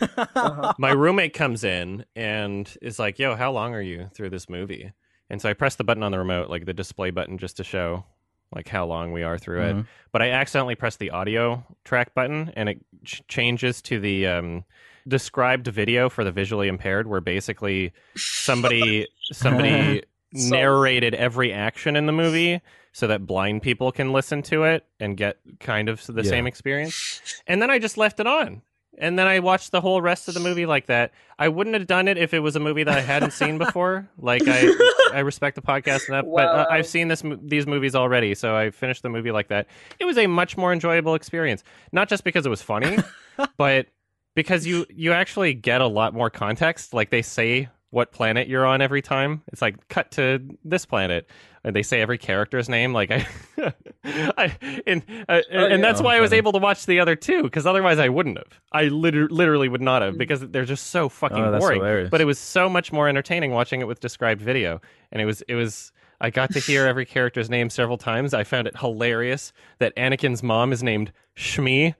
Uh-huh. 0.00 0.72
My 0.78 0.90
roommate 0.90 1.34
comes 1.34 1.62
in 1.64 2.04
and 2.16 2.74
is 2.82 2.98
like, 2.98 3.18
"Yo, 3.18 3.36
how 3.36 3.52
long 3.52 3.74
are 3.74 3.80
you 3.82 4.10
through 4.14 4.30
this 4.30 4.48
movie?" 4.48 4.92
And 5.30 5.40
so 5.40 5.48
I 5.48 5.52
press 5.52 5.76
the 5.76 5.84
button 5.84 6.02
on 6.02 6.10
the 6.10 6.18
remote, 6.18 6.50
like 6.50 6.64
the 6.66 6.74
display 6.74 7.10
button, 7.10 7.38
just 7.38 7.58
to 7.58 7.64
show 7.64 8.04
like 8.50 8.66
how 8.66 8.86
long 8.86 9.12
we 9.12 9.22
are 9.22 9.36
through 9.36 9.60
it 9.62 9.76
Mhm. 9.76 9.86
but 10.10 10.22
I 10.22 10.30
accidentally 10.30 10.74
pressed 10.74 10.98
the 11.00 11.10
audio 11.10 11.66
track 11.84 12.14
button 12.14 12.50
and 12.56 12.70
it 12.70 12.78
ch- 13.04 13.20
changes 13.28 13.82
to 13.82 14.00
the 14.00 14.26
um, 14.26 14.64
described 15.06 15.66
video 15.66 16.08
for 16.08 16.24
the 16.24 16.32
visually 16.32 16.66
impaired, 16.66 17.06
where 17.06 17.20
basically 17.20 17.92
somebody 18.16 19.06
somebody 19.20 20.02
So- 20.34 20.50
narrated 20.54 21.14
every 21.14 21.52
action 21.52 21.96
in 21.96 22.06
the 22.06 22.12
movie 22.12 22.60
so 22.92 23.06
that 23.06 23.26
blind 23.26 23.62
people 23.62 23.92
can 23.92 24.12
listen 24.12 24.42
to 24.42 24.64
it 24.64 24.84
and 25.00 25.16
get 25.16 25.38
kind 25.60 25.88
of 25.88 26.04
the 26.06 26.22
Yeah. 26.22 26.28
same 26.30 26.46
experience. 26.46 27.42
And 27.46 27.62
then 27.62 27.70
I 27.70 27.78
just 27.78 27.96
left 27.96 28.18
it 28.20 28.26
on. 28.26 28.62
And 29.00 29.16
then 29.16 29.28
I 29.28 29.38
watched 29.38 29.70
the 29.70 29.80
whole 29.80 30.02
rest 30.02 30.26
of 30.26 30.34
the 30.34 30.40
movie 30.40 30.66
like 30.66 30.86
that. 30.86 31.12
I 31.38 31.46
wouldn't 31.48 31.74
have 31.74 31.86
done 31.86 32.08
it 32.08 32.18
if 32.18 32.34
it 32.34 32.40
was 32.40 32.56
a 32.56 32.60
movie 32.60 32.82
that 32.82 32.96
I 32.98 33.00
hadn't 33.00 33.32
seen 33.32 33.56
before. 33.64 34.08
Like 34.18 34.42
I, 34.48 34.72
I 35.12 35.20
respect 35.20 35.54
the 35.54 35.62
podcast 35.62 36.08
enough, 36.08 36.24
but 36.34 36.46
uh, 36.46 36.66
I've 36.68 36.86
seen 36.86 37.06
this 37.06 37.22
these 37.42 37.64
movies 37.66 37.94
already, 37.94 38.34
so 38.34 38.56
I 38.56 38.70
finished 38.70 39.02
the 39.04 39.08
movie 39.08 39.30
like 39.30 39.48
that. 39.48 39.68
It 40.00 40.04
was 40.04 40.18
a 40.18 40.26
much 40.26 40.56
more 40.56 40.72
enjoyable 40.72 41.14
experience, 41.14 41.62
not 41.92 42.08
just 42.08 42.24
because 42.24 42.44
it 42.44 42.48
was 42.48 42.60
funny, 42.62 42.98
but 43.56 43.86
because 44.34 44.66
you 44.66 44.84
you 44.90 45.12
actually 45.12 45.54
get 45.54 45.80
a 45.80 45.86
lot 45.86 46.12
more 46.12 46.28
context. 46.30 46.92
Like 46.92 47.10
they 47.10 47.22
say 47.22 47.68
what 47.90 48.12
planet 48.12 48.48
you're 48.48 48.66
on 48.66 48.80
every 48.82 49.00
time. 49.02 49.42
It's 49.52 49.62
like 49.62 49.88
cut 49.88 50.10
to 50.12 50.40
this 50.64 50.84
planet, 50.84 51.28
and 51.64 51.74
they 51.74 51.82
say 51.82 52.00
every 52.02 52.18
character's 52.18 52.68
name. 52.68 52.92
Like 52.92 53.10
I, 53.10 53.26
I 54.04 54.56
and 54.86 55.02
uh, 55.28 55.40
and 55.50 55.70
yeah. 55.70 55.76
that's 55.78 56.00
Oh, 56.00 56.04
why 56.04 56.16
I 56.16 56.20
was 56.20 56.30
funny. 56.30 56.38
able 56.38 56.52
to 56.52 56.58
watch 56.58 56.84
the 56.86 57.00
other 57.00 57.16
two 57.16 57.42
because 57.44 57.66
otherwise 57.66 57.98
I 57.98 58.08
wouldn't 58.10 58.36
have. 58.38 58.60
I 58.72 58.84
liter- 58.84 59.28
literally 59.30 59.68
would 59.68 59.80
not 59.80 60.02
have 60.02 60.18
because 60.18 60.40
they're 60.40 60.64
just 60.66 60.88
so 60.88 61.08
fucking 61.08 61.38
Oh, 61.38 61.58
boring. 61.58 61.80
hilarious. 61.80 62.10
But 62.10 62.20
it 62.20 62.26
was 62.26 62.38
so 62.38 62.68
much 62.68 62.92
more 62.92 63.08
entertaining 63.08 63.52
watching 63.52 63.80
it 63.80 63.86
with 63.86 64.00
described 64.00 64.42
video, 64.42 64.80
and 65.12 65.22
it 65.22 65.24
was 65.24 65.42
it 65.42 65.54
was. 65.54 65.92
I 66.20 66.30
got 66.30 66.52
to 66.54 66.58
hear 66.60 66.84
every 66.88 67.06
character's 67.06 67.48
name 67.48 67.70
several 67.70 67.96
times. 67.96 68.34
I 68.34 68.42
found 68.44 68.66
it 68.66 68.76
hilarious 68.76 69.52
that 69.78 69.94
Anakin's 69.96 70.42
mom 70.42 70.72
is 70.72 70.82
named 70.82 71.12
Shmi. 71.36 71.94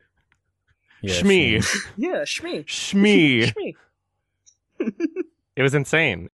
Yeah, 1.03 1.15
Shmi. 1.15 1.63
sure. 1.63 1.81
Yeah, 1.97 2.23
Shmi. 2.23 2.65
Shmi. 2.67 3.55
Shmi. 3.55 3.75
It 5.59 5.63
was 5.63 5.75
insane. 5.75 6.29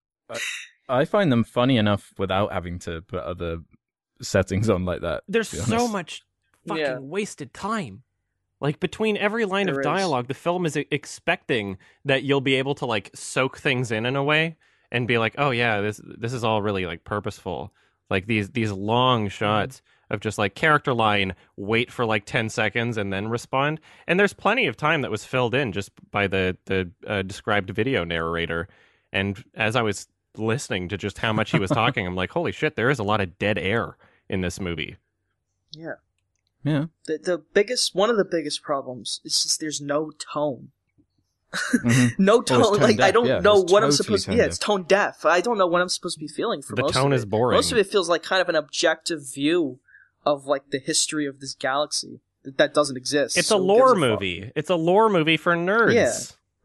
I 0.87 1.03
find 1.05 1.31
them 1.31 1.43
funny 1.43 1.77
enough 1.77 2.13
without 2.19 2.53
having 2.53 2.77
to 2.79 3.01
put 3.01 3.23
other 3.23 3.57
settings 4.21 4.69
on 4.69 4.85
like 4.85 5.01
that. 5.01 5.23
There's 5.27 5.49
so 5.49 5.87
much 5.87 6.21
fucking 6.67 6.83
Yeah. 6.83 6.99
wasted 6.99 7.51
time. 7.51 8.03
Like 8.61 8.79
between 8.79 9.17
every 9.17 9.45
line 9.45 9.65
There 9.65 9.73
of 9.73 9.79
is. 9.79 9.83
dialogue, 9.83 10.27
the 10.27 10.35
film 10.35 10.63
is 10.67 10.75
expecting 10.75 11.77
that 12.05 12.21
you'll 12.21 12.39
be 12.39 12.53
able 12.53 12.75
to 12.75 12.85
like 12.85 13.09
soak 13.15 13.57
things 13.57 13.91
in 13.91 14.05
in 14.05 14.15
a 14.15 14.23
way 14.23 14.57
and 14.91 15.07
be 15.07 15.17
like, 15.17 15.33
"Oh 15.39 15.49
yeah, 15.49 15.81
this 15.81 15.99
this 16.05 16.31
is 16.31 16.43
all 16.43 16.61
really 16.61 16.85
like 16.85 17.03
purposeful." 17.03 17.73
Like 18.11 18.27
these 18.27 18.51
these 18.51 18.71
long 18.71 19.27
shots 19.27 19.81
of 20.11 20.19
just 20.19 20.37
like 20.37 20.53
character 20.53 20.93
line, 20.93 21.33
wait 21.57 21.91
for 21.91 22.05
like 22.05 22.25
10 22.27 22.49
seconds 22.49 22.95
and 22.95 23.11
then 23.11 23.27
respond. 23.27 23.79
And 24.07 24.19
there's 24.19 24.33
plenty 24.33 24.67
of 24.67 24.77
time 24.77 25.01
that 25.01 25.09
was 25.09 25.25
filled 25.25 25.55
in 25.55 25.71
just 25.71 25.89
by 26.11 26.27
the 26.27 26.55
the 26.65 26.91
uh, 27.07 27.23
described 27.23 27.71
video 27.71 28.03
narrator. 28.03 28.67
And 29.13 29.43
as 29.53 29.75
I 29.75 29.81
was 29.81 30.07
listening 30.37 30.89
to 30.89 30.97
just 30.97 31.19
how 31.19 31.31
much 31.33 31.51
he 31.51 31.59
was 31.59 31.69
talking, 31.69 32.05
I'm 32.05 32.15
like, 32.15 32.31
"Holy 32.31 32.51
shit, 32.51 32.75
there 32.75 32.89
is 32.89 32.99
a 32.99 33.03
lot 33.03 33.21
of 33.21 33.37
dead 33.39 33.57
air 33.57 33.97
in 34.29 34.41
this 34.41 34.59
movie." 34.59 34.97
Yeah. 35.71 35.93
Yeah. 36.63 36.85
The 37.05 37.17
the 37.19 37.37
biggest 37.53 37.93
one 37.95 38.09
of 38.09 38.17
the 38.17 38.25
biggest 38.25 38.61
problems 38.63 39.21
is 39.23 39.41
just 39.43 39.59
there's 39.59 39.79
no 39.81 40.11
tone. 40.11 40.69
Mhm. 41.53 42.11
No 42.19 42.37
Oh, 42.37 42.41
tone. 42.41 42.63
tone 42.63 42.79
like 42.81 42.99
I 42.99 43.11
don't 43.11 43.27
yeah, 43.27 43.39
know 43.39 43.61
what 43.63 43.83
I'm 43.83 43.91
supposed 43.91 44.25
to. 44.25 44.31
tone 44.31 44.37
Yeah, 44.37 44.43
deaf. 44.43 44.49
it's 44.49 44.57
tone 44.57 44.83
deaf. 44.83 45.25
I 45.25 45.41
don't 45.41 45.57
know 45.57 45.67
what 45.67 45.81
I'm 45.81 45.89
supposed 45.89 46.15
to 46.15 46.19
be 46.19 46.27
feeling 46.27 46.61
for 46.61 46.75
The 46.75 46.81
most 46.81 46.93
tone 46.95 47.13
of 47.13 47.17
is 47.17 47.23
it. 47.23 47.29
boring. 47.29 47.55
Most 47.55 47.71
of 47.71 47.77
it 47.77 47.87
feels 47.87 48.09
like 48.09 48.23
kind 48.23 48.41
of 48.41 48.49
an 48.49 48.55
objective 48.55 49.21
view 49.31 49.79
of 50.25 50.45
like 50.47 50.71
the 50.71 50.79
history 50.79 51.25
of 51.27 51.39
this 51.39 51.53
galaxy 51.53 52.19
that, 52.43 52.57
that 52.57 52.73
doesn't 52.73 52.97
exist. 52.97 53.37
It's 53.37 53.47
so 53.47 53.55
a 53.57 53.59
who 53.59 53.65
lore 53.65 53.79
gives 53.93 54.01
fuck? 54.01 54.09
movie. 54.09 54.51
It's 54.55 54.69
a 54.69 54.75
lore 54.75 55.07
movie 55.09 55.37
for 55.37 55.55
nerds. 55.55 55.93
Yeah. 55.93 56.13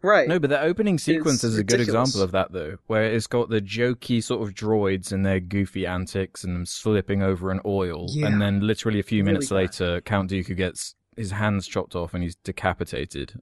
Right? 0.03 0.29
No, 0.29 0.39
but 0.39 0.51
the 0.51 0.61
opening 0.61 0.99
sequence 0.99 1.37
It's 1.45 1.53
is 1.55 1.59
a 1.59 1.65
good 1.65 1.81
example 1.81 2.23
of 2.23 2.33
that, 2.33 2.53
though, 2.53 2.79
where 2.87 3.05
it's 3.05 3.27
got 3.27 3.49
the 3.51 3.61
jokey 3.61 4.23
sort 4.23 4.43
of 4.47 4.55
droids 4.55 5.13
and 5.13 5.25
their 5.25 5.41
goofy 5.41 5.87
antics 5.87 6.45
and 6.45 6.55
them 6.55 6.67
slipping 6.67 7.23
over 7.23 7.51
an 7.51 7.61
oil, 7.65 8.07
Yeah. 8.11 8.27
and 8.27 8.41
then 8.41 8.61
literally 8.61 9.01
a 9.01 9.03
few 9.03 9.23
Really 9.23 9.33
minutes 9.35 9.49
bad. 9.51 9.55
later, 9.57 10.01
Count 10.01 10.31
Dooku 10.31 10.57
gets 10.57 10.95
his 11.17 11.33
hands 11.33 11.67
chopped 11.67 11.95
off 11.95 12.15
and 12.15 12.23
he's 12.23 12.37
decapitated. 12.37 13.41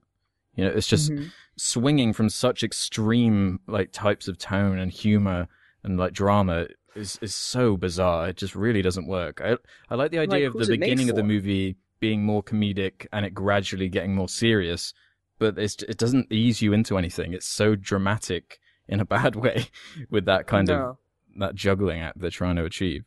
You 0.55 0.65
know, 0.65 0.71
it's 0.71 0.87
just 0.87 1.11
Mhm. 1.11 1.31
swinging 1.55 2.11
from 2.13 2.29
such 2.29 2.63
extreme 2.63 3.59
like 3.67 3.91
types 3.91 4.27
of 4.27 4.37
tone 4.37 4.79
and 4.79 4.91
humor 4.91 5.47
and 5.83 5.97
like 5.97 6.11
drama 6.13 6.67
is 6.95 7.17
is 7.21 7.33
so 7.35 7.77
bizarre. 7.77 8.27
It 8.29 8.35
just 8.37 8.55
really 8.55 8.81
doesn't 8.81 9.07
work. 9.07 9.39
I 9.41 9.57
I 9.89 9.95
like 9.95 10.11
the 10.11 10.19
idea 10.19 10.39
Like, 10.39 10.43
of 10.47 10.53
the 10.53 10.59
who's 10.59 10.69
it 10.69 10.71
made 10.79 10.79
beginning 10.81 11.09
of 11.09 11.15
the 11.15 11.23
movie 11.23 11.77
being 12.01 12.23
more 12.25 12.43
comedic 12.43 13.05
and 13.13 13.25
it 13.25 13.33
gradually 13.33 13.87
getting 13.89 14.15
more 14.15 14.27
serious, 14.27 14.93
but 15.39 15.57
it's, 15.57 15.81
it 15.83 15.97
doesn't 15.97 16.31
ease 16.31 16.61
you 16.61 16.73
into 16.73 16.97
anything. 16.97 17.33
It's 17.33 17.47
so 17.47 17.75
dramatic 17.75 18.59
in 18.87 18.99
a 18.99 19.05
bad 19.17 19.35
way 19.35 19.67
with 20.09 20.25
that 20.25 20.47
kind 20.47 20.69
of 20.69 20.97
that 21.37 21.55
juggling 21.55 22.01
act 22.01 22.19
they're 22.19 22.29
trying 22.29 22.57
to 22.57 22.65
achieve. 22.65 23.05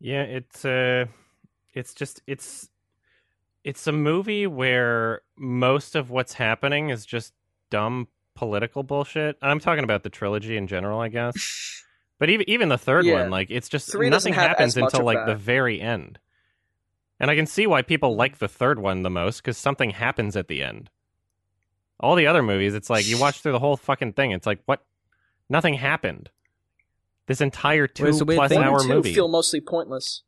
Yeah, 0.00 0.22
it's 0.22 0.64
uh 0.64 1.06
it's 1.74 1.92
just 1.94 2.22
it's 2.26 2.68
it's 3.64 3.86
a 3.86 3.92
movie 3.92 4.46
where 4.46 5.22
most 5.36 5.94
of 5.96 6.10
what's 6.10 6.34
happening 6.34 6.90
is 6.90 7.04
just 7.04 7.32
dumb 7.70 8.08
political 8.34 8.82
bullshit. 8.82 9.36
I'm 9.42 9.58
talking 9.58 9.84
about 9.84 10.04
the 10.04 10.10
trilogy 10.10 10.56
in 10.56 10.66
general, 10.68 11.00
I 11.00 11.08
guess. 11.08 11.34
But 12.20 12.30
even 12.30 12.50
even 12.50 12.68
the 12.68 12.78
third 12.78 13.04
Yeah. 13.06 13.22
one, 13.22 13.30
like 13.30 13.48
it's 13.48 13.68
just 13.68 13.92
Three 13.92 14.10
nothing 14.10 14.32
happens 14.34 14.76
until 14.76 15.04
like 15.04 15.18
that. 15.18 15.26
the 15.26 15.36
very 15.36 15.80
end. 15.80 16.18
And 17.20 17.30
I 17.30 17.36
can 17.36 17.46
see 17.46 17.64
why 17.66 17.82
people 17.82 18.16
like 18.16 18.38
the 18.38 18.48
third 18.48 18.80
one 18.80 19.02
the 19.02 19.10
most 19.10 19.36
because 19.40 19.56
something 19.56 19.90
happens 19.90 20.36
at 20.36 20.48
the 20.48 20.60
end. 20.60 20.90
All 22.00 22.14
the 22.14 22.26
other 22.26 22.42
movies, 22.42 22.74
it's 22.74 22.88
like 22.90 23.06
you 23.08 23.18
watch 23.20 23.40
through 23.40 23.52
the 23.52 23.58
whole 23.58 23.76
fucking 23.76 24.12
thing. 24.14 24.30
It's 24.32 24.46
like 24.46 24.60
what? 24.66 24.84
Nothing 25.48 25.74
happened. 25.74 26.30
This 27.26 27.40
entire 27.40 27.86
two 27.86 28.04
Well, 28.04 28.12
it's 28.12 28.22
plus 28.22 28.48
thing. 28.50 28.62
Hour 28.62 28.80
two 28.82 28.88
movie. 28.88 29.14
feel 29.14 29.28
mostly 29.28 29.60
pointless. 29.60 30.22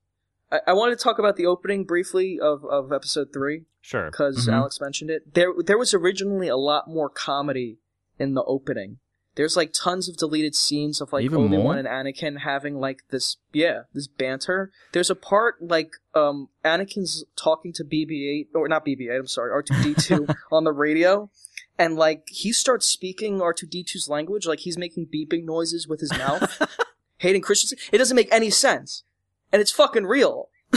I, 0.52 0.60
I 0.68 0.72
want 0.72 0.96
to 0.96 1.02
talk 1.02 1.18
about 1.18 1.36
the 1.36 1.46
opening 1.46 1.84
briefly 1.84 2.38
of, 2.40 2.64
of 2.64 2.92
episode 2.92 3.28
three 3.32 3.64
Sure. 3.80 4.06
because 4.10 4.46
Mhm. 4.46 4.52
Alex 4.52 4.80
mentioned 4.80 5.10
it. 5.10 5.34
There 5.34 5.52
there 5.64 5.78
was 5.78 5.94
originally 5.94 6.48
a 6.48 6.56
lot 6.56 6.88
more 6.88 7.08
comedy 7.08 7.78
in 8.18 8.34
the 8.34 8.42
opening. 8.44 8.98
There's 9.36 9.56
like 9.56 9.72
tons 9.72 10.08
of 10.08 10.16
deleted 10.16 10.54
scenes 10.54 11.00
of 11.00 11.12
like 11.12 11.24
Even 11.24 11.38
Obi? 11.44 11.56
Wan 11.56 11.78
and 11.78 11.86
Anakin 11.88 12.40
having 12.40 12.78
like 12.80 13.02
this 13.10 13.36
yeah 13.52 13.82
this 13.94 14.06
banter. 14.08 14.70
There's 14.92 15.10
a 15.10 15.14
part 15.14 15.62
like 15.62 15.92
um 16.14 16.48
Anakin's 16.64 17.24
talking 17.36 17.72
to 17.74 17.84
BB-8 17.84 18.48
or 18.54 18.68
not 18.68 18.84
BB-8 18.84 19.18
I'm 19.20 19.26
sorry 19.26 19.50
R2D2 19.62 20.34
on 20.52 20.64
the 20.64 20.72
radio. 20.72 21.30
And 21.78 21.96
like 21.96 22.24
he 22.28 22.52
starts 22.52 22.86
speaking 22.86 23.38
R2D2's 23.38 24.08
language, 24.08 24.46
like 24.46 24.60
he's 24.60 24.76
making 24.76 25.06
beeping 25.06 25.44
noises 25.44 25.86
with 25.88 26.00
his 26.00 26.12
mouth. 26.12 26.60
Hayden 27.18 27.40
Christensen. 27.40 27.78
It 27.92 27.98
doesn't 27.98 28.16
make 28.16 28.28
any 28.32 28.50
sense, 28.50 29.04
and 29.52 29.60
it's 29.62 29.70
fucking 29.70 30.04
real. 30.06 30.48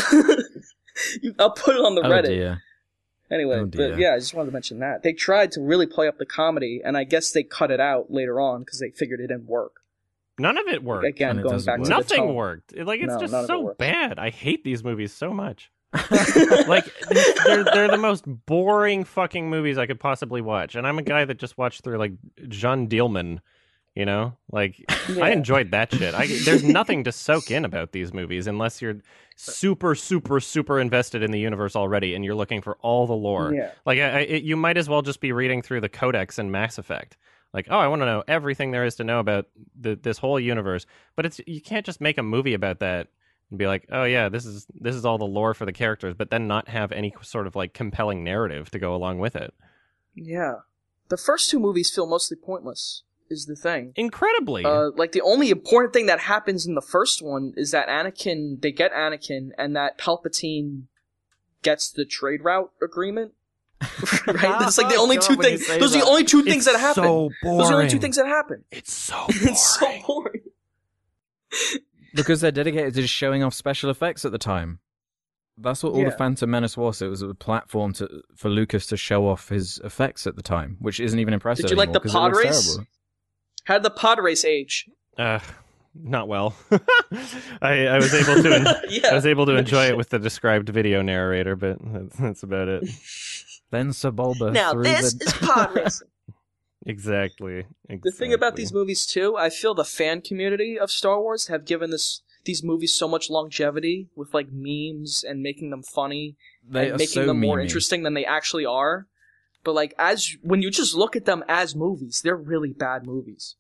I'll 1.40 1.52
put 1.52 1.76
it 1.76 1.82
on 1.82 1.96
the 1.96 2.02
Oh 2.06 2.10
Reddit. 2.10 2.26
dear. 2.28 2.62
Anyway, 3.34 3.58
Oh, 3.60 3.66
but 3.66 3.98
yeah, 3.98 4.14
I 4.14 4.20
just 4.20 4.34
wanted 4.34 4.48
to 4.48 4.54
mention 4.54 4.80
that 4.80 5.02
they 5.04 5.12
tried 5.14 5.52
to 5.54 5.62
really 5.62 5.88
play 5.88 6.08
up 6.08 6.18
the 6.20 6.26
comedy, 6.26 6.82
and 6.86 6.96
I 6.96 7.04
guess 7.04 7.32
they 7.32 7.44
cut 7.44 7.72
it 7.72 7.80
out 7.80 8.12
later 8.12 8.40
on 8.40 8.60
because 8.62 8.80
they 8.80 8.92
figured 8.92 9.20
it 9.20 9.28
didn't 9.28 9.48
work. 9.48 9.78
None 10.40 10.58
of 10.58 10.68
it 10.68 10.84
worked. 10.84 11.06
Again, 11.06 11.40
it 11.40 11.44
going 11.44 11.64
back 11.64 11.80
work. 11.80 11.84
to 11.86 11.90
Nothing 11.90 12.18
tone. 12.26 12.36
worked. 12.36 12.78
Like 12.78 13.00
it's 13.02 13.14
No, 13.14 13.20
just 13.20 13.32
none 13.34 13.44
it 13.44 13.48
so 13.48 13.76
bad. 13.78 14.20
I 14.20 14.30
hate 14.30 14.64
these 14.64 14.84
movies 14.84 15.12
so 15.14 15.32
much. 15.34 15.72
like 16.68 16.86
they're 17.46 17.64
they're 17.64 17.88
the 17.92 18.00
most 18.00 18.24
boring 18.48 19.04
fucking 19.04 19.48
movies 19.50 19.78
I 19.78 19.86
could 19.86 20.00
possibly 20.00 20.42
watch. 20.42 20.74
And 20.76 20.88
I'm 20.88 20.98
a 20.98 21.04
guy 21.04 21.26
that 21.26 21.38
just 21.38 21.58
watched 21.58 21.84
through 21.84 21.98
like 21.98 22.14
Jeanne 22.48 22.88
Dielman, 22.90 23.40
you 23.96 24.06
know? 24.06 24.36
Like 24.52 24.84
Yeah. 25.10 25.24
I 25.26 25.30
enjoyed 25.30 25.70
that 25.70 25.94
shit. 25.94 26.16
I 26.16 26.26
there's 26.46 26.64
nothing 26.64 27.04
to 27.04 27.12
soak 27.12 27.52
in 27.52 27.64
about 27.64 27.92
these 27.92 28.12
movies 28.12 28.48
unless 28.48 28.82
you're 28.82 28.96
super 29.44 29.96
super 29.96 30.40
super 30.40 30.80
invested 30.80 31.24
in 31.24 31.32
the 31.32 31.40
universe 31.40 31.76
already 31.76 32.16
and 32.16 32.24
you're 32.24 32.36
looking 32.36 32.62
for 32.62 32.78
all 32.82 33.08
the 33.08 33.14
lore. 33.14 33.54
Yeah, 33.54 33.72
Like 33.86 34.00
I, 34.00 34.10
I, 34.10 34.20
it, 34.20 34.44
you 34.44 34.56
might 34.56 34.78
as 34.78 34.90
well 34.90 35.02
just 35.02 35.20
be 35.20 35.32
reading 35.32 35.62
through 35.62 35.82
the 35.82 35.90
codex 35.90 36.40
in 36.40 36.52
Mass 36.52 36.78
Effect. 36.78 37.18
Like, 37.54 37.68
oh, 37.70 37.78
I 37.78 37.88
want 37.88 38.02
to 38.02 38.08
know 38.08 38.24
everything 38.28 38.72
there 38.72 38.84
is 38.84 38.96
to 38.96 39.04
know 39.04 39.20
about 39.20 39.46
the, 39.80 39.96
this 39.96 40.18
whole 40.18 40.40
universe. 40.40 40.86
But 41.16 41.26
it's 41.28 41.40
you 41.46 41.62
can't 41.62 41.86
just 41.86 42.02
make 42.02 42.18
a 42.18 42.24
movie 42.24 42.56
about 42.56 42.80
that 42.80 43.10
and 43.50 43.60
be 43.60 43.68
like, 43.68 43.86
oh 43.92 44.04
yeah, 44.04 44.30
this 44.30 44.46
is 44.46 44.66
this 44.74 44.96
is 44.96 45.06
all 45.06 45.18
the 45.18 45.26
lore 45.26 45.54
for 45.54 45.66
the 45.66 45.74
characters, 45.74 46.16
but 46.18 46.32
then 46.32 46.48
not 46.48 46.68
have 46.68 46.92
any 46.92 47.14
sort 47.22 47.46
of 47.46 47.56
like 47.56 47.74
compelling 47.74 48.24
narrative 48.24 48.72
to 48.72 48.80
go 48.80 48.96
along 48.96 49.20
with 49.20 49.36
it. 49.36 49.54
yeah. 50.16 50.56
The 51.10 51.18
first 51.18 51.52
two 51.52 51.60
movies 51.60 51.92
feel 51.94 52.08
mostly 52.08 52.38
pointless. 52.38 53.04
Is 53.34 53.46
the 53.48 53.56
thing. 53.56 53.92
Incredibly, 53.96 54.64
Uh, 54.64 54.92
like 54.96 55.12
the 55.12 55.22
only 55.22 55.50
important 55.50 55.92
thing 55.94 56.06
that 56.06 56.20
happens 56.22 56.66
in 56.66 56.76
the 56.76 56.82
first 56.82 57.22
one 57.22 57.54
is 57.58 57.72
that 57.72 57.88
Anakin, 57.90 58.62
they 58.62 58.72
get 58.72 58.94
Anakin, 58.94 59.50
and 59.58 59.76
that 59.76 59.98
Palpatine 59.98 60.84
gets 61.64 61.92
the 61.92 62.06
trade 62.06 62.44
route 62.44 62.72
agreement. 62.82 63.34
right? 64.28 64.60
That's 64.60 64.78
like 64.78 64.88
the 64.90 64.96
only 64.96 65.16
God, 65.22 65.28
two 65.28 65.36
things. 65.36 65.66
say 65.68 65.80
Those 65.80 65.94
are 65.96 66.00
the 66.00 66.06
only 66.06 66.24
two 66.24 66.44
things 66.44 66.66
It's 66.68 66.74
that 66.78 66.80
happen. 66.80 67.04
So 67.04 67.30
boring. 67.42 67.58
Those 67.58 67.68
are 67.68 67.72
the 67.72 67.76
only 67.80 67.90
two 67.90 68.00
things 68.00 68.16
that 68.16 68.28
happen. 68.28 68.64
It's 68.72 68.94
so 68.94 69.16
boring. 69.28 69.28
it's 69.50 69.80
so 69.80 69.86
boring. 69.86 70.02
boring. 70.08 70.42
because 72.14 72.42
they're 72.42 72.52
dedicated 72.52 72.94
to 72.94 73.02
just 73.02 73.14
showing 73.14 73.44
off 73.44 73.54
special 73.54 73.90
effects 73.90 74.24
at 74.26 74.32
the 74.32 74.38
time. 74.38 74.80
That's 75.58 75.84
what 75.84 75.94
all 75.94 76.04
the 76.04 76.12
Phantom 76.12 76.50
Menace 76.50 76.76
was. 76.76 77.00
It 77.02 77.08
was 77.10 77.22
a 77.22 77.36
platform 77.36 77.94
to 77.94 78.24
for 78.36 78.50
Lucas 78.50 78.88
to 78.88 78.98
show 78.98 79.28
off 79.28 79.50
his 79.50 79.80
effects 79.84 80.26
at 80.26 80.36
the 80.36 80.42
time, 80.42 80.78
which 80.80 81.00
isn't 81.00 81.20
even 81.20 81.34
impressive. 81.36 81.66
Did 81.66 81.72
you 81.72 81.78
like 81.78 81.90
anymore 81.90 81.94
the 81.94 82.10
'cause 82.10 82.12
it 82.12 82.18
pod 82.18 82.36
race? 82.36 82.74
terrible. 82.76 82.88
How 83.64 83.76
did 83.76 83.84
the 83.84 83.90
pod 83.90 84.20
race 84.20 84.44
age? 84.46 84.90
Uh, 85.18 85.40
not 85.96 86.28
well. 86.28 86.56
I, 87.62 87.88
I 87.88 87.96
was 87.96 88.14
able 88.14 88.42
to. 88.42 88.56
En- 88.56 88.76
yeah. 88.90 89.10
I 89.12 89.14
was 89.14 89.26
able 89.26 89.46
to 89.46 89.56
enjoy 89.56 89.88
it 89.88 89.98
with 89.98 90.10
the 90.10 90.20
described 90.20 90.70
video 90.70 91.02
narrator, 91.02 91.56
but 91.56 91.78
that's, 91.82 92.16
that's 92.18 92.44
about 92.44 92.68
it. 92.68 92.84
Then 93.72 93.90
Sebulba 93.90 94.54
now 94.54 94.74
this 94.74 95.14
the... 95.14 95.26
is 95.26 95.34
pod 95.34 95.76
racing. 95.76 96.08
Exactly. 96.86 97.66
The 97.88 98.12
thing 98.12 98.34
about 98.34 98.56
these 98.56 98.74
movies 98.74 99.06
too, 99.06 99.38
I 99.38 99.50
feel 99.50 99.74
the 99.74 99.86
fan 99.86 100.22
community 100.22 100.78
of 100.78 100.92
Star 100.92 101.20
Wars 101.22 101.48
have 101.48 101.66
given 101.66 101.92
this 101.92 102.22
these 102.46 102.62
movies 102.62 102.94
so 102.94 103.08
much 103.08 103.30
longevity 103.30 104.10
with 104.18 104.34
like 104.34 104.48
memes 104.52 105.24
and 105.24 105.42
making 105.42 105.70
them 105.70 105.82
funny 105.82 106.36
they 106.68 106.90
and 106.90 106.98
making 106.98 107.14
so 107.14 107.26
them 107.26 107.40
more 107.40 107.58
memey. 107.58 107.64
interesting 107.64 108.04
than 108.04 108.14
they 108.16 108.26
actually 108.26 108.66
are. 108.66 109.08
But 109.64 109.74
like 109.74 109.94
as 109.98 110.36
when 110.42 110.62
you 110.62 110.70
just 110.72 110.96
look 110.96 111.16
at 111.16 111.26
them 111.26 111.44
as 111.48 111.76
movies, 111.76 112.22
they're 112.24 112.36
really 112.36 112.74
bad 112.74 113.06
movies. 113.06 113.56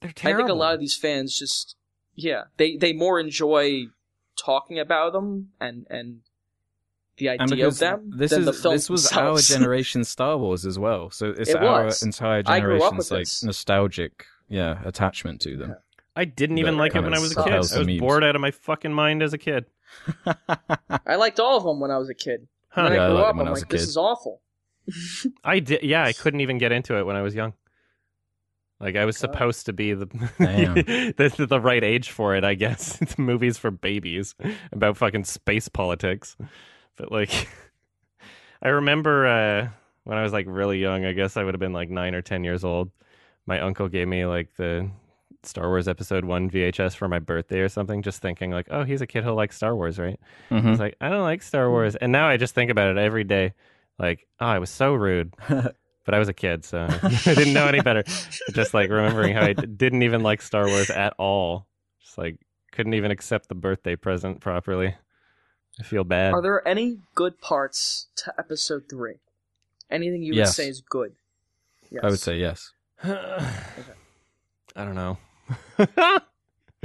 They're 0.00 0.10
I 0.10 0.12
think 0.36 0.48
a 0.48 0.54
lot 0.54 0.74
of 0.74 0.80
these 0.80 0.96
fans 0.96 1.38
just 1.38 1.76
yeah, 2.14 2.44
they 2.56 2.76
they 2.76 2.92
more 2.92 3.20
enjoy 3.20 3.86
talking 4.36 4.78
about 4.78 5.12
them 5.12 5.52
and 5.60 5.86
and 5.90 6.20
the 7.18 7.28
And 7.38 7.50
idea 7.50 7.66
of 7.66 7.74
because 7.74 7.78
them 7.78 8.10
this 8.16 8.30
than 8.30 8.40
is 8.40 8.46
the 8.46 8.52
films 8.52 8.82
this 8.82 8.90
was 8.90 9.02
themselves. 9.04 9.50
our 9.50 9.56
generation 9.58 10.04
Star 10.04 10.36
Wars 10.38 10.66
as 10.66 10.78
well. 10.78 11.10
So 11.10 11.30
it's 11.36 11.50
It 11.50 11.62
our 11.62 11.82
entire 12.02 12.42
I 12.44 12.60
grew 12.60 12.82
up 12.82 12.92
generation's 12.94 13.10
like 13.10 13.20
this. 13.20 13.42
nostalgic, 13.42 14.26
yeah, 14.48 14.80
attachment 14.84 15.40
to 15.42 15.56
them. 15.56 15.76
I 16.14 16.24
didn't 16.24 16.58
even 16.58 16.74
that 16.74 16.80
like 16.80 16.94
it 16.94 17.00
when 17.02 17.14
I 17.14 17.18
was 17.18 17.32
a 17.32 17.42
kid. 17.42 17.52
I 17.52 17.58
was 17.58 17.74
memes. 17.74 18.00
bored 18.00 18.24
out 18.24 18.34
of 18.34 18.40
my 18.40 18.50
fucking 18.50 18.92
mind 18.92 19.22
as 19.22 19.32
a 19.32 19.38
kid. 19.38 19.66
I 21.06 21.16
liked 21.16 21.40
all 21.40 21.56
of 21.56 21.64
them 21.64 21.80
when 21.80 21.90
I 21.90 21.98
was 21.98 22.08
a 22.08 22.14
kid. 22.14 22.48
Huh. 22.70 22.84
When 22.84 22.92
Yeah, 22.92 23.02
I 23.02 23.04
I 23.04 23.08
grew 23.08 23.14
liked 23.14 23.28
up, 23.30 23.36
I'm 23.38 23.52
like, 23.52 23.68
this 23.68 23.86
is 23.86 23.96
awful. 23.96 24.40
I 25.44 25.58
did. 25.60 25.82
Yeah, 25.82 26.04
I 26.04 26.12
couldn't 26.12 26.40
even 26.40 26.58
get 26.58 26.72
into 26.72 26.96
it 26.98 27.04
when 27.06 27.16
I 27.16 27.22
was 27.22 27.34
young. 27.34 27.52
Like 28.78 28.96
I 28.96 29.04
was 29.06 29.16
God. 29.16 29.32
supposed 29.32 29.66
to 29.66 29.72
be 29.72 29.94
the 29.94 30.06
Damn. 30.38 30.74
the, 31.16 31.46
the 31.48 31.60
right 31.60 31.82
age 31.82 32.10
for 32.10 32.34
it, 32.36 32.44
I 32.44 32.54
guess. 32.54 32.98
It's 33.02 33.18
movies 33.18 33.56
for 33.58 33.70
babies 33.70 34.34
about 34.72 34.96
fucking 34.98 35.24
space 35.24 35.68
politics. 35.68 36.36
But 36.96 37.10
like, 37.10 37.48
I 38.62 38.68
remember 38.68 39.26
uh, 39.26 39.68
when 40.04 40.18
I 40.18 40.22
was 40.22 40.32
like 40.32 40.46
really 40.48 40.78
young. 40.78 41.04
I 41.04 41.12
guess 41.12 41.36
I 41.36 41.44
would 41.44 41.54
have 41.54 41.60
been 41.60 41.72
like 41.72 41.88
nine 41.90 42.14
or 42.14 42.22
ten 42.22 42.44
years 42.44 42.64
old. 42.64 42.90
My 43.46 43.60
uncle 43.60 43.88
gave 43.88 44.08
me 44.08 44.26
like 44.26 44.54
the 44.56 44.90
Star 45.42 45.68
Wars 45.68 45.88
Episode 45.88 46.24
One 46.24 46.50
VHS 46.50 46.96
for 46.96 47.08
my 47.08 47.18
birthday 47.18 47.60
or 47.60 47.68
something. 47.70 48.02
Just 48.02 48.20
thinking 48.20 48.50
like, 48.50 48.66
oh, 48.70 48.84
he's 48.84 49.00
a 49.00 49.06
kid 49.06 49.24
who 49.24 49.30
likes 49.32 49.56
Star 49.56 49.74
Wars, 49.74 49.98
right? 49.98 50.18
I 50.50 50.54
Mhm. 50.54 50.70
was 50.70 50.80
like, 50.80 50.96
I 51.00 51.08
don't 51.08 51.22
like 51.22 51.42
Star 51.42 51.70
Wars, 51.70 51.96
and 51.96 52.12
now 52.12 52.28
I 52.28 52.36
just 52.36 52.54
think 52.54 52.70
about 52.70 52.90
it 52.90 52.98
every 52.98 53.24
day. 53.24 53.54
Like, 53.98 54.26
oh, 54.40 54.46
I 54.46 54.58
was 54.58 54.70
so 54.70 54.94
rude, 54.94 55.34
but 55.48 56.14
I 56.14 56.18
was 56.18 56.28
a 56.28 56.34
kid, 56.34 56.64
so 56.64 56.86
I 57.02 57.08
didn't 57.24 57.54
know 57.54 57.66
any 57.66 57.80
better. 57.80 58.04
Just 58.52 58.74
like 58.74 58.90
remembering 58.90 59.34
how 59.34 59.42
I 59.42 59.52
d- 59.54 59.66
didn't 59.66 60.02
even 60.02 60.22
like 60.22 60.42
Star 60.42 60.66
Wars 60.66 60.90
at 60.90 61.14
all. 61.18 61.66
Just 62.02 62.18
like 62.18 62.38
couldn't 62.72 62.94
even 62.94 63.10
accept 63.10 63.48
the 63.48 63.54
birthday 63.54 63.96
present 63.96 64.40
properly. 64.40 64.94
I 65.78 65.82
feel 65.82 66.04
bad. 66.04 66.32
Are 66.34 66.42
there 66.42 66.66
any 66.66 66.98
good 67.14 67.40
parts 67.40 68.06
to 68.16 68.34
episode 68.38 68.84
three? 68.88 69.16
Anything 69.90 70.22
you 70.22 70.34
would 70.34 70.48
say 70.48 70.68
is 70.68 70.80
good? 70.80 71.12
Yes. 71.90 72.02
I 72.02 72.06
would 72.08 72.18
say 72.18 72.38
yes. 72.38 72.72
I 73.04 74.84
don't 74.84 74.94
know. 74.94 75.18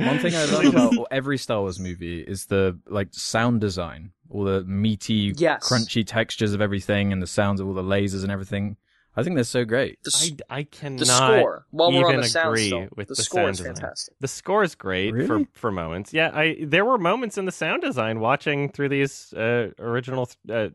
One 0.06 0.20
thing 0.20 0.36
I 0.36 0.46
like 0.46 0.68
about 0.68 1.08
every 1.12 1.38
Star 1.38 1.62
Wars 1.62 1.80
movie 1.80 2.22
is 2.22 2.46
the 2.46 2.80
like 2.88 3.10
sound 3.12 3.62
design, 3.62 4.12
all 4.30 4.44
the 4.44 4.64
meaty, 4.64 5.34
Yes. 5.38 5.68
crunchy 5.68 6.06
textures 6.06 6.54
of 6.54 6.62
everything, 6.62 7.12
and 7.14 7.22
the 7.22 7.28
sounds 7.28 7.60
of 7.60 7.68
all 7.68 7.74
the 7.74 7.84
lasers 7.84 8.24
and 8.24 8.32
everything. 8.32 8.78
I 9.14 9.24
think 9.24 9.36
they're 9.36 9.44
so 9.44 9.66
great. 9.66 10.00
The, 10.04 10.12
s- 10.16 10.32
I, 10.50 10.60
I 10.60 10.64
cannot. 10.64 11.00
the 11.00 11.06
score. 11.06 11.66
While 11.72 11.92
we're 11.92 12.06
on 12.06 12.12
even 12.12 12.22
the 12.22 12.28
sound 12.30 12.48
agree 12.50 12.68
still, 12.68 12.88
with 12.96 13.10
the, 13.10 13.16
the 13.16 13.24
score 13.24 13.40
sound 13.42 13.50
is 13.52 13.58
design. 13.58 13.76
fantastic. 13.76 14.14
The 14.22 14.28
score 14.30 14.64
is 14.64 14.74
great 14.76 15.14
Really? 15.14 15.28
for 15.28 15.42
for 15.54 15.70
moments. 15.72 16.14
Yeah, 16.14 16.32
I 16.34 16.58
there 16.62 16.86
were 16.86 16.98
moments 16.98 17.38
in 17.38 17.44
the 17.46 17.52
sound 17.52 17.82
design 17.82 18.22
watching 18.22 18.70
through 18.72 18.88
these 18.88 19.34
uh, 19.34 19.72
original 19.80 20.30
uh, 20.50 20.70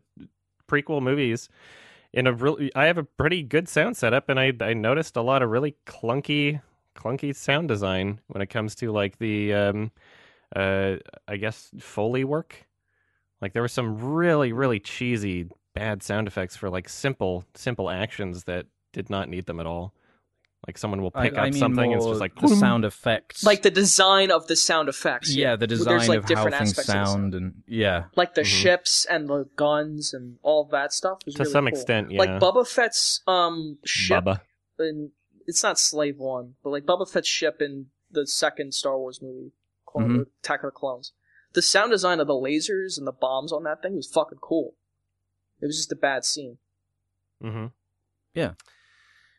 prequel 0.69 1.01
movies. 1.03 1.49
In 2.13 2.27
a 2.27 2.33
really, 2.33 2.71
I 2.75 2.85
have 2.87 2.99
a 2.99 3.05
pretty 3.05 3.43
good 3.43 3.69
sound 3.69 3.97
setup, 3.97 4.29
and 4.29 4.39
I 4.39 4.53
I 4.61 4.75
noticed 4.75 5.17
a 5.17 5.23
lot 5.23 5.43
of 5.43 5.49
really 5.51 5.75
clunky 5.87 6.61
clunky 6.97 7.35
sound 7.35 7.69
design 7.69 8.21
when 8.29 8.43
it 8.43 8.47
comes 8.49 8.75
to 8.77 8.91
like 8.93 9.19
the 9.19 9.53
um 9.55 9.91
uh 10.55 10.97
I 11.29 11.37
guess 11.37 11.71
foley 11.79 12.25
work. 12.25 12.67
Like 13.41 13.53
there 13.53 13.63
were 13.63 13.69
some 13.69 13.99
really 14.15 14.53
really 14.53 14.81
cheesy 14.81 15.49
bad 15.75 16.03
sound 16.03 16.27
effects 16.27 16.57
for 16.57 16.71
like 16.71 16.89
simple 16.89 17.45
simple 17.55 17.91
actions 17.91 18.45
that 18.45 18.67
did 18.93 19.11
not 19.11 19.29
need 19.29 19.47
them 19.47 19.61
at 19.61 19.67
all. 19.67 19.93
Like 20.67 20.79
someone 20.79 21.01
will 21.03 21.13
pick 21.13 21.35
I 21.39 21.43
up 21.43 21.45
mean 21.45 21.53
something, 21.61 21.93
and 21.93 22.01
it's 22.01 22.07
just 22.09 22.21
like 22.21 22.35
the 22.41 22.49
sound 22.49 22.85
effects, 22.85 23.45
Like 23.45 23.63
the 23.63 23.71
design 23.71 24.33
of 24.33 24.49
the 24.49 24.57
sound 24.57 24.89
effects. 24.89 25.33
yeah, 25.33 25.55
the 25.55 25.65
There's, 25.67 25.81
design 25.81 26.09
like, 26.09 26.19
of 26.19 26.25
how 26.25 26.29
different 26.29 26.57
things 26.57 26.71
aspects 26.71 26.89
of 26.89 26.93
sound. 26.95 27.09
sound, 27.09 27.35
and 27.35 27.63
yeah, 27.69 28.05
Like 28.17 28.35
the 28.35 28.41
Mhm. 28.41 28.47
ships 28.47 29.05
and 29.09 29.29
the 29.29 29.49
guns 29.55 30.13
and 30.13 30.39
all 30.43 30.65
that 30.73 30.93
stuff. 30.93 31.21
To 31.21 31.31
really 31.39 31.53
some 31.53 31.65
cool. 31.67 31.69
extent, 31.69 32.11
yeah. 32.11 32.19
Like 32.19 32.31
Boba 32.41 32.67
Fett's 32.67 33.21
um 33.29 33.79
ship 33.85 34.25
Boba. 34.25 34.41
in 34.81 35.13
it's 35.47 35.63
not 35.63 35.79
Slave 35.79 36.19
One, 36.19 36.55
but 36.63 36.71
like 36.71 36.85
Boba 36.85 37.09
Fett's 37.09 37.29
ship 37.29 37.61
in 37.63 37.87
the 38.11 38.27
second 38.27 38.75
Star 38.75 38.99
Wars 38.99 39.21
movie, 39.23 39.53
Clone, 39.87 40.11
Mhm. 40.11 40.27
Attack 40.43 40.61
of 40.65 40.69
the 40.69 40.71
Clones. 40.73 41.13
The 41.53 41.63
sound 41.63 41.91
design 41.91 42.21
of 42.21 42.27
the 42.27 42.35
lasers 42.35 42.99
and 42.99 43.07
the 43.07 43.13
bombs 43.13 43.53
on 43.53 43.63
that 43.65 43.83
thing 43.83 43.97
was 43.97 44.07
fucking 44.07 44.39
cool. 44.41 44.75
It 45.61 45.67
was 45.67 45.77
just 45.77 45.93
a 45.93 45.97
bad 45.97 46.25
scene. 46.25 46.59
hmm 47.41 47.67
Yeah. 48.35 48.55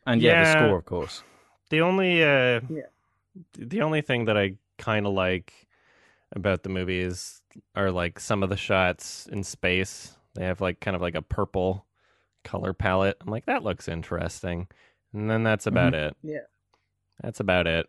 and 0.06 0.20
yeah, 0.22 0.44
the 0.54 0.66
score, 0.66 0.78
of 0.78 0.84
course. 0.84 1.22
The 1.70 1.80
only 1.80 2.22
uh, 2.22 2.60
Yeah. 2.70 2.86
the 3.54 3.82
only 3.82 4.00
thing 4.02 4.24
that 4.26 4.36
I 4.36 4.56
kind 4.78 5.06
of 5.06 5.12
like 5.12 5.66
about 6.32 6.62
the 6.62 6.68
movie 6.68 7.00
is 7.00 7.42
are 7.74 7.90
like 7.90 8.18
some 8.20 8.42
of 8.42 8.48
the 8.50 8.56
shots 8.56 9.26
in 9.26 9.42
space. 9.44 10.16
They 10.34 10.44
have 10.44 10.60
like 10.60 10.80
kind 10.80 10.94
of 10.94 11.02
like 11.02 11.14
a 11.16 11.22
purple 11.22 11.86
color 12.44 12.72
palette. 12.72 13.16
I'm 13.20 13.26
like 13.30 13.46
that 13.46 13.64
looks 13.64 13.88
interesting, 13.88 14.68
and 15.12 15.30
then 15.30 15.42
that's 15.42 15.66
about 15.66 15.94
it. 15.94 16.14
Mm-hmm. 16.18 16.28
Yeah. 16.28 16.38
that's 17.22 17.40
about 17.40 17.66
it. 17.66 17.86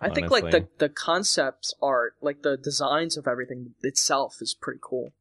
I 0.00 0.10
think 0.10 0.30
like 0.30 0.42
the 0.50 0.58
honestly. 0.58 0.68
the 0.78 0.88
concept 0.90 1.74
art, 1.80 2.14
like 2.20 2.42
the 2.42 2.56
designs 2.58 3.16
of 3.16 3.26
everything 3.26 3.74
itself 3.82 4.36
is 4.42 4.54
pretty 4.54 4.80
cool. 4.82 5.12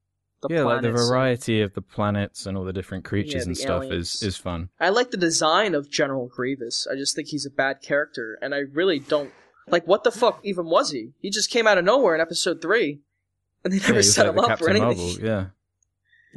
The 0.42 0.54
yeah, 0.54 0.64
like 0.64 0.82
the 0.82 0.90
planets 0.90 1.02
and- 1.02 1.10
variety 1.10 1.62
of 1.62 1.74
the 1.76 1.82
planets 1.82 2.46
and 2.46 2.58
all 2.58 2.66
the 2.66 2.74
different 2.74 3.06
creatures 3.06 3.36
Yeah, 3.36 3.42
and 3.44 3.58
stuff 3.58 3.84
aliens. 3.86 4.16
is 4.16 4.24
is 4.24 4.38
fun. 4.38 4.70
I 4.80 4.90
like 4.90 5.12
the 5.12 5.18
design 5.18 5.76
of 5.76 5.90
General 5.90 6.28
Grievous. 6.28 6.88
I 6.92 6.96
just 6.96 7.16
think 7.16 7.30
he's 7.30 7.46
a 7.46 7.50
bad 7.50 7.82
character, 7.82 8.38
and 8.42 8.54
I 8.54 8.60
really 8.74 9.00
don't 9.00 9.32
like. 9.68 9.88
What 9.88 10.04
the 10.04 10.12
fuck 10.12 10.42
even 10.44 10.66
was 10.66 10.92
he? 10.92 11.14
He 11.22 11.30
just 11.30 11.50
came 11.50 11.68
out 11.68 11.78
of 11.78 11.86
nowhere 11.86 12.14
in 12.14 12.20
Episode 12.20 12.62
Three, 12.62 13.00
and 13.64 13.72
they 13.72 13.78
never 13.78 13.94
he 13.94 13.98
was 13.98 14.14
set 14.14 14.26
like 14.28 14.34
him 14.34 14.40
up 14.40 14.48
Captain 14.50 14.66
for 14.66 14.70
anything. 14.72 14.98
Marvel, 15.22 15.26
yeah. 15.26 15.46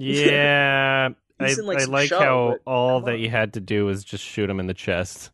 Yeah, 0.01 1.09
I, 1.41 1.51
in, 1.51 1.67
like, 1.67 1.81
I 1.81 1.85
like 1.85 2.09
show, 2.09 2.19
how 2.21 2.49
but 2.65 2.71
all 2.71 3.01
that 3.03 3.19
you 3.19 3.31
had 3.31 3.53
to 3.55 3.61
do 3.61 3.87
was 3.87 4.05
just 4.05 4.25
shoot 4.25 4.51
him 4.51 4.59
in 4.61 4.67
the 4.67 4.75
chest. 4.75 5.31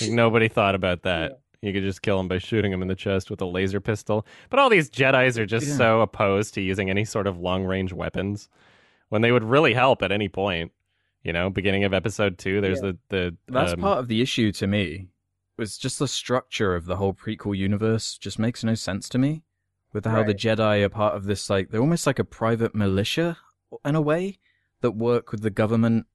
Like, 0.00 0.10
nobody 0.10 0.48
thought 0.48 0.74
about 0.74 1.02
that. 1.02 1.30
Yeah. 1.30 1.36
You 1.68 1.72
could 1.72 1.82
just 1.82 2.02
kill 2.02 2.20
him 2.20 2.28
by 2.28 2.38
shooting 2.38 2.72
him 2.72 2.82
in 2.82 2.88
the 2.88 2.94
chest 2.94 3.30
with 3.30 3.40
a 3.40 3.46
laser 3.46 3.80
pistol. 3.80 4.26
But 4.50 4.58
all 4.58 4.68
these 4.68 4.90
Jedi's 4.90 5.38
are 5.38 5.46
just 5.46 5.66
Yeah. 5.66 5.76
so 5.76 6.00
opposed 6.02 6.52
to 6.54 6.60
using 6.60 6.90
any 6.90 7.06
sort 7.06 7.26
of 7.26 7.38
long 7.38 7.64
range 7.64 7.92
weapons 7.92 8.50
when 9.08 9.22
they 9.22 9.32
would 9.32 9.44
really 9.44 9.72
help 9.72 10.02
at 10.02 10.12
any 10.12 10.28
point. 10.28 10.72
You 11.22 11.32
know, 11.32 11.48
beginning 11.48 11.84
of 11.84 11.94
episode 11.94 12.36
two, 12.36 12.60
there's 12.60 12.82
Yeah. 12.82 12.92
the 12.92 12.98
the 13.08 13.36
That's 13.48 13.72
um, 13.72 13.80
part 13.80 13.98
of 13.98 14.08
the 14.08 14.20
issue 14.20 14.52
to 14.52 14.66
me. 14.66 15.08
Was 15.56 15.78
just 15.78 15.98
the 15.98 16.08
structure 16.08 16.74
of 16.74 16.84
the 16.84 16.96
whole 16.96 17.14
prequel 17.14 17.56
universe 17.56 18.18
just 18.18 18.38
makes 18.38 18.62
no 18.62 18.74
sense 18.74 19.08
to 19.10 19.18
me. 19.18 19.42
With 19.94 20.04
how 20.04 20.24
the 20.24 20.34
Jedi 20.34 20.82
are 20.82 20.88
part 20.88 21.14
of 21.14 21.24
this, 21.24 21.48
like 21.48 21.70
they're 21.70 21.80
almost 21.80 22.06
like 22.06 22.18
a 22.18 22.24
private 22.24 22.74
militia 22.74 23.38
in 23.84 23.94
a 23.94 24.00
way 24.00 24.38
that 24.80 24.92
work 24.92 25.32
with 25.32 25.42
the 25.42 25.50
government 25.50 26.06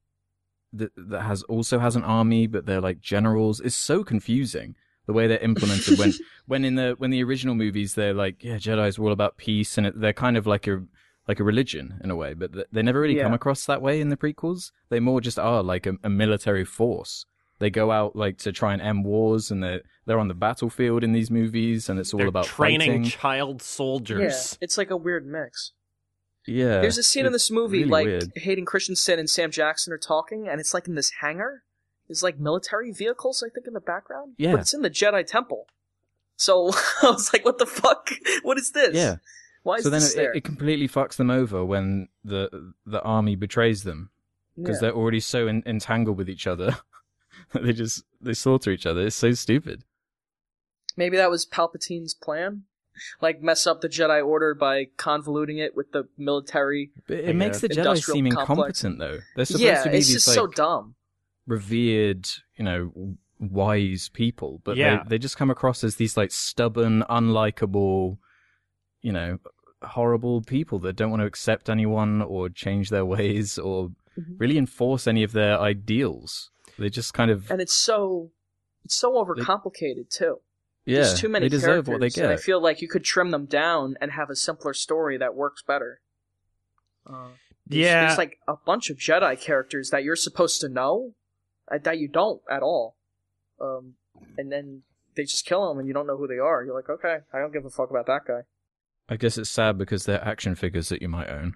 that 0.72 0.92
that 0.96 1.22
has 1.22 1.42
also 1.44 1.78
has 1.78 1.96
an 1.96 2.04
army, 2.04 2.46
but 2.46 2.66
they're 2.66 2.80
like 2.80 3.00
generals. 3.00 3.60
It's 3.60 3.76
so 3.76 4.04
confusing 4.04 4.76
the 5.06 5.12
way 5.12 5.26
they're 5.26 5.38
implemented. 5.38 5.98
when 5.98 6.12
when 6.46 6.64
in 6.64 6.74
the 6.76 6.94
when 6.98 7.10
the 7.10 7.22
original 7.24 7.54
movies 7.54 7.94
they're 7.94 8.14
like, 8.14 8.44
yeah, 8.44 8.56
Jedi's 8.56 8.98
are 8.98 9.02
all 9.02 9.12
about 9.12 9.36
peace, 9.36 9.76
and 9.76 9.86
it, 9.86 10.00
they're 10.00 10.12
kind 10.12 10.36
of 10.36 10.46
like 10.46 10.66
a 10.66 10.84
like 11.28 11.40
a 11.40 11.44
religion 11.44 12.00
in 12.02 12.10
a 12.10 12.16
way, 12.16 12.34
but 12.34 12.52
th- 12.52 12.66
they 12.72 12.82
never 12.82 13.00
really 13.00 13.20
come 13.20 13.34
across 13.34 13.64
that 13.66 13.82
way 13.82 14.00
in 14.00 14.08
the 14.08 14.16
prequels. 14.16 14.72
They 14.88 15.00
more 15.00 15.20
just 15.20 15.38
are 15.38 15.62
like 15.62 15.86
a, 15.86 15.94
a 16.02 16.10
military 16.10 16.64
force. 16.64 17.24
They 17.60 17.70
go 17.70 17.90
out 17.90 18.16
like 18.16 18.38
to 18.38 18.52
try 18.52 18.72
and 18.72 18.80
end 18.82 19.04
wars, 19.04 19.50
and 19.50 19.62
they're 19.62 19.82
they're 20.06 20.18
on 20.18 20.28
the 20.28 20.34
battlefield 20.34 21.04
in 21.04 21.12
these 21.12 21.30
movies, 21.30 21.88
and 21.88 21.98
it's 22.00 22.14
all 22.14 22.18
they're 22.18 22.26
about 22.26 22.46
training 22.46 22.80
fighting. 22.80 23.04
child 23.04 23.56
Yeah, 23.56 23.64
soldiers. 23.64 24.58
it's 24.60 24.78
like 24.78 24.90
a 24.90 24.96
weird 24.96 25.26
mix. 25.26 25.72
Yeah, 26.46 26.80
There's 26.80 26.98
a 26.98 27.02
scene 27.02 27.26
in 27.26 27.32
this 27.32 27.50
movie 27.50 27.78
really 27.80 27.90
like 27.90 28.06
weird. 28.06 28.32
Hayden 28.36 28.64
Christensen 28.64 29.18
and 29.18 29.28
Sam 29.28 29.50
Jackson 29.50 29.92
are 29.92 29.98
talking, 29.98 30.48
and 30.48 30.60
it's 30.60 30.72
like 30.74 30.88
in 30.88 30.94
this 30.94 31.10
hangar. 31.20 31.62
There's 32.08 32.22
like 32.22 32.38
military 32.40 32.90
vehicles, 32.92 33.42
I 33.46 33.50
think, 33.52 33.66
in 33.66 33.72
the 33.74 33.80
background. 33.80 34.34
Yeah. 34.36 34.52
but 34.52 34.60
it's 34.62 34.74
in 34.74 34.82
the 34.82 34.90
Jedi 34.90 35.24
Temple. 35.26 35.66
So 36.36 36.70
I 37.02 37.10
was 37.10 37.32
like, 37.32 37.44
"What 37.44 37.58
the 37.58 37.66
fuck? 37.66 38.10
What 38.42 38.58
is 38.58 38.72
this? 38.72 38.94
Yeah. 38.96 39.16
why 39.62 39.76
is 39.76 39.84
so 39.84 39.90
then 39.90 40.00
this 40.00 40.14
it, 40.14 40.16
there?" 40.16 40.32
it 40.32 40.42
completely 40.44 40.88
fucks 40.88 41.16
them 41.16 41.30
over 41.30 41.64
when 41.64 42.08
the 42.24 42.72
the 42.86 43.00
army 43.02 43.36
betrays 43.36 43.84
them 43.84 44.10
because 44.56 44.76
Yeah. 44.76 44.88
they're 44.88 44.96
already 44.96 45.20
so 45.20 45.46
en- 45.46 45.62
entangled 45.66 46.16
with 46.18 46.28
each 46.28 46.46
other 46.46 46.78
they 47.52 47.72
just 47.72 48.02
they 48.20 48.32
slaughter 48.34 48.70
each 48.70 48.86
other. 48.86 49.06
It's 49.06 49.16
so 49.16 49.32
stupid. 49.32 49.84
Maybe 50.96 51.16
that 51.16 51.30
was 51.30 51.46
Palpatine's 51.46 52.14
plan, 52.14 52.64
like 53.20 53.42
mess 53.42 53.66
up 53.66 53.80
the 53.80 53.88
Jedi 53.88 54.24
Order 54.24 54.54
by 54.54 54.86
convoluting 54.96 55.58
it 55.58 55.74
with 55.76 55.92
the 55.92 56.04
military. 56.18 56.90
But 57.06 57.18
I 57.18 57.20
it 57.30 57.36
makes 57.36 57.60
the. 57.60 57.68
Jedi 57.68 58.02
seem 58.02 58.30
complex. 58.30 58.84
incompetent, 58.84 58.98
though. 58.98 59.18
They're 59.36 59.44
supposed 59.44 59.62
yeah, 59.64 59.82
to 59.84 59.90
be 59.90 59.96
it's 59.98 60.06
these 60.08 60.14
just 60.16 60.28
like 60.28 60.34
so 60.34 60.46
dumb. 60.46 60.94
revered, 61.46 62.28
you 62.56 62.64
know, 62.64 63.16
wise 63.38 64.08
people, 64.12 64.60
but 64.64 64.76
Yeah. 64.76 65.02
they 65.04 65.10
they 65.10 65.18
just 65.18 65.36
come 65.36 65.50
across 65.50 65.82
as 65.84 65.96
these 65.96 66.16
like 66.16 66.30
stubborn, 66.30 67.02
unlikable, 67.08 68.18
you 69.02 69.12
know, 69.12 69.38
horrible 69.82 70.42
people 70.42 70.78
that 70.80 70.94
don't 70.94 71.10
want 71.10 71.20
to 71.20 71.26
accept 71.26 71.70
anyone 71.70 72.20
or 72.22 72.48
change 72.50 72.90
their 72.90 73.04
ways 73.06 73.58
or 73.58 73.90
Mhm. 74.18 74.38
really 74.38 74.58
enforce 74.58 75.06
any 75.06 75.22
of 75.22 75.32
their 75.32 75.58
ideals. 75.58 76.50
They 76.78 76.90
just 76.90 77.14
kind 77.14 77.30
of 77.30 77.50
and 77.50 77.60
it's 77.60 77.72
so 77.72 78.30
it's 78.84 78.94
so 78.94 79.12
overcomplicated 79.14 80.10
too. 80.10 80.40
Yeah, 80.86 80.96
There's 81.02 81.20
too 81.20 81.28
many 81.28 81.44
they 81.46 81.50
deserve 81.50 81.86
characters, 81.86 81.92
what 81.92 82.14
they 82.14 82.22
and 82.22 82.32
I 82.32 82.36
feel 82.36 82.60
like 82.60 82.80
you 82.80 82.88
could 82.88 83.04
trim 83.04 83.30
them 83.30 83.44
down 83.46 83.96
and 84.00 84.12
have 84.12 84.30
a 84.30 84.36
simpler 84.36 84.72
story 84.74 85.18
that 85.18 85.34
works 85.34 85.62
better. 85.62 86.00
Uh, 87.06 87.28
there's, 87.66 87.80
Yeah. 87.84 88.06
there's 88.06 88.18
like 88.18 88.38
a 88.48 88.54
bunch 88.64 88.90
of 88.90 88.96
Jedi 88.96 89.38
characters 89.40 89.90
that 89.90 90.04
you're 90.04 90.16
supposed 90.16 90.60
to 90.62 90.68
know 90.68 91.14
uh, 91.70 91.78
that 91.82 91.98
you 91.98 92.08
don't 92.08 92.40
at 92.50 92.62
all, 92.62 92.96
um, 93.60 93.94
and 94.38 94.50
then 94.50 94.82
they 95.16 95.24
just 95.24 95.44
kill 95.46 95.68
them 95.68 95.78
and 95.78 95.86
you 95.86 95.92
don't 95.94 96.06
know 96.06 96.16
who 96.16 96.26
they 96.26 96.38
are. 96.38 96.64
You're 96.64 96.74
like, 96.74 96.88
okay, 96.88 97.18
I 97.32 97.38
don't 97.38 97.52
give 97.52 97.64
a 97.64 97.70
fuck 97.70 97.90
about 97.90 98.06
that 98.06 98.22
guy. 98.26 98.40
I 99.08 99.16
guess 99.16 99.36
it's 99.36 99.50
sad 99.50 99.76
because 99.76 100.04
they're 100.06 100.24
action 100.24 100.54
figures 100.54 100.88
that 100.88 101.02
you 101.02 101.08
might 101.08 101.28
own. 101.28 101.54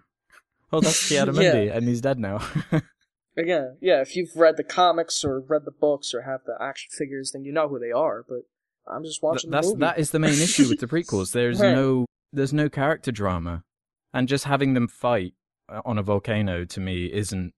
Oh, 0.72 0.80
that's 0.80 1.08
Ki-Adi-Mundi, 1.08 1.68
and 1.72 1.86
he's 1.88 2.00
dead 2.00 2.18
now. 2.18 2.40
Again, 3.36 3.78
yeah, 3.80 4.00
if 4.00 4.14
you've 4.16 4.36
read 4.36 4.56
the 4.56 4.64
comics 4.64 5.24
or 5.24 5.40
read 5.40 5.64
the 5.64 5.70
books 5.72 6.12
or 6.14 6.22
have 6.22 6.40
the 6.46 6.56
action 6.60 6.90
figures, 6.96 7.32
then 7.32 7.44
you 7.44 7.52
know 7.52 7.68
who 7.68 7.78
they 7.78 7.90
are. 7.90 8.24
But 8.28 8.42
I'm 8.86 9.02
just 9.04 9.20
Th- 9.20 9.22
watching 9.22 9.50
that's 9.50 9.66
the 9.68 9.74
movie. 9.74 9.80
that 9.80 9.98
is 9.98 10.10
the 10.10 10.18
main 10.18 10.32
issue 10.40 10.68
with 10.68 10.80
the 10.80 10.86
prequels. 10.86 11.32
There's 11.38 11.60
Right. 11.60 11.74
no 11.74 12.06
there's 12.32 12.52
no 12.52 12.68
character 12.68 13.12
drama, 13.12 13.62
and 14.12 14.26
just 14.28 14.44
having 14.44 14.74
them 14.74 14.88
fight 14.88 15.34
uh, 15.68 15.80
on 15.84 15.98
a 15.98 16.02
volcano 16.02 16.64
to 16.64 16.80
me 16.80 17.06
isn't 17.12 17.54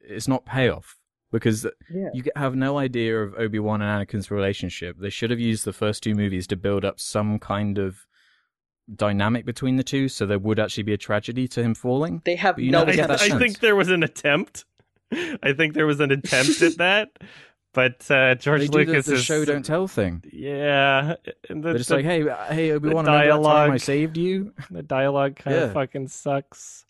it's 0.00 0.28
not 0.28 0.44
payoff 0.46 0.96
because 1.32 1.66
yeah. 1.92 2.08
you 2.14 2.24
have 2.36 2.54
no 2.54 2.78
idea 2.78 3.20
of 3.22 3.34
Obi 3.34 3.58
Wan 3.58 3.82
and 3.82 4.08
Anakin's 4.08 4.30
relationship. 4.30 4.96
They 4.98 5.10
should 5.10 5.30
have 5.30 5.40
used 5.40 5.64
the 5.64 5.72
first 5.72 6.02
two 6.02 6.14
movies 6.14 6.46
to 6.48 6.56
build 6.56 6.84
up 6.84 6.98
some 7.00 7.38
kind 7.38 7.76
of 7.78 8.06
dynamic 8.94 9.44
between 9.44 9.76
the 9.76 9.84
two, 9.84 10.08
so 10.08 10.26
there 10.26 10.38
would 10.38 10.58
actually 10.58 10.82
be 10.84 10.92
a 10.92 10.98
tragedy 10.98 11.46
to 11.48 11.62
him 11.62 11.74
falling. 11.74 12.22
They 12.24 12.36
have 12.36 12.58
you 12.58 12.70
no 12.70 12.84
never 12.84 13.12
I, 13.12 13.14
I 13.16 13.28
think 13.38 13.60
there 13.60 13.76
was 13.76 13.88
an 13.88 14.02
attempt. 14.02 14.64
I 15.42 15.52
think 15.52 15.74
there 15.74 15.86
was 15.86 16.00
an 16.00 16.10
attempt 16.12 16.62
at 16.62 16.78
that, 16.78 17.08
but 17.72 18.10
uh, 18.10 18.34
George 18.34 18.62
they 18.62 18.66
do 18.68 18.78
Lucas 18.78 19.06
the, 19.06 19.12
the 19.12 19.18
is 19.18 19.24
show 19.24 19.44
don't 19.44 19.64
tell 19.64 19.86
thing. 19.86 20.22
Yeah, 20.32 21.14
and 21.48 21.62
the, 21.62 21.68
They're 21.68 21.78
just 21.78 21.88
the- 21.90 21.96
like, 21.96 22.04
hey, 22.04 22.24
hey, 22.54 22.72
Obi 22.72 22.88
Wan, 22.88 23.04
the 23.04 23.12
remember 23.12 23.42
that 23.42 23.48
time 23.48 23.70
I 23.72 23.76
saved 23.76 24.16
you? 24.16 24.52
the 24.70 24.82
dialogue 24.82 25.36
kind 25.36 25.56
of 25.56 25.72
fucking 25.72 26.08
sucks. 26.08 26.84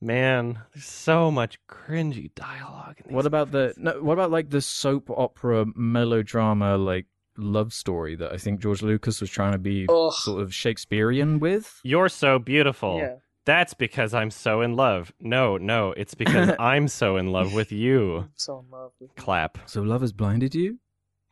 Man, 0.00 0.60
there's 0.74 0.84
so 0.84 1.30
much 1.30 1.58
cringy 1.68 2.30
dialogue. 2.34 2.96
In 2.98 3.06
these 3.08 3.14
What 3.14 3.26
about 3.26 3.50
the 3.50 3.72
no? 3.78 4.02
What 4.02 4.12
about 4.12 4.30
like 4.30 4.50
the 4.50 4.60
soap 4.60 5.08
opera 5.10 5.64
melodrama 5.74 6.76
like 6.76 7.06
love 7.38 7.72
story 7.72 8.14
that 8.16 8.30
I 8.32 8.36
think 8.36 8.60
George 8.60 8.82
Lucas 8.82 9.20
was 9.22 9.30
trying 9.30 9.52
to 9.52 9.58
be 9.58 9.86
Ugh. 9.88 10.12
sort 10.12 10.42
of 10.42 10.52
Shakespearean 10.54 11.38
with? 11.40 11.80
You're 11.82 12.10
so 12.10 12.38
beautiful. 12.38 12.98
Yeah. 12.98 13.16
That's 13.46 13.72
because 13.74 14.12
I'm 14.12 14.30
so 14.30 14.60
in 14.60 14.74
love. 14.74 15.12
No, 15.20 15.56
no, 15.56 15.92
it's 15.92 16.14
because 16.14 16.54
I'm 16.58 16.88
so 16.88 17.16
in 17.16 17.32
love 17.32 17.54
with 17.54 17.72
you. 17.72 18.16
I'm 18.18 18.30
so 18.34 18.58
in 18.58 18.70
love 18.70 18.92
with 19.00 19.10
you. 19.16 19.22
Clap. 19.22 19.58
So 19.66 19.80
love 19.82 20.02
has 20.02 20.12
blinded 20.12 20.54
you. 20.54 20.78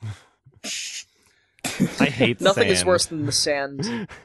I 2.01 2.07
hate 2.07 2.41
Nothing 2.41 2.69
is 2.69 2.85
worse 2.85 3.07
than 3.07 3.27
the 3.27 3.32
sand. 3.32 3.82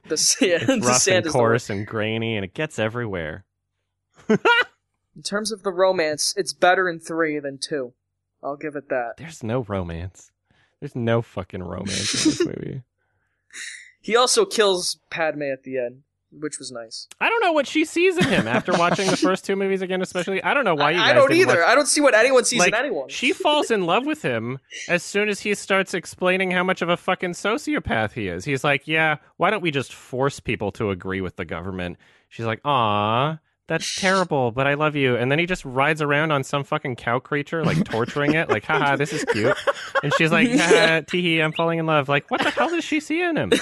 The, 0.08 0.14
s- 0.14 0.38
yeah, 0.42 0.58
It's 0.62 0.66
the 0.68 0.80
rough 0.82 0.98
sand 1.02 1.18
and 1.18 1.26
is 1.28 1.34
the 1.34 1.38
coarse 1.40 1.70
and 1.70 1.86
grainy, 1.88 2.36
and 2.36 2.46
it 2.46 2.54
gets 2.54 2.78
everywhere. 2.80 3.46
In 4.28 5.24
terms 5.24 5.52
of 5.52 5.64
the 5.64 5.72
romance, 5.72 6.34
it's 6.38 6.54
better 6.54 6.88
in 6.88 7.00
three 7.00 7.40
than 7.40 7.58
two. 7.58 7.94
I'll 8.44 8.56
give 8.58 8.76
it 8.76 8.90
that. 8.90 9.14
There's 9.18 9.44
no 9.44 9.62
romance. 9.64 10.32
There's 10.80 10.96
no 10.96 11.22
fucking 11.22 11.64
romance 11.64 12.26
in 12.26 12.30
this 12.32 12.46
movie. 12.46 12.84
He 14.00 14.16
also 14.16 14.46
kills 14.46 15.00
Padme 15.10 15.44
at 15.44 15.64
the 15.64 15.78
end. 15.78 16.04
Which 16.32 16.60
was 16.60 16.72
nice. 16.72 17.08
I 17.20 17.28
don't 17.30 17.42
know 17.42 17.52
what 17.52 17.66
she 17.68 17.86
sees 17.86 18.18
in 18.18 18.24
him 18.26 18.48
after 18.48 18.72
watching 18.74 19.08
the 19.10 19.18
first 19.28 19.46
two 19.46 19.56
movies 19.56 19.82
again, 19.82 20.02
especially. 20.02 20.42
I 20.44 20.54
don't 20.54 20.64
know 20.66 20.76
why 20.76 20.92
you 20.92 21.00
I, 21.00 21.10
I 21.10 21.14
don't 21.14 21.32
either. 21.34 21.60
watch- 21.60 21.68
I 21.70 21.76
don't 21.76 21.88
see 21.88 22.02
what 22.02 22.14
anyone 22.14 22.46
sees 22.46 22.60
Like, 22.60 22.70
in 22.70 22.76
anyone. 22.76 23.10
She 23.10 23.34
falls 23.34 23.72
in 23.72 23.86
love 23.86 24.06
with 24.06 24.22
him 24.22 24.60
as 24.88 25.02
soon 25.04 25.30
as 25.30 25.40
he 25.42 25.54
starts 25.56 25.94
explaining 25.94 26.52
how 26.52 26.64
much 26.64 26.82
of 26.82 26.90
a 26.90 26.98
fucking 26.98 27.32
sociopath 27.32 28.12
he 28.14 28.28
is. 28.28 28.46
He's 28.46 28.64
like, 28.64 28.88
"Yeah, 28.88 29.18
why 29.38 29.50
don't 29.50 29.62
we 29.62 29.72
just 29.72 29.94
force 29.94 30.40
people 30.40 30.72
to 30.74 30.92
agree 30.92 31.22
with 31.22 31.36
the 31.36 31.46
government?" 31.46 31.98
She's 32.30 32.46
like, 32.46 32.62
"Aw, 32.64 33.40
that's 33.70 33.96
terrible, 33.96 34.52
but 34.52 34.68
I 34.68 34.74
love 34.74 34.98
you." 34.98 35.16
And 35.16 35.32
then 35.32 35.40
he 35.40 35.46
just 35.46 35.64
rides 35.64 36.02
around 36.02 36.32
on 36.32 36.44
some 36.44 36.66
fucking 36.66 36.98
cow 36.98 37.20
creature, 37.20 37.64
like 37.64 37.82
torturing 37.86 38.34
it, 38.34 38.50
like, 38.50 38.66
"Haha, 38.66 38.98
this 38.98 39.14
is 39.14 39.24
cute." 39.26 39.56
And 40.04 40.14
she's 40.16 40.32
like, 40.32 40.50
Haha, 40.50 41.02
"Teehee, 41.08 41.42
I'm 41.42 41.54
falling 41.54 41.80
in 41.80 41.86
love." 41.86 42.10
Like, 42.10 42.30
what 42.30 42.42
the 42.42 42.50
hell 42.50 42.70
does 42.70 42.84
she 42.84 43.00
see 43.00 43.22
in 43.22 43.38
him? 43.38 43.54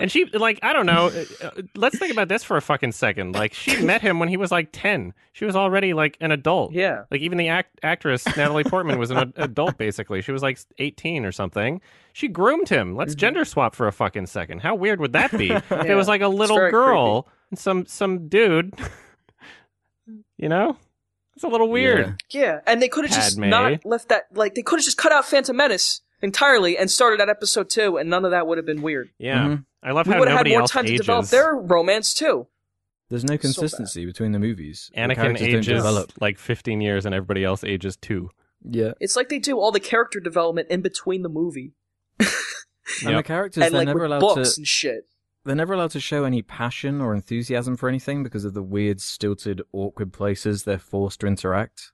And 0.00 0.10
she, 0.10 0.24
like, 0.24 0.58
I 0.64 0.72
don't 0.72 0.86
know. 0.86 1.06
uh, 1.06 1.24
uh, 1.46 1.50
Let's 1.76 1.96
think 1.98 2.12
about 2.12 2.26
this 2.28 2.42
for 2.42 2.56
a 2.56 2.62
fucking 2.62 2.90
second. 2.92 3.34
Like, 3.36 3.54
she 3.54 3.80
met 3.84 4.02
him 4.02 4.18
when 4.18 4.28
he 4.28 4.36
was 4.36 4.50
like 4.50 4.70
ten. 4.72 5.14
She 5.34 5.44
was 5.44 5.54
already 5.56 5.94
like 5.94 6.16
an 6.20 6.30
adult. 6.32 6.72
yeah. 6.72 7.04
Like 7.10 7.20
even 7.20 7.38
the 7.38 7.48
act- 7.48 7.78
actress 7.82 8.26
Natalie 8.36 8.64
Portman 8.64 8.98
was 8.98 9.10
an 9.10 9.16
ad- 9.16 9.32
adult 9.36 9.78
basically. 9.78 10.20
She 10.22 10.30
was 10.32 10.42
like 10.42 10.58
18 10.78 11.24
or 11.24 11.32
something. 11.32 11.80
She 12.12 12.28
groomed 12.28 12.68
him. 12.68 12.96
Let's 12.96 13.14
gender 13.14 13.44
swap 13.46 13.74
for 13.74 13.86
a 13.86 13.92
fucking 13.92 14.26
second. 14.26 14.60
How 14.60 14.74
weird 14.74 15.00
would 15.00 15.14
that 15.14 15.30
be? 15.36 15.50
If 15.52 15.70
it 15.72 15.94
was 15.94 16.06
like 16.08 16.20
a 16.20 16.28
little 16.28 16.58
girl 16.70 17.28
and 17.50 17.58
some 17.58 17.86
some 17.86 18.28
dude, 18.28 18.74
you 20.42 20.48
know? 20.50 20.76
It's 21.34 21.44
a 21.44 21.48
little 21.48 21.70
weird. 21.70 22.22
Yeah, 22.30 22.60
and 22.66 22.82
they 22.82 22.88
could 22.88 23.06
have 23.06 23.14
just 23.14 23.38
Padme. 23.38 23.48
not 23.48 23.86
left 23.86 24.10
that. 24.10 24.24
Like 24.34 24.54
they 24.54 24.62
could 24.62 24.78
have 24.80 24.84
just 24.84 24.98
cut 24.98 25.12
out 25.12 25.24
Phantom 25.24 25.56
Menace 25.56 26.02
entirely 26.20 26.76
and 26.76 26.90
started 26.90 27.20
at 27.22 27.30
episode 27.30 27.70
two, 27.70 27.96
and 27.96 28.10
none 28.10 28.26
of 28.26 28.32
that 28.32 28.46
would 28.46 28.58
have 28.58 28.66
been 28.66 28.82
weird. 28.82 29.08
Yeah. 29.18 29.38
Mhm. 29.46 29.64
I 29.82 29.92
love 29.92 30.06
We 30.06 30.12
how 30.12 30.18
would 30.20 30.28
have 30.28 30.36
had 30.36 30.40
nobody 30.40 30.50
more 30.50 30.60
else 30.62 30.70
time 30.70 30.84
to 30.84 30.92
ages. 30.92 31.06
develop 31.06 31.26
their 31.28 31.54
romance 31.54 32.12
too. 32.12 32.46
There's 33.08 33.24
no 33.24 33.32
bad. 33.34 33.40
consistency 33.40 34.04
between 34.04 34.32
the 34.32 34.38
movies. 34.38 34.90
Anakin 34.96 35.14
characters 35.16 35.66
don't 35.66 35.98
ages 35.98 36.06
like 36.20 36.38
15 36.38 36.80
years 36.80 37.04
and 37.06 37.14
everybody 37.14 37.44
else 37.44 37.64
ages 37.64 37.96
2. 37.96 38.30
Yeah. 38.68 38.92
It's 39.00 39.16
like 39.16 39.28
they 39.28 39.38
do 39.38 39.58
all 39.58 39.72
the 39.72 39.80
character 39.80 40.20
development 40.20 40.68
in 40.70 40.82
between 40.82 41.22
the 41.22 41.28
movie, 41.28 41.72
And 43.06 43.16
the 43.16 43.22
characters 43.22 43.64
and 43.64 43.72
they're 43.74 43.80
like 43.80 43.86
never 43.86 44.00
with 44.00 44.06
allowed 44.12 44.20
books 44.20 44.54
to 44.54 44.60
and 44.60 44.66
shit. 44.68 45.08
They're 45.44 45.56
never 45.56 45.74
allowed 45.74 45.90
to 45.92 46.00
show 46.00 46.24
any 46.24 46.42
passion 46.42 47.00
or 47.00 47.14
enthusiasm 47.14 47.76
for 47.76 47.88
anything 47.88 48.22
because 48.22 48.44
of 48.44 48.54
the 48.54 48.62
weird, 48.62 49.00
stilted, 49.00 49.60
awkward 49.72 50.12
places 50.12 50.64
they're 50.64 50.78
forced 50.78 51.20
to 51.20 51.26
interact. 51.26 51.92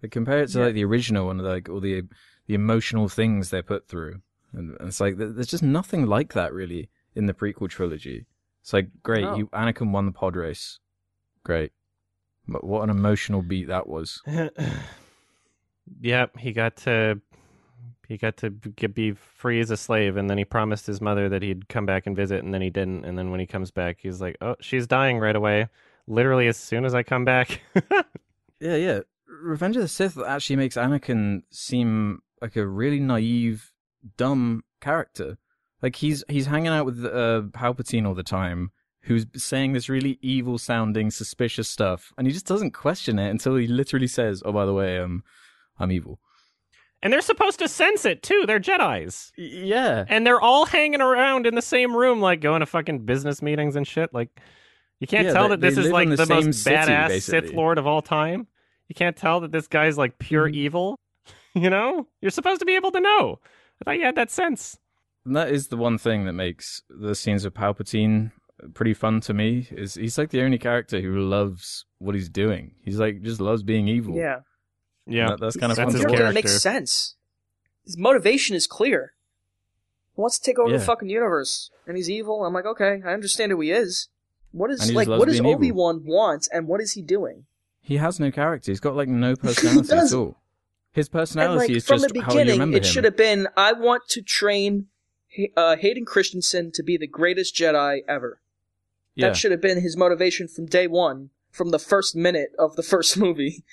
They 0.00 0.08
compare 0.08 0.42
it 0.42 0.48
to 0.50 0.58
Yeah. 0.58 0.64
like 0.66 0.74
the 0.74 0.84
original 0.84 1.26
one, 1.26 1.38
like 1.38 1.68
all 1.68 1.80
the 1.80 2.02
the 2.46 2.54
emotional 2.54 3.08
things 3.08 3.50
they're 3.50 3.62
put 3.62 3.86
through, 3.86 4.20
and 4.52 4.76
and 4.80 4.88
it's 4.88 5.00
like 5.00 5.16
there's 5.16 5.46
just 5.46 5.62
nothing 5.62 6.06
like 6.06 6.32
that 6.32 6.52
really 6.52 6.88
in 7.14 7.26
the 7.26 7.34
prequel 7.34 7.68
trilogy. 7.68 8.26
It's 8.62 8.72
like 8.72 8.88
great, 9.02 9.22
No. 9.22 9.36
you 9.36 9.46
Anakin 9.48 9.92
won 9.92 10.06
the 10.06 10.12
pod 10.12 10.34
race, 10.36 10.80
great, 11.44 11.70
but 12.48 12.64
what 12.64 12.82
an 12.82 12.90
emotional 12.90 13.42
beat 13.42 13.68
that 13.68 13.86
was. 13.88 14.20
Yep, 16.00 16.38
he 16.38 16.52
got 16.52 16.76
to 16.78 17.20
he 18.12 18.18
got 18.18 18.36
to 18.38 18.50
be 18.50 19.12
free 19.12 19.60
as 19.60 19.70
a 19.70 19.76
slave, 19.76 20.16
and 20.16 20.28
then 20.28 20.38
he 20.38 20.44
promised 20.44 20.86
his 20.86 21.00
mother 21.00 21.28
that 21.28 21.42
he'd 21.42 21.68
come 21.68 21.86
back 21.86 22.06
and 22.06 22.14
visit, 22.14 22.44
and 22.44 22.52
then 22.52 22.62
he 22.62 22.70
didn't. 22.70 23.04
And 23.04 23.18
then 23.18 23.30
when 23.30 23.40
he 23.40 23.46
comes 23.46 23.70
back, 23.70 23.98
he's 24.00 24.20
like, 24.20 24.36
"Oh, 24.40 24.56
she's 24.60 24.86
dying 24.86 25.18
right 25.18 25.34
away, 25.34 25.68
literally 26.06 26.46
as 26.46 26.56
soon 26.56 26.84
as 26.84 26.94
I 26.94 27.02
come 27.02 27.24
back." 27.24 27.60
Yeah, 28.62 28.76
yeah. 28.76 29.00
Revenge 29.26 29.74
of 29.74 29.82
the 29.82 29.88
Sith 29.88 30.16
actually 30.16 30.54
makes 30.54 30.76
Anakin 30.76 31.42
seem 31.50 32.22
like 32.40 32.54
a 32.54 32.64
really 32.64 33.00
naive, 33.00 33.72
dumb 34.16 34.62
character. 34.80 35.36
Like 35.82 35.96
he's 35.96 36.22
he's 36.28 36.46
hanging 36.46 36.68
out 36.68 36.86
with 36.86 37.04
uh, 37.04 37.42
Palpatine 37.50 38.06
all 38.06 38.14
the 38.14 38.22
time, 38.22 38.70
who's 39.00 39.26
saying 39.34 39.72
this 39.72 39.88
really 39.88 40.16
evil-sounding, 40.22 41.10
suspicious 41.10 41.68
stuff, 41.68 42.12
and 42.16 42.24
he 42.28 42.32
just 42.32 42.46
doesn't 42.46 42.70
question 42.70 43.18
it 43.18 43.30
until 43.30 43.56
he 43.56 43.66
literally 43.66 44.06
says, 44.06 44.44
"Oh, 44.46 44.52
by 44.52 44.64
the 44.64 44.74
way, 44.74 45.00
um, 45.00 45.24
I'm 45.76 45.90
evil." 45.90 46.20
And 47.02 47.12
they're 47.12 47.20
supposed 47.20 47.58
to 47.58 47.68
sense 47.68 48.04
it 48.04 48.22
too. 48.22 48.44
They're 48.46 48.60
Jedi's, 48.60 49.32
Yeah, 49.36 50.04
and 50.08 50.26
they're 50.26 50.40
all 50.40 50.66
hanging 50.66 51.00
around 51.00 51.46
in 51.46 51.54
the 51.54 51.62
same 51.62 51.96
room, 51.96 52.20
like 52.20 52.40
going 52.40 52.60
to 52.60 52.66
fucking 52.66 53.04
business 53.04 53.42
meetings 53.42 53.76
and 53.76 53.86
shit. 53.86 54.12
Like, 54.14 54.28
you 55.00 55.06
can't 55.06 55.26
Yeah, 55.26 55.32
tell 55.32 55.44
they- 55.48 55.56
that 55.56 55.60
this 55.60 55.76
is 55.78 55.90
like 55.90 56.08
the 56.08 56.16
the, 56.16 56.26
most 56.26 56.62
city, 56.62 56.76
badass 56.76 57.22
Sith. 57.22 57.52
Lord 57.52 57.78
of 57.78 57.86
all 57.86 58.02
time. 58.02 58.46
You 58.88 58.94
can't 58.94 59.16
tell 59.16 59.40
that 59.40 59.52
this 59.52 59.66
guy's 59.68 59.96
like 59.98 60.18
pure 60.18 60.48
Mhm. 60.48 60.54
evil. 60.54 60.98
You 61.54 61.68
know, 61.68 62.06
you're 62.22 62.30
supposed 62.30 62.60
to 62.60 62.64
be 62.66 62.76
able 62.76 62.90
to 62.92 63.00
know. 63.00 63.38
I 63.80 63.84
thought 63.84 63.98
you 63.98 64.04
had 64.06 64.14
that 64.16 64.30
sense. 64.30 64.78
and 65.26 65.36
that 65.36 65.50
is 65.50 65.68
the 65.68 65.76
one 65.76 65.98
thing 65.98 66.24
that 66.24 66.32
makes 66.32 66.82
the 66.88 67.14
scenes 67.14 67.44
of 67.44 67.52
Palpatine 67.52 68.32
pretty 68.72 68.94
fun 68.94 69.20
to 69.20 69.34
me. 69.34 69.68
Is 69.70 69.94
he's 69.94 70.16
like 70.16 70.30
the 70.30 70.40
only 70.42 70.56
character 70.58 71.00
who 71.02 71.20
loves 71.20 71.84
what 71.98 72.14
he's 72.14 72.30
doing. 72.30 72.74
He's 72.82 72.98
like 72.98 73.20
just 73.22 73.38
loves 73.40 73.62
being 73.62 73.86
evil. 73.86 74.16
Yeah, 74.16 74.38
Yeah, 75.06 75.30
That- 75.30 75.40
that's 75.40 75.56
kind 75.56 75.72
of 75.72 75.76
That's 75.76 75.92
his 75.94 76.02
character 76.02 76.24
that 76.24 76.34
makes 76.34 76.60
sense. 76.60 77.16
His 77.84 77.96
motivation 77.98 78.54
is 78.54 78.66
clear. 78.66 79.14
He 80.14 80.20
wants 80.20 80.38
to 80.38 80.44
take 80.44 80.58
over 80.58 80.70
Yeah. 80.70 80.76
the 80.78 80.84
fucking 80.84 81.08
universe, 81.08 81.70
and 81.86 81.96
he's 81.96 82.08
evil. 82.10 82.44
I'm 82.44 82.52
like, 82.54 82.66
okay, 82.66 83.02
I 83.04 83.12
understand 83.12 83.50
who 83.52 83.60
he 83.60 83.70
is. 83.72 84.08
What 84.52 84.70
And 84.70 84.74
is 84.78 84.80
he 84.88 84.94
just 84.94 85.08
like? 85.08 85.18
What 85.18 85.28
does. 85.28 85.40
Obi 85.40 85.72
Wan 85.72 86.04
want, 86.04 86.46
and 86.52 86.68
what 86.68 86.80
is 86.80 86.92
he 86.92 87.02
doing? 87.02 87.46
He 87.80 87.96
has 87.96 88.20
no 88.20 88.30
character. 88.30 88.70
He's 88.70 88.80
got 88.80 88.94
like 88.94 89.08
no 89.08 89.34
personality 89.34 89.92
at 89.92 90.12
all. 90.12 90.36
His 90.92 91.06
And 91.06 91.12
personality 91.12 91.58
like 91.58 91.70
is 91.78 91.86
from 91.86 91.98
just 92.00 92.12
the 92.14 92.20
how 92.20 92.26
you 92.32 92.38
beginning, 92.38 92.52
remember 92.60 92.76
it 92.76 92.84
him. 92.84 92.92
should 92.92 93.04
have 93.04 93.16
been, 93.16 93.48
I 93.56 93.72
want 93.72 94.06
to 94.10 94.20
train 94.22 94.88
uh, 95.56 95.76
Hayden 95.76 96.04
Christensen 96.04 96.70
to 96.72 96.82
be 96.82 96.98
the 96.98 97.06
greatest 97.06 97.56
Jedi 97.56 98.02
ever. 98.06 98.40
yeah. 99.14 99.28
That 99.28 99.36
should 99.38 99.50
have 99.52 99.62
been 99.62 99.80
his 99.80 99.96
motivation 99.96 100.46
from 100.48 100.66
day 100.66 100.86
one, 100.86 101.30
from 101.50 101.70
the 101.70 101.78
first 101.78 102.14
minute 102.14 102.52
of 102.58 102.76
the 102.76 102.82
first 102.82 103.16
movie, 103.24 103.64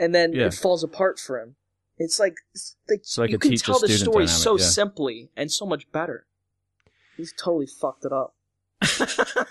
and 0.00 0.12
then 0.14 0.32
Yeah. 0.32 0.46
it 0.46 0.54
falls 0.54 0.82
apart 0.82 1.20
for 1.20 1.38
him. 1.38 1.54
It's 1.98 2.18
like, 2.18 2.34
it's 2.54 2.74
like, 2.88 2.98
It's 3.00 3.18
like 3.18 3.30
you 3.30 3.38
can 3.38 3.54
tell 3.56 3.78
the 3.78 3.88
story 3.88 4.24
dynamic, 4.24 4.28
so 4.30 4.56
yeah. 4.58 4.64
simply 4.64 5.30
and 5.36 5.52
so 5.52 5.66
much 5.66 5.90
better. 5.92 6.26
He's 7.16 7.32
totally 7.34 7.66
fucked 7.66 8.04
it 8.06 8.12
up. 8.12 8.34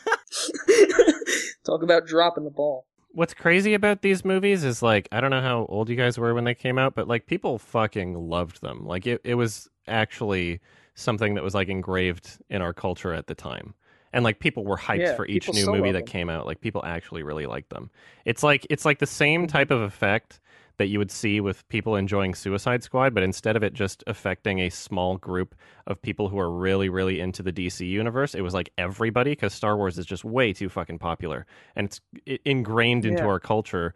Talk 1.66 1.84
about 1.84 2.08
dropping 2.08 2.44
the 2.46 2.50
ball. 2.50 2.86
what's 3.12 3.34
crazy 3.34 3.74
about 3.74 4.02
these 4.02 4.24
movies 4.26 4.64
is 4.64 4.82
like 4.82 5.08
I 5.12 5.22
don't 5.22 5.30
know 5.32 5.42
how 5.42 5.66
old 5.70 5.90
you 5.90 5.96
guys 5.96 6.18
were 6.18 6.34
when 6.34 6.44
they 6.46 6.56
came 6.56 6.78
out, 6.80 6.96
but 6.96 7.08
like 7.08 7.26
people 7.28 7.58
fucking 7.60 8.16
loved 8.30 8.62
them. 8.62 8.86
Like 8.86 9.06
it, 9.06 9.22
it 9.24 9.36
was 9.36 9.70
actually 9.88 10.60
something 10.96 11.36
that 11.36 11.44
was 11.44 11.54
like 11.54 11.68
engraved 11.70 12.40
in 12.50 12.62
our 12.62 12.74
culture 12.74 13.14
at 13.14 13.28
the 13.28 13.36
time. 13.36 13.74
And 14.14 14.24
like 14.24 14.40
people 14.40 14.66
were 14.66 14.78
hyped 14.78 15.00
Yeah, 15.00 15.10
for 15.10 15.26
each 15.28 15.54
new 15.54 15.68
still 15.68 15.74
movie 15.74 15.92
that 15.92 16.06
them. 16.06 16.06
came 16.06 16.30
out. 16.30 16.46
Like 16.46 16.62
people 16.62 16.84
actually 16.86 17.24
really 17.24 17.46
liked 17.46 17.70
them. 17.70 17.90
It's 18.26 18.44
like 18.44 18.66
it's 18.70 18.86
like 18.86 19.00
the 19.00 19.06
same 19.08 19.46
Mm-hmm. 19.46 19.48
type 19.48 19.72
of 19.72 19.82
effect 19.82 20.40
that 20.78 20.88
you 20.88 20.98
would 20.98 21.12
see 21.12 21.42
with 21.42 21.68
people 21.68 21.96
enjoying 21.98 22.34
Suicide 22.34 22.84
Squad, 22.84 23.14
but 23.14 23.22
instead 23.22 23.58
of 23.58 23.64
it 23.64 23.74
just 23.74 24.02
affecting 24.08 24.60
a 24.60 24.70
small 24.70 25.18
group 25.18 25.54
of 25.88 26.02
people 26.02 26.30
who 26.30 26.40
are 26.40 26.50
really, 26.50 26.88
really 26.88 27.20
into 27.20 27.44
the 27.44 27.52
DC 27.52 27.86
universe, 27.88 28.34
it 28.34 28.42
was 28.42 28.54
like 28.54 28.70
everybody 28.78 29.32
because 29.32 29.54
Star 29.54 29.76
Wars 29.76 29.98
is 29.98 30.06
just 30.06 30.24
way 30.24 30.54
too 30.54 30.70
fucking 30.70 30.98
popular 31.00 31.46
and 31.76 31.88
it's 31.88 32.00
ingrained 32.46 33.06
into 33.06 33.26
Yeah. 33.26 33.28
our 33.28 33.40
culture 33.42 33.94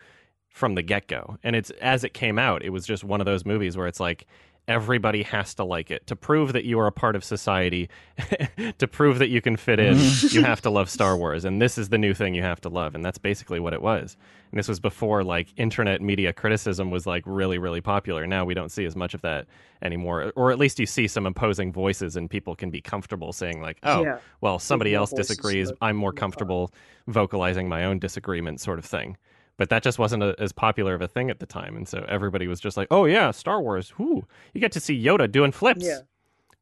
from 0.50 0.76
the 0.76 0.82
get 0.84 1.08
go. 1.08 1.38
And 1.44 1.56
it's 1.56 1.70
as 1.82 2.04
it 2.04 2.14
came 2.14 2.38
out, 2.38 2.64
it 2.64 2.70
was 2.70 2.86
just 2.86 3.04
one 3.04 3.22
of 3.22 3.26
those 3.26 3.46
movies 3.46 3.76
where 3.78 3.88
it's 3.88 4.00
like 4.00 4.28
everybody 4.68 5.24
has 5.24 5.54
to 5.56 5.64
like 5.66 5.92
it 5.92 6.08
to 6.08 6.16
prove 6.16 6.54
that 6.54 6.64
you 6.64 6.80
are 6.80 6.88
a 6.88 6.92
part 6.92 7.16
of 7.16 7.24
society, 7.24 7.90
to 8.78 8.88
prove 8.88 9.20
that 9.20 9.28
you 9.28 9.42
can 9.42 9.58
fit 9.58 9.80
in. 9.80 9.96
Mm. 9.98 10.34
you 10.34 10.44
have 10.44 10.62
to 10.62 10.70
love 10.70 10.90
Star 10.90 11.18
Wars, 11.18 11.44
and 11.44 11.62
this 11.62 11.78
is 11.78 11.90
the 11.90 11.98
new 11.98 12.14
thing 12.14 12.34
you 12.34 12.44
have 12.44 12.62
to 12.62 12.70
love, 12.70 12.96
and 12.96 13.04
that's 13.04 13.18
basically 13.18 13.60
what 13.60 13.74
it 13.74 13.82
was. 13.82 14.16
And 14.52 14.60
this 14.60 14.68
was 14.68 14.80
before 14.80 15.24
like 15.24 15.50
internet 15.58 16.02
media 16.02 16.32
criticism 16.32 16.92
was 16.92 17.06
like 17.06 17.24
really, 17.26 17.58
really 17.58 17.82
popular. 17.82 18.26
Now 18.26 18.46
we 18.46 18.54
don't 18.54 18.72
see 18.72 18.86
as 18.86 18.96
much 18.96 19.14
of 19.14 19.22
that 19.22 19.48
anymore, 19.82 20.32
or 20.36 20.52
at 20.52 20.60
least 20.60 20.80
you 20.80 20.86
see 20.86 21.08
some 21.08 21.26
opposing 21.26 21.74
voices, 21.74 22.16
and 22.16 22.30
people 22.30 22.56
can 22.56 22.70
be 22.70 22.80
comfortable 22.80 23.34
saying 23.34 23.62
like, 23.62 23.80
"Oh, 23.84 24.04
yeah. 24.04 24.20
well, 24.42 24.60
somebody 24.60 24.96
else 24.96 25.12
disagrees. 25.12 25.72
I'm 25.82 25.98
more 25.98 26.14
more 26.14 26.20
comfortable 26.20 26.74
vocalizing 27.08 27.68
my 27.68 27.86
own 27.86 28.00
disagreement, 28.00 28.62
sort 28.62 28.80
of 28.80 28.86
thing. 28.86 29.18
But 29.58 29.70
that 29.70 29.84
just 29.84 30.00
wasn't 30.00 30.24
a, 30.24 30.36
as 30.40 30.52
popular 30.52 30.96
of 30.96 31.02
a 31.02 31.08
thing 31.08 31.30
at 31.30 31.40
the 31.40 31.46
time, 31.46 31.76
and 31.78 31.88
so 31.88 32.06
everybody 32.10 32.48
was 32.48 32.60
just 32.60 32.76
like, 32.76 32.88
"Oh 32.90 33.06
yeah, 33.06 33.30
Star 33.32 33.62
Wars. 33.62 33.94
Whoo, 34.00 34.26
you 34.54 34.60
get 34.62 34.72
to 34.74 34.80
see 34.80 35.02
Yoda 35.02 35.32
doing 35.32 35.52
flips. 35.52 35.86
Yeah. 35.86 36.00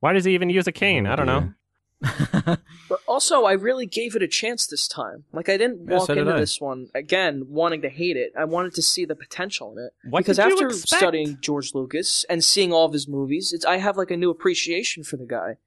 Why 0.02 0.14
does 0.14 0.26
he 0.26 0.34
even 0.34 0.50
use 0.50 0.68
a 0.68 0.72
cane? 0.72 1.08
I 1.08 1.16
don't 1.16 1.26
know. 1.28 1.54
But 2.90 3.00
also, 3.08 3.44
I 3.44 3.54
really 3.54 3.86
gave 3.86 4.16
it 4.16 4.22
a 4.24 4.28
chance 4.28 4.66
this 4.68 4.88
time. 4.88 5.24
Like, 5.32 5.48
I 5.48 5.56
didn't 5.58 5.88
Yeah, 5.88 5.98
walk 5.98 6.08
so 6.08 6.16
did 6.16 6.22
into 6.22 6.34
I. 6.34 6.40
this 6.40 6.60
one 6.60 6.88
again 6.94 7.46
wanting 7.48 7.82
to 7.84 7.90
hate 7.90 8.18
it. 8.18 8.34
I 8.38 8.44
wanted 8.46 8.74
to 8.76 8.82
see 8.82 9.06
the 9.06 9.16
potential 9.16 9.72
in 9.78 9.86
it. 9.86 9.94
What 10.10 10.20
because 10.20 10.40
after 10.40 10.72
studying 10.72 11.38
George 11.40 11.74
Lucas 11.74 12.26
and 12.30 12.44
seeing 12.44 12.74
all 12.74 12.86
of 12.86 12.92
his 12.94 13.08
movies, 13.08 13.54
it's, 13.54 13.64
I 13.64 13.78
have 13.78 13.96
like 13.96 14.12
a 14.12 14.18
new 14.18 14.30
appreciation 14.30 15.04
for 15.04 15.16
the 15.16 15.26
guy. 15.26 15.58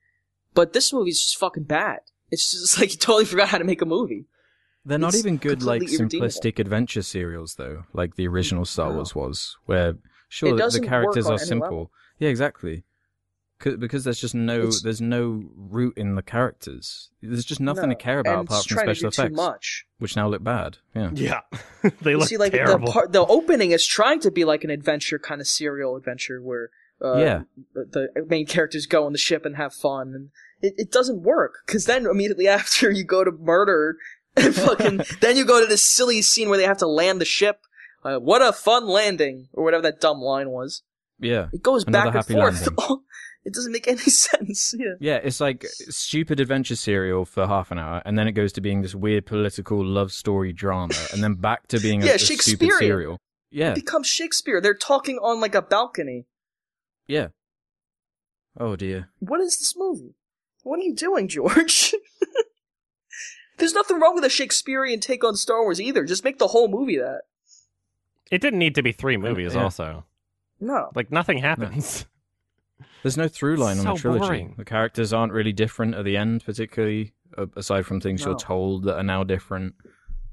But 0.53 0.73
this 0.75 0.93
movie's 0.93 1.23
just 1.23 1.39
fucking 1.39 1.63
bad. 1.65 2.01
It's 2.31 2.51
just 2.53 2.79
like 2.81 2.93
you 2.93 2.99
totally 2.99 3.25
forgot 3.25 3.49
how 3.49 3.59
to 3.59 3.65
make 3.65 3.81
a 3.81 3.87
movie. 3.87 4.27
They're 4.87 4.99
not 4.99 5.15
It's 5.15 5.19
even 5.25 5.39
good 5.39 5.63
like 5.63 5.83
simplistic 5.83 6.59
adventure 6.59 7.03
serials 7.03 7.55
though, 7.55 7.85
like 7.93 8.17
the 8.17 8.29
original 8.29 8.65
Star 8.65 8.91
No. 8.91 8.97
Wars 8.97 9.15
was, 9.15 9.57
where 9.67 9.95
sure 10.29 10.55
the 10.57 10.81
characters 10.81 11.27
are 11.27 11.39
simple. 11.39 11.67
level. 11.69 11.91
Yeah, 12.19 12.29
exactly. 12.29 12.85
because 13.79 14.05
there's 14.05 14.21
just 14.21 14.35
no 14.35 14.59
It's- 14.59 14.83
there's 14.83 15.01
no 15.01 15.45
root 15.57 15.97
in 15.97 16.17
the 16.17 16.23
characters. 16.23 17.09
There's 17.23 17.47
just 17.47 17.61
nothing 17.63 17.89
No, 17.89 17.95
to 17.95 18.03
care 18.03 18.19
about 18.19 18.41
and 18.41 18.49
apart 18.49 18.67
from 18.67 18.79
special 18.79 19.11
to 19.11 19.17
do 19.17 19.23
effects, 19.23 19.31
too 19.31 19.35
much. 19.43 19.87
which 19.99 20.17
now 20.17 20.29
look 20.29 20.43
bad. 20.45 20.79
Yeah. 20.95 21.11
Yeah, 21.15 21.41
they 22.03 22.11
You 22.11 22.19
look 22.19 22.29
see, 22.29 22.37
like 22.37 22.53
terrible. 22.53 22.87
the 22.87 22.93
part, 22.93 23.13
the 23.13 23.25
opening 23.25 23.71
is 23.71 23.87
trying 23.87 24.21
to 24.21 24.31
be 24.31 24.45
like 24.45 24.65
an 24.65 24.71
adventure 24.71 25.19
kind 25.19 25.41
of 25.41 25.47
serial 25.47 25.97
adventure 25.97 26.43
where 26.43 26.71
uh, 27.03 27.17
Yeah. 27.17 27.43
the, 27.75 28.09
the 28.15 28.27
main 28.29 28.45
characters 28.47 28.85
go 28.87 29.07
on 29.07 29.13
the 29.13 29.19
ship 29.19 29.47
and 29.47 29.57
have 29.57 29.73
fun, 29.73 30.13
and 30.15 30.31
it, 30.61 30.75
it 30.77 30.93
doesn't 30.93 31.23
work 31.23 31.61
because 31.67 31.87
then 31.87 32.05
immediately 32.07 32.47
after 32.61 32.91
you 32.91 33.05
go 33.05 33.25
to 33.25 33.33
murder 33.33 33.91
and 33.91 33.99
fucking 34.53 35.01
then 35.21 35.37
you 35.37 35.45
go 35.45 35.61
to 35.61 35.67
this 35.67 35.83
silly 35.83 36.23
scene 36.23 36.49
where 36.49 36.59
they 36.59 36.65
have 36.65 36.79
to 36.79 36.87
land 36.87 37.21
the 37.21 37.25
ship. 37.25 37.61
Uh, 38.05 38.19
what 38.19 38.43
a 38.43 38.53
fun 38.53 38.87
landing, 38.87 39.49
or 39.53 39.65
whatever 39.65 39.83
that 39.83 40.01
dumb 40.01 40.19
line 40.21 40.51
was. 40.51 40.83
Yeah. 41.19 41.47
It 41.53 41.63
goes 41.63 41.85
back 41.85 42.15
and 42.15 42.27
forth. 42.27 42.69
it 43.45 43.55
doesn't 43.55 43.73
make 43.73 43.87
any 43.89 43.97
sense. 43.99 44.75
Yeah. 44.77 44.95
Yeah, 45.01 45.17
it's 45.23 45.41
like 45.41 45.65
stupid 45.89 46.41
adventure 46.41 46.77
serial 46.77 47.25
for 47.25 47.47
half 47.47 47.71
an 47.71 47.79
hour, 47.79 48.03
and 48.05 48.19
then 48.19 48.27
it 48.29 48.33
goes 48.33 48.53
to 48.55 48.61
being 48.61 48.83
this 48.83 48.95
weird 48.95 49.25
political 49.25 49.83
love 49.85 50.13
story 50.13 50.53
drama, 50.53 50.95
and 51.13 51.23
then 51.23 51.35
back 51.35 51.69
to 51.69 51.81
being 51.81 52.03
a, 52.03 52.07
Yeah, 52.07 52.13
a 52.15 52.19
stupid 52.19 52.73
serial. 52.79 53.19
Yeah, 53.51 53.71
It 53.71 53.77
becomes 53.77 54.07
Shakespeare. 54.09 54.61
They're 54.61 54.75
talking 54.75 55.17
on 55.19 55.41
like 55.41 55.55
a 55.55 55.63
balcony. 55.63 56.27
yeah. 57.07 57.29
Oh 58.59 58.77
dear. 58.77 59.09
What 59.19 59.41
is 59.41 59.57
this 59.57 59.75
movie? 59.77 60.15
What 60.63 60.79
are 60.79 60.83
you 60.83 60.95
doing, 60.95 61.29
George? 61.29 61.95
There's 63.65 63.73
nothing 63.73 63.99
wrong 63.99 64.15
with 64.15 64.25
a 64.25 64.29
Shakespearean 64.29 65.01
take 65.01 65.25
on 65.25 65.37
Star 65.37 65.63
Wars 65.63 65.81
either. 65.81 66.05
Just 66.05 66.23
make 66.23 66.39
the 66.39 66.49
whole 66.49 66.69
movie 66.69 66.99
that. 66.99 67.23
it 68.31 68.43
didn't 68.43 68.59
need 68.59 68.75
to 68.75 68.83
be 68.83 68.93
three 68.93 69.17
movies. 69.17 69.55
Yeah. 69.55 69.63
Also, 69.65 70.05
No. 70.61 70.91
like 70.95 71.11
nothing 71.11 71.39
happens. 71.39 72.05
There's 73.03 73.17
no 73.17 73.27
through 73.27 73.57
line 73.57 73.79
on 73.79 73.85
So 73.85 73.95
the 73.95 73.99
trilogy. 74.01 74.21
boring. 74.27 74.55
The 74.59 74.67
characters 74.67 75.15
aren't 75.15 75.33
really 75.33 75.53
different 75.55 75.95
at 75.95 76.05
the 76.05 76.19
end, 76.19 76.45
particularly 76.45 77.15
uh, 77.39 77.47
aside 77.57 77.87
from 77.87 78.01
things 78.03 78.23
No. 78.23 78.33
you're 78.33 78.39
told 78.39 78.85
that 78.85 78.97
are 78.97 79.03
now 79.03 79.25
different. 79.25 79.75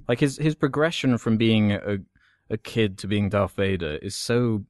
Like 0.10 0.20
his 0.20 0.36
his 0.38 0.56
progression 0.56 1.18
from 1.18 1.38
being 1.38 1.72
a 1.72 2.00
a 2.50 2.58
kid 2.58 2.98
to 2.98 3.08
being 3.08 3.30
Darth 3.30 3.54
Vader 3.56 3.96
is 4.02 4.14
so 4.14 4.66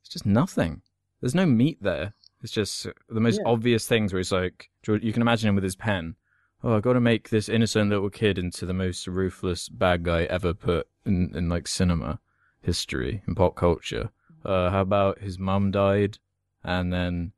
it's 0.00 0.08
just 0.08 0.24
nothing. 0.24 0.80
There's 1.20 1.34
no 1.34 1.44
meat 1.44 1.82
there. 1.82 2.14
It's 2.42 2.52
just 2.52 2.86
the 3.10 3.20
most 3.20 3.40
Yeah. 3.40 3.50
obvious 3.52 3.86
things 3.86 4.10
where 4.14 4.20
he's 4.20 4.32
like, 4.32 4.70
George- 4.82 5.02
you 5.04 5.12
can 5.12 5.20
imagine 5.20 5.48
him 5.50 5.54
with 5.54 5.64
his 5.64 5.76
pen. 5.76 6.14
Oh, 6.62 6.76
I 6.76 6.80
got 6.80 6.92
to 6.92 7.00
make 7.00 7.30
this 7.30 7.48
innocent 7.48 7.90
little 7.90 8.10
kid 8.10 8.38
into 8.38 8.66
the 8.66 8.74
most 8.74 9.06
ruthless 9.06 9.68
bad 9.68 10.02
guy 10.04 10.24
ever 10.24 10.52
put 10.52 10.88
in, 11.06 11.32
in 11.34 11.48
like 11.48 11.66
cinema 11.66 12.20
history 12.60 13.22
and 13.26 13.36
pop 13.36 13.56
culture. 13.56 14.10
Uh, 14.44 14.70
how 14.70 14.82
about 14.82 15.20
his 15.20 15.38
mum 15.38 15.70
died, 15.70 16.18
and 16.62 16.92
then 16.92 17.32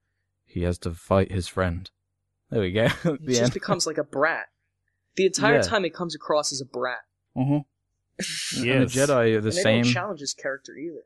he 0.45 0.63
has 0.63 0.79
to 0.79 0.91
fight 0.93 1.31
his 1.31 1.47
friend. 1.49 1.91
There 2.51 2.61
we 2.61 2.73
go. 2.73 2.89
He 3.21 3.27
just 3.29 3.43
end. 3.43 3.55
becomes 3.55 3.87
like 3.87 3.99
a 3.99 4.05
brat. 4.05 4.47
The 5.17 5.27
entire 5.27 5.57
Yeah. 5.57 5.63
time 5.63 5.85
he 5.85 5.91
comes 5.91 6.15
across 6.15 6.53
as 6.53 6.61
a 6.61 6.65
brat. 6.67 6.99
Mm-hmm. 7.37 7.59
Yes. 8.19 8.55
And 8.59 8.83
the 8.83 8.87
Jedi 8.87 9.37
are 9.37 9.41
the 9.41 9.49
and 9.49 9.57
they 9.57 9.63
same. 9.63 9.83
don't 9.85 9.93
challenge 9.93 10.21
his 10.21 10.35
character 10.35 10.73
either. 10.77 11.05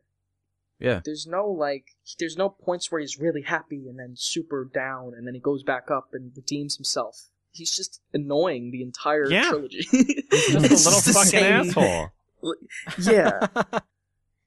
Yeah. 0.78 1.01
There's 1.05 1.26
no 1.26 1.47
like 1.48 1.97
there's 2.18 2.36
no 2.36 2.48
points 2.51 2.90
where 2.90 3.01
he's 3.01 3.18
really 3.18 3.43
happy 3.43 3.86
and 3.88 3.98
then 3.98 4.14
super 4.16 4.64
down 4.64 5.12
and 5.16 5.26
then 5.26 5.34
he 5.34 5.40
goes 5.40 5.62
back 5.62 5.90
up 5.90 6.09
and 6.12 6.32
redeems 6.36 6.76
himself. 6.76 7.28
He's 7.57 7.74
just 7.74 8.01
annoying 8.12 8.70
the 8.70 8.83
entire 8.83 9.28
Yeah. 9.31 9.49
trilogy. 9.49 9.87
He's 9.91 10.24
just 10.31 10.55
a 10.55 10.59
little 10.61 11.01
fucking 11.01 11.24
same- 11.31 11.53
asshole. 11.69 12.09
Yeah. 12.99 13.47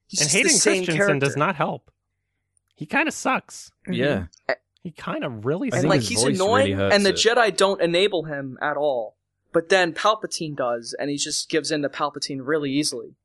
He's 0.06 0.20
and 0.22 0.28
just 0.28 0.32
the 0.32 0.38
Hayden 0.38 0.50
same 0.52 0.84
Christensen 0.84 1.18
does 1.18 1.36
not 1.36 1.54
help. 1.56 1.90
He 2.74 2.86
kind 2.86 3.06
of 3.08 3.14
sucks. 3.14 3.70
yeah. 3.88 4.06
Mm-hmm. 4.48 4.52
He 4.82 4.90
kind 4.92 5.24
of 5.24 5.44
really 5.44 5.70
I 5.72 5.78
and 5.78 5.88
like 5.88 6.00
his 6.00 6.08
he's 6.08 6.22
voice 6.22 6.36
annoying, 6.36 6.76
really 6.78 6.94
and 6.94 7.04
the 7.04 7.10
it. 7.10 7.16
Jedi 7.16 7.54
don't 7.54 7.82
enable 7.82 8.24
him 8.24 8.56
at 8.62 8.76
all. 8.78 9.16
But 9.52 9.68
then 9.68 9.92
Palpatine 9.92 10.56
does, 10.56 10.94
and 10.98 11.10
he 11.10 11.16
just 11.18 11.50
gives 11.50 11.70
in 11.70 11.82
to 11.82 11.90
Palpatine 11.90 12.38
really 12.42 12.70
easily. 12.70 13.16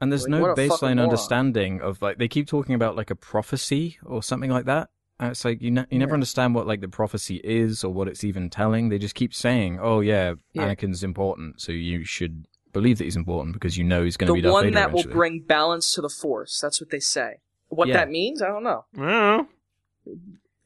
And 0.00 0.12
there's 0.12 0.24
Like, 0.24 0.30
no 0.32 0.40
what 0.42 0.50
a 0.58 0.68
fucking 0.68 0.88
baseline 0.96 1.02
understanding 1.02 1.80
of 1.80 2.02
like 2.02 2.18
they 2.18 2.28
keep 2.28 2.46
talking 2.46 2.74
about 2.74 2.94
like 2.94 3.10
a 3.10 3.14
prophecy 3.16 3.98
or 4.04 4.22
something 4.22 4.50
like 4.50 4.66
that. 4.66 4.90
And 5.20 5.30
it's 5.32 5.44
like 5.44 5.60
you 5.60 5.70
ne- 5.72 5.86
you 5.90 5.98
never 5.98 6.10
Yeah. 6.10 6.14
understand 6.14 6.54
what 6.54 6.66
like 6.66 6.80
the 6.80 6.88
prophecy 6.88 7.40
is 7.42 7.82
or 7.82 7.92
what 7.92 8.06
it's 8.08 8.22
even 8.24 8.50
telling. 8.50 8.88
They 8.88 8.98
just 8.98 9.14
keep 9.16 9.34
saying, 9.34 9.78
"Oh 9.80 10.00
yeah, 10.00 10.34
Yeah. 10.52 10.68
Anakin's 10.74 11.02
important, 11.02 11.60
so 11.60 11.72
you 11.72 12.04
should 12.04 12.46
believe 12.72 12.98
that 12.98 13.04
he's 13.04 13.16
important 13.16 13.54
because 13.54 13.76
you 13.76 13.82
know 13.84 14.04
he's 14.04 14.16
going 14.16 14.28
to 14.28 14.34
be 14.34 14.40
The 14.40 14.48
Darth 14.48 14.52
one 14.52 14.64
Vader 14.66 14.74
that 14.76 14.92
will 14.92 15.02
bring 15.04 15.40
balance 15.40 15.92
to 15.94 16.00
the 16.02 16.08
Force. 16.08 16.60
That's 16.60 16.80
what 16.80 16.90
they 16.90 17.00
say. 17.00 17.38
What 17.68 17.88
Yeah. 17.88 17.94
that 17.94 18.10
means, 18.10 18.40
I 18.42 18.46
don't 18.48 18.62
know. 18.62 18.84
I 18.94 18.98
don't 18.98 19.08
know. 19.08 19.48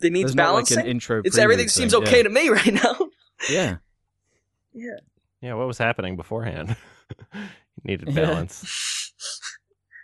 It 0.02 0.12
means 0.12 0.30
There's 0.30 0.34
not, 0.34 0.54
like, 0.54 0.70
an 0.72 0.84
intro. 0.86 1.22
it's 1.24 1.38
everything 1.38 1.64
thing, 1.66 1.68
seems 1.68 1.94
okay 1.94 2.18
yeah. 2.18 2.22
to 2.24 2.28
me 2.28 2.48
right 2.58 2.74
now. 2.74 3.08
Yeah. 3.48 3.76
yeah. 4.74 4.96
Yeah, 5.40 5.54
what 5.54 5.66
was 5.66 5.78
happening 5.78 6.16
beforehand? 6.16 6.76
Needed 7.84 8.14
balance. 8.14 9.12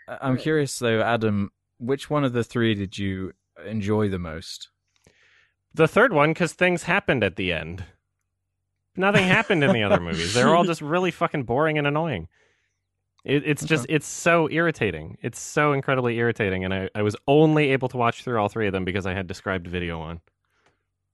I- 0.08 0.18
I'm 0.22 0.36
curious 0.38 0.78
though, 0.78 1.02
Adam, 1.02 1.50
which 1.78 2.08
one 2.10 2.24
of 2.24 2.32
the 2.32 2.42
three 2.44 2.74
did 2.74 2.96
you 2.98 3.32
enjoy 3.66 4.08
the 4.08 4.18
most? 4.18 4.68
The 5.74 5.88
third 5.88 6.12
one, 6.12 6.30
because 6.30 6.52
things 6.52 6.84
happened 6.84 7.22
at 7.22 7.36
the 7.36 7.52
end. 7.52 7.84
Nothing 8.96 9.24
happened 9.24 9.62
in 9.62 9.72
the 9.72 9.82
other 9.82 10.00
movies. 10.00 10.34
They're 10.34 10.54
all 10.54 10.64
just 10.64 10.80
really 10.80 11.10
fucking 11.10 11.44
boring 11.44 11.78
and 11.78 11.86
annoying. 11.86 12.28
It, 13.24 13.42
it's 13.46 13.64
just, 13.64 13.86
it's 13.88 14.06
so 14.06 14.48
irritating. 14.50 15.18
It's 15.22 15.40
so 15.40 15.72
incredibly 15.72 16.16
irritating. 16.16 16.64
And 16.64 16.74
I, 16.74 16.88
I 16.94 17.02
was 17.02 17.14
only 17.26 17.70
able 17.70 17.88
to 17.90 17.96
watch 17.96 18.24
through 18.24 18.40
all 18.40 18.48
three 18.48 18.66
of 18.66 18.72
them 18.72 18.84
because 18.84 19.06
I 19.06 19.14
had 19.14 19.26
described 19.26 19.68
video 19.68 20.00
on. 20.00 20.20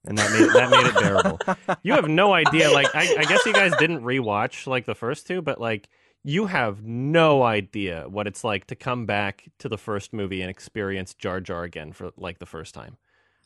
And 0.06 0.16
that 0.18 0.30
made, 0.32 0.48
that 0.50 0.70
made 0.70 0.86
it 0.86 0.94
bearable. 0.94 1.78
You 1.82 1.94
have 1.94 2.08
no 2.08 2.32
idea. 2.32 2.70
Like, 2.70 2.94
I, 2.94 3.16
I 3.18 3.24
guess 3.24 3.44
you 3.44 3.52
guys 3.52 3.72
didn't 3.78 4.02
rewatch 4.02 4.66
like 4.66 4.86
the 4.86 4.94
first 4.94 5.26
two, 5.26 5.42
but 5.42 5.60
like, 5.60 5.88
you 6.24 6.46
have 6.46 6.82
no 6.82 7.42
idea 7.42 8.06
what 8.08 8.26
it's 8.26 8.42
like 8.44 8.66
to 8.68 8.74
come 8.74 9.04
back 9.06 9.44
to 9.58 9.68
the 9.68 9.76
first 9.78 10.12
movie 10.12 10.40
and 10.40 10.50
experience 10.50 11.12
Jar 11.14 11.40
Jar 11.40 11.64
again 11.64 11.92
for 11.92 12.10
like 12.16 12.38
the 12.38 12.46
first 12.46 12.74
time. 12.74 12.96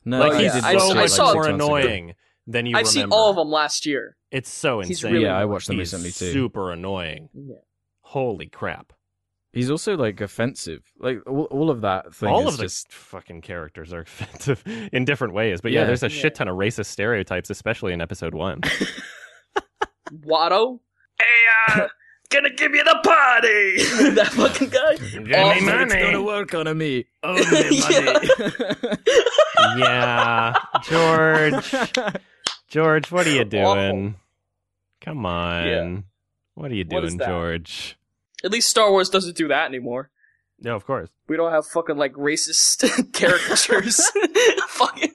No, 0.05 0.21
like 0.21 0.33
I 0.33 0.43
he's 0.45 0.53
did 0.53 0.63
so 0.63 0.69
I 0.69 0.75
much 0.75 0.95
like, 0.95 1.09
saw- 1.09 1.33
more 1.35 1.43
months 1.49 1.49
ago. 1.49 1.55
annoying 1.77 2.15
than 2.47 2.67
you 2.67 2.77
I've 2.77 2.87
remember. 2.87 2.91
seen 2.91 3.09
all 3.13 3.31
of 3.31 3.37
them 3.37 3.49
last 3.49 3.85
year. 3.85 4.17
It's 4.31 4.49
so 4.51 4.81
He's 4.81 4.91
insane. 4.91 5.13
really 5.13 5.25
Yeah, 5.25 5.37
I 5.37 5.45
watched 5.45 5.67
them 5.67 5.77
He's 5.79 5.93
recently 5.93 6.13
too. 6.13 6.33
Super 6.33 6.71
annoying. 6.73 7.29
Yeah. 7.35 7.57
Holy 8.03 8.47
crap! 8.47 8.93
He's 9.53 9.71
also 9.71 9.97
like 9.97 10.21
offensive. 10.21 10.85
Like 10.99 11.19
all, 11.27 11.45
all 11.45 11.71
of 11.71 11.81
that 11.81 12.15
thing 12.15 12.29
all 12.29 12.47
is 12.49 12.55
of 12.55 12.57
the 12.59 12.63
just 12.65 12.93
fucking 12.93 13.41
characters 13.43 13.93
are 13.93 14.01
offensive 14.03 14.63
in 14.93 15.05
different 15.05 15.35
ways. 15.35 15.61
But 15.61 15.73
yeah, 15.73 15.81
Yeah. 15.81 15.87
there's 15.89 16.03
a 16.05 16.11
Yeah. 16.11 16.21
shit 16.21 16.35
ton 16.37 16.49
of 16.49 16.57
racist 16.57 16.87
stereotypes, 16.87 17.51
especially 17.51 17.93
in 17.93 18.01
episode 18.01 18.35
one. 18.35 18.61
Watto. 20.25 20.81
Hey, 21.19 21.25
uh, 21.83 21.89
gonna 22.31 22.51
give 22.51 22.75
you 22.75 22.85
the 22.85 22.99
party. 23.03 23.77
that 24.15 24.29
fucking 24.33 24.69
guy. 24.69 24.97
Give 24.97 25.23
me 25.25 25.31
It's 25.35 25.65
money. 25.65 26.01
gonna 26.03 26.23
work 26.23 26.55
on 26.55 26.77
me. 26.77 27.07
yeah, 29.79 30.55
George. 30.83 31.75
George, 32.69 33.11
what 33.11 33.27
are 33.27 33.31
you 33.31 33.41
Awful. 33.43 33.51
doing? 33.51 34.15
Come 35.01 35.27
on. 35.27 35.67
Yeah. 35.67 35.97
What 36.55 36.71
are 36.71 36.75
you 36.75 36.85
What 36.89 37.05
is 37.05 37.15
doing. 37.15 37.29
George? 37.29 37.97
At 38.45 38.51
least 38.51 38.69
Star 38.69 38.91
Wars 38.91 39.09
doesn't 39.11 39.37
do 39.37 39.49
that 39.49 39.67
anymore. 39.67 40.11
No, 40.61 40.75
of 40.75 40.85
course. 40.85 41.09
We 41.29 41.37
don't 41.37 41.53
have 41.53 41.67
fucking 41.67 41.97
like 41.97 42.13
racist 42.15 43.13
caricatures. 43.13 44.01
fucking. 44.69 45.13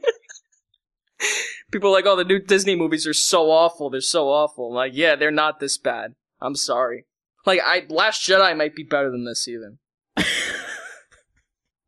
People 1.71 1.89
are 1.89 1.93
like, 1.93 2.05
oh, 2.05 2.15
the 2.15 2.23
new 2.23 2.39
Disney 2.39 2.75
movies 2.75 3.05
are 3.07 3.13
so 3.13 3.49
awful. 3.51 3.89
They're 3.89 4.01
so 4.01 4.29
awful. 4.29 4.69
I'm 4.69 4.73
like, 4.75 4.91
yeah, 4.95 5.15
they're 5.15 5.31
not 5.31 5.59
this 5.59 5.77
bad. 5.77 6.15
I'm 6.43 6.55
sorry. 6.55 7.05
Like, 7.45 7.61
I 7.65 7.85
Last 7.89 8.21
Jedi 8.27 8.55
might 8.55 8.75
be 8.75 8.83
better 8.83 9.09
than 9.09 9.25
this 9.25 9.47
even. 9.47 9.79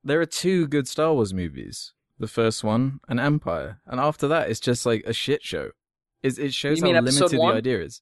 there 0.03 0.21
are 0.21 0.25
two 0.25 0.67
good 0.67 0.87
Star 0.87 1.13
Wars 1.13 1.33
movies. 1.33 1.93
The 2.17 2.27
first 2.27 2.63
one, 2.63 2.99
an 3.09 3.19
Empire, 3.19 3.81
and 3.85 3.99
after 3.99 4.27
that, 4.29 4.49
it's 4.49 4.61
just 4.61 4.85
like 4.85 5.03
a 5.05 5.11
shit 5.11 5.43
show. 5.43 5.71
It, 6.23 6.39
it 6.39 6.53
shows 6.53 6.79
how 6.81 6.87
limited 6.87 7.37
one? 7.37 7.51
the 7.51 7.57
idea 7.57 7.81
is. 7.81 8.01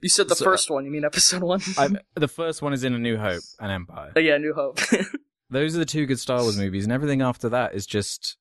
You 0.00 0.10
said 0.10 0.28
the 0.28 0.36
So- 0.36 0.44
uh, 0.44 0.50
first 0.50 0.70
one. 0.70 0.84
You 0.84 0.90
mean 0.90 1.04
episode 1.04 1.42
one? 1.42 1.60
I, 1.78 1.88
the 2.14 2.28
first 2.28 2.60
one 2.60 2.72
is 2.74 2.84
in 2.84 2.92
A 2.94 2.98
New 2.98 3.16
Hope 3.16 3.42
and 3.58 3.72
Empire. 3.72 4.12
Oh, 4.14 4.20
yeah, 4.20 4.36
New 4.36 4.52
Hope. 4.54 4.78
Those 5.50 5.74
are 5.74 5.78
the 5.78 5.86
two 5.86 6.04
good 6.04 6.20
Star 6.20 6.42
Wars 6.42 6.58
movies, 6.58 6.84
and 6.84 6.92
everything 6.92 7.22
after 7.22 7.48
that 7.48 7.74
is 7.74 7.86
just 7.86 8.36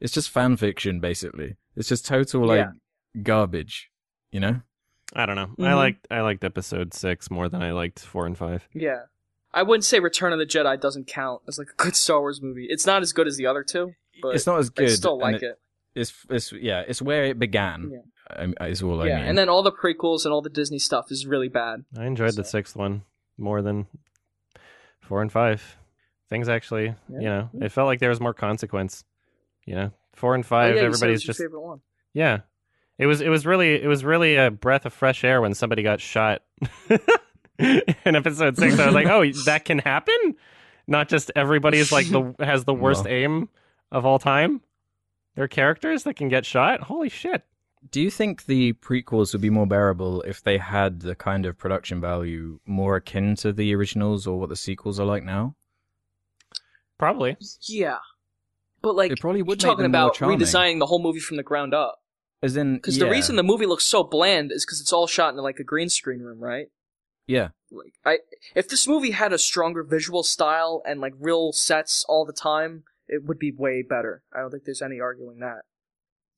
it's 0.00 0.12
just 0.14 0.30
fan 0.30 0.56
fiction, 0.56 0.98
basically. 1.00 1.56
It's 1.76 1.88
just 1.88 2.06
total 2.06 2.46
like 2.46 2.58
Yeah. 2.60 3.22
garbage, 3.22 3.90
you 4.32 4.40
know. 4.40 4.62
I 5.14 5.26
don't 5.26 5.36
know. 5.36 5.50
I 5.58 5.70
Mhm. 5.72 5.76
liked 5.76 6.06
I 6.10 6.20
liked 6.20 6.44
episode 6.44 6.92
six 6.94 7.30
more 7.30 7.48
than 7.48 7.62
I 7.62 7.72
liked 7.72 8.00
four 8.00 8.26
and 8.26 8.36
five. 8.36 8.68
yeah. 8.72 9.02
I 9.50 9.62
wouldn't 9.62 9.84
say 9.84 9.98
Return 9.98 10.34
of 10.34 10.38
the 10.38 10.44
Jedi 10.44 10.78
doesn't 10.78 11.06
count 11.06 11.40
as 11.48 11.58
like 11.58 11.68
a 11.70 11.82
good 11.82 11.96
Star 11.96 12.20
Wars 12.20 12.42
movie. 12.42 12.66
It's 12.68 12.84
not 12.86 13.00
as 13.00 13.12
good 13.14 13.26
as 13.26 13.38
the 13.38 13.46
other 13.46 13.64
two, 13.64 13.94
but 14.20 14.34
it's 14.34 14.46
not 14.46 14.58
as 14.58 14.68
good. 14.68 14.90
I 14.90 14.92
still 14.92 15.18
like 15.18 15.42
it. 15.42 15.58
It's 15.94 16.12
it's 16.28 16.52
yeah, 16.52 16.82
it's 16.86 17.00
where 17.00 17.24
it 17.24 17.38
began. 17.38 17.90
Yeah. 17.90 18.46
I- 18.60 18.66
Is 18.68 18.82
all 18.82 19.00
I 19.02 19.06
yeah, 19.06 19.16
mean. 19.20 19.24
and 19.24 19.38
then 19.38 19.48
all 19.48 19.62
the 19.62 19.72
prequels 19.72 20.26
and 20.26 20.34
all 20.34 20.42
the 20.42 20.50
Disney 20.50 20.78
stuff 20.78 21.10
is 21.10 21.26
really 21.26 21.48
bad. 21.48 21.86
I 21.96 22.04
enjoyed 22.04 22.34
the 22.34 22.44
sixth 22.44 22.76
one 22.76 23.04
more 23.38 23.62
than 23.62 23.86
four 25.00 25.22
and 25.22 25.32
five. 25.32 25.76
Things 26.28 26.46
actually, 26.50 26.94
Yeah. 27.08 27.18
you 27.20 27.24
know, 27.24 27.50
it 27.62 27.70
felt 27.72 27.86
like 27.86 28.00
there 28.00 28.10
was 28.10 28.20
more 28.20 28.34
consequence. 28.34 29.04
You 29.64 29.74
know, 29.76 29.92
Four 30.14 30.34
and 30.34 30.44
Oh, 30.44 30.46
five, 30.46 30.74
yeah, 30.74 30.74
you 30.74 30.76
said 30.78 30.84
it 30.84 30.86
everybody's 30.88 31.14
was 31.20 31.24
your 31.24 31.30
just 31.32 31.40
favorite 31.40 31.60
one. 31.62 31.80
yeah. 32.12 32.40
It 32.98 33.06
was 33.06 33.20
it 33.20 33.28
was 33.28 33.46
really 33.46 33.80
it 33.82 33.86
was 33.86 34.04
really 34.04 34.36
a 34.36 34.50
breath 34.50 34.84
of 34.86 34.92
fresh 34.92 35.22
air 35.24 35.40
when 35.40 35.54
somebody 35.54 35.82
got 35.82 36.00
shot 36.00 36.42
in 37.58 38.16
episode 38.16 38.56
six. 38.56 38.78
I 38.78 38.86
was 38.86 38.94
like, 38.94 39.06
oh, 39.06 39.24
that 39.46 39.64
can 39.64 39.78
happen. 39.78 40.34
Not 40.86 41.08
just 41.08 41.30
everybody 41.36 41.78
is 41.78 41.92
like 41.92 42.08
the 42.08 42.34
has 42.40 42.64
the 42.64 42.74
worst 42.74 43.04
Well. 43.04 43.12
aim 43.14 43.48
of 43.92 44.04
all 44.04 44.18
time. 44.18 44.62
There 45.34 45.44
are 45.44 45.48
characters 45.48 46.02
that 46.04 46.14
can 46.14 46.28
get 46.28 46.44
shot. 46.44 46.80
Holy 46.80 47.08
shit! 47.08 47.44
Do 47.92 48.00
you 48.00 48.10
think 48.10 48.46
the 48.46 48.72
prequels 48.72 49.32
would 49.32 49.42
be 49.42 49.50
more 49.50 49.66
bearable 49.66 50.22
if 50.22 50.42
they 50.42 50.58
had 50.58 51.00
the 51.00 51.14
kind 51.14 51.46
of 51.46 51.56
production 51.56 52.00
value 52.00 52.58
more 52.66 52.96
akin 52.96 53.36
to 53.36 53.52
the 53.52 53.72
originals 53.74 54.26
or 54.26 54.40
what 54.40 54.48
the 54.48 54.56
sequels 54.56 54.98
are 54.98 55.06
like 55.06 55.22
now? 55.22 55.54
Probably. 56.98 57.36
Yeah, 57.62 57.98
but 58.82 58.96
like 58.96 59.12
It 59.12 59.20
probably 59.20 59.38
you're 59.40 59.46
would 59.46 59.60
talking 59.60 59.84
about 59.84 60.14
charming. 60.14 60.38
redesigning 60.40 60.78
the 60.80 60.86
whole 60.86 61.00
movie 61.00 61.20
from 61.20 61.36
the 61.36 61.44
ground 61.44 61.72
up. 61.74 62.00
As 62.42 62.56
in, 62.56 62.76
Because 62.76 62.96
yeah, 62.98 63.04
the 63.04 63.10
reason 63.10 63.36
the 63.36 63.42
movie 63.42 63.66
looks 63.66 63.84
so 63.84 64.04
bland 64.04 64.52
is 64.52 64.64
because 64.64 64.80
it's 64.80 64.92
all 64.92 65.06
shot 65.06 65.34
in 65.34 65.40
like 65.40 65.58
a 65.58 65.64
green 65.64 65.88
screen 65.88 66.20
room, 66.20 66.38
right? 66.38 66.68
yeah, 67.26 67.48
Like, 67.70 67.94
I 68.06 68.18
if 68.54 68.68
this 68.68 68.88
movie 68.88 69.10
had 69.10 69.32
a 69.32 69.38
stronger 69.38 69.82
visual 69.82 70.22
style 70.22 70.82
and 70.86 71.00
like 71.00 71.12
real 71.18 71.52
sets 71.52 72.04
all 72.08 72.24
the 72.24 72.32
time, 72.32 72.84
it 73.06 73.24
would 73.24 73.38
be 73.38 73.52
way 73.52 73.82
better. 73.82 74.22
I 74.32 74.40
don't 74.40 74.50
think 74.50 74.64
there's 74.64 74.80
any 74.82 74.98
arguing 75.00 75.40
that. 75.40 75.62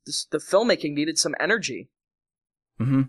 This 0.07 0.25
the 0.31 0.39
filmmaking 0.39 0.95
needed 0.95 1.19
some 1.19 1.35
energy. 1.39 1.91
hmm 2.79 3.03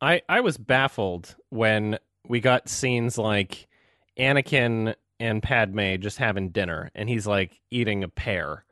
I 0.00 0.22
I 0.28 0.40
was 0.40 0.58
baffled 0.58 1.36
when 1.48 1.98
we 2.28 2.38
got 2.40 2.68
scenes 2.68 3.16
like 3.16 3.66
Anakin 4.18 4.94
and 5.18 5.42
Padme 5.42 5.96
just 5.98 6.18
having 6.18 6.50
dinner, 6.50 6.90
and 6.94 7.08
he's 7.08 7.26
like 7.26 7.60
eating 7.70 8.04
a 8.04 8.08
pear, 8.08 8.65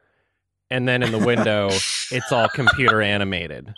and 0.74 0.88
then 0.88 1.04
in 1.04 1.12
the 1.12 1.18
window 1.18 1.68
it's 2.10 2.32
all 2.32 2.48
computer 2.48 3.00
animated, 3.00 3.74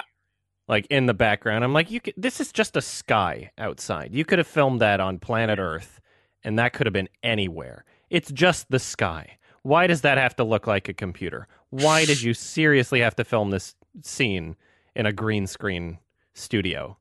like 0.66 0.86
in 0.86 1.04
the 1.04 1.14
background. 1.14 1.62
I'm 1.62 1.74
like, 1.74 1.90
you 1.90 2.00
could, 2.00 2.14
this 2.16 2.40
is 2.40 2.52
just 2.52 2.76
a 2.76 2.80
sky 2.80 3.50
outside. 3.58 4.14
You 4.14 4.24
could 4.24 4.38
have 4.38 4.46
filmed 4.46 4.80
that 4.80 4.98
on 4.98 5.18
planet 5.18 5.58
Earth, 5.58 6.00
and 6.42 6.58
that 6.58 6.72
could 6.72 6.86
have 6.86 6.94
been 6.94 7.10
anywhere. 7.22 7.84
It's 8.08 8.32
just 8.32 8.70
the 8.70 8.78
sky. 8.78 9.36
Why 9.62 9.86
does 9.86 10.00
that 10.00 10.16
have 10.16 10.36
to 10.36 10.44
look 10.44 10.66
like 10.66 10.88
a 10.88 10.94
computer? 10.94 11.48
Why 11.70 12.06
did 12.06 12.22
you 12.22 12.32
seriously 12.32 13.00
have 13.00 13.16
to 13.16 13.24
film 13.24 13.50
this 13.50 13.74
scene 14.02 14.56
in 14.94 15.04
a 15.04 15.12
green 15.12 15.46
screen 15.46 15.98
studio? 16.34 16.96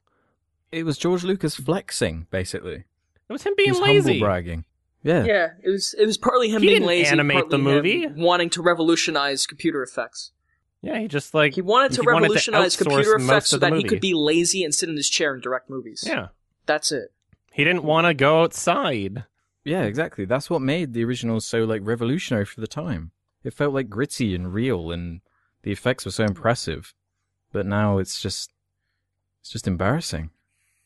it 0.71 0.83
was 0.83 0.97
George 0.97 1.23
Lucas 1.23 1.55
flexing 1.55 2.27
basically. 2.31 2.83
It 3.29 3.33
was 3.33 3.43
him 3.43 3.53
being 3.55 3.69
was 3.69 3.79
lazy. 3.79 4.19
bragging. 4.19 4.65
Yeah. 5.05 5.23
Yeah, 5.23 5.47
it 5.63 5.69
was 5.69 5.93
it 5.97 6.05
was 6.05 6.17
partly 6.17 6.49
him 6.49 6.61
He 6.61 6.67
being 6.67 6.79
didn't 6.79 6.87
lazy, 6.87 7.09
animate 7.11 7.35
partly 7.35 7.49
the 7.51 7.55
him 7.57 7.63
movie. 7.63 8.07
wanting 8.07 8.49
to 8.49 8.61
revolutionize 8.63 9.45
computer 9.45 9.83
effects. 9.83 10.31
Yeah, 10.81 10.99
he 10.99 11.07
just 11.07 11.33
like 11.33 11.53
He 11.53 11.61
wanted 11.61 11.91
to 11.93 12.01
he 12.01 12.05
wanted 12.07 12.15
to 12.17 12.21
revolutionize 12.23 12.75
computer 12.75 13.15
effects 13.15 13.49
so 13.51 13.57
of 13.57 13.61
the 13.61 13.69
that 13.69 13.77
he 13.77 13.83
could 13.83 14.01
be 14.01 14.13
lazy 14.15 14.63
and 14.63 14.73
sit 14.73 14.89
in 14.89 14.97
his 14.97 15.09
chair 15.09 15.33
and 15.33 15.41
direct 15.43 15.69
movies. 15.69 16.03
yeah. 16.05 16.27
That's 16.65 16.91
it. 16.91 17.11
He 17.53 17.63
didn't 17.63 17.83
want 17.83 18.07
to 18.07 18.13
go 18.15 18.41
outside. 18.41 19.25
Yeah, 19.63 19.83
exactly. 19.83 20.25
That's 20.25 20.49
what 20.49 20.61
made 20.61 20.93
the 20.93 21.05
originals 21.05 21.45
so 21.45 21.59
like 21.65 21.81
revolutionary 21.83 22.45
for 22.45 22.59
the 22.59 22.67
time. 22.67 23.11
It 23.43 23.53
felt 23.53 23.73
like 23.75 23.89
gritty 23.89 24.33
and 24.35 24.51
real 24.53 24.91
and 24.91 25.21
the 25.61 25.71
effects 25.71 26.05
were 26.05 26.11
so 26.11 26.23
impressive. 26.23 26.93
But 27.51 27.67
now 27.67 27.99
it's 27.99 28.19
just 28.19 28.51
it's 29.41 29.51
just 29.51 29.67
embarrassing. 29.67 30.31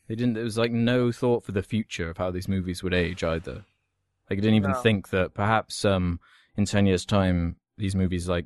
They 0.09 0.15
didn't 0.15 0.33
there 0.33 0.43
was 0.43 0.57
like 0.57 0.71
no 0.73 1.11
thought 1.13 1.43
for 1.45 1.53
the 1.53 1.63
future 1.63 2.09
of 2.09 2.17
how 2.17 2.31
these 2.31 2.47
movies 2.49 2.83
would 2.83 2.93
age 2.93 3.23
either. 3.23 3.63
Like 4.29 4.37
I 4.39 4.41
didn't 4.41 4.55
even 4.55 4.71
No. 4.71 4.81
think 4.81 5.09
that 5.09 5.33
perhaps 5.33 5.83
um 5.85 6.19
in 6.55 6.65
10 6.65 6.85
years 6.85 7.05
time 7.05 7.55
these 7.77 7.95
movies 7.95 8.27
like 8.29 8.45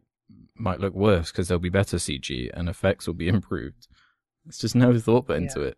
might 0.55 0.79
look 0.79 0.93
worse 0.93 1.31
because 1.31 1.47
there'll 1.47 1.59
be 1.59 1.69
better 1.69 1.97
CG 1.97 2.49
and 2.53 2.69
effects 2.69 3.07
will 3.07 3.13
be 3.15 3.27
improved. 3.37 3.87
It's 4.47 4.59
just 4.59 4.75
no 4.75 4.97
thought 4.99 5.27
put 5.27 5.37
into 5.37 5.61
Yeah. 5.61 5.67
it. 5.67 5.77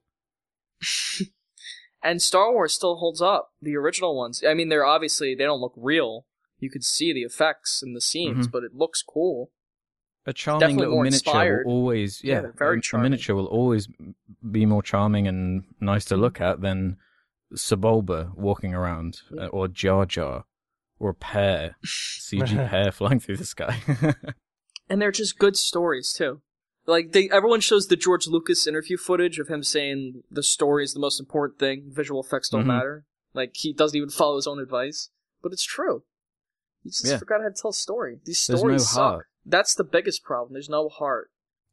And 2.03 2.21
Star 2.21 2.51
Wars 2.53 2.71
still 2.71 2.97
holds 2.97 3.19
up. 3.19 3.49
The 3.63 3.75
original 3.75 4.15
ones. 4.15 4.43
I 4.47 4.53
mean, 4.53 4.69
they're 4.69 4.85
obviously 4.85 5.33
they 5.33 5.43
don't 5.43 5.59
look 5.59 5.73
real. 5.75 6.27
You 6.59 6.69
could 6.69 6.83
see 6.83 7.11
the 7.11 7.23
effects 7.23 7.81
in 7.81 7.93
the 7.95 8.01
scenes, 8.01 8.47
Mhm. 8.47 8.51
but 8.51 8.63
it 8.63 8.75
looks 8.75 9.01
cool. 9.01 9.51
A 10.27 10.31
charming 10.33 10.59
definitely 10.59 10.85
little 10.85 10.97
miniature 11.01 11.15
inspired. 11.15 11.65
will 11.65 11.73
always, 11.73 12.23
Yeah, 12.23 12.41
yeah, 12.43 12.51
very 12.55 12.75
a- 12.75 12.79
a, 12.79 12.81
charming. 12.83 13.11
miniature 13.11 13.35
will 13.35 13.47
always 13.47 13.87
be 14.51 14.67
more 14.67 14.83
charming 14.83 15.27
and 15.27 15.63
nice 15.79 16.05
to 16.05 16.15
look 16.15 16.39
at 16.39 16.61
than 16.61 16.97
Sebulba 17.53 18.33
walking 18.35 18.73
around, 18.73 19.21
Yeah. 19.31 19.45
uh, 19.45 19.47
or 19.47 19.67
Jar 19.67 20.05
Jar, 20.05 20.45
or 20.99 21.11
a 21.11 21.13
pear, 21.13 21.77
CG 21.85 22.69
pear 22.69 22.91
flying 22.91 23.19
through 23.19 23.37
the 23.37 23.45
sky. 23.45 23.79
And 24.87 25.01
they're 25.01 25.11
just 25.11 25.39
good 25.39 25.57
stories 25.57 26.13
too. 26.13 26.41
Like 26.85 27.11
they, 27.11 27.27
everyone 27.31 27.59
shows 27.59 27.87
the 27.87 27.95
George 27.95 28.27
Lucas 28.27 28.67
interview 28.67 28.97
footage 28.97 29.39
of 29.39 29.47
him 29.47 29.63
saying 29.63 30.21
the 30.29 30.43
story 30.43 30.83
is 30.83 30.93
the 30.93 30.99
most 30.99 31.19
important 31.19 31.57
thing. 31.57 31.85
Visual 31.87 32.21
effects 32.21 32.49
don't 32.49 32.65
Mhm. 32.65 32.67
matter. 32.67 33.05
Like 33.33 33.55
he 33.55 33.73
doesn't 33.73 33.97
even 33.97 34.09
follow 34.11 34.35
his 34.35 34.45
own 34.45 34.59
advice, 34.59 35.09
but 35.41 35.51
it's 35.51 35.63
true. 35.65 36.03
He 36.83 36.91
just 36.91 37.03
Yeah. 37.07 37.17
forgot 37.17 37.41
how 37.41 37.47
to 37.47 37.55
tell 37.59 37.71
a 37.71 37.73
story. 37.73 38.19
These 38.25 38.45
There's 38.45 38.59
stories 38.59 38.81
no 38.81 38.85
suck. 38.85 39.11
heart. 39.11 39.27
That's 39.43 39.73
the 39.73 39.83
biggest 39.83 40.23
problem. 40.23 40.53
There's 40.53 40.69
no 40.69 40.87
heart. 40.87 41.31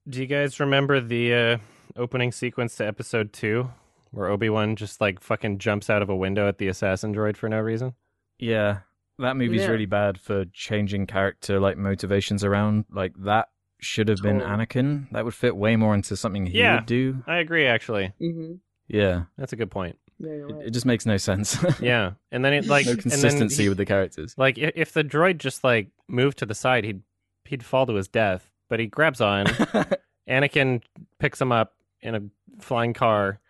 Do 0.09 0.19
you 0.19 0.27
guys 0.27 0.59
remember 0.59 0.99
the 0.99 1.35
uh, 1.35 1.59
opening 1.95 2.33
sequence 2.33 2.77
to 2.77 2.87
episode 2.87 3.35
two, 3.35 3.71
where 4.13 4.29
Obi 4.29 4.49
Wan 4.49 4.77
just 4.77 5.01
like 5.01 5.21
fucking 5.21 5.59
jumps 5.59 5.91
out 5.91 6.01
of 6.03 6.09
a 6.09 6.17
window 6.17 6.47
at 6.49 6.59
the 6.59 6.69
assassin 6.69 7.13
droid 7.15 7.37
for 7.37 7.49
no 7.49 7.59
reason? 7.59 7.95
yeah, 8.39 8.79
that 9.19 9.37
movie's 9.37 9.63
Yeah. 9.63 9.69
really 9.69 9.87
bad 9.87 10.19
for 10.21 10.45
changing 10.47 11.07
character 11.07 11.61
like 11.61 11.77
motivations 11.77 12.43
around. 12.45 12.87
Like 12.91 13.13
that 13.25 13.49
should 13.81 14.09
have 14.09 14.19
been 14.23 14.41
Anakin. 14.41 15.11
That 15.13 15.25
would 15.25 15.35
fit 15.35 15.55
way 15.57 15.77
more 15.77 15.95
into 15.95 16.17
something 16.17 16.47
he 16.47 16.59
Yeah. 16.61 16.77
would 16.77 16.87
do. 16.87 17.23
I 17.27 17.37
agree, 17.39 17.67
actually. 17.67 18.13
Mm-hmm. 18.21 18.55
Yeah, 18.89 19.25
That's 19.37 19.53
a 19.53 19.57
good 19.57 19.71
point. 19.71 19.99
Yeah, 20.19 20.35
you're 20.35 20.61
it, 20.63 20.67
it 20.69 20.71
just 20.71 20.87
makes 20.87 21.05
no 21.07 21.17
sense. 21.17 21.57
Yeah, 21.81 22.13
and 22.31 22.45
then 22.45 22.53
it 22.53 22.67
like 22.67 22.87
no 22.87 22.93
and 22.93 23.01
consistency 23.03 23.65
he- 23.65 23.69
with 23.69 23.79
the 23.79 23.87
characters. 23.87 24.35
Like 24.39 24.57
if 24.59 24.93
the 24.93 25.03
droid 25.05 25.39
just 25.39 25.63
like 25.65 25.89
moved 26.09 26.39
to 26.39 26.47
the 26.47 26.55
side, 26.55 26.85
he'd 26.85 27.03
he'd 27.45 27.65
fall 27.65 27.87
to 27.87 27.95
his 27.95 28.09
death. 28.09 28.51
But 28.69 28.81
he 28.81 28.87
grabs 28.87 29.21
on. 29.21 29.47
Anakin 30.29 30.83
picks 31.19 31.41
him 31.41 31.53
up 31.53 31.75
in 32.01 32.15
a 32.15 32.23
flying 32.61 32.93
car, 32.95 33.41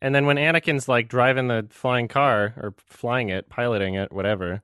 and 0.00 0.14
then 0.14 0.26
when 0.26 0.36
Anakin's 0.36 0.88
like 0.88 1.08
driving 1.08 1.48
the 1.48 1.66
flying 1.70 2.08
car 2.08 2.54
or 2.56 2.74
flying 2.78 3.28
it, 3.30 3.48
piloting 3.48 3.94
it, 3.94 4.12
whatever, 4.12 4.62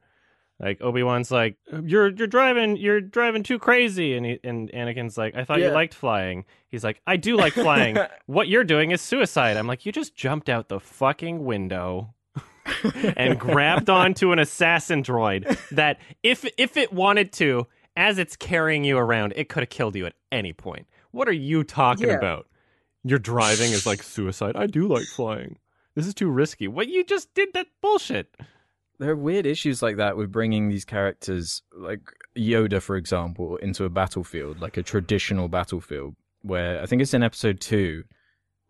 like 0.61 0.81
Obi 0.81 1.03
Wan's 1.03 1.31
like, 1.31 1.57
"You're 1.85 2.09
you're 2.11 2.27
driving, 2.29 2.77
you're 2.77 3.01
driving 3.01 3.43
too 3.43 3.59
crazy," 3.59 4.15
and 4.15 4.25
he, 4.27 4.39
and 4.45 4.71
Anakin's 4.73 5.19
like, 5.19 5.35
"I 5.35 5.45
thought 5.45 5.61
you 5.61 5.71
liked 5.71 5.95
flying." 5.95 6.45
He's 6.69 6.85
like, 6.85 7.01
"I 7.07 7.17
do 7.17 7.37
like 7.37 7.53
flying. 7.55 7.99
what 8.27 8.49
you're 8.49 8.65
doing 8.65 8.91
is 8.93 9.01
suicide." 9.01 9.57
I'm 9.57 9.67
like, 9.67 9.85
"You 9.87 9.93
just 9.93 10.15
jumped 10.15 10.49
out 10.49 10.69
the 10.69 10.81
fucking 10.81 11.45
window." 11.45 12.15
and 13.17 13.41
grabbed 13.41 13.91
onto 13.91 14.31
an 14.31 14.39
assassin 14.39 15.03
droid 15.03 15.59
that 15.71 15.99
if 16.23 16.49
if 16.57 16.77
it 16.77 16.93
wanted 16.93 17.33
to 17.33 17.67
as 17.97 18.19
it's 18.19 18.37
carrying 18.37 18.85
you 18.85 18.97
around 18.97 19.33
it 19.35 19.49
could 19.49 19.65
have 19.65 19.69
killed 19.69 19.97
you 19.97 20.07
at 20.07 20.15
any 20.31 20.53
point 20.53 20.87
what 21.11 21.27
are 21.27 21.33
you 21.33 21.65
talking 21.65 22.07
Yeah. 22.07 22.15
about 22.15 22.47
your 23.05 23.19
driving 23.19 23.73
is 23.73 23.87
like 23.87 24.03
suicide 24.03 24.57
i 24.57 24.67
do 24.67 24.87
like 24.87 25.05
flying 25.05 25.59
this 25.95 26.07
is 26.07 26.15
too 26.15 26.31
risky 26.31 26.69
what 26.69 26.89
you 26.89 27.05
just 27.05 27.33
did 27.35 27.49
that 27.53 27.67
bullshit 27.81 28.35
there 29.03 29.11
are 29.11 29.17
weird 29.17 29.47
issues 29.47 29.83
like 29.83 29.97
that 29.97 30.17
with 30.17 30.31
bringing 30.31 30.69
these 30.69 30.85
characters, 30.85 31.63
like 31.77 32.01
Yoda, 32.37 32.81
for 32.81 32.97
example, 32.97 33.57
into 33.57 33.85
a 33.85 33.89
battlefield, 33.89 34.61
like 34.61 34.77
a 34.77 34.83
traditional 34.83 35.49
battlefield, 35.49 36.15
where 36.43 36.81
I 36.81 36.87
think 36.87 37.03
it's 37.03 37.13
in 37.13 37.25
episode 37.25 37.61
two, 37.61 38.05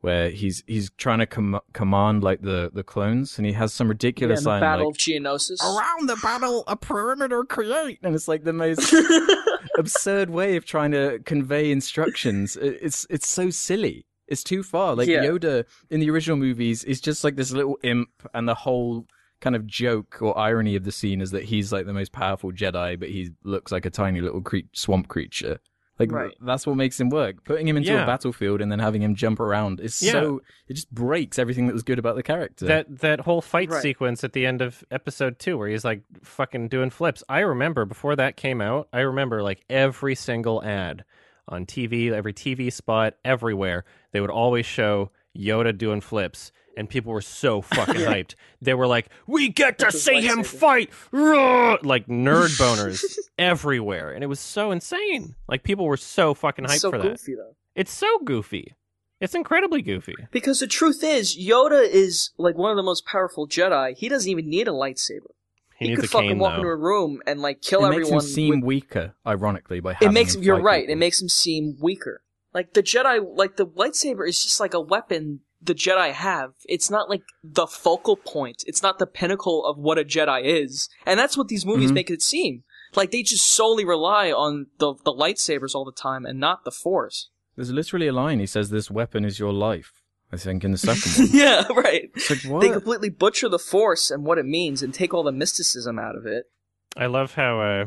where 0.01 0.31
he's 0.31 0.65
he's 0.67 0.91
trying 0.97 1.19
to 1.19 1.27
com- 1.27 1.61
command 1.75 2.25
like 2.25 2.41
the 2.41 2.71
the 2.73 2.83
clones, 2.83 3.37
and 3.37 3.47
he 3.47 3.53
has 3.53 3.75
some 3.75 3.89
ridiculous 3.89 4.41
in 4.41 4.45
the 4.45 4.51
line 4.51 4.61
Battle 4.61 4.87
like 4.87 4.95
of 4.95 4.99
Geonosis. 4.99 5.63
"Around 5.63 6.09
the 6.09 6.17
battle, 6.23 6.65
a 6.67 6.77
perimeter 6.77 7.45
create," 7.45 7.99
and 8.03 8.15
it's 8.15 8.27
like 8.27 8.45
the 8.45 8.55
most 8.55 8.95
absurd 9.79 10.31
way 10.31 10.57
of 10.57 10.65
trying 10.65 10.93
to 10.93 11.21
convey 11.27 11.71
instructions. 11.71 12.57
It's 12.57 13.07
it's 13.11 13.29
so 13.29 13.51
silly. 13.51 14.07
It's 14.29 14.45
too 14.45 14.63
far. 14.63 14.95
Like 14.95 15.09
Yeah. 15.09 15.25
Yoda 15.25 15.65
in 15.91 16.01
the 16.01 16.11
original 16.11 16.37
movies 16.37 16.85
is 16.85 17.01
just 17.01 17.25
like 17.25 17.37
this 17.37 17.53
little 17.53 17.79
imp, 17.83 18.11
and 18.35 18.49
the 18.49 18.55
whole 18.55 19.07
kind 19.41 19.57
of 19.57 19.67
joke 19.67 20.19
or 20.23 20.39
irony 20.39 20.77
of 20.77 20.85
the 20.85 20.93
scene 20.93 21.21
is 21.21 21.33
that 21.33 21.45
he's 21.45 21.73
like 21.73 21.85
the 21.87 21.93
most 21.93 22.13
powerful 22.13 22.53
Jedi, 22.53 22.99
but 22.99 23.09
he 23.09 23.31
looks 23.43 23.73
like 23.73 23.85
a 23.85 23.91
tiny 23.91 24.21
little 24.21 24.41
cre- 24.41 24.59
swamp 24.73 25.09
creature. 25.09 25.59
Like 25.99 26.11
Right. 26.11 26.33
that's 26.41 26.67
what 26.67 26.77
makes 26.77 26.99
him 26.99 27.11
work. 27.11 27.45
Putting 27.45 27.69
him 27.69 27.77
into 27.77 27.91
Yeah. 27.93 28.05
a 28.05 28.07
battlefield 28.07 28.61
and 28.63 28.73
then 28.73 28.79
having 28.79 29.03
him 29.03 29.15
jump 29.15 29.39
around 29.41 29.79
is 29.81 30.01
Yeah. 30.01 30.13
so 30.13 30.41
it 30.69 30.75
just 30.75 30.91
breaks 30.93 31.39
everything 31.39 31.67
that 31.67 31.73
was 31.75 31.83
good 31.83 31.99
about 31.99 32.17
the 32.17 32.23
character. 32.23 32.67
that 32.67 33.01
that 33.01 33.21
whole 33.21 33.43
fight 33.43 33.69
Right. 33.71 33.83
sequence 33.83 34.25
at 34.25 34.33
the 34.33 34.47
end 34.47 34.63
of 34.63 34.83
episode 34.91 35.39
2 35.39 35.59
where 35.59 35.69
he's 35.69 35.85
like 35.85 36.03
fucking 36.23 36.69
doing 36.69 36.91
flips 36.91 37.23
i 37.29 37.41
remember 37.41 37.85
before 37.85 38.17
that 38.17 38.37
came 38.37 38.61
out 38.61 38.89
i 38.93 39.01
remember 39.01 39.43
like 39.43 39.63
every 39.69 40.15
single 40.15 40.63
ad 40.65 41.05
on 41.49 41.67
tv 41.67 42.11
every 42.13 42.33
tv 42.33 42.73
spot 42.73 43.15
everywhere 43.25 43.85
they 44.13 44.21
would 44.21 44.31
always 44.31 44.67
show 44.67 45.11
yoda 45.37 45.77
doing 45.77 46.01
flips 46.01 46.53
and 46.77 46.89
people 46.89 47.13
were 47.13 47.21
so 47.21 47.61
fucking 47.63 47.97
hyped. 47.97 48.35
They 48.63 48.73
were 48.75 48.87
like, 48.87 49.09
"We 49.27 49.49
get 49.51 49.79
to 49.81 49.93
see 49.93 50.23
him 50.23 50.43
fight!" 50.43 50.91
Roar! 51.11 51.79
Like 51.83 52.07
nerd 52.07 52.49
boners 52.59 53.05
everywhere, 53.39 54.11
and 54.13 54.25
it 54.25 54.27
was 54.27 54.41
so 54.41 54.71
insane. 54.71 55.35
Like 55.49 55.63
people 55.65 55.85
were 55.85 55.97
so 55.99 56.33
fucking 56.35 56.65
hyped 56.65 56.79
so 56.81 56.91
for 56.91 56.99
that. 56.99 57.09
goofy. 57.09 57.35
It's 57.75 57.93
so 57.93 58.19
goofy. 58.21 58.75
It's 59.21 59.35
incredibly 59.35 59.83
goofy. 59.83 60.15
Because 60.33 60.61
the 60.61 60.67
truth 60.67 61.05
is, 61.05 61.37
Yoda 61.39 61.87
is 61.89 62.31
like 62.39 62.57
one 62.57 62.71
of 62.71 62.77
the 62.77 62.83
most 62.83 63.07
powerful 63.07 63.47
Jedi. 63.47 63.97
He 63.97 64.09
doesn't 64.09 64.29
even 64.31 64.49
need 64.49 64.67
a 64.67 64.73
lightsaber. 64.73 65.31
He, 65.79 65.85
He, 65.85 65.89
needs 65.91 66.01
could 66.01 66.05
a 66.07 66.13
fucking 66.13 66.29
cane 66.31 66.39
walk 66.39 66.53
though. 66.53 66.57
into 66.59 66.69
a 66.69 66.77
room 66.77 67.21
and 67.27 67.41
like 67.41 67.61
kill 67.63 67.85
it 67.85 67.91
makes 67.91 68.09
him 68.09 68.21
seem 68.21 68.61
with- 68.61 68.65
weaker, 68.65 69.15
ironically, 69.27 69.81
by 69.81 69.97
it 70.01 70.11
makes 70.13 70.35
him 70.35 70.43
you're 70.43 70.57
fight 70.57 70.65
right. 70.65 70.81
people. 70.83 70.93
It 70.95 70.99
makes 70.99 71.21
him 71.23 71.29
seem 71.29 71.77
weaker. 71.81 72.23
Like 72.55 72.75
the 72.75 72.83
Jedi, 72.83 73.21
like 73.37 73.57
the 73.57 73.67
lightsaber 73.67 74.29
is 74.29 74.43
just 74.43 74.61
like 74.61 74.75
a 74.75 74.81
weapon 74.81 75.41
the 75.65 75.75
Jedi 75.75 76.13
have. 76.13 76.51
It's 76.69 76.91
not 76.91 77.09
like 77.09 77.23
the 77.45 77.67
focal 77.67 78.17
point. 78.17 78.65
It's 78.67 78.83
not 78.83 78.99
the 78.99 79.07
pinnacle 79.07 79.65
of 79.65 79.79
what 79.79 79.97
a 79.99 80.05
Jedi 80.05 80.43
is, 80.45 80.89
and 81.07 81.19
that's 81.19 81.37
what 81.37 81.49
these 81.49 81.65
movies 81.65 81.91
Mhm. 81.91 81.95
make 81.95 82.11
it 82.11 82.21
seem. 82.23 82.65
Like 82.95 83.11
they 83.11 83.23
just 83.23 83.49
solely 83.49 83.85
rely 83.85 84.31
on 84.33 84.67
the 84.79 84.95
the 85.05 85.13
lightsabers 85.13 85.75
all 85.75 85.85
the 85.85 85.93
time 85.93 86.27
and 86.27 86.39
not 86.41 86.65
the 86.65 86.71
Force. 86.73 87.31
There's 87.57 87.71
literally 87.71 88.09
a 88.09 88.13
line. 88.13 88.41
He 88.41 88.47
says, 88.47 88.71
"This 88.71 88.91
weapon 88.91 89.25
is 89.25 89.39
your 89.39 89.53
life." 89.53 89.93
I 90.33 90.37
think 90.39 90.65
in 90.65 90.73
the 90.73 90.79
second 90.79 91.13
one. 91.29 91.29
yeah, 91.33 91.67
right. 91.75 92.11
It's 92.15 92.31
like 92.31 92.43
what? 92.53 92.61
They 92.63 92.71
completely 92.71 93.11
butcher 93.11 93.49
the 93.49 93.59
Force 93.59 94.11
and 94.11 94.25
what 94.25 94.39
it 94.39 94.47
means 94.47 94.83
and 94.83 94.93
take 94.93 95.13
all 95.15 95.23
the 95.23 95.31
mysticism 95.33 95.99
out 95.99 96.17
of 96.17 96.27
it. 96.27 96.51
I 96.97 97.07
love 97.07 97.35
how 97.35 97.61
uh, 97.61 97.85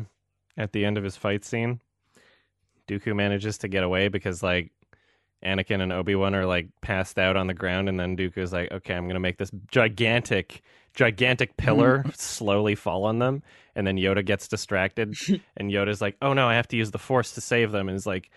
at 0.56 0.72
the 0.72 0.84
end 0.84 0.96
of 0.96 1.04
his 1.04 1.16
fight 1.16 1.44
scene, 1.44 1.80
Dooku 2.88 3.14
manages 3.14 3.58
to 3.58 3.68
get 3.68 3.82
away 3.82 4.08
because 4.08 4.42
like 4.42 4.72
Anakin 5.44 5.80
and 5.80 5.92
Obi 5.92 6.14
Wan 6.14 6.34
are 6.34 6.46
like 6.46 6.68
passed 6.80 7.18
out 7.18 7.36
on 7.36 7.46
the 7.46 7.54
ground, 7.54 7.88
and 7.88 7.98
then 7.98 8.16
Dooku 8.16 8.38
is 8.38 8.52
like, 8.52 8.70
"Okay, 8.72 8.94
I'm 8.94 9.06
gonna 9.06 9.20
make 9.20 9.38
this 9.38 9.50
gigantic, 9.70 10.62
gigantic 10.94 11.56
pillar 11.56 12.04
mm. 12.04 12.16
slowly 12.16 12.74
fall 12.74 13.04
on 13.04 13.18
them." 13.18 13.42
And 13.74 13.86
then 13.86 13.96
Yoda 13.96 14.24
gets 14.24 14.48
distracted, 14.48 15.14
and 15.56 15.70
Yoda's 15.70 16.00
like, 16.00 16.16
"Oh 16.22 16.32
no, 16.32 16.48
I 16.48 16.54
have 16.54 16.68
to 16.68 16.76
use 16.76 16.90
the 16.90 16.98
Force 16.98 17.32
to 17.32 17.40
save 17.40 17.70
them," 17.72 17.88
and 17.88 17.96
is 17.96 18.06
like 18.06 18.30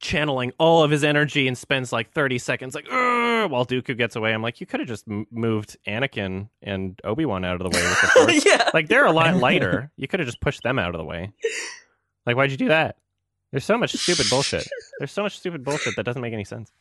channeling 0.00 0.52
all 0.58 0.82
of 0.82 0.90
his 0.90 1.04
energy 1.04 1.46
and 1.46 1.56
spends 1.56 1.92
like 1.92 2.10
30 2.10 2.38
seconds 2.38 2.74
like 2.74 2.86
"Ugh," 2.90 3.50
while 3.50 3.64
Dooku 3.64 3.96
gets 3.96 4.16
away. 4.16 4.32
I'm 4.34 4.42
like, 4.42 4.60
you 4.60 4.66
could 4.66 4.80
have 4.80 4.88
just 4.88 5.06
m- 5.08 5.26
moved 5.30 5.76
Anakin 5.86 6.48
and 6.60 7.00
Obi 7.04 7.24
Wan 7.24 7.44
out 7.44 7.60
of 7.60 7.70
the 7.70 7.76
way 7.78 7.82
with 7.88 8.00
the 8.00 8.06
Force. 8.14 8.44
yeah. 8.44 8.68
Like 8.74 8.88
they're 8.88 9.06
a 9.06 9.12
lot 9.12 9.36
lighter. 9.36 9.90
You 9.96 10.08
could 10.08 10.20
have 10.20 10.26
just 10.26 10.40
pushed 10.40 10.62
them 10.64 10.78
out 10.78 10.94
of 10.94 10.98
the 10.98 11.04
way. 11.04 11.32
Like 12.26 12.36
why'd 12.36 12.50
you 12.50 12.56
do 12.56 12.68
that? 12.68 12.96
There's 13.52 13.64
so 13.64 13.78
much 13.78 13.92
stupid 13.94 14.26
bullshit. 14.30 14.66
There's 14.98 15.12
so 15.12 15.22
much 15.22 15.38
stupid 15.38 15.62
bullshit 15.64 15.94
that 15.96 16.02
doesn't 16.04 16.22
make 16.22 16.32
any 16.32 16.44
sense. 16.44 16.72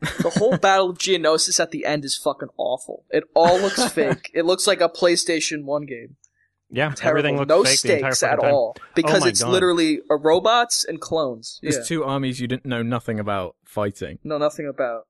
The 0.00 0.30
whole 0.36 0.56
Battle 0.56 0.90
of 0.90 0.98
Geonosis 0.98 1.60
at 1.60 1.70
the 1.70 1.84
end 1.84 2.04
is 2.04 2.16
fucking 2.16 2.48
awful. 2.56 3.04
It 3.10 3.24
all 3.34 3.58
looks 3.60 3.84
fake. 3.92 4.30
It 4.34 4.44
looks 4.44 4.66
like 4.66 4.80
a 4.80 4.88
PlayStation 4.88 5.64
1 5.64 5.86
game. 5.86 6.16
Yeah, 6.72 6.92
Terrible. 6.94 7.18
everything 7.18 7.36
looks 7.38 7.48
no 7.48 7.64
fake 7.64 7.80
the 7.82 7.96
entire 7.96 8.12
stakes 8.12 8.22
at 8.32 8.40
time. 8.40 8.52
all. 8.54 8.76
Because 8.94 9.22
my 9.22 9.28
it's 9.28 9.42
God. 9.42 9.50
literally 9.50 10.00
uh, 10.10 10.16
robots 10.18 10.84
and 10.84 11.00
clones. 11.00 11.58
There's 11.62 11.76
Yeah. 11.78 11.82
two 11.84 12.04
armies 12.04 12.40
you 12.40 12.46
didn't 12.46 12.64
know 12.66 12.82
nothing 12.82 13.18
about 13.20 13.56
fighting. 13.64 14.18
know 14.24 14.38
nothing 14.38 14.66
about. 14.68 15.06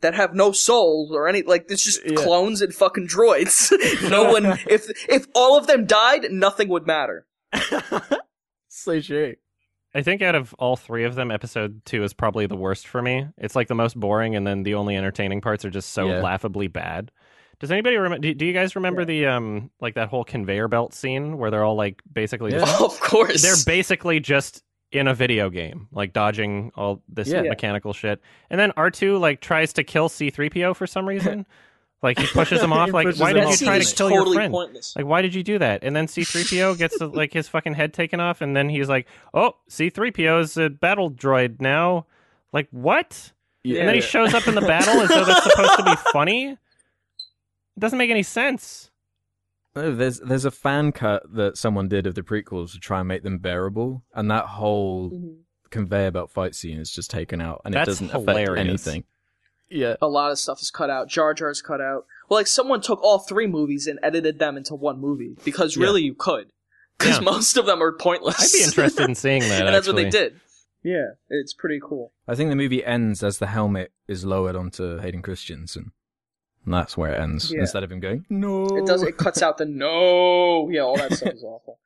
That 0.00 0.14
have 0.14 0.34
no 0.34 0.52
souls 0.52 1.12
or 1.12 1.28
any 1.28 1.42
like 1.42 1.66
it's 1.70 1.82
just 1.84 2.00
Yeah. 2.04 2.16
clones 2.16 2.60
and 2.60 2.74
fucking 2.74 3.06
droids. 3.08 3.72
no 4.10 4.24
one 4.30 4.58
if 4.68 4.90
if 5.08 5.26
all 5.34 5.56
of 5.56 5.66
them 5.68 5.86
died, 5.86 6.30
nothing 6.32 6.68
would 6.68 6.86
matter. 6.86 7.26
so 8.68 9.00
shit. 9.00 9.38
I 9.94 10.02
think 10.02 10.22
out 10.22 10.34
of 10.34 10.54
all 10.54 10.76
three 10.76 11.04
of 11.04 11.14
them, 11.14 11.30
episode 11.30 11.80
two 11.84 12.02
is 12.02 12.12
probably 12.12 12.46
the 12.46 12.56
worst 12.56 12.86
for 12.88 13.00
me. 13.00 13.28
It's 13.38 13.54
like 13.54 13.68
the 13.68 13.74
most 13.76 13.98
boring, 13.98 14.34
and 14.34 14.46
then 14.46 14.62
the 14.64 14.74
only 14.74 14.96
entertaining 14.96 15.40
parts 15.40 15.64
are 15.64 15.70
just 15.70 15.90
so 15.90 16.08
Yeah. 16.08 16.20
laughably 16.20 16.66
bad. 16.68 17.12
Does 17.60 17.70
anybody 17.70 17.96
remember? 17.96 18.18
Do, 18.18 18.34
do 18.34 18.44
you 18.44 18.52
guys 18.52 18.74
remember 18.74 19.02
Yeah. 19.02 19.06
the 19.06 19.26
um 19.26 19.70
like 19.80 19.94
that 19.94 20.08
whole 20.08 20.24
conveyor 20.24 20.66
belt 20.68 20.92
scene 20.94 21.38
where 21.38 21.50
they're 21.52 21.62
all 21.64 21.76
like 21.76 22.02
basically 22.12 22.52
Yeah. 22.52 22.60
just 22.60 22.80
of 22.82 23.00
course. 23.00 23.42
they're 23.42 23.54
basically 23.72 24.18
just 24.20 24.62
in 24.90 25.06
a 25.08 25.14
video 25.14 25.50
game, 25.50 25.88
like 25.92 26.12
dodging 26.12 26.72
all 26.74 27.02
this 27.08 27.28
Yeah. 27.28 27.42
mechanical 27.42 27.92
shit. 27.92 28.20
And 28.50 28.58
then 28.60 28.72
R2 28.76 29.18
like 29.20 29.40
tries 29.40 29.72
to 29.74 29.84
kill 29.84 30.08
C3PO 30.08 30.74
for 30.74 30.86
some 30.86 31.06
reason. 31.08 31.46
like 32.04 32.18
he 32.20 32.26
pushes 32.28 32.62
him 32.62 32.72
off. 32.74 32.92
Like 32.92 33.16
why 33.16 33.30
him 33.30 33.36
did 33.36 33.42
you 33.42 33.48
off. 33.48 33.58
try 33.58 33.78
to 33.80 33.84
kill 33.96 34.08
totally 34.10 34.26
your 34.26 34.34
friend? 34.34 34.52
pointless. 34.52 34.94
Like 34.94 35.06
why 35.06 35.22
did 35.22 35.34
you 35.34 35.42
do 35.42 35.58
that? 35.58 35.82
And 35.82 35.96
then 35.96 36.06
C3PO 36.06 36.78
gets 36.78 37.00
like 37.00 37.32
his 37.32 37.48
fucking 37.48 37.74
head 37.74 37.92
taken 37.92 38.20
off, 38.20 38.40
and 38.40 38.54
then 38.56 38.68
he's 38.68 38.88
like, 38.88 39.08
"Oh, 39.32 39.56
C3PO 39.68 40.40
is 40.42 40.56
a 40.56 40.70
battle 40.70 41.10
droid 41.10 41.60
now." 41.60 42.06
Like 42.52 42.68
what? 42.70 43.32
Yeah. 43.64 43.80
And 43.80 43.88
then 43.88 43.94
he 43.96 44.00
shows 44.00 44.32
up 44.34 44.46
in 44.46 44.54
the 44.54 44.60
battle 44.60 45.00
as 45.00 45.08
though 45.08 45.24
that's 45.24 45.42
supposed 45.42 45.76
to 45.78 45.84
be 45.84 45.96
funny. 46.12 46.48
It 46.50 47.80
doesn't 47.80 47.98
make 47.98 48.10
any 48.10 48.22
sense. 48.22 48.90
No, 49.74 49.92
there's 49.92 50.20
there's 50.20 50.44
a 50.44 50.50
fan 50.52 50.92
cut 50.92 51.22
that 51.34 51.56
someone 51.58 51.88
did 51.88 52.06
of 52.06 52.14
the 52.14 52.22
prequels 52.22 52.72
to 52.72 52.78
try 52.78 53.00
and 53.00 53.08
make 53.08 53.22
them 53.24 53.38
bearable, 53.38 54.04
and 54.14 54.30
that 54.30 54.44
whole 54.44 55.10
Mhm. 55.10 55.36
conveyor 55.70 56.12
belt 56.12 56.30
fight 56.30 56.54
scene 56.54 56.78
is 56.78 56.90
just 56.90 57.10
taken 57.10 57.40
out, 57.40 57.62
and 57.64 57.74
That's 57.74 57.88
it 57.88 57.90
doesn't 57.90 58.10
hilarious. 58.10 58.50
affect 58.50 58.68
anything. 58.68 59.04
Yeah, 59.70 59.96
A 60.00 60.06
lot 60.08 60.30
of 60.30 60.38
stuff 60.38 60.60
is 60.60 60.70
cut 60.70 60.90
out. 60.90 61.08
Jar 61.08 61.34
Jar's 61.34 61.62
cut 61.62 61.80
out. 61.80 62.06
Well, 62.28 62.38
like 62.40 62.46
someone 62.46 62.80
took 62.80 63.02
all 63.02 63.18
three 63.18 63.46
movies 63.46 63.86
and 63.86 63.98
edited 64.02 64.38
them 64.38 64.56
into 64.56 64.74
one 64.74 65.00
movie 65.00 65.36
because 65.44 65.76
really 65.76 66.02
you 66.02 66.14
could, 66.14 66.52
because 66.98 67.16
Yeah. 67.18 67.24
most 67.24 67.56
of 67.56 67.66
them 67.66 67.82
are 67.82 67.92
pointless. 67.92 68.54
I'd 68.54 68.56
be 68.56 68.62
interested 68.64 69.08
in 69.08 69.14
seeing 69.14 69.40
that. 69.42 69.62
and 69.66 69.74
that's 69.74 69.86
what 69.86 69.96
they 69.96 70.08
did. 70.10 70.40
Yeah, 70.82 71.12
it's 71.30 71.54
pretty 71.54 71.80
cool. 71.82 72.12
I 72.28 72.34
think 72.34 72.50
the 72.50 72.56
movie 72.56 72.84
ends 72.84 73.22
as 73.22 73.38
the 73.38 73.46
helmet 73.46 73.90
is 74.06 74.24
lowered 74.26 74.54
onto 74.54 74.98
Hayden 74.98 75.22
Christensen, 75.22 75.92
and 76.64 76.74
that's 76.74 76.94
where 76.96 77.12
it 77.14 77.18
ends. 77.20 77.50
Yeah. 77.50 77.60
Instead 77.60 77.82
of 77.84 77.90
him 77.90 78.00
going, 78.00 78.26
"No," 78.28 78.66
It 78.76 78.84
does. 78.86 79.02
It 79.02 79.16
cuts 79.16 79.40
out 79.42 79.56
the 79.56 79.64
no. 79.64 80.68
Yeah, 80.70 80.82
all 80.82 80.96
that 80.96 81.14
stuff 81.14 81.32
is 81.32 81.42
awful. 81.44 81.78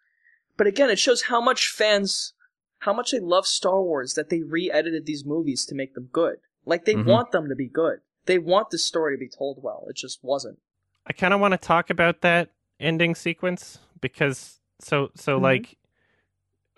But 0.56 0.66
again, 0.66 0.90
it 0.90 0.98
shows 0.98 1.22
how 1.22 1.40
much 1.40 1.68
fans, 1.68 2.32
how 2.80 2.92
much 2.92 3.12
they 3.12 3.20
love 3.20 3.46
Star 3.46 3.80
Wars 3.80 4.14
that 4.14 4.30
they 4.30 4.42
re-edited 4.42 5.06
these 5.06 5.24
movies 5.24 5.64
to 5.66 5.76
make 5.76 5.94
them 5.94 6.08
good. 6.12 6.38
Like 6.68 6.84
they 6.84 6.94
Mhm. 6.94 7.06
want 7.06 7.32
them 7.32 7.48
to 7.48 7.56
be 7.56 7.66
good. 7.68 8.00
They 8.26 8.38
want 8.38 8.70
the 8.70 8.78
story 8.78 9.16
to 9.16 9.18
be 9.18 9.28
told 9.28 9.62
well. 9.62 9.86
It 9.88 9.96
just 9.96 10.22
wasn't. 10.22 10.58
I 11.06 11.12
kind 11.14 11.32
of 11.32 11.40
want 11.40 11.52
to 11.52 11.58
talk 11.58 11.90
about 11.90 12.20
that 12.20 12.50
ending 12.78 13.14
sequence 13.14 13.78
because 14.00 14.60
so 14.80 15.10
so 15.16 15.38
Mhm. 15.38 15.42
like 15.42 15.78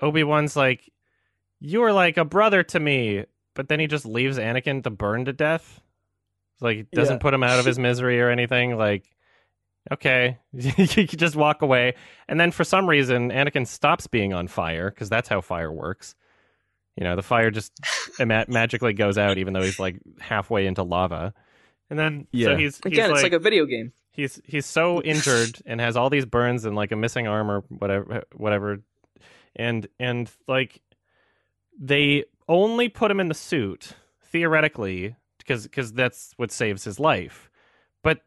Obi 0.01 0.25
Wan's 0.25 0.57
like 0.57 0.91
you 1.59 1.83
are 1.83 1.93
like 1.93 2.17
a 2.17 2.25
brother 2.25 2.63
to 2.63 2.81
me, 2.81 3.27
but 3.55 3.69
then 3.69 3.81
he 3.81 3.87
just 3.87 4.07
leaves 4.07 4.39
Anakin 4.39 4.83
to 4.85 4.91
burn 4.91 5.27
to 5.27 5.33
death. 5.33 5.81
Like 6.61 6.79
it 6.79 6.91
doesn't 6.93 7.17
Yeah. 7.17 7.21
put 7.23 7.35
him 7.35 7.43
out 7.43 7.59
of 7.59 7.67
his 7.67 7.79
misery 7.89 8.21
or 8.21 8.31
anything. 8.31 8.77
Like 8.77 9.05
okay, 9.91 10.39
you 10.53 11.07
just 11.07 11.35
walk 11.37 11.63
away, 11.63 11.95
and 12.29 12.39
then 12.39 12.51
for 12.53 12.65
some 12.65 12.89
reason 12.89 13.31
Anakin 13.31 13.67
stops 13.67 14.07
being 14.07 14.33
on 14.33 14.47
fire 14.47 14.91
because 14.91 15.09
that's 15.09 15.29
how 15.29 15.41
fire 15.41 15.73
works. 15.73 16.15
You 16.97 17.05
know, 17.05 17.17
the 17.17 17.23
fire 17.23 17.51
just 17.51 17.73
ma- 18.19 18.45
magically 18.49 18.93
goes 18.93 19.17
out, 19.19 19.39
even 19.39 19.53
though 19.55 19.63
he's 19.63 19.79
like 19.79 20.01
halfway 20.21 20.67
into 20.67 20.83
lava. 20.83 21.33
And 21.89 21.99
then, 21.99 22.21
so 22.23 22.27
Yeah. 22.33 22.57
he's, 22.57 22.81
he's 22.85 22.93
Again, 22.93 23.11
it's 23.11 23.23
like 23.23 23.33
a 23.33 23.39
video 23.39 23.65
game. 23.67 23.93
he's 24.13 24.41
he's 24.45 24.67
so 24.67 25.01
injured 25.05 25.59
and 25.67 25.81
has 25.81 25.97
all 25.97 26.11
these 26.11 26.27
burns 26.27 26.65
and 26.65 26.77
like 26.77 26.93
a 26.93 26.97
missing 26.97 27.27
arm 27.27 27.51
or 27.51 27.61
whatever 27.69 28.25
whatever 28.37 28.81
and 29.57 29.87
and 29.99 30.31
like 30.47 30.81
they 31.79 32.25
only 32.49 32.89
put 32.89 33.11
him 33.11 33.21
in 33.21 33.29
the 33.29 33.35
suit 33.35 33.95
theoretically 34.25 35.17
because 35.39 35.65
because 35.65 35.93
that's 35.93 36.33
what 36.37 36.51
saves 36.53 36.85
his 36.85 37.01
life 37.01 37.51
but 38.03 38.21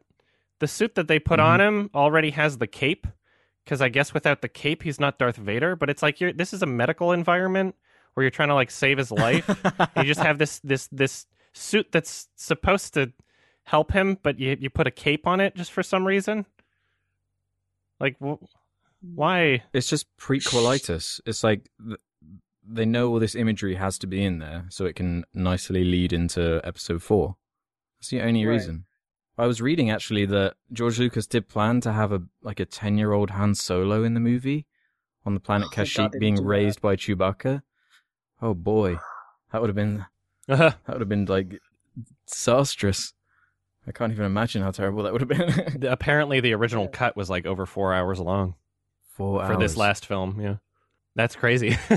the 0.58 0.66
suit 0.66 0.94
that 0.94 1.08
they 1.08 1.18
put 1.18 1.40
on 1.40 1.60
mm-hmm. 1.60 1.78
him 1.80 1.90
already 1.94 2.30
has 2.30 2.58
the 2.58 2.66
cape 2.66 3.06
because 3.64 3.80
i 3.80 3.88
guess 3.88 4.12
without 4.12 4.42
the 4.42 4.48
cape 4.48 4.82
he's 4.82 5.00
not 5.00 5.18
darth 5.18 5.36
vader 5.36 5.76
but 5.76 5.88
it's 5.88 6.02
like 6.02 6.20
you're 6.20 6.32
this 6.32 6.52
is 6.52 6.62
a 6.62 6.66
medical 6.66 7.12
environment 7.12 7.74
where 8.14 8.24
you're 8.24 8.30
trying 8.30 8.48
to 8.48 8.54
like 8.54 8.70
save 8.70 8.98
his 8.98 9.10
life 9.10 9.48
you 9.96 10.04
just 10.04 10.20
have 10.20 10.38
this 10.38 10.60
this 10.60 10.88
this 10.92 11.26
suit 11.52 11.86
that's 11.92 12.28
supposed 12.36 12.94
to 12.94 13.12
help 13.64 13.92
him, 13.92 14.18
but 14.22 14.38
you 14.38 14.56
you 14.60 14.70
put 14.70 14.86
a 14.86 14.90
cape 14.90 15.26
on 15.26 15.40
it 15.40 15.54
just 15.54 15.72
for 15.72 15.82
some 15.82 16.06
reason. 16.06 16.46
Like 18.00 18.16
wh- 18.22 18.42
why? 19.00 19.62
It's 19.72 19.88
just 19.88 20.06
prequelitis. 20.16 21.20
It's 21.26 21.44
like 21.44 21.68
th- 21.86 22.00
they 22.66 22.84
know 22.86 23.08
all 23.10 23.18
this 23.18 23.34
imagery 23.34 23.74
has 23.76 23.98
to 23.98 24.06
be 24.06 24.24
in 24.24 24.38
there, 24.38 24.66
so 24.70 24.84
it 24.86 24.96
can 24.96 25.24
nicely 25.34 25.84
lead 25.84 26.12
into 26.12 26.60
episode 26.64 27.02
four. 27.02 27.36
That's 28.00 28.08
the 28.10 28.22
only 28.22 28.44
Right. 28.44 28.54
reason. 28.54 28.86
I 29.36 29.46
was 29.46 29.60
reading 29.60 29.90
actually 29.90 30.26
that 30.26 30.54
George 30.72 30.98
Lucas 30.98 31.26
did 31.26 31.48
plan 31.48 31.80
to 31.82 31.92
have 31.92 32.12
a 32.12 32.22
like 32.42 32.60
a 32.60 32.64
ten 32.64 32.98
year 32.98 33.12
old 33.12 33.30
Han 33.30 33.54
Solo 33.54 34.02
in 34.04 34.14
the 34.14 34.20
movie 34.20 34.66
on 35.26 35.34
the 35.34 35.40
planet 35.40 35.68
Oh, 35.72 35.74
Kashyyyk 35.74 36.12
being 36.18 36.34
didn't 36.34 36.46
that. 36.46 36.50
raised 36.50 36.80
by 36.80 36.96
Chewbacca. 36.96 37.62
Oh 38.44 38.52
boy, 38.54 38.98
that 39.50 39.60
would 39.60 39.68
have 39.70 39.74
been 39.76 40.04
uh-huh. 40.48 40.72
that 40.86 40.92
would 40.92 41.00
have 41.00 41.08
been 41.08 41.24
like 41.24 41.60
disastrous. 42.26 43.12
I 43.86 43.92
can't 43.92 44.12
even 44.12 44.24
imagine 44.26 44.62
how 44.62 44.70
terrible 44.70 45.02
that 45.02 45.12
would 45.12 45.22
have 45.22 45.28
been. 45.28 45.84
Apparently, 45.90 46.40
the 46.40 46.52
original 46.54 46.84
Yeah. 46.84 46.90
cut 46.90 47.16
was 47.16 47.28
like 47.30 47.46
over 47.46 47.64
four 47.66 47.92
hours 47.94 48.20
long 48.20 48.54
Four 49.16 49.46
for 49.46 49.56
this 49.56 49.76
last 49.76 50.04
film. 50.06 50.40
Yeah, 50.40 50.56
that's 51.14 51.34
crazy. 51.36 51.76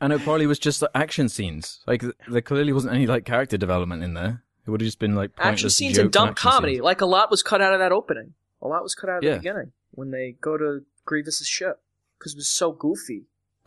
And 0.00 0.12
it 0.12 0.20
probably 0.22 0.46
was 0.48 0.58
just 0.58 0.80
the 0.80 0.90
action 0.96 1.28
scenes. 1.28 1.80
Like 1.86 2.02
there 2.26 2.40
clearly 2.40 2.72
wasn't 2.72 2.94
any 2.94 3.06
like 3.06 3.24
character 3.24 3.56
development 3.56 4.02
in 4.02 4.14
there. 4.14 4.42
It 4.66 4.70
would 4.70 4.80
have 4.80 4.86
just 4.86 4.98
been 4.98 5.14
like 5.14 5.30
action 5.38 5.70
scenes 5.70 5.96
and 5.96 6.10
dumb 6.10 6.30
action 6.30 6.50
comedy. 6.50 6.74
scenes. 6.74 6.82
Like 6.84 7.00
a 7.02 7.06
lot 7.06 7.30
was 7.30 7.44
cut 7.44 7.60
out 7.62 7.72
of 7.72 7.78
that 7.78 7.92
opening. 7.92 8.34
A 8.60 8.66
lot 8.66 8.82
was 8.82 8.96
cut 8.96 9.08
out 9.10 9.18
of 9.18 9.22
Yeah. 9.22 9.34
the 9.34 9.38
beginning 9.38 9.72
when 9.92 10.10
they 10.10 10.34
go 10.40 10.56
to 10.56 10.80
Grievous's 11.04 11.46
ship 11.46 11.82
because 12.18 12.32
it 12.32 12.36
was 12.36 12.48
so 12.48 12.72
goofy. 12.72 13.26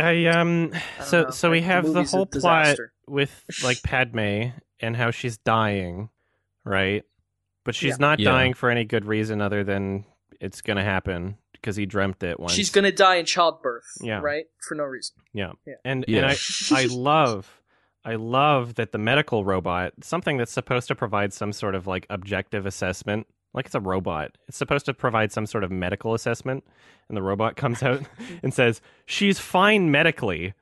I 0.00 0.26
um 0.26 0.72
I 0.98 1.04
so 1.04 1.22
know. 1.24 1.30
so 1.30 1.50
we 1.50 1.60
have 1.62 1.84
the 1.84 1.92
movie's 1.92 2.12
a 2.12 2.16
whole 2.16 2.26
plot 2.26 2.76
with 3.06 3.44
like 3.64 3.82
Padme 3.82 4.50
and 4.80 4.96
how 4.96 5.10
she's 5.10 5.38
dying, 5.38 6.08
right? 6.64 7.04
But 7.64 7.74
she's 7.74 7.90
Yeah. 7.92 7.96
not 8.00 8.18
Yeah. 8.20 8.30
dying 8.30 8.54
for 8.54 8.70
any 8.70 8.84
good 8.84 9.04
reason 9.04 9.40
other 9.40 9.62
than 9.64 10.04
it's 10.40 10.60
gonna 10.62 10.84
happen 10.84 11.36
because 11.52 11.76
he 11.76 11.84
dreamt 11.86 12.22
it 12.22 12.40
once. 12.40 12.52
She's 12.52 12.70
gonna 12.70 12.92
die 12.92 13.16
in 13.16 13.26
childbirth. 13.26 13.84
Yeah. 14.00 14.20
Right 14.20 14.46
for 14.66 14.74
no 14.74 14.84
reason. 14.84 15.16
Yeah. 15.32 15.52
Yeah. 15.66 15.74
And 15.84 16.04
Yeah. 16.08 16.18
and 16.18 16.26
I 16.72 16.82
I 16.82 16.84
love 16.90 17.60
I 18.02 18.14
love 18.14 18.76
that 18.76 18.92
the 18.92 18.98
medical 18.98 19.44
robot, 19.44 19.92
something 20.02 20.38
that's 20.38 20.52
supposed 20.52 20.88
to 20.88 20.94
provide 20.94 21.34
some 21.34 21.52
sort 21.52 21.74
of 21.74 21.86
like 21.86 22.06
objective 22.08 22.64
assessment, 22.64 23.26
like 23.52 23.66
it's 23.66 23.74
a 23.74 23.80
robot. 23.80 24.36
It's 24.48 24.56
supposed 24.56 24.86
to 24.86 24.94
provide 24.94 25.32
some 25.32 25.46
sort 25.46 25.64
of 25.64 25.70
medical 25.70 26.14
assessment 26.14 26.64
and 27.08 27.16
the 27.16 27.22
robot 27.22 27.56
comes 27.56 27.82
out 27.82 28.02
and 28.42 28.54
says, 28.54 28.80
"She's 29.06 29.38
fine 29.38 29.90
medically." 29.90 30.54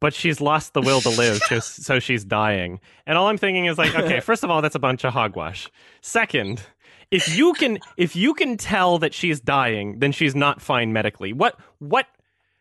But 0.00 0.14
she's 0.14 0.40
lost 0.40 0.74
the 0.74 0.80
will 0.80 1.00
to 1.00 1.08
live, 1.08 1.40
so 1.60 1.98
she's 1.98 2.24
dying. 2.24 2.78
And 3.04 3.18
all 3.18 3.26
I'm 3.26 3.36
thinking 3.36 3.64
is 3.64 3.78
like, 3.78 3.96
okay, 3.96 4.20
first 4.28 4.44
of 4.44 4.50
all, 4.50 4.62
that's 4.62 4.76
a 4.76 4.78
bunch 4.78 5.02
of 5.02 5.12
hogwash. 5.12 5.68
Second, 6.02 6.62
if 7.10 7.36
you 7.36 7.52
can 7.54 7.80
if 7.96 8.14
you 8.14 8.32
can 8.34 8.56
tell 8.56 8.98
that 8.98 9.12
she's 9.12 9.40
dying, 9.40 9.98
then 9.98 10.12
she's 10.12 10.36
not 10.36 10.60
fine 10.62 10.92
medically. 10.92 11.32
What 11.32 11.58
what 11.78 12.06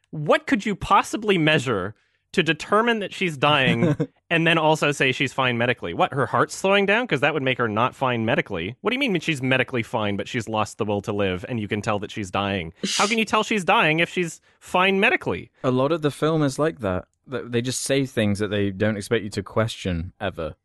what 0.10 0.48
could 0.48 0.66
you 0.66 0.76
possibly 0.76 1.38
measure 1.38 1.94
to 2.34 2.44
determine 2.44 3.00
that 3.00 3.14
she's 3.14 3.38
dying 3.38 3.96
and 4.30 4.46
then 4.46 4.58
also 4.58 4.92
say 4.92 5.12
she's 5.12 5.34
fine 5.34 5.58
medically? 5.58 5.94
What, 5.94 6.14
her 6.14 6.26
heart's 6.26 6.56
slowing 6.56 6.86
down? 6.86 7.06
Because 7.06 7.22
that 7.22 7.34
would 7.34 7.44
make 7.44 7.58
her 7.58 7.68
not 7.68 7.96
fine 7.96 8.26
medically. 8.26 8.76
What 8.82 8.92
do 8.92 8.96
you 8.96 9.00
mean 9.00 9.20
she's 9.20 9.42
medically 9.42 9.84
fine, 9.84 10.18
but 10.18 10.28
she's 10.28 10.48
lost 10.48 10.78
the 10.78 10.86
will 10.86 11.02
to 11.04 11.14
live 11.14 11.46
and 11.50 11.60
you 11.60 11.68
can 11.68 11.82
tell 11.82 12.00
that 12.00 12.12
she's 12.12 12.30
dying? 12.30 12.74
How 12.98 13.08
can 13.08 13.18
you 13.18 13.26
tell 13.26 13.44
she's 13.44 13.64
dying 13.64 14.00
if 14.00 14.10
she's 14.10 14.42
fine 14.60 15.00
medically? 15.00 15.52
A 15.64 15.72
lot 15.72 15.92
of 15.92 16.02
the 16.02 16.12
film 16.12 16.44
is 16.44 16.60
like 16.60 16.80
that. 16.82 17.06
That 17.28 17.52
They 17.52 17.62
just 17.62 17.82
say 17.82 18.06
things 18.06 18.40
that 18.40 18.50
they 18.50 18.72
don't 18.72 18.98
expect 18.98 19.24
you 19.24 19.30
to 19.32 19.44
question 19.44 20.14
ever. 20.22 20.56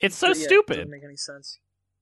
It's 0.00 0.16
so 0.16 0.28
Yeah, 0.28 0.34
stupid. 0.34 0.74
Doesn't 0.76 0.90
make 0.90 1.04
any 1.04 1.16
sense. 1.16 1.58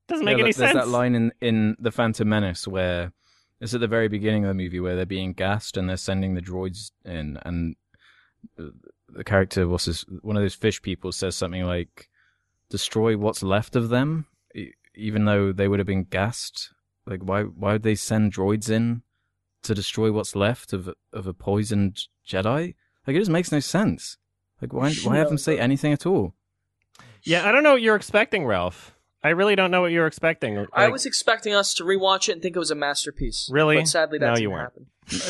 Doesn't 0.08 0.26
Yeah, 0.26 0.32
make 0.34 0.40
any 0.42 0.52
there- 0.52 0.66
there's 0.66 0.72
sense. 0.72 0.84
that 0.84 0.90
line 0.90 1.14
in, 1.14 1.32
in 1.40 1.76
The 1.78 1.92
Phantom 1.92 2.28
Menace 2.28 2.66
where 2.66 3.12
it's 3.60 3.72
at 3.74 3.80
the 3.80 3.86
very 3.86 4.08
beginning 4.08 4.44
of 4.44 4.48
the 4.48 4.54
movie 4.54 4.80
where 4.80 4.96
they're 4.96 5.06
being 5.06 5.32
gassed 5.34 5.76
and 5.76 5.88
they're 5.88 5.96
sending 5.96 6.34
the 6.34 6.40
droids 6.42 6.90
in, 7.04 7.38
and 7.44 7.76
uh, 8.58 8.64
the 9.12 9.18
the 9.18 9.24
character, 9.24 9.66
was 9.68 9.84
his, 9.86 10.04
one 10.22 10.36
of 10.36 10.42
those 10.42 10.54
fish 10.54 10.82
people, 10.82 11.12
says 11.12 11.34
something 11.36 11.64
like, 11.64 12.08
"Destroy 12.70 13.16
what's 13.16 13.42
left 13.42 13.76
of 13.76 13.88
them," 13.88 14.26
e- 14.54 14.72
even 14.94 15.24
though 15.24 15.52
they 15.52 15.68
would 15.68 15.78
have 15.78 15.86
been 15.86 16.04
gassed. 16.04 16.70
Like, 17.06 17.20
why 17.22 17.42
why 17.42 17.72
would 17.72 17.82
they 17.82 17.94
send 17.94 18.32
droids 18.32 18.70
in 18.70 19.02
to 19.62 19.74
destroy 19.74 20.12
what's 20.12 20.34
left 20.36 20.72
of 20.72 20.88
of 21.12 21.26
a 21.26 21.34
poisoned 21.34 21.98
Jedi? 22.26 22.74
Like, 23.06 23.16
it 23.16 23.20
just 23.20 23.30
makes 23.30 23.50
no 23.52 23.60
sense. 23.60 24.16
Like, 24.60 24.72
why 24.72 24.92
why 25.04 25.16
have 25.16 25.28
them 25.28 25.38
say 25.38 25.58
anything 25.58 25.92
at 25.92 26.06
all? 26.06 26.34
yeah, 27.24 27.48
I 27.48 27.52
don't 27.52 27.62
know 27.62 27.72
what 27.72 27.82
you're 27.82 27.96
expecting, 27.96 28.44
Ralph. 28.46 28.96
I 29.24 29.28
really 29.28 29.54
don't 29.54 29.70
know 29.70 29.80
what 29.82 29.92
you're 29.92 30.08
expecting. 30.08 30.66
I 30.72 30.88
was 30.88 31.06
expecting 31.06 31.54
us 31.54 31.74
to 31.74 31.84
rewatch 31.84 32.28
it 32.28 32.32
and 32.32 32.42
think 32.42 32.56
it 32.56 32.58
was 32.58 32.72
a 32.72 32.74
masterpiece. 32.74 33.48
Really? 33.52 33.76
But 33.76 33.86
sadly, 33.86 34.18
that 34.18 34.26
No, 34.26 34.34
didn't 34.34 34.42
you 34.42 34.50
weren't. 34.50 34.72
happen. 34.72 34.86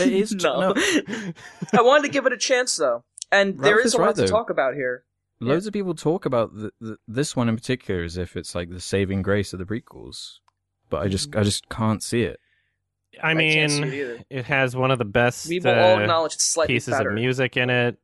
It 0.06 0.12
is 0.14 0.32
no. 0.42 0.72
I 1.74 1.82
wanted 1.82 2.04
to 2.04 2.08
give 2.08 2.24
it 2.24 2.32
a 2.32 2.38
chance 2.38 2.74
though, 2.76 3.04
and 3.32 3.58
there 3.58 3.76
Ralph 3.76 3.86
is 3.86 3.86
is 3.86 3.94
a 3.94 3.98
lot 3.98 4.06
right, 4.06 4.16
to 4.16 4.20
though. 4.22 4.26
talk 4.28 4.50
about 4.50 4.74
here. 4.74 5.04
Loads 5.40 5.66
of 5.66 5.72
people 5.72 5.94
talk 5.94 6.24
about 6.24 6.54
the, 6.54 6.70
the, 6.80 6.98
this 7.08 7.34
one 7.34 7.48
in 7.48 7.56
particular 7.56 8.04
as 8.04 8.16
if 8.16 8.36
it's 8.36 8.54
like 8.54 8.70
the 8.70 8.78
saving 8.78 9.22
grace 9.22 9.52
of 9.52 9.58
the 9.58 9.64
prequels, 9.64 10.38
but 10.88 11.02
I 11.02 11.08
just 11.08 11.34
I 11.34 11.42
just 11.42 11.68
can't 11.68 12.00
see 12.00 12.22
it. 12.22 12.38
I 13.20 13.34
can't 13.34 13.72
it 13.72 13.90
mean, 13.90 14.24
it 14.30 14.44
has 14.44 14.76
one 14.76 14.90
of 14.92 14.98
the 14.98 15.04
best 15.04 15.48
We 15.48 15.58
will 15.58 15.72
all 15.72 15.96
uh, 15.96 16.00
acknowledge 16.00 16.34
it's 16.34 16.44
slightly 16.44 16.76
pieces 16.76 16.92
better. 16.94 17.10
of 17.10 17.14
music 17.16 17.56
in 17.56 17.70
it. 17.70 17.98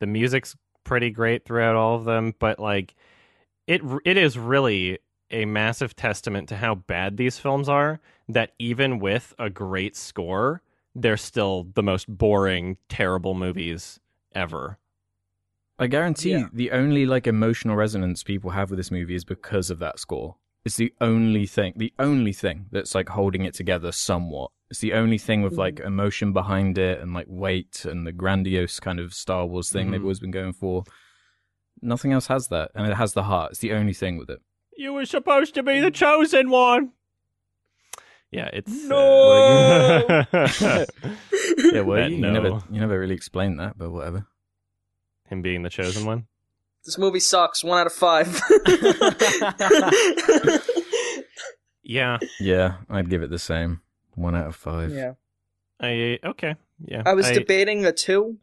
The 0.00 0.06
music's 0.06 0.54
pretty 0.84 1.10
great 1.10 1.44
throughout 1.46 1.74
all 1.74 1.96
of 1.96 2.04
them, 2.04 2.34
but 2.38 2.58
like 2.58 2.94
it 3.66 3.80
it 4.04 4.18
is 4.18 4.36
really 4.38 4.98
a 5.30 5.46
massive 5.46 5.96
testament 5.96 6.50
to 6.50 6.56
how 6.56 6.74
bad 6.74 7.16
these 7.16 7.38
films 7.38 7.68
are 7.68 8.00
that 8.28 8.52
even 8.58 8.98
with 8.98 9.34
a 9.38 9.48
great 9.48 9.96
score, 9.96 10.60
they're 10.94 11.16
still 11.16 11.66
the 11.74 11.82
most 11.82 12.06
boring, 12.08 12.76
terrible 12.88 13.34
movies 13.34 14.00
ever. 14.34 14.78
I 15.78 15.86
guarantee 15.88 16.30
Yeah. 16.32 16.48
the 16.52 16.70
only 16.70 17.04
like 17.06 17.26
emotional 17.26 17.76
resonance 17.76 18.22
people 18.22 18.50
have 18.50 18.70
with 18.70 18.78
this 18.78 18.90
movie 18.90 19.14
is 19.14 19.24
because 19.24 19.70
of 19.70 19.78
that 19.80 19.98
score. 19.98 20.36
It's 20.64 20.76
the 20.76 20.94
only 21.00 21.46
thing, 21.46 21.74
the 21.76 21.92
only 21.98 22.32
thing 22.32 22.66
that's 22.70 22.94
like 22.94 23.08
holding 23.10 23.44
it 23.44 23.54
together 23.54 23.92
somewhat. 23.92 24.50
It's 24.70 24.80
the 24.80 24.94
only 24.94 25.18
thing 25.18 25.42
with 25.42 25.54
like 25.58 25.80
emotion 25.80 26.32
behind 26.32 26.78
it 26.78 27.00
and 27.00 27.12
like 27.12 27.26
weight 27.28 27.84
and 27.84 28.06
the 28.06 28.12
grandiose 28.12 28.80
kind 28.80 28.98
of 28.98 29.12
Star 29.12 29.46
Wars 29.46 29.70
thing 29.70 29.90
they've 29.90 30.00
Mhm. 30.00 30.04
always 30.04 30.20
been 30.20 30.30
going 30.30 30.52
for. 30.54 30.84
Nothing 31.82 32.12
else 32.12 32.28
has 32.28 32.48
that, 32.48 32.70
and 32.74 32.86
it 32.90 32.94
has 32.94 33.12
the 33.12 33.24
heart. 33.24 33.50
It's 33.50 33.60
the 33.60 33.72
only 33.72 33.92
thing 33.92 34.16
with 34.16 34.30
it. 34.30 34.40
You 34.76 34.94
were 34.94 35.04
supposed 35.04 35.54
to 35.54 35.62
be 35.62 35.80
the 35.80 35.90
chosen 35.90 36.48
one. 36.50 36.92
Yeah, 38.34 38.50
it's 38.52 38.84
No! 38.84 40.04
uh, 40.08 40.24
Yeah, 41.72 41.80
well, 41.82 42.10
you, 42.10 42.18
no. 42.18 42.28
you 42.28 42.32
never, 42.32 42.48
you 42.70 42.80
never 42.80 42.98
really 42.98 43.14
explained 43.14 43.60
that, 43.60 43.78
but 43.78 43.90
whatever. 43.90 44.26
him 45.28 45.40
being 45.42 45.62
the 45.62 45.70
chosen 45.70 46.04
one. 46.04 46.26
This 46.84 46.98
movie 46.98 47.20
sucks. 47.20 47.62
One 47.64 47.78
out 47.78 47.86
of 47.86 47.92
five. 47.92 48.40
Yeah, 51.86 52.16
Yeah, 52.40 52.76
I'd 52.88 53.10
give 53.10 53.22
it 53.22 53.28
the 53.30 53.38
same. 53.38 53.82
One 54.14 54.34
out 54.34 54.46
of 54.46 54.56
five. 54.56 54.90
yeah, 54.90 55.12
I 55.78 56.18
okay. 56.24 56.54
Yeah, 56.82 57.02
I 57.04 57.12
was 57.12 57.30
debating 57.30 57.84
a 57.84 57.92
two 57.92 58.38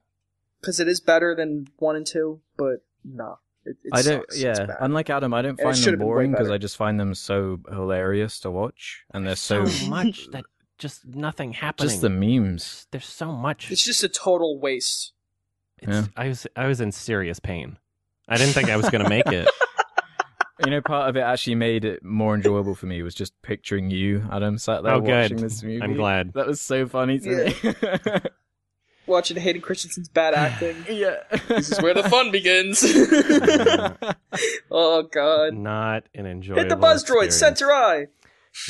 because 0.59 0.79
it 0.79 0.87
is 0.87 0.99
better 0.99 1.33
than 1.35 1.67
one 1.77 1.95
and 1.95 2.05
two, 2.05 2.41
but 2.55 2.83
no, 3.03 3.39
it, 3.65 3.77
it 3.83 3.89
I 3.93 4.01
don't. 4.01 4.21
sucks. 4.31 4.39
Yeah, 4.41 4.67
unlike 4.79 5.09
Adam, 5.09 5.33
I 5.33 5.41
don't 5.41 5.59
And 5.59 5.59
find 5.59 5.75
them 5.75 5.83
have 5.83 5.91
been 5.93 5.99
way 5.99 6.05
boring 6.05 6.31
because. 6.31 6.49
I 6.51 6.57
just 6.57 6.77
find 6.77 6.99
them 6.99 7.13
so 7.15 7.59
hilarious 7.69 8.39
to 8.41 8.51
watch, 8.51 9.03
and 9.13 9.25
they're 9.27 9.35
so, 9.35 9.65
so 9.65 9.87
much 9.89 10.27
that 10.31 10.45
just 10.77 11.05
nothing 11.05 11.53
happening. 11.53 11.89
just 11.91 12.01
the 12.01 12.09
memes. 12.09 12.87
There's 12.91 13.05
so 13.05 13.31
much. 13.31 13.71
It's 13.71 13.83
just 13.85 14.03
a 14.03 14.09
total 14.09 14.59
waste. 14.59 15.13
It's- 15.81 16.05
Yeah. 16.05 16.07
I 16.23 16.27
was 16.29 16.47
I 16.55 16.67
was 16.67 16.81
in 16.81 16.91
serious 16.91 17.39
pain. 17.39 17.77
I 18.29 18.37
didn't 18.37 18.53
think 18.53 18.69
I 18.69 18.77
was 18.77 18.89
going 18.89 19.03
to 19.03 19.09
make 19.09 19.27
it. 19.27 19.47
You 20.63 20.69
know, 20.69 20.79
part 20.81 21.09
of 21.09 21.17
it 21.17 21.21
actually 21.21 21.55
made 21.55 21.83
it 21.85 22.03
more 22.03 22.35
enjoyable 22.35 22.75
for 22.75 22.85
me 22.85 23.01
was 23.01 23.15
just 23.15 23.33
picturing 23.41 23.89
you, 23.89 24.23
Adam, 24.31 24.59
sat 24.59 24.83
there 24.83 24.93
Oh, 24.93 25.01
good. 25.01 25.07
watching 25.31 25.37
this 25.37 25.63
movie. 25.63 25.81
I'm 25.81 25.95
glad. 25.95 26.33
That 26.33 26.45
was 26.45 26.61
so 26.61 26.87
funny 26.87 27.17
to 27.17 27.45
me. 27.47 27.55
Watching 29.11 29.37
Hayden 29.37 29.61
Christensen's 29.61 30.07
bad 30.09 30.33
acting. 30.35 30.77
yeah. 30.89 31.17
this 31.49 31.69
is 31.71 31.81
where 31.81 31.93
the 31.93 32.03
fun 32.09 32.31
begins. 32.37 32.81
oh 34.71 35.03
god. 35.03 35.53
Not 35.53 36.03
an 36.15 36.25
enjoyable. 36.25 36.61
Hit 36.61 36.69
the 36.69 36.75
buzz 36.75 37.03
droid, 37.03 37.31
center 37.31 37.71
eye. 37.71 38.07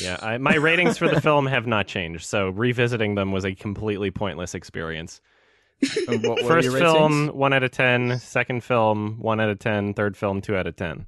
Yeah, 0.02 0.18
I, 0.22 0.38
my 0.38 0.56
ratings 0.58 0.98
for 0.98 1.08
the 1.08 1.22
film 1.22 1.48
have 1.48 1.66
not 1.68 1.88
changed, 1.88 2.26
so 2.26 2.50
revisiting 2.50 3.16
them 3.16 3.32
was 3.32 3.46
a 3.46 3.54
completely 3.56 4.12
pointless 4.12 4.54
experience. 4.54 5.22
And 6.08 6.24
what 6.28 6.42
First 6.46 6.70
film, 6.70 7.30
one 7.30 7.54
out 7.54 7.64
of 7.64 7.72
ten. 7.72 8.20
Second 8.20 8.64
film, 8.64 9.18
one 9.20 9.40
out 9.40 9.50
of 9.50 9.58
ten. 9.60 9.94
Third 9.96 10.16
film, 10.16 10.42
two 10.42 10.56
out 10.56 10.68
of 10.68 10.76
ten. 10.76 11.06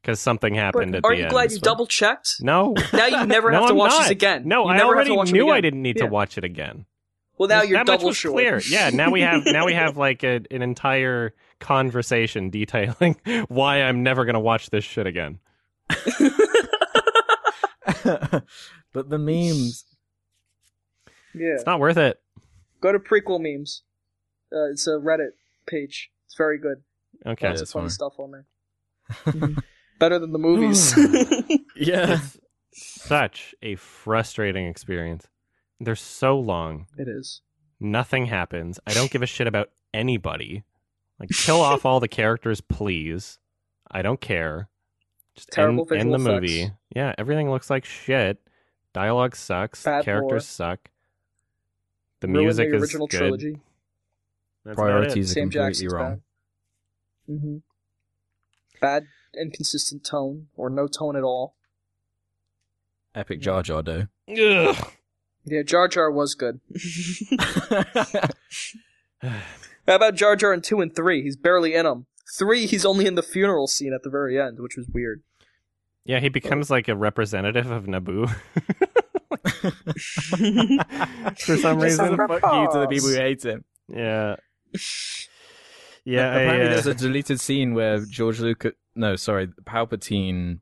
Because 0.00 0.20
something 0.20 0.54
happened 0.54 0.92
But 0.92 0.98
at 0.98 1.04
aren't 1.04 1.18
the 1.18 1.24
you 1.24 1.28
glad 1.30 1.52
you 1.52 1.58
double 1.58 1.86
checked? 1.86 2.36
No. 2.40 2.74
Now 2.92 3.06
you 3.06 3.26
never 3.26 3.50
no, 3.50 3.58
have 3.58 3.66
to 3.68 3.72
I'm 3.72 3.76
watch 3.78 3.90
not. 3.90 4.02
this 4.02 4.10
again. 4.10 4.46
No, 4.46 4.64
you 4.64 4.70
I 4.70 4.76
never 4.76 4.86
have 4.86 4.94
already 4.94 5.10
to 5.10 5.16
watch 5.16 5.32
knew 5.32 5.50
I 5.50 5.60
didn't 5.60 5.82
need 5.82 5.96
Yeah. 5.98 6.04
to 6.04 6.10
watch 6.10 6.38
it 6.38 6.44
again. 6.44 6.86
Well, 7.40 7.48
now 7.48 7.60
that 7.60 7.68
you're 7.68 7.78
much 7.78 7.86
double 7.86 8.08
was 8.08 8.18
sure. 8.18 8.32
clear. 8.32 8.60
Yeah, 8.68 8.90
now 8.90 9.10
we 9.10 9.22
have 9.22 9.46
now 9.46 9.64
we 9.64 9.72
have 9.72 9.96
like 9.96 10.22
a, 10.24 10.42
an 10.50 10.60
entire 10.60 11.32
conversation 11.58 12.50
detailing 12.50 13.16
why 13.48 13.80
I'm 13.80 14.02
never 14.02 14.26
going 14.26 14.34
to 14.34 14.40
watch 14.40 14.68
this 14.68 14.84
shit 14.84 15.06
again. 15.06 15.38
but 15.88 15.96
the 19.08 19.18
memes. 19.18 19.86
Yeah. 21.34 21.54
It's 21.54 21.64
not 21.64 21.80
worth 21.80 21.96
it. 21.96 22.20
Go 22.82 22.92
to 22.92 22.98
prequel 22.98 23.40
memes. 23.40 23.84
Uh, 24.52 24.68
it's 24.70 24.86
a 24.86 24.90
Reddit 24.90 25.30
page. 25.66 26.10
It's 26.26 26.36
very 26.36 26.58
good. 26.58 26.82
Okay. 27.24 27.48
Lots 27.48 27.62
of 27.62 27.68
that's 27.68 27.72
funny 27.72 27.84
fine. 27.84 27.90
stuff 27.90 28.18
on 28.18 28.32
there. 28.32 28.44
Better 29.98 30.18
than 30.18 30.32
the 30.32 30.38
movies. 30.38 30.94
Yeah. 31.74 32.20
It's 32.20 32.38
such 32.72 33.54
a 33.62 33.76
frustrating 33.76 34.66
experience. 34.66 35.26
They're 35.80 35.96
so 35.96 36.38
long. 36.38 36.86
it 36.98 37.08
is. 37.08 37.40
Nothing 37.80 38.26
happens. 38.26 38.78
I 38.86 38.92
don't 38.92 39.10
give 39.10 39.22
a 39.22 39.26
shit 39.26 39.46
about 39.46 39.70
anybody. 39.94 40.64
Like 41.18 41.30
kill 41.30 41.60
off 41.62 41.86
all 41.86 42.00
the 42.00 42.08
characters, 42.08 42.60
please. 42.60 43.38
I 43.90 44.02
don't 44.02 44.20
care. 44.20 44.68
Just 45.34 45.50
Terrible 45.50 45.86
end, 45.92 46.00
end 46.02 46.12
the 46.14 46.18
movie. 46.18 46.62
effects. 46.62 46.76
Yeah, 46.94 47.14
everything 47.16 47.50
looks 47.50 47.70
like 47.70 47.84
shit. 47.84 48.38
Dialogue 48.92 49.34
sucks. 49.36 49.82
Bad 49.84 50.04
characters 50.04 50.30
lore. 50.30 50.40
suck. 50.40 50.90
The 52.20 52.26
Ruined 52.28 52.44
music 52.44 52.70
the 52.70 52.76
is 52.76 52.82
original 52.82 53.06
good. 53.06 53.16
trilogy. 53.18 53.60
That's. 54.64 54.74
Priorities 54.76 55.30
are 55.30 55.34
Sam 55.34 55.42
completely 55.44 55.68
Jackson's 55.68 55.92
wrong. 55.94 56.10
bad. 56.10 57.34
Mm-hmm. 57.34 57.56
Bad 58.82 59.06
inconsistent 59.40 60.04
tone 60.04 60.48
or 60.56 60.68
no 60.68 60.86
tone 60.88 61.16
at 61.16 61.22
all. 61.22 61.54
Epic 63.14 63.40
Jar 63.40 63.62
Jar 63.62 63.82
though. 63.82 64.06
Ugh. 64.28 64.76
Yeah, 65.44 65.62
Jar 65.62 65.88
Jar 65.88 66.10
was 66.10 66.34
good. 66.34 66.60
How 69.22 69.32
about 69.86 70.14
Jar 70.14 70.36
Jar 70.36 70.52
in 70.52 70.62
two 70.62 70.80
and 70.80 70.94
three? 70.94 71.22
He's 71.22 71.36
barely 71.36 71.74
in 71.74 71.84
them. 71.84 72.06
Three, 72.38 72.66
he's 72.66 72.84
only 72.84 73.06
in 73.06 73.16
the 73.16 73.22
funeral 73.22 73.66
scene 73.66 73.92
at 73.92 74.02
the 74.02 74.10
very 74.10 74.40
end, 74.40 74.60
which 74.60 74.76
was 74.76 74.88
weird. 74.88 75.22
Yeah, 76.04 76.20
he 76.20 76.28
becomes 76.28 76.70
like 76.70 76.88
a 76.88 76.96
representative 76.96 77.70
of 77.70 77.84
Naboo. 77.86 78.28
For 81.40 81.56
some 81.56 81.80
Just 81.80 82.00
reason. 82.00 82.20
a 82.20 82.28
fuck 82.28 82.42
you 82.42 82.68
to 82.72 82.78
the 82.80 82.86
people 82.88 83.08
who 83.08 83.14
hate 83.16 83.42
him. 83.44 83.64
Yeah. 83.88 84.36
Yeah, 86.02 86.30
I, 86.30 86.40
Apparently, 86.40 86.66
uh, 86.66 86.70
there's 86.70 86.86
a 86.86 86.94
deleted 86.94 87.40
scene 87.40 87.74
where 87.74 88.02
George 88.06 88.40
Lucas, 88.40 88.72
no, 88.94 89.16
sorry, 89.16 89.48
Palpatine, 89.64 90.60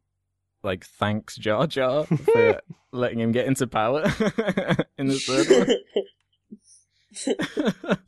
like 0.68 0.84
thanks 0.84 1.36
Jar 1.36 1.66
Jar 1.66 2.04
for 2.04 2.60
letting 2.92 3.18
him 3.18 3.32
get 3.32 3.46
into 3.46 3.66
power 3.66 4.02
in 4.98 5.08
the 5.08 5.18
third 7.26 7.74
one. 7.86 7.98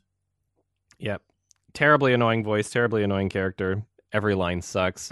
Yep. 0.99 1.21
Terribly 1.73 2.13
annoying 2.13 2.43
voice, 2.43 2.69
terribly 2.69 3.03
annoying 3.03 3.29
character. 3.29 3.83
Every 4.13 4.35
line 4.35 4.61
sucks. 4.61 5.11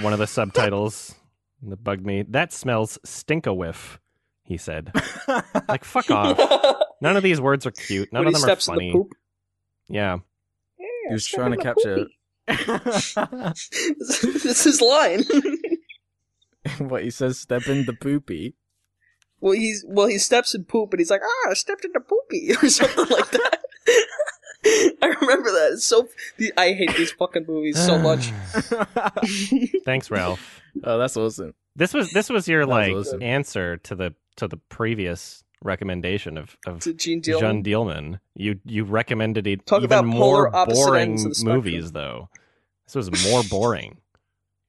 One 0.00 0.12
of 0.12 0.18
the 0.18 0.26
subtitles 0.26 1.14
that 1.62 1.84
bugged 1.84 2.04
me. 2.04 2.24
That 2.28 2.52
smells 2.52 2.98
stink 3.04 3.46
a 3.46 3.54
whiff, 3.54 4.00
he 4.42 4.56
said. 4.56 4.90
Like, 5.68 5.84
fuck 5.84 6.10
off. 6.10 6.36
None 7.00 7.16
of 7.16 7.22
these 7.22 7.40
words 7.40 7.66
are 7.66 7.70
cute. 7.70 8.12
None 8.12 8.24
when 8.24 8.28
of 8.28 8.34
he 8.34 8.40
them 8.40 8.50
are 8.50 8.52
steps 8.52 8.68
in 8.68 8.74
funny. 8.74 8.88
the 8.88 8.92
poop. 8.98 9.12
Yeah. 9.88 10.16
he 10.76 11.12
was 11.12 11.26
trying 11.26 11.52
to 11.52 11.56
capture 11.58 12.06
this 12.48 14.24
is 14.24 14.64
his 14.64 14.80
line. 14.80 15.22
what 16.78 17.02
he 17.04 17.10
says. 17.10 17.38
Step 17.38 17.66
in 17.68 17.84
the 17.84 17.92
poopy. 17.92 18.54
well, 19.40 19.52
he's 19.54 19.84
well, 19.86 20.06
he 20.06 20.18
steps 20.18 20.54
in 20.54 20.64
poop, 20.64 20.92
and 20.92 21.00
he's 21.00 21.10
like, 21.10 21.22
"Ah, 21.24 21.50
I 21.50 21.54
stepped 21.54 21.84
in 21.84 21.92
the 21.92 22.00
poopy" 22.00 22.52
or 22.62 22.68
something 22.68 23.06
like 23.16 23.30
that. 23.30 23.58
I 25.02 25.14
remember 25.20 25.50
that. 25.52 25.70
It's 25.74 25.84
so 25.84 26.08
the, 26.36 26.52
I 26.56 26.72
hate 26.72 26.94
these 26.96 27.12
fucking 27.12 27.44
movies 27.46 27.78
so 27.84 27.96
much. 27.98 28.32
Thanks, 29.84 30.10
Ralph. 30.10 30.60
oh, 30.84 30.98
that's 30.98 31.16
awesome. 31.16 31.54
This 31.76 31.94
was 31.94 32.10
this 32.12 32.28
was 32.28 32.48
your 32.48 32.66
That 32.66 32.68
was 32.68 32.76
like 32.88 32.94
awesome. 32.94 33.22
answer 33.22 33.76
to 33.78 33.94
the 33.94 34.14
to 34.36 34.48
the 34.48 34.56
previous 34.56 35.44
recommendation 35.62 36.36
of 36.36 36.56
of 36.66 36.80
To 36.80 36.92
Jeanne 36.92 37.20
Dielman. 37.22 37.40
Jeanne 37.40 37.62
Dielman. 37.64 38.20
You 38.34 38.60
you 38.64 38.84
recommended 38.84 39.46
it 39.46 39.64
Talk 39.66 39.78
even 39.82 39.86
about 39.86 40.04
more 40.06 40.50
boring 40.50 41.10
ends 41.10 41.24
of 41.24 41.30
the 41.30 41.34
spectrum. 41.36 41.56
movies 41.56 41.92
though. 41.92 42.28
This 42.86 42.94
was 42.96 43.30
more 43.30 43.42
boring. 43.44 43.98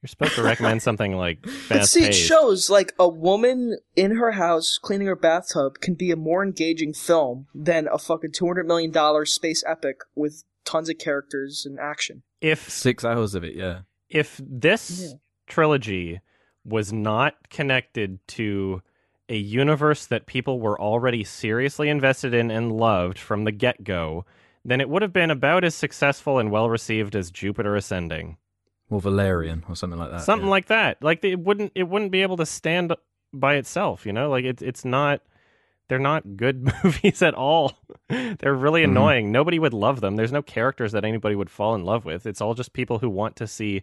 You're 0.02 0.08
supposed 0.08 0.34
to 0.36 0.42
recommend 0.42 0.82
something 0.82 1.14
like 1.16 1.42
But 1.42 1.52
fast 1.52 1.92
see, 1.92 2.04
it 2.04 2.14
shows 2.14 2.70
like 2.70 2.94
a 2.98 3.08
woman 3.08 3.78
in 3.96 4.16
her 4.16 4.32
house 4.32 4.78
cleaning 4.78 5.06
her 5.08 5.16
bathtub 5.16 5.80
can 5.80 5.94
be 5.94 6.10
a 6.10 6.16
more 6.16 6.42
engaging 6.42 6.94
film 6.94 7.46
than 7.54 7.86
a 7.92 7.98
fucking 7.98 8.32
two 8.32 8.46
hundred 8.46 8.66
million 8.66 8.90
dollar 8.90 9.24
space 9.26 9.62
epic 9.66 9.98
with 10.14 10.44
tons 10.64 10.88
of 10.88 10.98
characters 10.98 11.66
and 11.66 11.78
action. 11.78 12.22
If 12.40 12.70
Six 12.70 13.04
hours 13.04 13.34
of 13.34 13.44
it, 13.44 13.54
yeah. 13.54 13.80
if 14.08 14.40
this 14.42 15.02
Yeah. 15.10 15.18
trilogy 15.46 16.20
was 16.64 16.92
not 16.92 17.50
connected 17.50 18.26
to 18.28 18.82
a 19.28 19.36
universe 19.36 20.06
that 20.06 20.26
people 20.26 20.60
were 20.60 20.80
already 20.80 21.24
seriously 21.24 21.88
invested 21.88 22.34
in 22.34 22.50
and 22.50 22.72
loved 22.72 23.18
from 23.18 23.44
the 23.44 23.52
get 23.52 23.84
go, 23.84 24.24
then 24.64 24.80
it 24.80 24.88
would 24.88 25.02
have 25.02 25.12
been 25.12 25.30
about 25.30 25.62
as 25.64 25.74
successful 25.74 26.38
and 26.38 26.50
well 26.50 26.68
received 26.70 27.14
as 27.14 27.30
Jupiter 27.30 27.76
Ascending. 27.76 28.36
Or 28.90 29.00
Valerian 29.00 29.64
or 29.68 29.76
something 29.76 29.98
like 29.98 30.10
that. 30.10 30.22
Something 30.22 30.46
yeah. 30.48 30.50
like 30.50 30.66
that. 30.66 31.02
Like 31.02 31.24
it 31.24 31.38
wouldn't 31.38 31.72
it 31.74 31.84
wouldn't 31.84 32.10
be 32.10 32.22
able 32.22 32.36
to 32.38 32.46
stand 32.46 32.94
by 33.32 33.54
itself, 33.54 34.04
you 34.04 34.12
know? 34.12 34.28
Like 34.28 34.44
it's 34.44 34.60
it's 34.62 34.84
not 34.84 35.22
they're 35.88 35.98
not 35.98 36.36
good 36.36 36.70
movies 36.84 37.22
at 37.22 37.34
all. 37.34 37.78
they're 38.08 38.54
really 38.54 38.82
Mhm. 38.82 38.90
annoying. 38.90 39.32
Nobody 39.32 39.58
would 39.58 39.72
love 39.72 40.00
them. 40.00 40.16
There's 40.16 40.32
no 40.32 40.42
characters 40.42 40.92
that 40.92 41.04
anybody 41.04 41.34
would 41.36 41.50
fall 41.50 41.74
in 41.74 41.84
love 41.84 42.04
with. 42.04 42.26
It's 42.26 42.40
all 42.40 42.54
just 42.54 42.72
people 42.72 42.98
who 42.98 43.08
want 43.08 43.36
to 43.36 43.46
see 43.46 43.82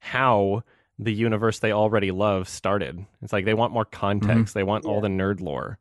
how 0.00 0.62
the 0.98 1.12
universe 1.12 1.60
they 1.60 1.70
already 1.72 2.10
love 2.10 2.48
started. 2.48 3.06
It's 3.22 3.32
like 3.32 3.44
they 3.44 3.54
want 3.54 3.72
more 3.72 3.84
context. 3.84 4.54
They 4.54 4.64
want 4.64 4.84
all 4.84 5.00
the 5.00 5.08
nerd 5.08 5.40
lore. 5.40 5.78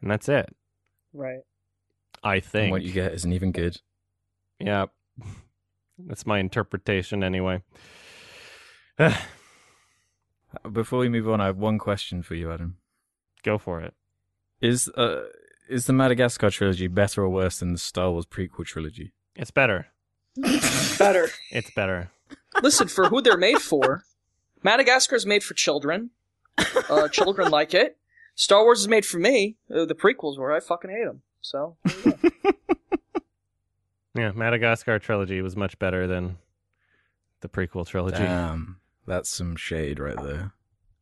And 0.00 0.10
that's 0.10 0.28
it. 0.28 0.54
Right. 1.12 1.40
I 2.22 2.36
And 2.36 2.44
think. 2.44 2.72
what 2.72 2.82
you 2.82 2.92
get 2.92 3.12
isn't 3.12 3.32
even 3.34 3.52
good. 3.52 3.80
Yeah. 4.58 4.86
That's 5.98 6.26
my 6.26 6.38
interpretation 6.38 7.22
anyway. 7.22 7.62
Before 10.72 11.00
we 11.00 11.08
move 11.08 11.28
on, 11.28 11.40
I 11.40 11.46
have 11.46 11.56
one 11.56 11.78
question 11.78 12.22
for 12.22 12.34
you, 12.34 12.52
Adam. 12.52 12.76
Go 13.42 13.58
for 13.58 13.80
it. 13.80 13.94
Is 14.60 14.88
uh 14.90 15.24
is 15.68 15.86
the 15.86 15.92
Madagascar 15.92 16.50
trilogy 16.50 16.86
better 16.86 17.22
or 17.22 17.28
worse 17.28 17.58
than 17.58 17.72
the 17.72 17.78
Star 17.78 18.10
Wars 18.10 18.26
prequel 18.26 18.64
trilogy? 18.64 19.12
It's 19.34 19.50
better. 19.50 19.86
Better. 20.98 21.28
It's 21.50 21.70
better. 21.70 22.10
Listen, 22.60 22.88
for 22.88 23.08
who 23.08 23.20
they're 23.20 23.36
made 23.36 23.58
for, 23.58 24.04
Madagascar 24.64 25.14
is 25.14 25.24
made 25.24 25.44
for 25.44 25.54
children. 25.54 26.10
Uh, 26.88 27.06
children 27.08 27.50
like 27.52 27.72
it. 27.72 27.98
Star 28.34 28.64
Wars 28.64 28.80
is 28.80 28.88
made 28.88 29.06
for 29.06 29.18
me. 29.18 29.56
Uh, 29.72 29.84
the 29.84 29.94
prequels 29.94 30.36
were. 30.38 30.52
I 30.52 30.58
fucking 30.58 30.90
hate 30.90 31.04
them. 31.04 31.22
So 31.40 31.76
there 31.84 31.94
you 32.04 32.12
go. 32.12 32.50
Yeah, 34.16 34.30
Madagascar 34.32 34.98
trilogy 35.00 35.42
was 35.42 35.56
much 35.56 35.76
better 35.80 36.06
than 36.06 36.38
the 37.40 37.48
prequel 37.48 37.84
trilogy. 37.86 38.18
Damn, 38.18 38.78
that's 39.06 39.30
some 39.30 39.56
shade 39.56 39.98
right 39.98 40.20
there. 40.22 40.52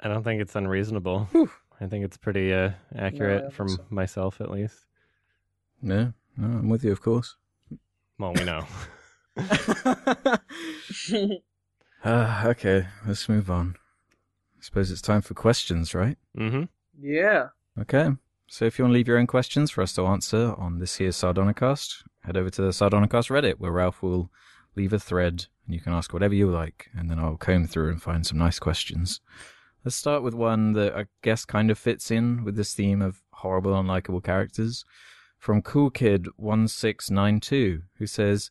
I 0.01 0.09
don't 0.09 0.25
think 0.25 0.41
it's 0.41 0.57
unreasonable. 0.57 1.29
I 1.81 1.87
think 1.87 2.05
it's 2.05 2.17
pretty 2.17 2.53
uh, 2.53 2.71
accurate 2.97 3.43
don't 3.43 3.53
from 3.53 3.69
so. 3.69 3.85
myself, 3.91 4.41
at 4.41 4.51
least. 4.51 4.87
Yeah, 5.83 6.09
no, 6.37 6.59
I'm 6.59 6.69
with 6.69 6.85
you, 6.85 6.93
of 6.93 7.01
course. 7.01 7.37
Well, 8.19 8.35
we 8.35 8.45
know. 8.45 8.67
Ah, 12.05 12.47
okay, 12.49 12.89
let's 13.07 13.29
move 13.29 13.49
on. 13.49 13.77
I 14.59 14.65
suppose 14.65 14.91
it's 14.91 15.01
time 15.01 15.23
for 15.23 15.35
questions, 15.35 15.95
right? 15.95 16.19
Mm-hmm. 16.37 16.65
yeah. 17.01 17.49
Okay. 17.81 18.11
So 18.49 18.65
if 18.65 18.79
you 18.79 18.85
want 18.85 18.93
to 18.93 18.95
leave 18.95 19.09
your 19.09 19.19
own 19.19 19.29
questions 19.29 19.71
for 19.71 19.83
us 19.83 19.95
to 19.95 20.07
answer 20.07 20.55
on 20.59 20.79
this 20.79 20.97
here 20.97 21.11
Sardonicast, 21.11 22.03
head 22.25 22.37
over 22.37 22.51
to 22.51 22.63
the 22.63 22.69
Sardonicast 22.69 23.31
Reddit 23.31 23.55
where 23.59 23.71
Ralph 23.71 24.03
will 24.03 24.31
leave 24.77 24.93
a 24.93 24.99
thread 24.99 25.47
and 25.67 25.75
you 25.75 25.81
can 25.81 25.93
ask 25.93 26.13
whatever 26.13 26.35
you 26.35 26.51
like 26.51 26.89
and 26.95 27.11
then 27.11 27.19
I'll 27.19 27.37
comb 27.37 27.67
through 27.67 27.91
and 27.91 28.03
find 28.03 28.27
some 28.27 28.39
nice 28.39 28.59
questions. 28.59 29.21
Let's 29.85 29.97
start 29.97 30.23
with 30.23 30.35
one 30.35 30.73
that 30.75 30.95
I 30.97 31.07
guess 31.23 31.45
kind 31.45 31.71
of 31.71 31.79
fits 31.79 32.11
in 32.11 32.45
with 32.45 32.57
this 32.57 32.75
theme 32.75 33.03
of 33.03 33.23
horrible, 33.33 33.73
unlikable 33.73 34.23
characters. 34.23 34.85
From 35.39 35.61
Cool 35.61 35.91
Kid 35.91 36.29
1692 36.37 37.83
who 37.97 38.07
says, 38.07 38.51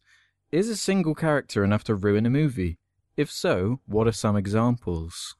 Is 0.52 0.68
a 0.68 0.76
single 0.76 1.16
character 1.16 1.64
enough 1.64 1.86
to 1.86 1.96
ruin 1.96 2.26
a 2.26 2.30
movie? 2.30 2.80
If 3.16 3.32
so, 3.32 3.80
what 3.86 4.08
are 4.08 4.12
some 4.12 4.36
examples? 4.36 5.36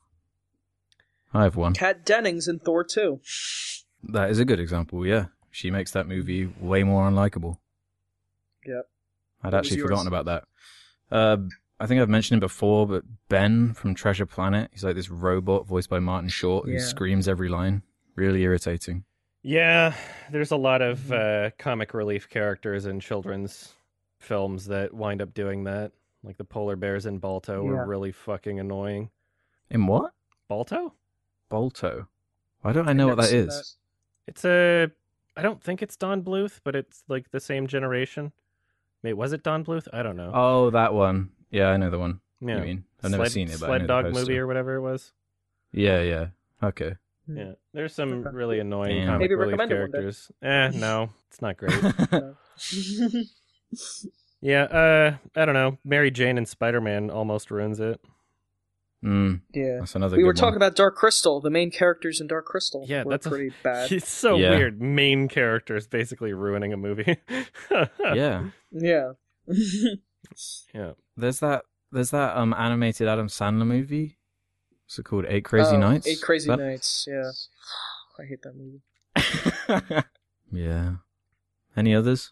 I 1.34 1.44
have 1.44 1.56
one. 1.56 1.74
Kat 1.74 2.06
Dennings 2.06 2.48
in 2.48 2.60
Thor 2.60 2.84
2. 2.84 3.20
That 4.04 4.30
is 4.30 4.40
a 4.40 4.46
good 4.46 4.60
example, 4.60 5.06
yeah. 5.06 5.26
She 5.50 5.72
makes 5.72 5.92
that 5.92 6.08
movie 6.08 6.46
way 6.60 6.84
more 6.84 7.10
unlikable. 7.10 7.58
Yep. 8.66 8.91
I'd 9.44 9.54
What 9.54 9.60
actually 9.60 9.80
forgotten 9.82 10.08
about 10.08 10.26
that. 10.26 10.44
Uh, 11.12 11.38
I 11.80 11.88
think 11.88 12.00
I've 12.02 12.10
mentioned 12.10 12.36
him 12.38 12.40
before, 12.42 12.86
but 12.88 13.04
Ben 13.28 13.74
from 13.74 13.96
Treasure 13.96 14.26
Planet, 14.26 14.70
he's 14.72 14.84
like 14.84 14.96
this 14.96 15.10
robot 15.10 15.66
voiced 15.66 15.90
by 15.90 16.00
Martin 16.00 16.30
Short 16.30 16.66
who 16.66 16.74
Yeah. 16.74 16.80
screams 16.80 17.28
every 17.28 17.50
line. 17.50 17.82
Really 18.16 18.44
irritating. 18.44 19.04
Yeah, 19.42 19.96
there's 20.30 20.52
a 20.52 20.56
lot 20.58 20.82
of 20.84 21.12
uh, 21.12 21.50
comic 21.58 21.94
relief 21.96 22.30
characters 22.30 22.86
in 22.86 23.00
children's 23.00 23.74
films 24.20 24.68
that 24.68 24.94
wind 24.94 25.22
up 25.22 25.34
doing 25.34 25.64
that. 25.64 25.92
Like 26.24 26.38
the 26.38 26.44
polar 26.44 26.76
bears 26.76 27.08
in 27.08 27.18
Balto 27.18 27.64
Yeah. 27.66 27.72
were 27.72 27.88
really 27.88 28.12
fucking 28.12 28.60
annoying. 28.60 29.10
In 29.72 29.88
what? 29.88 30.14
Balto? 30.48 30.94
Balto. 31.50 32.08
Why 32.62 32.74
don't 32.74 32.88
I 32.88 32.94
know 32.94 33.08
what 33.08 33.18
that 33.18 33.34
is? 33.34 33.48
that? 33.48 33.66
It's 34.28 34.46
a. 34.46 34.92
I 35.36 35.42
don't 35.42 35.64
think 35.64 35.82
it's 35.82 35.96
Don 35.96 36.22
Bluth, 36.22 36.60
but 36.64 36.76
it's 36.76 37.04
like 37.08 37.32
the 37.32 37.40
same 37.40 37.66
generation. 37.66 38.34
Wait, 39.04 39.14
was 39.14 39.34
it 39.34 39.44
Don 39.44 39.64
Bluth? 39.66 39.88
I 39.92 40.04
don't 40.04 40.16
know. 40.16 40.32
Oh, 40.34 40.70
that 40.72 40.94
one. 40.94 41.32
Yeah, 41.50 41.68
I 41.70 41.78
know 41.78 41.90
the 41.90 42.00
one. 42.00 42.22
yeah. 42.40 42.58
You 42.58 42.62
mean? 42.62 42.84
I've 43.04 43.12
never 43.12 43.26
seen 43.30 43.50
it, 43.50 43.60
but 43.60 43.66
I 43.66 43.70
Sled 43.70 43.82
know 43.82 43.88
Dog 43.88 44.06
the 44.06 44.12
movie 44.12 44.38
or 44.38 44.48
whatever 44.48 44.76
it 44.76 44.82
was. 44.82 45.12
Yeah, 45.72 46.02
yeah. 46.02 46.28
Okay. 46.62 46.96
Yeah, 47.28 47.54
there's 47.74 47.94
some 47.96 48.24
really 48.24 48.60
annoying 48.60 48.98
Damn. 48.98 49.06
comic 49.08 49.22
Maybe 49.22 49.36
relief 49.36 49.60
recommend 49.60 49.72
it 49.72 49.80
one 49.82 49.92
day. 49.92 49.98
characters. 49.98 50.32
Eh, 50.42 50.72
no, 50.76 51.10
it's 51.30 51.42
not 51.42 51.58
great. 51.58 51.74
yeah, 54.42 54.64
uh, 54.64 55.16
I 55.36 55.46
don't 55.46 55.54
know. 55.56 55.78
Mary 55.86 56.12
Jane 56.12 56.38
and 56.38 56.48
Spider 56.48 56.82
Man 56.82 57.10
almost 57.10 57.52
ruins 57.52 57.80
it. 57.80 58.02
Mm, 59.04 59.42
yeah. 59.54 59.78
that's 59.80 59.96
another 59.96 60.16
We 60.18 60.24
good 60.24 60.28
were 60.28 60.34
talking 60.34 60.54
one. 60.54 60.58
about 60.58 60.76
Dark 60.76 60.96
Crystal. 60.96 61.42
The 61.42 61.50
main 61.50 61.72
characters 61.72 62.22
in 62.22 62.28
Dark 62.28 62.46
Crystal 62.46 62.86
Yeah, 62.88 63.04
were 63.04 63.12
that's 63.12 63.26
a- 63.26 63.30
pretty 63.30 63.52
bad. 63.64 63.92
It's 63.98 64.10
so 64.10 64.38
Yeah. 64.38 64.52
weird. 64.52 64.82
Main 64.82 65.28
characters 65.28 65.88
basically 65.88 66.34
ruining 66.34 66.74
a 66.74 66.78
movie. 66.78 67.18
Yeah. 68.14 68.50
yeah. 68.72 69.12
yeah. 70.74 70.92
There's 71.18 71.40
that 71.40 71.64
there's 71.92 72.12
that 72.12 72.38
um 72.38 72.54
animated 72.54 73.08
Adam 73.08 73.28
Sandler 73.28 73.66
movie. 73.68 74.18
What's 74.86 75.00
it 75.00 75.04
called? 75.04 75.26
Eight 75.28 75.46
Crazy 75.46 75.76
Oh, 75.76 75.80
Nights. 75.80 76.08
Eight 76.08 76.22
Crazy 76.22 76.48
That- 76.48 76.60
Nights. 76.60 77.06
Yeah, 77.10 77.32
I 78.20 78.26
hate 78.28 78.42
that 78.44 78.56
movie. 78.56 78.82
yeah. 80.52 80.96
Any 81.76 81.96
others? 81.96 82.32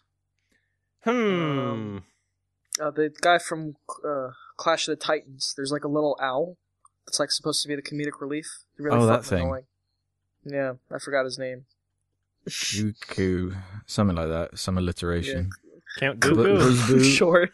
Hmm. 1.04 1.10
Um, 1.10 2.04
Uh, 2.80 2.90
the 2.90 3.10
guy 3.20 3.38
from 3.38 3.76
uh, 4.06 4.30
Clash 4.56 4.86
of 4.88 4.98
the 4.98 5.04
Titans. 5.04 5.54
There's 5.56 5.72
like 5.72 5.84
a 5.84 5.88
little 5.88 6.18
owl. 6.20 6.56
It's 7.10 7.18
like 7.18 7.32
supposed 7.32 7.60
to 7.62 7.68
be 7.68 7.74
the 7.74 7.82
comedic 7.82 8.20
relief. 8.20 8.46
Really 8.78 8.96
Oh, 8.96 9.04
that 9.06 9.24
thing. 9.24 9.42
annoying. 9.42 9.64
Yeah, 10.44 10.74
I 10.92 10.98
forgot 11.00 11.24
his 11.24 11.38
name. 11.40 11.64
Cuckoo, 12.46 13.52
something 13.86 14.14
like 14.16 14.28
that. 14.28 14.56
Some 14.56 14.78
alliteration. 14.78 15.50
Count 15.98 16.20
Bu- 16.20 16.36
Dooku. 16.36 16.58
Buzzboo, 16.60 17.04
sure. 17.18 17.48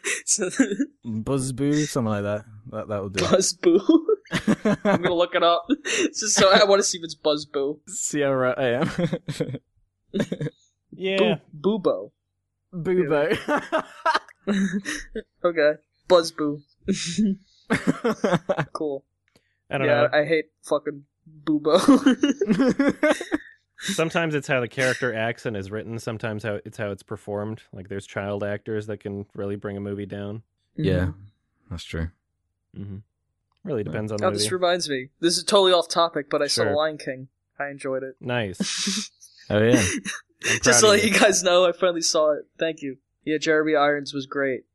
Buzzboo, 1.03 1.87
something 1.87 2.11
like 2.11 2.21
that. 2.21 2.45
That 2.69 2.87
that 2.87 3.01
will 3.01 3.09
do. 3.09 3.25
Buzz 3.27 3.53
Boo. 3.53 3.81
I'm 4.85 5.01
gonna 5.01 5.15
look 5.15 5.33
it 5.33 5.41
up. 5.41 5.65
just 5.85 6.35
so 6.35 6.51
I 6.53 6.63
want 6.65 6.79
to 6.79 6.83
see 6.83 6.99
if 6.99 7.03
it's 7.03 7.15
Buzz 7.15 7.45
Boo. 7.47 7.79
Sierra 7.87 8.53
AM. 8.59 8.91
Yeah. 10.91 11.37
Boo 11.51 11.79
Bubo. 11.79 12.11
Bubo. 12.71 13.83
okay. 15.43 15.71
Buzz 16.07 16.31
Boo. 16.31 16.61
cool. 18.73 19.03
I 19.69 19.77
don't 19.77 19.87
yeah, 19.87 20.03
know. 20.03 20.09
I 20.13 20.25
hate 20.25 20.45
fucking 20.63 21.03
Bubo. 21.43 21.77
Sometimes 23.79 24.33
it's 24.33 24.47
how 24.47 24.59
the 24.59 24.67
character 24.67 25.13
acts 25.13 25.45
and 25.45 25.55
is 25.55 25.69
written. 25.69 25.99
Sometimes 25.99 26.43
how 26.43 26.59
it's 26.65 26.77
how 26.77 26.91
it's 26.91 27.03
performed. 27.03 27.61
Like 27.71 27.89
there's 27.89 28.07
child 28.07 28.43
actors 28.43 28.87
that 28.87 28.99
can 28.99 29.25
really 29.35 29.55
bring 29.55 29.77
a 29.77 29.81
movie 29.81 30.05
down. 30.05 30.41
yeah, 30.75 31.11
that's 31.69 31.83
true. 31.83 32.09
Mm-hmm. 32.77 32.97
Really 33.63 33.83
depends 33.83 34.11
on 34.11 34.17
the 34.17 34.25
Oh, 34.25 34.29
movie. 34.29 34.43
this 34.43 34.51
reminds 34.51 34.89
me. 34.89 35.09
This 35.19 35.37
is 35.37 35.43
totally 35.43 35.73
off 35.73 35.89
topic, 35.89 36.29
but 36.29 36.41
I 36.41 36.47
saw 36.47 36.63
Lion 36.63 36.97
King. 36.97 37.27
I 37.59 37.67
enjoyed 37.67 38.03
it. 38.03 38.15
Nice. 38.19 39.11
Oh 39.49 39.63
yeah. 39.63 39.81
Just 40.61 40.81
to 40.81 40.89
let 40.89 41.05
you 41.05 41.17
guys 41.17 41.41
know, 41.41 41.65
I 41.65 41.71
finally 41.71 42.01
saw 42.01 42.33
it. 42.33 42.47
Thank 42.59 42.81
you. 42.81 42.97
Yeah, 43.23 43.37
Jeremy 43.37 43.77
Irons 43.77 44.13
was 44.13 44.25
great. 44.25 44.65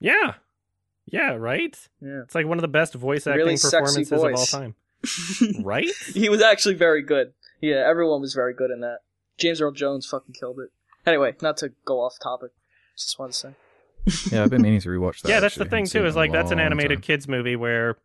Yeah. 0.00 0.34
Yeah, 1.12 1.32
right? 1.32 1.76
Yeah. 2.00 2.22
It's 2.24 2.34
like 2.34 2.46
one 2.46 2.58
of 2.58 2.62
the 2.62 2.68
best 2.68 2.94
voice 2.94 3.26
acting 3.26 3.44
Really 3.44 3.56
sexy 3.56 4.04
performances 4.04 4.12
of 4.12 4.34
all 4.34 4.46
time. 4.46 4.74
Right? 5.64 5.88
he 6.12 6.28
was 6.28 6.42
actually 6.42 6.74
very 6.74 7.02
good. 7.02 7.32
Yeah, 7.60 7.84
everyone 7.88 8.20
was 8.20 8.34
very 8.34 8.54
good 8.54 8.70
in 8.70 8.80
that. 8.80 8.98
James 9.36 9.60
Earl 9.60 9.72
Jones 9.72 10.06
fucking 10.06 10.34
killed 10.34 10.58
it. 10.60 10.70
Anyway, 11.06 11.34
not 11.40 11.56
to 11.58 11.72
go 11.84 12.00
off 12.00 12.14
topic. 12.22 12.50
Just 12.96 13.18
wanted 13.18 13.32
to 13.32 13.38
say. 13.38 13.54
Yeah, 14.34 14.42
I've 14.44 14.50
been 14.50 14.62
meaning 14.62 14.80
to 14.80 14.88
rewatch 14.88 15.20
that. 15.22 15.28
yeah, 15.28 15.40
that's 15.40 15.54
the 15.56 15.64
thing 15.66 15.86
too. 15.86 16.06
Is 16.06 16.16
like 16.16 16.32
that's 16.32 16.50
an 16.50 16.60
animated 16.60 16.98
time. 16.98 17.02
kids 17.02 17.28
movie 17.28 17.56
where 17.56 17.96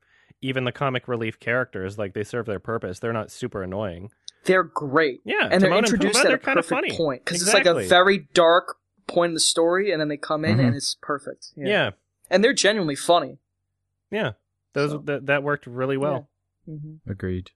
even 0.41 0.65
the 0.65 0.71
comic 0.71 1.07
relief 1.07 1.39
characters 1.39 1.97
like 1.97 2.13
they 2.13 2.23
serve 2.23 2.45
their 2.45 2.59
purpose. 2.59 2.99
They're 2.99 3.13
not 3.13 3.31
super 3.31 3.63
annoying. 3.63 4.09
They're 4.45 4.63
great. 4.63 5.21
Yeah, 5.23 5.47
and 5.49 5.61
they're 5.61 5.69
Timon 5.69 5.85
introduced 5.85 6.15
Pumbaa, 6.15 6.19
at 6.19 6.27
they're 6.27 6.35
a 6.35 6.39
kind 6.39 6.59
of 6.59 6.67
perfect 6.67 6.87
funny. 6.91 6.97
point 6.97 7.23
because 7.23 7.41
it's 7.41 7.53
like 7.53 7.65
a 7.65 7.85
very 7.87 8.27
dark 8.33 8.75
point 9.07 9.29
in 9.29 9.33
the 9.35 9.39
story, 9.39 9.91
and 9.91 10.01
then 10.01 10.09
they 10.09 10.17
come 10.17 10.43
in 10.43 10.57
Mhm. 10.57 10.65
and 10.67 10.75
it's 10.75 10.97
perfect. 11.01 11.51
Yeah, 11.55 11.91
and 12.29 12.43
they're 12.43 12.53
genuinely 12.53 12.95
funny. 12.95 13.39
yeah. 14.11 14.33
Those 14.73 14.91
So- 14.91 14.97
that 15.05 15.25
that 15.27 15.43
worked 15.43 15.67
really 15.67 15.97
well. 15.97 16.27
Mm-hmm. 16.67 17.09
Agreed. 17.11 17.51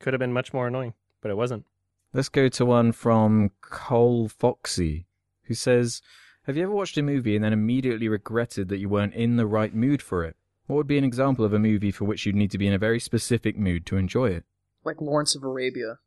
Could 0.00 0.12
have 0.14 0.18
been 0.20 0.32
much 0.32 0.52
more 0.52 0.66
annoying, 0.66 0.94
but 1.20 1.30
it 1.30 1.36
wasn't. 1.36 1.64
Let's 2.12 2.28
go 2.28 2.48
to 2.48 2.64
one 2.66 2.92
from 2.92 3.50
Cole 3.60 4.28
Foxy, 4.28 5.06
who 5.44 5.54
says, 5.54 6.02
"Have 6.44 6.56
you 6.56 6.64
ever 6.64 6.72
watched 6.72 6.96
a 6.98 7.02
movie 7.02 7.36
and 7.36 7.44
then 7.44 7.52
immediately 7.52 8.08
regretted 8.08 8.68
that 8.68 8.78
you 8.78 8.88
weren't 8.88 9.14
in 9.14 9.36
the 9.36 9.46
right 9.46 9.72
mood 9.74 10.02
for 10.02 10.24
it? 10.24 10.34
What 10.66 10.76
would 10.76 10.86
be 10.88 10.98
an 10.98 11.04
example 11.04 11.44
of 11.44 11.52
a 11.52 11.58
movie 11.58 11.92
for 11.92 12.04
which 12.04 12.26
you'd 12.26 12.34
need 12.34 12.50
to 12.50 12.58
be 12.58 12.66
in 12.66 12.72
a 12.72 12.78
very 12.78 12.98
specific 12.98 13.56
mood 13.56 13.86
to 13.86 13.96
enjoy 13.96 14.30
it?" 14.30 14.44
Like 14.84 15.00
Lawrence 15.00 15.36
of 15.36 15.44
Arabia. 15.44 15.98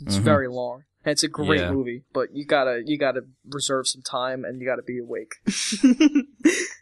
It's 0.00 0.18
Mhm. 0.18 0.22
very 0.22 0.48
long. 0.48 0.84
And 1.04 1.12
it's 1.12 1.22
a 1.24 1.28
great 1.28 1.60
Yeah. 1.60 1.72
movie, 1.72 2.04
but 2.12 2.34
you 2.34 2.44
gotta 2.44 2.82
you 2.84 2.98
gotta 2.98 3.22
reserve 3.48 3.88
some 3.88 4.02
time 4.02 4.44
and 4.44 4.60
you 4.60 4.66
gotta 4.66 4.82
be 4.82 4.98
awake. 4.98 5.34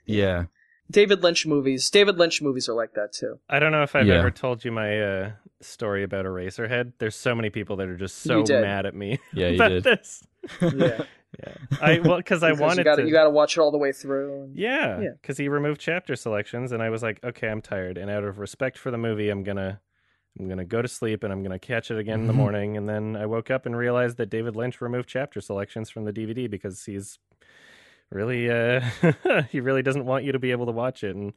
Yeah. 0.04 0.46
David 0.90 1.22
Lynch 1.22 1.46
movies. 1.46 1.90
David 1.90 2.16
Lynch 2.18 2.40
movies 2.42 2.68
are 2.68 2.74
like 2.74 2.94
that 2.94 3.12
too. 3.12 3.38
I 3.48 3.58
don't 3.58 3.72
know 3.72 3.82
if 3.82 3.94
I've 3.96 4.06
Yeah. 4.06 4.14
ever 4.18 4.30
told 4.30 4.64
you 4.64 4.70
my 4.72 5.00
uh, 5.00 5.30
story 5.60 6.02
about 6.04 6.24
Eraserhead. 6.26 6.92
There's 6.98 7.16
so 7.16 7.34
many 7.34 7.50
people 7.50 7.76
that 7.76 7.88
are 7.88 7.96
just 7.96 8.18
so 8.18 8.44
mad 8.48 8.86
at 8.86 8.94
me 8.94 9.18
Yeah, 9.32 9.48
you 9.48 9.54
about 9.56 9.68
did. 9.68 9.84
this. 9.84 10.22
Yeah. 10.60 11.04
Yeah, 11.44 11.52
I 11.82 11.98
well 11.98 12.16
because 12.16 12.42
I 12.42 12.52
wanted 12.52 12.78
you 12.78 12.84
gotta 12.84 13.02
to. 13.02 13.08
you 13.08 13.12
gotta 13.12 13.28
watch 13.28 13.58
it 13.58 13.60
all 13.60 13.70
the 13.70 13.76
way 13.76 13.92
through. 13.92 14.44
And... 14.44 14.56
Yeah, 14.56 15.00
Yeah. 15.00 15.08
because 15.20 15.36
he 15.36 15.48
removed 15.48 15.78
chapter 15.78 16.16
selections, 16.16 16.72
and 16.72 16.82
I 16.82 16.88
was 16.88 17.02
like, 17.02 17.22
okay, 17.22 17.48
I'm 17.48 17.60
tired, 17.60 17.98
and 17.98 18.08
out 18.10 18.24
of 18.24 18.38
respect 18.38 18.78
for 18.78 18.90
the 18.90 18.96
movie, 18.96 19.28
I'm 19.28 19.42
gonna, 19.42 19.78
I'm 20.38 20.48
gonna 20.48 20.64
go 20.64 20.80
to 20.80 20.88
sleep, 20.88 21.24
and 21.24 21.32
I'm 21.32 21.42
gonna 21.42 21.58
catch 21.58 21.90
it 21.90 21.98
again 21.98 22.20
in 22.20 22.26
the 22.26 22.32
Mhm. 22.32 22.36
morning, 22.36 22.76
and 22.78 22.88
then 22.88 23.16
I 23.16 23.26
woke 23.26 23.50
up 23.50 23.66
and 23.66 23.76
realized 23.76 24.16
that 24.16 24.30
David 24.30 24.56
Lynch 24.56 24.80
removed 24.80 25.10
chapter 25.10 25.42
selections 25.42 25.90
from 25.90 26.04
the 26.06 26.12
DVD 26.12 26.48
because 26.48 26.82
he's 26.86 27.18
really, 28.10 28.50
uh, 28.50 28.80
he 29.50 29.60
really 29.60 29.82
doesn't 29.82 30.04
want 30.06 30.24
you 30.24 30.32
to 30.32 30.38
be 30.38 30.50
able 30.52 30.66
to 30.66 30.72
watch 30.72 31.04
it 31.04 31.14
in 31.16 31.32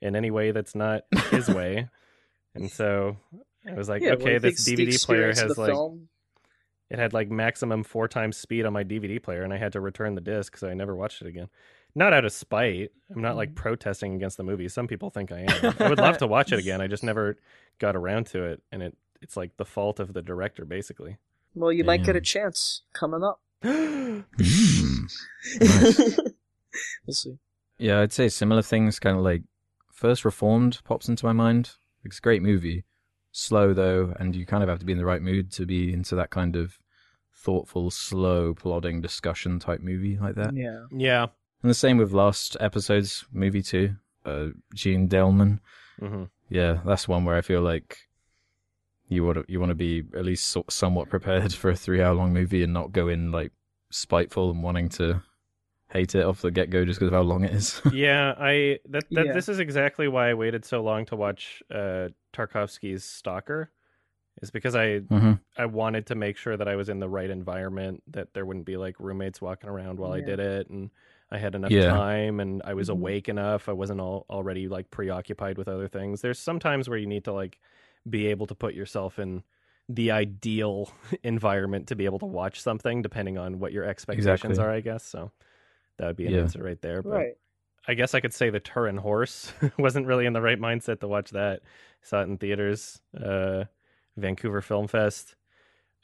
in 0.00 0.16
any 0.16 0.30
way 0.30 0.50
that's 0.50 0.74
not 0.74 1.02
his 1.30 1.48
way, 1.48 1.88
and 2.54 2.70
so 2.70 3.16
I 3.66 3.72
was 3.74 3.88
like, 3.88 4.02
yeah, 4.02 4.12
okay, 4.12 4.36
I 4.36 4.38
this 4.38 4.68
DVD 4.68 5.04
player 5.04 5.28
has 5.28 5.56
like 5.56 5.70
film. 5.70 6.08
it 6.90 6.98
had 6.98 7.12
like 7.12 7.30
maximum 7.30 7.82
four 7.84 8.08
times 8.08 8.36
speed 8.36 8.66
on 8.66 8.72
my 8.72 8.84
DVD 8.84 9.22
player, 9.22 9.42
and 9.42 9.52
I 9.52 9.56
had 9.58 9.72
to 9.72 9.80
return 9.80 10.14
the 10.14 10.20
disc, 10.20 10.56
so 10.56 10.68
I 10.68 10.74
never 10.74 10.94
watched 10.94 11.22
it 11.22 11.28
again. 11.28 11.48
Not 11.94 12.12
out 12.12 12.24
of 12.24 12.32
spite. 12.32 12.90
I'm 13.14 13.22
not 13.22 13.30
Mm-hmm. 13.30 13.38
like 13.38 13.54
protesting 13.54 14.14
against 14.16 14.36
the 14.36 14.42
movie. 14.42 14.68
Some 14.68 14.88
people 14.88 15.10
think 15.10 15.30
I 15.30 15.46
am. 15.48 15.74
I 15.78 15.88
would 15.88 15.98
love 15.98 16.18
to 16.18 16.26
watch 16.26 16.52
it 16.52 16.58
again. 16.58 16.80
I 16.80 16.88
just 16.88 17.04
never 17.10 17.36
got 17.78 17.94
around 17.96 18.26
to 18.28 18.42
it, 18.44 18.62
and 18.72 18.82
it 18.82 18.96
it's 19.22 19.36
like 19.36 19.56
the 19.56 19.64
fault 19.64 20.00
of 20.00 20.12
the 20.12 20.20
director, 20.20 20.64
basically. 20.64 21.16
Well, 21.54 21.72
you 21.72 21.84
might 21.84 22.02
get 22.02 22.16
a 22.16 22.20
chance 22.20 22.82
coming 22.92 23.22
up. 23.22 23.40
Mm. 23.64 24.24
Nice. 25.60 26.18
we'll 27.06 27.14
see. 27.14 27.38
Yeah, 27.78 28.00
I'd 28.00 28.12
say 28.12 28.28
similar 28.28 28.62
things. 28.62 28.98
Kind 28.98 29.16
of 29.16 29.22
like 29.22 29.42
First 29.92 30.24
Reformed 30.24 30.80
pops 30.84 31.08
into 31.08 31.26
my 31.26 31.32
mind. 31.32 31.72
It's 32.04 32.18
a 32.18 32.22
great 32.22 32.42
movie, 32.42 32.84
slow 33.32 33.72
though, 33.74 34.14
and 34.18 34.34
you 34.34 34.46
kind 34.46 34.62
of 34.62 34.68
have 34.68 34.78
to 34.80 34.84
be 34.84 34.92
in 34.92 34.98
the 34.98 35.04
right 35.04 35.22
mood 35.22 35.50
to 35.52 35.66
be 35.66 35.92
into 35.92 36.14
that 36.16 36.30
kind 36.30 36.56
of 36.56 36.78
thoughtful, 37.34 37.90
slow, 37.90 38.54
plodding 38.54 39.00
discussion 39.00 39.58
type 39.58 39.80
movie 39.80 40.18
like 40.18 40.34
that. 40.36 40.54
Yeah. 40.56 40.84
yeah. 40.90 41.26
And 41.62 41.70
the 41.70 41.74
same 41.74 41.98
with 41.98 42.12
last 42.12 42.56
episode's 42.60 43.24
movie 43.32 43.62
too. 43.62 43.96
Uh, 44.24 44.48
Jeanne 44.74 45.08
Dielman. 45.08 45.60
hmm 45.98 46.24
Yeah, 46.48 46.78
that's 46.84 47.06
one 47.08 47.24
where 47.24 47.36
I 47.36 47.42
feel 47.42 47.60
like 47.60 47.98
you 49.14 49.24
want 49.24 49.38
to 49.38 49.44
you 49.48 49.60
want 49.60 49.70
to 49.70 49.74
be 49.74 50.02
at 50.14 50.24
least 50.24 50.48
so- 50.48 50.64
somewhat 50.68 51.08
prepared 51.08 51.52
for 51.54 51.70
a 51.70 51.76
three 51.76 52.02
hour 52.02 52.14
long 52.14 52.32
movie 52.32 52.62
and 52.62 52.72
not 52.72 52.92
go 52.92 53.08
in 53.08 53.30
like 53.32 53.52
spiteful 53.90 54.50
and 54.50 54.62
wanting 54.62 54.88
to 54.90 55.22
hate 55.90 56.14
it 56.14 56.24
off 56.24 56.42
the 56.42 56.50
get 56.50 56.70
go 56.70 56.84
just 56.84 56.98
because 56.98 57.08
of 57.08 57.14
how 57.14 57.22
long 57.22 57.44
it 57.44 57.52
is. 57.52 57.80
Yeah, 57.92 58.34
I 58.38 58.80
that, 58.88 59.04
that 59.12 59.26
Yeah. 59.26 59.32
this 59.32 59.48
is 59.48 59.58
exactly 59.60 60.08
why 60.08 60.30
I 60.30 60.34
waited 60.34 60.64
so 60.64 60.82
long 60.82 61.04
to 61.06 61.16
watch 61.16 61.62
uh 61.70 62.08
Tarkovsky's 62.32 63.04
Stalker. 63.04 63.70
Is 64.42 64.50
because 64.50 64.74
I 64.74 64.98
hmm 64.98 65.34
I 65.56 65.66
wanted 65.66 66.06
to 66.06 66.16
make 66.16 66.36
sure 66.36 66.56
that 66.56 66.66
I 66.66 66.74
was 66.74 66.88
in 66.88 66.98
the 66.98 67.08
right 67.08 67.30
environment, 67.30 68.02
that 68.08 68.34
there 68.34 68.44
wouldn't 68.44 68.66
be 68.66 68.76
like 68.76 68.98
roommates 68.98 69.40
walking 69.40 69.70
around 69.70 70.00
while 70.00 70.10
I 70.10 70.20
did 70.20 70.40
it, 70.40 70.68
and 70.68 70.90
I 71.30 71.38
had 71.38 71.54
enough 71.54 71.70
Yeah. 71.70 71.90
time, 71.92 72.40
and 72.40 72.60
I 72.64 72.74
was 72.74 72.88
Mhm. 72.88 72.94
awake 72.94 73.28
enough. 73.28 73.68
I 73.68 73.72
wasn't 73.72 74.00
all 74.00 74.26
already 74.28 74.66
like 74.66 74.90
preoccupied 74.90 75.56
with 75.56 75.68
other 75.68 75.86
things. 75.86 76.20
There's 76.22 76.40
sometimes 76.40 76.88
where 76.88 76.98
you 76.98 77.06
need 77.06 77.24
to 77.26 77.32
like 77.32 77.60
be 78.08 78.26
able 78.28 78.46
to 78.46 78.54
put 78.54 78.74
yourself 78.74 79.18
in 79.18 79.42
the 79.88 80.10
ideal 80.10 80.90
environment 81.22 81.88
to 81.88 81.96
be 81.96 82.04
able 82.04 82.18
to 82.18 82.26
watch 82.26 82.60
something, 82.60 83.02
depending 83.02 83.38
on 83.38 83.58
what 83.58 83.72
your 83.72 83.84
expectations 83.84 84.34
Exactly. 84.44 84.58
are. 84.64 84.70
I 84.70 84.80
guess 84.80 85.04
so. 85.04 85.30
That 85.98 86.06
would 86.08 86.16
be 86.16 86.26
an 86.26 86.32
Yeah. 86.34 86.40
answer 86.40 86.62
right 86.62 86.80
there. 86.80 87.02
But 87.02 87.10
Right. 87.10 87.36
I 87.86 87.94
guess 87.94 88.14
I 88.14 88.20
could 88.20 88.32
say 88.32 88.48
the 88.48 88.60
Turin 88.60 88.96
Horse 88.96 89.52
wasn't 89.78 90.06
really 90.06 90.24
in 90.26 90.32
the 90.32 90.40
right 90.40 90.58
mindset 90.58 91.00
to 91.00 91.08
watch 91.08 91.30
that. 91.30 91.60
Saw 92.02 92.20
it 92.22 92.28
in 92.28 92.38
theaters, 92.38 93.00
uh, 93.22 93.64
Vancouver 94.16 94.62
Film 94.62 94.86
Fest. 94.88 95.36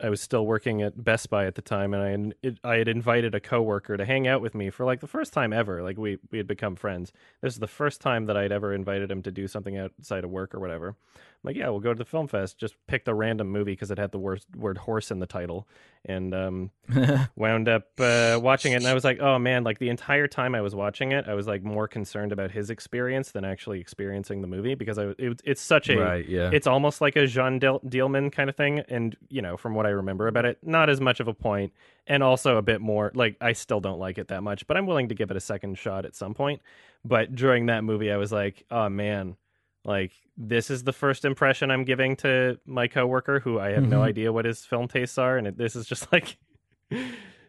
I 0.02 0.08
was 0.08 0.20
still 0.22 0.46
working 0.46 0.80
at 0.80 1.02
Best 1.04 1.28
Buy 1.28 1.44
at 1.44 1.56
the 1.56 1.62
time, 1.62 1.92
and 1.92 2.02
I 2.02 2.08
had, 2.10 2.34
it, 2.42 2.58
I 2.64 2.76
had 2.76 2.88
invited 2.88 3.34
a 3.34 3.40
coworker 3.40 3.98
to 3.98 4.04
hang 4.06 4.26
out 4.26 4.40
with 4.40 4.54
me 4.54 4.70
for 4.70 4.86
like 4.86 5.00
the 5.00 5.06
first 5.06 5.32
time 5.34 5.52
ever. 5.52 5.82
Like 5.82 5.98
we 5.98 6.18
we 6.30 6.38
had 6.38 6.46
become 6.46 6.74
friends. 6.74 7.12
This 7.42 7.52
is 7.52 7.58
the 7.58 7.66
first 7.66 8.00
time 8.00 8.24
that 8.26 8.36
I'd 8.36 8.50
ever 8.52 8.72
invited 8.72 9.10
him 9.10 9.22
to 9.22 9.30
do 9.30 9.46
something 9.46 9.76
outside 9.76 10.24
of 10.24 10.30
work 10.30 10.54
or 10.54 10.60
whatever. 10.60 10.96
Like, 11.42 11.56
yeah, 11.56 11.70
we'll 11.70 11.80
go 11.80 11.94
to 11.94 11.98
the 11.98 12.04
film 12.04 12.28
fest. 12.28 12.58
Just 12.58 12.74
picked 12.86 13.08
a 13.08 13.14
random 13.14 13.48
movie 13.48 13.72
because 13.72 13.90
it 13.90 13.98
had 13.98 14.12
the 14.12 14.18
word 14.18 14.44
word 14.54 14.76
horse 14.76 15.10
in 15.10 15.20
the 15.20 15.26
title, 15.26 15.66
and 16.04 16.34
um, 16.34 16.70
wound 17.36 17.66
up 17.66 17.88
uh, 17.98 18.38
watching 18.42 18.72
it. 18.72 18.76
And 18.76 18.86
I 18.86 18.92
was 18.92 19.04
like, 19.04 19.20
oh 19.20 19.38
man, 19.38 19.64
like 19.64 19.78
the 19.78 19.88
entire 19.88 20.26
time 20.26 20.54
I 20.54 20.60
was 20.60 20.74
watching 20.74 21.12
it, 21.12 21.26
I 21.26 21.32
was 21.32 21.46
like 21.46 21.62
more 21.62 21.88
concerned 21.88 22.32
about 22.32 22.50
his 22.50 22.68
experience 22.68 23.30
than 23.32 23.46
actually 23.46 23.80
experiencing 23.80 24.42
the 24.42 24.48
movie 24.48 24.74
because 24.74 24.98
I 24.98 25.14
it, 25.18 25.40
it's 25.44 25.62
such 25.62 25.88
a 25.88 25.96
right, 25.96 26.28
yeah. 26.28 26.50
it's 26.52 26.66
almost 26.66 27.00
like 27.00 27.16
a 27.16 27.26
Jeanne 27.26 27.58
Del- 27.58 27.80
Dielman 27.80 28.30
kind 28.30 28.50
of 28.50 28.56
thing, 28.56 28.80
and 28.88 29.16
you 29.30 29.40
know, 29.40 29.56
from 29.56 29.74
what 29.74 29.86
I 29.86 29.90
remember 29.90 30.28
about 30.28 30.44
it, 30.44 30.58
not 30.62 30.90
as 30.90 31.00
much 31.00 31.20
of 31.20 31.28
a 31.28 31.34
point, 31.34 31.72
and 32.06 32.22
also 32.22 32.58
a 32.58 32.62
bit 32.62 32.82
more 32.82 33.12
like 33.14 33.36
I 33.40 33.54
still 33.54 33.80
don't 33.80 33.98
like 33.98 34.18
it 34.18 34.28
that 34.28 34.42
much, 34.42 34.66
but 34.66 34.76
I'm 34.76 34.84
willing 34.84 35.08
to 35.08 35.14
give 35.14 35.30
it 35.30 35.38
a 35.38 35.40
second 35.40 35.78
shot 35.78 36.04
at 36.04 36.14
some 36.14 36.34
point. 36.34 36.60
But 37.02 37.34
during 37.34 37.66
that 37.66 37.82
movie, 37.82 38.12
I 38.12 38.18
was 38.18 38.30
like, 38.30 38.66
oh 38.70 38.90
man, 38.90 39.36
like 39.84 40.12
this 40.36 40.70
is 40.70 40.84
the 40.84 40.92
first 40.92 41.24
impression 41.24 41.70
I'm 41.70 41.84
giving 41.84 42.16
to 42.16 42.58
my 42.66 42.86
coworker, 42.88 43.40
who 43.40 43.58
I 43.58 43.70
have 43.70 43.84
no 43.84 44.00
Mhm. 44.00 44.04
idea 44.04 44.32
what 44.32 44.44
his 44.44 44.64
film 44.64 44.88
tastes 44.88 45.18
are, 45.18 45.36
and 45.38 45.46
it, 45.46 45.56
this 45.56 45.74
is 45.76 45.86
just 45.86 46.12
like 46.12 46.38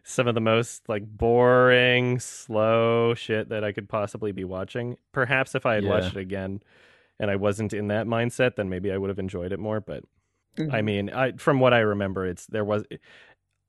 some 0.04 0.26
of 0.26 0.34
the 0.34 0.40
most 0.40 0.88
like 0.88 1.04
boring, 1.06 2.18
slow 2.18 3.14
shit 3.14 3.48
that 3.50 3.64
I 3.64 3.72
could 3.72 3.88
possibly 3.88 4.32
be 4.32 4.44
watching. 4.44 4.96
Perhaps 5.12 5.54
if 5.54 5.66
I 5.66 5.74
had 5.74 5.84
Yeah. 5.84 5.90
watched 5.90 6.16
it 6.16 6.20
again 6.20 6.62
and 7.20 7.30
I 7.30 7.36
wasn't 7.36 7.72
in 7.72 7.88
that 7.88 8.06
mindset, 8.06 8.56
then 8.56 8.68
maybe 8.68 8.90
I 8.92 8.96
would 8.98 9.10
have 9.10 9.18
enjoyed 9.18 9.52
it 9.52 9.60
more. 9.60 9.80
But 9.80 10.04
I 10.70 10.80
Mhm. 10.80 10.84
mean, 10.84 11.10
I 11.10 11.32
from 11.32 11.60
what 11.60 11.72
I 11.74 11.80
remember, 11.80 12.26
it's 12.26 12.46
there 12.46 12.64
was 12.64 12.84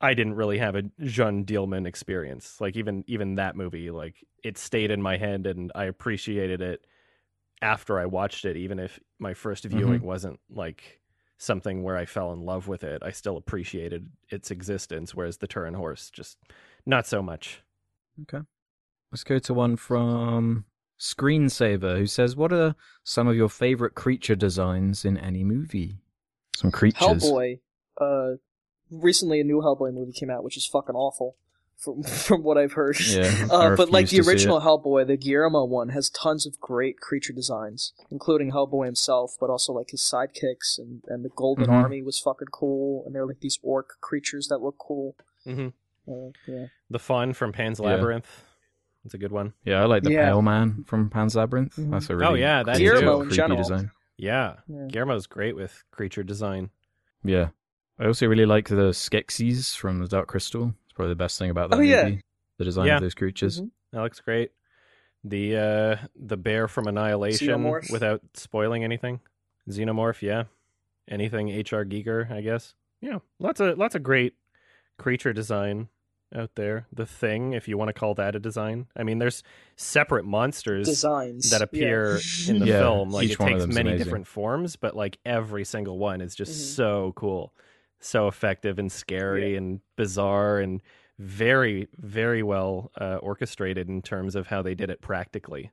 I 0.01 0.13
didn't 0.13 0.35
really 0.35 0.57
have 0.57 0.75
a 0.75 0.83
Jeanne 1.03 1.45
Dielman 1.45 1.85
experience. 1.87 2.59
Like 2.59 2.75
even 2.75 3.03
even 3.07 3.35
that 3.35 3.55
movie, 3.55 3.91
like 3.91 4.15
it 4.43 4.57
stayed 4.57 4.91
in 4.91 5.01
my 5.01 5.17
head 5.17 5.45
and 5.47 5.71
I 5.75 5.85
appreciated 5.85 6.61
it 6.61 6.85
after 7.63 7.99
I 7.99 8.05
watched 8.05 8.45
it, 8.45 8.57
even 8.57 8.77
if 8.77 8.99
my 9.19 9.33
first 9.33 9.63
viewing 9.63 10.01
wasn't 10.03 10.39
like 10.49 10.99
something 11.37 11.83
where 11.83 11.97
I 11.97 12.05
fell 12.05 12.31
in 12.33 12.41
love 12.41 12.67
with 12.67 12.83
it. 12.83 13.01
I 13.03 13.11
still 13.11 13.37
appreciated 13.37 14.09
its 14.29 14.51
existence, 14.51 15.15
whereas 15.15 15.37
the 15.37 15.47
Turin 15.47 15.73
horse 15.73 16.09
just 16.09 16.37
not 16.85 17.07
so 17.07 17.21
much. 17.21 17.63
Okay. 18.21 18.45
Let's 19.11 19.23
go 19.23 19.39
to 19.39 19.53
one 19.53 19.75
from 19.77 20.65
Screensaver, 20.99 21.97
who 21.97 22.07
says, 22.07 22.35
"What 22.35 22.53
are 22.53 22.75
some 23.03 23.27
of 23.27 23.35
your 23.35 23.49
favorite 23.49 23.95
creature 23.95 24.35
designs 24.35 25.05
in 25.05 25.17
any 25.17 25.43
movie? 25.43 25.97
Some 26.55 26.71
creatures." 26.71 27.23
Hellboy. 27.23 27.59
Uh, 27.99 28.31
recently 28.89 29.39
a 29.39 29.43
new 29.43 29.61
Hellboy 29.61 29.93
movie 29.93 30.13
came 30.13 30.29
out, 30.29 30.43
which 30.43 30.57
is 30.57 30.65
fucking 30.65 30.95
awful, 30.95 31.35
from 31.83 32.03
from 32.27 32.43
what 32.43 32.57
I've 32.57 32.73
heard. 32.73 32.97
Yeah, 32.99 33.47
Uh, 33.51 33.75
but 33.75 33.89
like 33.91 34.09
the 34.09 34.21
original. 34.21 34.61
Hellboy, 34.61 35.07
the 35.07 35.17
Guillermo 35.17 35.65
one 35.65 35.89
has 35.89 36.09
tons 36.09 36.45
of 36.45 36.59
great 36.59 36.99
creature 36.99 37.33
designs, 37.33 37.93
including 38.09 38.51
Hellboy 38.51 38.85
himself, 38.85 39.35
but 39.39 39.49
also 39.49 39.73
like 39.73 39.89
his 39.91 40.01
sidekicks 40.01 40.77
and, 40.77 41.01
and 41.07 41.23
the 41.25 41.29
Golden 41.35 41.65
Mhm. 41.67 41.73
Army 41.73 42.01
was 42.01 42.19
fucking 42.19 42.47
cool, 42.51 43.03
and 43.05 43.13
they're 43.13 43.25
like 43.25 43.39
these 43.41 43.59
orc 43.61 43.99
creatures 44.01 44.47
that 44.47 44.59
look 44.59 44.77
cool. 44.77 45.15
Mm-hmm. 45.45 45.67
Uh, 46.11 46.31
yeah, 46.47 46.65
The 46.89 46.99
Faun 46.99 47.33
from 47.33 47.51
Pan's 47.51 47.79
Yeah. 47.79 47.87
Labyrinth. 47.87 48.27
It's 49.05 49.13
a 49.13 49.17
good 49.17 49.31
one. 49.33 49.53
Yeah, 49.65 49.81
I 49.81 49.85
like 49.85 50.03
the 50.03 50.11
Yeah. 50.13 50.25
Pale 50.27 50.41
Man 50.43 50.83
from 50.87 51.09
Pan's 51.09 51.35
Labyrinth. 51.35 51.75
Mhm. 51.75 51.91
That's 51.91 52.09
a 52.09 52.15
really 52.15 52.31
Oh, 52.31 52.35
yeah, 52.35 52.63
that 52.63 52.77
cool, 52.77 52.79
Guillermo 52.79 53.13
in 53.15 53.19
creepy 53.27 53.35
general. 53.35 53.57
design. 53.57 53.91
Yeah, 54.17 54.55
Yeah. 54.67 54.87
Guillermo's 54.89 55.27
great 55.27 55.55
with 55.57 55.83
creature 55.91 56.23
design. 56.23 56.69
Yeah, 57.23 57.49
I 57.99 58.05
also 58.05 58.27
really 58.27 58.45
like 58.45 58.69
the 58.69 58.91
Skeksis 58.93 59.75
from 59.75 59.99
the 59.99 60.07
Dark 60.07 60.27
Crystal. 60.29 60.73
It's 60.93 60.95
probably 60.95 61.13
the 61.13 61.15
best 61.15 61.39
thing 61.39 61.49
about 61.49 61.71
that 61.71 61.79
Oh, 61.79 61.81
yeah. 61.81 62.03
movie. 62.03 62.21
The 62.59 62.65
design 62.65 62.85
Yeah. 62.85 62.95
of 62.97 63.01
those 63.01 63.15
creatures. 63.15 63.61
Mhm. 63.61 63.71
That 63.93 64.01
looks 64.03 64.19
great. 64.19 64.51
The 65.23 65.57
uh 65.57 65.97
the 66.15 66.37
bear 66.37 66.67
from 66.67 66.85
Annihilation 66.85 67.47
Xenomorph. 67.47 67.91
without 67.91 68.21
spoiling 68.35 68.83
anything. 68.83 69.19
Xenomorph, 69.67 70.21
yeah. 70.21 70.43
Anything 71.09 71.49
HR 71.49 71.83
Giger, 71.83 72.29
I 72.29 72.41
guess. 72.41 72.75
Yeah. 73.01 73.19
Lots 73.39 73.59
of 73.59 73.75
lots 73.79 73.95
of 73.95 74.03
great 74.03 74.35
creature 74.99 75.33
design 75.33 75.87
out 76.35 76.51
there. 76.55 76.85
The 76.93 77.07
thing, 77.07 77.53
if 77.53 77.67
you 77.67 77.75
want 77.75 77.89
to 77.89 77.93
call 77.93 78.13
that 78.15 78.35
a 78.35 78.39
design. 78.39 78.85
I 78.95 79.01
mean 79.01 79.17
there's 79.17 79.41
separate 79.77 80.25
monsters 80.25 80.87
designs 80.87 81.49
that 81.49 81.63
appear 81.63 82.19
in 82.47 82.59
the 82.59 82.65
Yeah, 82.67 82.79
film. 82.81 83.09
Like 83.09 83.25
each 83.25 83.31
it 83.31 83.39
one 83.39 83.53
takes 83.53 83.65
many 83.65 83.89
amazing. 83.89 83.97
different 84.03 84.27
forms, 84.27 84.75
but 84.75 84.95
like 84.95 85.17
every 85.25 85.63
single 85.65 85.97
one 85.97 86.21
is 86.21 86.35
just 86.35 86.51
Mhm. 86.51 86.75
so 86.75 87.13
cool. 87.15 87.51
So 88.03 88.27
effective 88.27 88.79
and 88.79 88.91
scary 88.91 89.55
and 89.55 89.79
bizarre 89.95 90.59
and 90.59 90.81
very, 91.19 91.87
very 91.97 92.43
well 92.43 92.91
uh, 92.99 93.15
orchestrated 93.21 93.87
in 93.87 94.01
terms 94.01 94.35
of 94.35 94.47
how 94.47 94.61
they 94.61 94.75
did 94.75 94.89
it 94.89 95.01
practically. 95.01 95.71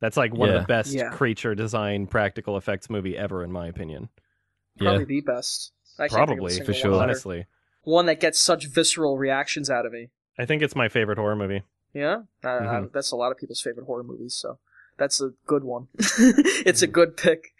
That's 0.00 0.16
like 0.16 0.34
one 0.34 0.48
of 0.48 0.54
the 0.60 0.66
best 0.66 0.94
Yeah. 0.94 1.10
creature 1.10 1.54
design 1.54 2.06
practical 2.06 2.56
effects 2.56 2.88
movie 2.90 3.16
ever, 3.16 3.44
in 3.44 3.52
my 3.52 3.66
opinion. 3.68 4.08
probably 4.78 5.00
Yeah, 5.00 5.04
the 5.04 5.20
best. 5.20 5.72
I 5.98 6.08
can't 6.08 6.10
think 6.28 6.40
of 6.40 6.46
a 6.46 6.48
Probably, 6.48 6.60
for 6.64 6.72
sure. 6.72 6.90
better. 6.92 7.02
Honestly, 7.02 7.46
one 7.82 8.06
that 8.06 8.18
gets 8.20 8.38
such 8.40 8.66
visceral 8.66 9.18
reactions 9.18 9.68
out 9.68 9.84
of 9.86 9.92
me. 9.92 10.08
I 10.38 10.46
think 10.46 10.62
it's 10.62 10.74
my 10.74 10.88
favorite 10.88 11.18
horror 11.18 11.36
movie. 11.36 11.62
Yeah, 11.92 12.22
uh, 12.42 12.48
Mhm. 12.48 12.92
that's 12.92 13.10
a 13.12 13.16
lot 13.16 13.30
of 13.32 13.36
people's 13.38 13.60
favorite 13.60 13.84
horror 13.84 14.02
movies. 14.02 14.34
So 14.34 14.58
that's 14.96 15.20
a 15.20 15.34
good 15.46 15.64
one. 15.64 15.88
it's 16.66 16.80
a 16.82 16.86
good 16.86 17.16
pick. 17.16 17.52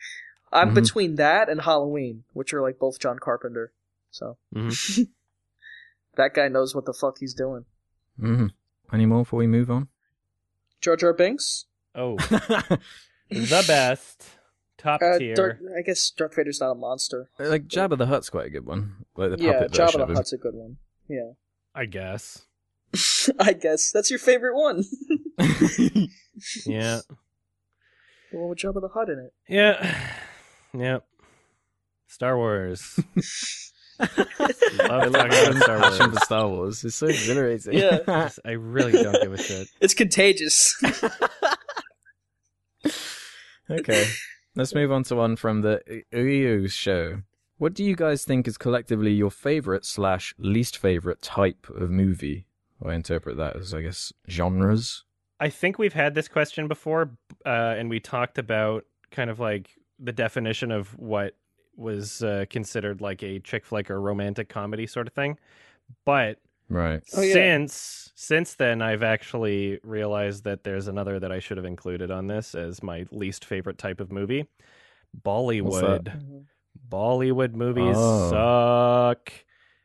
I'm 0.50 0.70
Mhm. 0.70 0.74
between 0.76 1.14
that 1.16 1.48
and 1.50 1.60
Halloween, 1.60 2.24
which 2.32 2.54
are 2.54 2.62
like 2.62 2.78
both 2.78 2.98
John 2.98 3.18
Carpenter. 3.18 3.72
So 4.10 4.36
Mhm. 4.54 5.08
that 6.16 6.34
guy 6.34 6.48
knows 6.48 6.74
what 6.74 6.84
the 6.86 6.92
fuck 6.92 7.18
he's 7.20 7.34
doing. 7.34 7.64
Mm-hmm. 8.20 8.46
Any 8.92 9.06
more 9.06 9.20
before 9.22 9.38
we 9.38 9.46
move 9.46 9.70
on? 9.70 9.88
Jar 10.80 10.96
R. 11.02 11.12
Binks. 11.12 11.66
Oh, 11.94 12.16
the 13.30 13.64
best, 13.66 14.24
top 14.78 15.00
Uh, 15.02 15.18
tier. 15.18 15.34
Darth, 15.34 15.58
I 15.76 15.82
guess 15.82 16.10
Darth 16.10 16.34
Vader's 16.36 16.60
not 16.60 16.70
a 16.70 16.74
monster. 16.74 17.30
like 17.38 17.66
Jabba 17.68 17.98
the 17.98 18.06
Hutt's 18.06 18.30
quite 18.30 18.46
a 18.46 18.50
good 18.50 18.66
one. 18.66 19.04
Like 19.16 19.30
the 19.36 19.42
yeah, 19.44 19.52
puppet 19.52 19.72
Jabba 19.72 19.92
the 19.92 20.02
of 20.02 20.10
him. 20.10 20.16
Hutt's 20.16 20.32
a 20.32 20.36
good 20.38 20.54
one. 20.54 20.76
Yeah, 21.08 21.32
I 21.74 21.86
guess. 21.86 22.46
I 23.38 23.52
guess 23.52 23.90
that's 23.92 24.10
your 24.10 24.18
favorite 24.18 24.56
one. 24.56 24.84
Yeah. 26.66 27.00
the 28.32 28.38
one 28.38 28.48
with 28.50 28.58
Jabba 28.58 28.80
the 28.80 28.88
Hutt 28.88 29.08
in 29.10 29.18
it. 29.18 29.32
Yeah. 29.48 29.96
Yep. 30.72 31.04
Star 32.06 32.36
Wars. 32.36 32.98
Love 34.00 35.12
talking 35.12 35.14
about 35.14 35.56
Star 35.56 35.78
Passion 35.78 35.98
Wars. 36.06 36.14
for 36.14 36.20
Star 36.24 36.48
Wars. 36.48 36.84
It's 36.84 36.96
so 36.96 37.06
exhilarating. 37.08 37.74
Yeah. 37.74 37.98
Just- 38.06 38.40
I 38.44 38.52
really 38.52 38.92
don't 38.92 39.20
give 39.22 39.32
a 39.32 39.38
shit. 39.38 39.68
It's 39.80 39.94
contagious. 39.94 40.74
okay. 43.70 44.06
Let's 44.56 44.74
move 44.74 44.90
on 44.90 45.04
to 45.04 45.16
one 45.16 45.36
from 45.36 45.60
the 45.62 46.02
Uyu 46.12 46.70
show. 46.70 47.22
What 47.58 47.74
do 47.74 47.84
you 47.84 47.94
guys 47.94 48.24
think 48.24 48.48
is 48.48 48.56
collectively 48.56 49.12
your 49.12 49.30
favorite 49.30 49.84
slash 49.84 50.34
least 50.38 50.78
favorite 50.78 51.22
type 51.22 51.66
of 51.68 51.90
movie? 51.90 52.46
I 52.84 52.94
interpret 52.94 53.36
that 53.36 53.56
as, 53.56 53.74
I 53.74 53.82
guess, 53.82 54.12
genres. 54.28 55.04
I 55.38 55.50
think 55.50 55.78
we've 55.78 55.92
had 55.92 56.14
this 56.14 56.28
question 56.28 56.68
before, 56.68 57.10
uh, 57.44 57.74
and 57.78 57.90
we 57.90 58.00
talked 58.00 58.38
about 58.38 58.84
kind 59.10 59.28
of 59.30 59.38
like 59.38 59.70
the 59.98 60.12
definition 60.12 60.70
of 60.70 60.88
what 60.98 61.36
was 61.80 62.22
uh, 62.22 62.44
considered 62.50 63.00
like 63.00 63.22
a 63.22 63.40
chick 63.40 63.64
flick 63.64 63.90
or 63.90 64.00
romantic 64.00 64.48
comedy 64.48 64.86
sort 64.86 65.06
of 65.06 65.12
thing. 65.14 65.38
But 66.04 66.38
Right. 66.68 67.02
Oh, 67.14 67.20
yeah. 67.22 67.34
since 67.34 68.12
since 68.14 68.54
then, 68.54 68.80
I've 68.82 69.02
actually 69.02 69.80
realized 69.82 70.44
that 70.44 70.62
there's 70.62 70.86
another 70.86 71.18
that 71.18 71.32
I 71.32 71.40
should 71.40 71.56
have 71.56 71.66
included 71.66 72.10
on 72.10 72.28
this 72.28 72.54
as 72.54 72.82
my 72.82 73.06
least 73.10 73.44
favorite 73.44 73.78
type 73.78 74.00
of 74.00 74.12
movie. 74.12 74.46
Bollywood. 75.22 76.12
Bollywood 76.88 77.54
movies 77.54 77.96
Oh. 77.96 78.30
suck, 78.30 79.32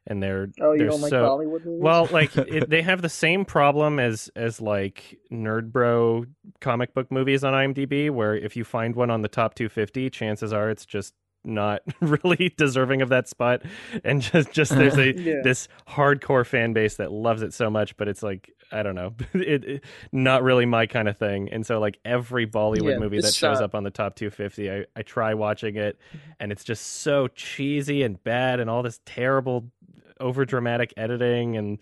and 0.07 0.21
they're 0.21 0.49
Oh, 0.61 0.73
you 0.73 0.79
they're 0.79 0.91
don't 0.91 1.01
like 1.01 1.11
so 1.11 1.39
Bollywood 1.39 1.65
movies? 1.65 1.81
well. 1.81 2.07
Like 2.11 2.35
it, 2.37 2.69
they 2.69 2.81
have 2.83 3.01
the 3.01 3.09
same 3.09 3.45
problem 3.45 3.99
as 3.99 4.29
as 4.35 4.61
like 4.61 5.17
nerd 5.31 5.71
bro 5.71 6.25
comic 6.61 6.93
book 6.93 7.11
movies 7.11 7.43
on 7.43 7.53
IMDb, 7.53 8.09
where 8.11 8.35
if 8.35 8.55
you 8.55 8.63
find 8.63 8.95
one 8.95 9.09
on 9.09 9.21
the 9.21 9.27
top 9.27 9.55
250, 9.55 10.09
chances 10.09 10.53
are 10.53 10.69
it's 10.69 10.85
just 10.85 11.13
not 11.45 11.81
really 12.01 12.53
deserving 12.57 13.01
of 13.01 13.09
that 13.09 13.27
spot, 13.27 13.61
and 14.03 14.21
just 14.21 14.51
just 14.51 14.75
there's 14.75 14.97
a 14.97 15.13
Yeah. 15.19 15.41
this 15.41 15.67
hardcore 15.87 16.45
fan 16.45 16.73
base 16.73 16.95
that 16.97 17.11
loves 17.11 17.41
it 17.41 17.53
so 17.53 17.69
much, 17.69 17.95
but 17.97 18.07
it's 18.07 18.23
like 18.23 18.51
I 18.71 18.83
don't 18.83 18.95
know, 18.95 19.13
it, 19.33 19.63
it 19.65 19.83
not 20.11 20.43
really 20.43 20.65
my 20.65 20.85
kind 20.87 21.07
of 21.07 21.17
thing. 21.17 21.49
And 21.51 21.65
so 21.65 21.79
like 21.79 21.99
every 22.05 22.47
Bollywood 22.47 22.83
Yeah, 22.83 22.97
movie 22.97 23.19
that 23.19 23.35
shows 23.35 23.61
up 23.61 23.75
on 23.75 23.83
the 23.83 23.91
top 23.91 24.15
250, 24.15 24.71
I 24.71 24.85
I 24.95 25.01
try 25.03 25.33
watching 25.33 25.75
it, 25.75 25.97
and 26.39 26.51
it's 26.51 26.63
just 26.63 26.85
so 26.85 27.27
cheesy 27.29 28.03
and 28.03 28.21
bad, 28.23 28.59
and 28.59 28.69
all 28.69 28.83
this 28.83 28.99
terrible 29.05 29.71
over 30.19 30.45
dramatic 30.45 30.93
editing 30.97 31.57
and 31.57 31.79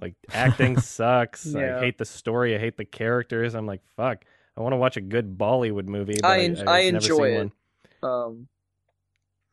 like 0.00 0.14
acting 0.32 0.76
sucks. 0.78 1.54
Yeah. 1.54 1.76
I 1.76 1.80
hate 1.80 1.98
the 1.98 2.04
story. 2.04 2.54
I 2.54 2.58
hate 2.58 2.76
the 2.76 2.84
characters. 2.84 3.54
I'm 3.54 3.66
like 3.66 3.82
fuck. 3.96 4.24
I 4.56 4.60
want 4.60 4.72
to 4.72 4.76
watch 4.76 4.96
a 4.96 5.00
good 5.00 5.38
Bollywood 5.38 5.86
movie. 5.86 6.20
But 6.20 6.28
I 6.28 6.36
I, 6.66 6.78
I 6.78 6.90
never 6.90 7.10
enjoy 7.10 7.28
it. 7.28 7.32
One. 7.38 7.52
Um, 8.02 8.48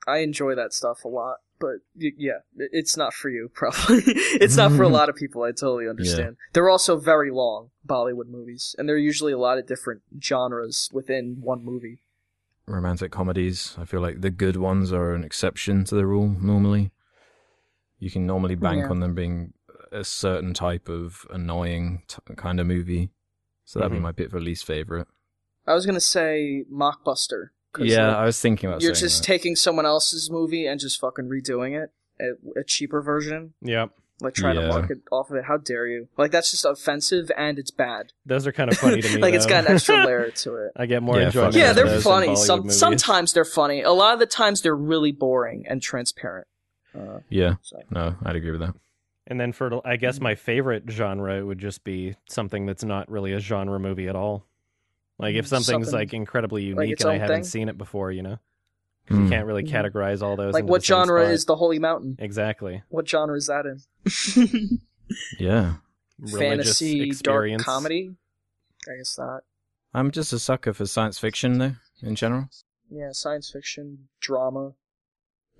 I 0.09 0.17
enjoy 0.19 0.55
that 0.55 0.73
stuff 0.73 1.03
a 1.05 1.07
lot, 1.07 1.37
but 1.59 1.77
y- 1.95 2.11
yeah, 2.17 2.39
it's 2.57 2.97
not 2.97 3.13
for 3.13 3.29
you. 3.29 3.49
Probably, 3.53 4.01
it's 4.05 4.55
not 4.57 4.71
for 4.73 4.83
a 4.83 4.89
lot 4.89 5.09
of 5.09 5.15
people. 5.15 5.43
I 5.43 5.49
totally 5.51 5.87
understand. 5.87 6.37
They're 6.53 6.69
also 6.69 6.97
very 6.97 7.31
long 7.31 7.69
Bollywood 7.87 8.27
movies, 8.27 8.75
and 8.77 8.87
there 8.89 8.95
are 8.95 8.99
usually 8.99 9.33
a 9.33 9.37
lot 9.37 9.57
of 9.57 9.67
different 9.67 10.01
genres 10.21 10.89
within 10.91 11.37
one 11.41 11.63
movie. 11.63 12.01
romantic 12.67 13.11
comedies. 13.11 13.75
I 13.79 13.85
feel 13.85 13.99
like 14.01 14.21
the 14.21 14.29
good 14.29 14.55
ones 14.57 14.91
are 14.93 15.13
an 15.13 15.23
exception 15.23 15.85
to 15.85 15.95
the 15.95 16.05
rule 16.05 16.27
normally. 16.39 16.91
You 17.97 18.11
can 18.11 18.25
normally 18.27 18.55
bank 18.55 18.83
Yeah. 18.83 18.89
on 18.89 18.99
them 18.99 19.15
being 19.15 19.53
a 19.91 20.03
certain 20.03 20.53
type 20.53 20.87
of 20.87 21.25
annoying 21.31 22.03
t- 22.07 22.19
kind 22.35 22.59
of 22.59 22.67
movie. 22.67 23.09
So 23.65 23.79
that'd 23.79 23.91
Mhm. 23.91 23.95
be 23.95 24.01
my 24.01 24.11
bit 24.11 24.29
for 24.31 24.39
least 24.39 24.65
favorite. 24.65 25.07
I 25.65 25.73
was 25.73 25.85
gonna 25.87 25.99
say 25.99 26.63
Mockbuster. 26.71 27.49
'Cause, 27.73 27.85
Yeah, 27.87 28.07
like, 28.07 28.17
I 28.17 28.25
was 28.25 28.39
thinking 28.39 28.69
about 28.69 28.81
you're 28.81 28.93
just 28.93 29.21
that. 29.21 29.25
taking 29.27 29.55
someone 29.55 29.85
else's 29.85 30.29
movie 30.31 30.65
and 30.67 30.79
just 30.79 30.99
fucking 30.99 31.25
redoing 31.25 31.81
it, 31.81 31.91
a, 32.19 32.59
a 32.59 32.63
cheaper 32.63 33.01
version, 33.01 33.53
Yep. 33.61 33.91
like 34.21 34.33
trying 34.33 34.55
Yeah. 34.55 34.63
to 34.63 34.67
market 34.67 34.97
off 35.11 35.29
of 35.31 35.37
it. 35.37 35.45
How 35.45 35.57
dare 35.57 35.87
you? 35.87 36.07
Like 36.17 36.31
that's 36.31 36.51
just 36.51 36.65
offensive 36.65 37.31
and 37.37 37.57
it's 37.59 37.71
bad. 37.71 38.11
Those 38.25 38.45
are 38.47 38.51
kind 38.51 38.69
of 38.71 38.77
funny 38.77 39.01
to 39.01 39.09
me. 39.15 39.21
like 39.21 39.33
it's 39.33 39.45
got 39.45 39.65
an 39.67 39.73
extra 39.75 39.97
layer 40.05 40.29
to 40.31 40.55
it. 40.55 40.71
I 40.75 40.85
get 40.87 41.01
more 41.03 41.17
Yeah, 41.17 41.27
enjoyment. 41.27 41.55
Yeah, 41.55 41.73
they're 41.73 41.85
those 41.87 42.03
funny. 42.03 42.35
Some 42.35 42.69
sometimes 42.69 43.33
they're 43.33 43.45
funny. 43.45 43.81
A 43.81 43.91
lot 43.91 44.13
of 44.13 44.19
the 44.19 44.25
times 44.25 44.61
they're 44.61 44.75
really 44.75 45.11
boring 45.11 45.65
and 45.67 45.81
transparent. 45.81 46.47
Uh, 46.93 47.19
Yeah, 47.29 47.55
so. 47.61 47.77
no, 47.91 48.15
I'd 48.25 48.35
agree 48.35 48.51
with 48.51 48.61
that. 48.61 48.73
And 49.27 49.39
then 49.39 49.51
for 49.53 49.79
I 49.87 49.95
guess 49.95 50.19
my 50.19 50.33
favorite 50.33 50.83
genre 50.89 51.45
would 51.45 51.59
just 51.59 51.83
be 51.83 52.15
something 52.27 52.65
that's 52.65 52.83
not 52.83 53.09
really 53.11 53.31
a 53.33 53.39
genre 53.39 53.79
movie 53.79 54.07
at 54.07 54.15
all. 54.15 54.43
Like 55.19 55.35
if 55.35 55.45
something's 55.47 55.65
Something 55.87 55.91
like 55.93 56.13
incredibly 56.13 56.63
unique 56.63 56.93
its 56.93 57.01
and 57.01 57.11
I 57.11 57.17
haven't 57.17 57.35
thing? 57.35 57.43
seen 57.43 57.69
it 57.69 57.77
before, 57.77 58.11
you 58.11 58.23
know, 58.23 58.39
'Cause 59.05 59.17
you 59.17 59.23
Hmm. 59.25 59.29
can't 59.29 59.45
really 59.47 59.63
categorize 59.63 60.21
all 60.21 60.35
those. 60.35 60.53
Like 60.53 60.61
into 60.61 60.71
what 60.71 60.81
the 60.81 60.85
same 60.85 60.95
genre 61.05 61.23
spot. 61.23 61.33
is 61.33 61.45
the 61.45 61.55
Holy 61.57 61.79
Mountain? 61.79 62.15
exactly 62.19 62.83
What 62.89 63.07
genre 63.07 63.35
is 63.37 63.47
that 63.47 63.65
in? 63.65 64.79
Yeah, 65.39 65.75
religious 66.19 66.77
Fantasy, 66.79 67.11
dark 67.23 67.49
comedy. 67.59 68.15
I 68.87 68.97
guess 68.97 69.15
that. 69.15 69.41
I'm 69.93 70.11
just 70.11 70.31
a 70.31 70.37
sucker 70.39 70.71
for 70.73 70.85
science 70.85 71.17
fiction 71.17 71.57
though, 71.57 71.75
in 72.03 72.15
general. 72.15 72.49
Yeah, 72.91 73.09
science 73.11 73.49
fiction, 73.51 74.07
drama. 74.21 74.73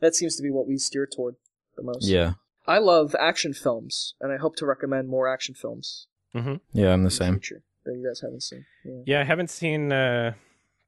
that 0.00 0.14
seems 0.16 0.36
to 0.36 0.42
be 0.42 0.50
what 0.50 0.66
we 0.66 0.76
steer 0.76 1.06
toward 1.06 1.36
the 1.76 1.82
most. 1.84 2.02
Yeah, 2.08 2.34
I 2.66 2.78
love 2.78 3.14
action 3.20 3.54
films, 3.54 4.14
and 4.20 4.32
I 4.32 4.36
hope 4.38 4.56
to 4.56 4.66
recommend 4.66 5.08
more 5.08 5.28
action 5.28 5.54
films 5.54 6.08
Mm-hmm. 6.34 6.56
yeah, 6.72 6.92
I'm 6.92 7.02
the 7.04 7.08
the 7.10 7.14
same. 7.14 7.34
future 7.34 7.62
that 7.84 7.94
you 7.94 8.06
guys 8.06 8.20
haven't 8.20 8.42
seen. 8.42 8.64
Yeah. 8.84 8.92
Yeah, 9.06 9.20
I 9.20 9.24
haven't 9.24 9.50
seen 9.50 9.92
uh, 9.92 10.34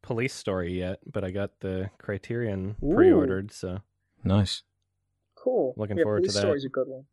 Police 0.02 0.34
Story 0.34 0.78
yet, 0.78 0.98
but 1.10 1.24
I 1.24 1.30
got 1.30 1.60
the 1.60 1.90
Criterion 1.98 2.76
Ooh. 2.82 2.94
pre-ordered, 2.94 3.52
so 3.52 3.80
Nice. 4.24 4.62
Cool. 5.34 5.74
Looking 5.76 5.96
yeah, 5.98 6.04
forward 6.04 6.20
to 6.20 6.22
Police 6.28 6.34
that. 6.34 6.40
Story's 6.40 6.64
a 6.64 6.68
good 6.68 6.86
one. 6.88 7.04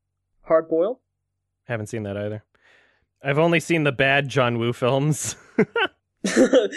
Hard 0.43 0.69
boiled. 0.69 0.97
haven't 1.65 1.88
seen 1.88 2.03
that 2.03 2.18
either. 2.18 2.43
I've 3.23 3.39
only 3.39 3.60
seen 3.60 3.84
the 3.84 3.91
bad 3.91 4.30
John 4.30 4.57
Woo 4.60 4.72
films. 4.73 5.35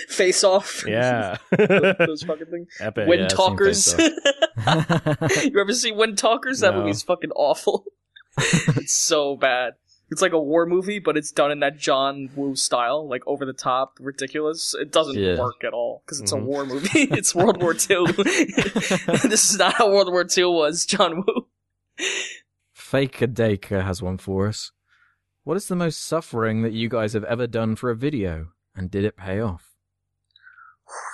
Face 0.08 0.44
off. 0.44 0.84
yeah, 0.88 1.36
those, 1.58 1.94
those 1.98 2.22
fucking 2.22 2.46
things. 2.46 2.68
epic. 2.80 3.08
Wind 3.08 3.22
yeah, 3.22 3.28
Talkers. 3.28 3.94
You 3.98 5.60
ever 5.60 5.72
see 5.72 5.92
Wind 5.92 6.16
Talkers? 6.18 6.60
That 6.60 6.74
No. 6.74 6.80
movie's 6.80 7.02
fucking 7.02 7.30
awful. 7.32 7.84
it's 8.38 8.92
so 8.94 9.36
bad. 9.36 9.74
It's 10.12 10.22
like 10.22 10.32
a 10.32 10.38
war 10.40 10.66
movie, 10.66 10.98
but 10.98 11.16
it's 11.16 11.32
done 11.32 11.50
in 11.50 11.60
that 11.60 11.78
John 11.78 12.28
Woo 12.36 12.54
style, 12.54 13.08
like 13.08 13.22
over 13.26 13.44
the 13.46 13.52
top, 13.54 13.96
ridiculous. 13.98 14.74
It 14.78 14.92
doesn't 14.92 15.16
Yeah. 15.18 15.38
work 15.40 15.64
at 15.64 15.72
all 15.72 16.02
because 16.04 16.20
it's 16.20 16.32
Mhm. 16.32 16.42
a 16.42 16.44
war 16.44 16.66
movie. 16.66 16.88
it's 16.94 17.34
World 17.34 17.60
War 17.62 17.72
Two. 17.72 18.06
this 18.16 19.50
is 19.50 19.56
not 19.58 19.72
how 19.74 19.90
World 19.90 20.12
War 20.12 20.24
Two 20.24 20.50
was, 20.50 20.84
John 20.86 21.24
Woo. 21.26 21.46
Faker 22.72 23.26
Daker 23.26 23.82
has 23.82 24.02
one 24.02 24.18
for 24.18 24.48
us. 24.48 24.70
What 25.44 25.56
is 25.56 25.66
the 25.68 25.76
most 25.76 26.02
suffering 26.04 26.62
that 26.62 26.72
you 26.72 26.88
guys 26.88 27.14
have 27.14 27.24
ever 27.24 27.46
done 27.46 27.74
for 27.74 27.90
a 27.90 27.96
video, 27.96 28.52
and 28.76 28.90
did 28.90 29.04
it 29.04 29.16
pay 29.16 29.40
off? 29.40 29.70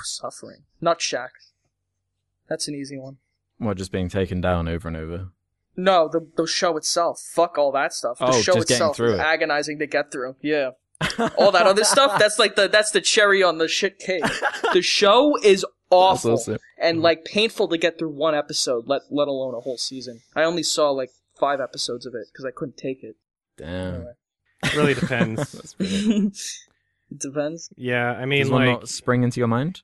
Suffering. 0.03 0.65
Nut 0.81 1.01
Shack. 1.01 1.33
That's 2.49 2.67
an 2.69 2.75
easy 2.75 2.99
one. 2.99 3.19
Well, 3.61 3.75
just 3.75 3.93
being 3.93 4.09
taken 4.09 4.41
down 4.41 4.67
over 4.69 4.89
and 4.89 4.97
over. 4.97 5.29
No, 5.79 6.09
the 6.13 6.29
the 6.37 6.47
show 6.47 6.77
itself. 6.77 7.21
Fuck 7.33 7.57
all 7.57 7.71
that 7.73 7.93
stuff. 7.95 8.19
The 8.19 8.27
Oh, 8.27 8.33
show 8.33 8.55
just 8.55 8.69
getting 8.69 8.75
itself 8.75 8.97
through 8.97 9.13
is 9.15 9.21
it. 9.21 9.23
agonizing 9.23 9.79
to 9.79 9.87
get 9.87 10.11
through. 10.13 10.35
Yeah. 10.43 10.71
all 11.39 11.53
that 11.53 11.67
other 11.69 11.85
stuff, 11.85 12.19
that's 12.19 12.41
like 12.41 12.57
the 12.57 12.67
that's 12.69 12.91
the 12.91 13.01
cherry 13.01 13.43
on 13.43 13.59
the 13.59 13.69
shit 13.69 14.01
cake. 14.01 14.25
The 14.73 14.83
show 14.83 15.37
is 15.43 15.65
awful 15.91 16.33
That's 16.33 16.49
also- 16.49 16.59
and 16.79 16.97
mm-hmm. 16.97 17.05
like 17.05 17.25
painful 17.25 17.69
to 17.69 17.79
get 17.79 17.97
through 17.99 18.11
one 18.11 18.35
episode, 18.35 18.89
let 18.89 19.03
let 19.11 19.29
alone 19.29 19.55
a 19.55 19.61
whole 19.61 19.79
season. 19.79 20.21
I 20.35 20.43
only 20.43 20.65
saw 20.65 20.91
like 20.91 21.11
five 21.39 21.61
episodes 21.61 22.05
of 22.05 22.15
it 22.15 22.27
because 22.33 22.45
I 22.45 22.51
couldn't 22.51 22.77
take 22.77 23.05
it. 23.05 23.15
Damn. 23.57 23.95
Anyway. 23.95 24.13
Really 24.75 24.95
depends. 24.95 25.53
That's 25.53 25.75
brilliant. 25.79 26.37
it 27.13 27.19
depends. 27.21 27.71
yeah, 27.77 28.11
I 28.13 28.27
mean, 28.27 28.43
Does 28.43 28.51
one 28.51 28.67
like 28.67 28.81
not 28.81 28.89
spring 28.89 29.23
into 29.23 29.39
your 29.39 29.47
mind? 29.47 29.83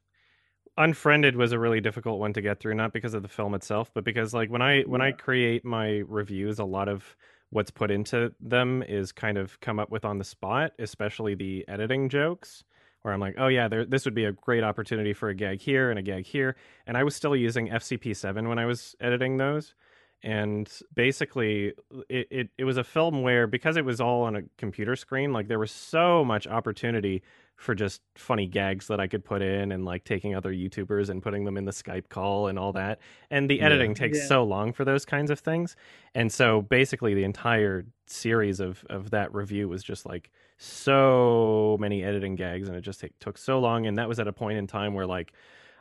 Unfriended 0.77 1.37
was 1.37 1.53
a 1.53 1.59
really 1.59 1.81
difficult 1.81 2.19
one 2.19 2.33
to 2.33 2.41
get 2.41 2.59
through, 2.59 2.75
not 2.75 2.93
because 2.93 3.15
of 3.15 3.23
the 3.23 3.29
film 3.29 3.55
itself, 3.55 3.91
but 3.95 4.03
because 4.03 4.35
like 4.35 4.51
when 4.51 4.63
I 4.63 4.83
when 4.83 5.01
I 5.01 5.13
create 5.13 5.65
my 5.65 6.03
reviews, 6.09 6.59
a 6.59 6.65
lot 6.65 6.89
of 6.89 7.17
what's 7.51 7.71
put 7.71 7.93
into 7.93 8.33
them 8.41 8.83
is 8.83 9.13
kind 9.13 9.39
of 9.39 9.61
come 9.61 9.79
up 9.79 9.91
with 9.91 10.05
on 10.05 10.19
the 10.19 10.25
spot, 10.25 10.73
especially 10.81 11.37
the 11.37 11.65
editing 11.69 12.09
jokes. 12.09 12.65
Where 13.03 13.15
I'm 13.15 13.21
like, 13.21 13.35
oh 13.39 13.49
yeah, 13.49 13.69
there, 13.69 13.85
this 13.85 14.05
would 14.07 14.15
be 14.15 14.25
a 14.25 14.33
great 14.33 14.65
opportunity 14.65 15.13
for 15.13 15.29
a 15.29 15.35
gag 15.35 15.61
here 15.61 15.91
and 15.91 15.99
a 15.99 16.03
gag 16.03 16.25
here, 16.27 16.57
and 16.87 16.97
I 16.97 17.05
was 17.05 17.15
still 17.15 17.37
using 17.37 17.69
FCP7 17.69 18.49
when 18.49 18.59
I 18.59 18.65
was 18.65 18.97
editing 18.99 19.37
those, 19.37 19.75
and 20.23 20.69
basically 20.95 21.75
it, 22.09 22.27
it 22.31 22.49
it 22.59 22.65
was 22.65 22.79
a 22.79 22.85
film 22.85 23.23
where 23.23 23.47
because 23.47 23.77
it 23.77 23.85
was 23.85 24.01
all 24.01 24.23
on 24.23 24.37
a 24.37 24.43
computer 24.57 24.97
screen, 24.97 25.33
like 25.33 25.47
there 25.47 25.59
was 25.59 25.71
so 25.71 26.25
much 26.25 26.47
opportunity 26.49 27.23
for 27.57 27.75
just 27.75 28.03
funny 28.17 28.47
gags 28.47 28.89
that 28.89 28.99
I 29.01 29.07
could 29.07 29.25
put 29.25 29.41
in 29.41 29.73
and 29.73 29.85
like 29.85 30.05
taking 30.05 30.35
other 30.35 30.53
YouTubers 30.53 31.09
and 31.09 31.23
putting 31.23 31.45
them 31.45 31.57
in 31.57 31.65
the 31.65 31.73
Skype 31.73 32.09
call 32.09 32.49
and 32.49 32.59
all 32.59 32.73
that. 32.73 32.99
And 33.31 33.49
the 33.49 33.57
Yeah. 33.57 33.67
editing 33.67 33.95
takes 33.95 34.19
Yeah. 34.19 34.27
so 34.27 34.45
long 34.45 34.73
for 34.73 34.85
those 34.85 35.05
kinds 35.05 35.31
of 35.31 35.39
things. 35.39 35.77
And 36.15 36.33
so 36.33 36.63
basically 36.63 37.15
the 37.15 37.25
entire 37.25 37.87
series 38.07 38.61
of 38.61 38.85
of 38.91 39.11
that 39.11 39.33
review 39.33 39.69
was 39.69 39.83
just 39.83 40.05
like 40.05 40.31
so 40.59 41.77
many 41.81 42.03
editing 42.05 42.35
gags 42.35 42.69
and 42.69 42.77
it 42.77 42.83
just 42.83 43.01
take, 43.01 43.19
took 43.19 43.39
so 43.39 43.59
long 43.59 43.87
and 43.87 43.97
that 43.99 44.09
was 44.09 44.19
at 44.19 44.29
a 44.29 44.33
point 44.33 44.59
in 44.59 44.67
time 44.67 44.95
where 44.95 45.07
like 45.07 45.33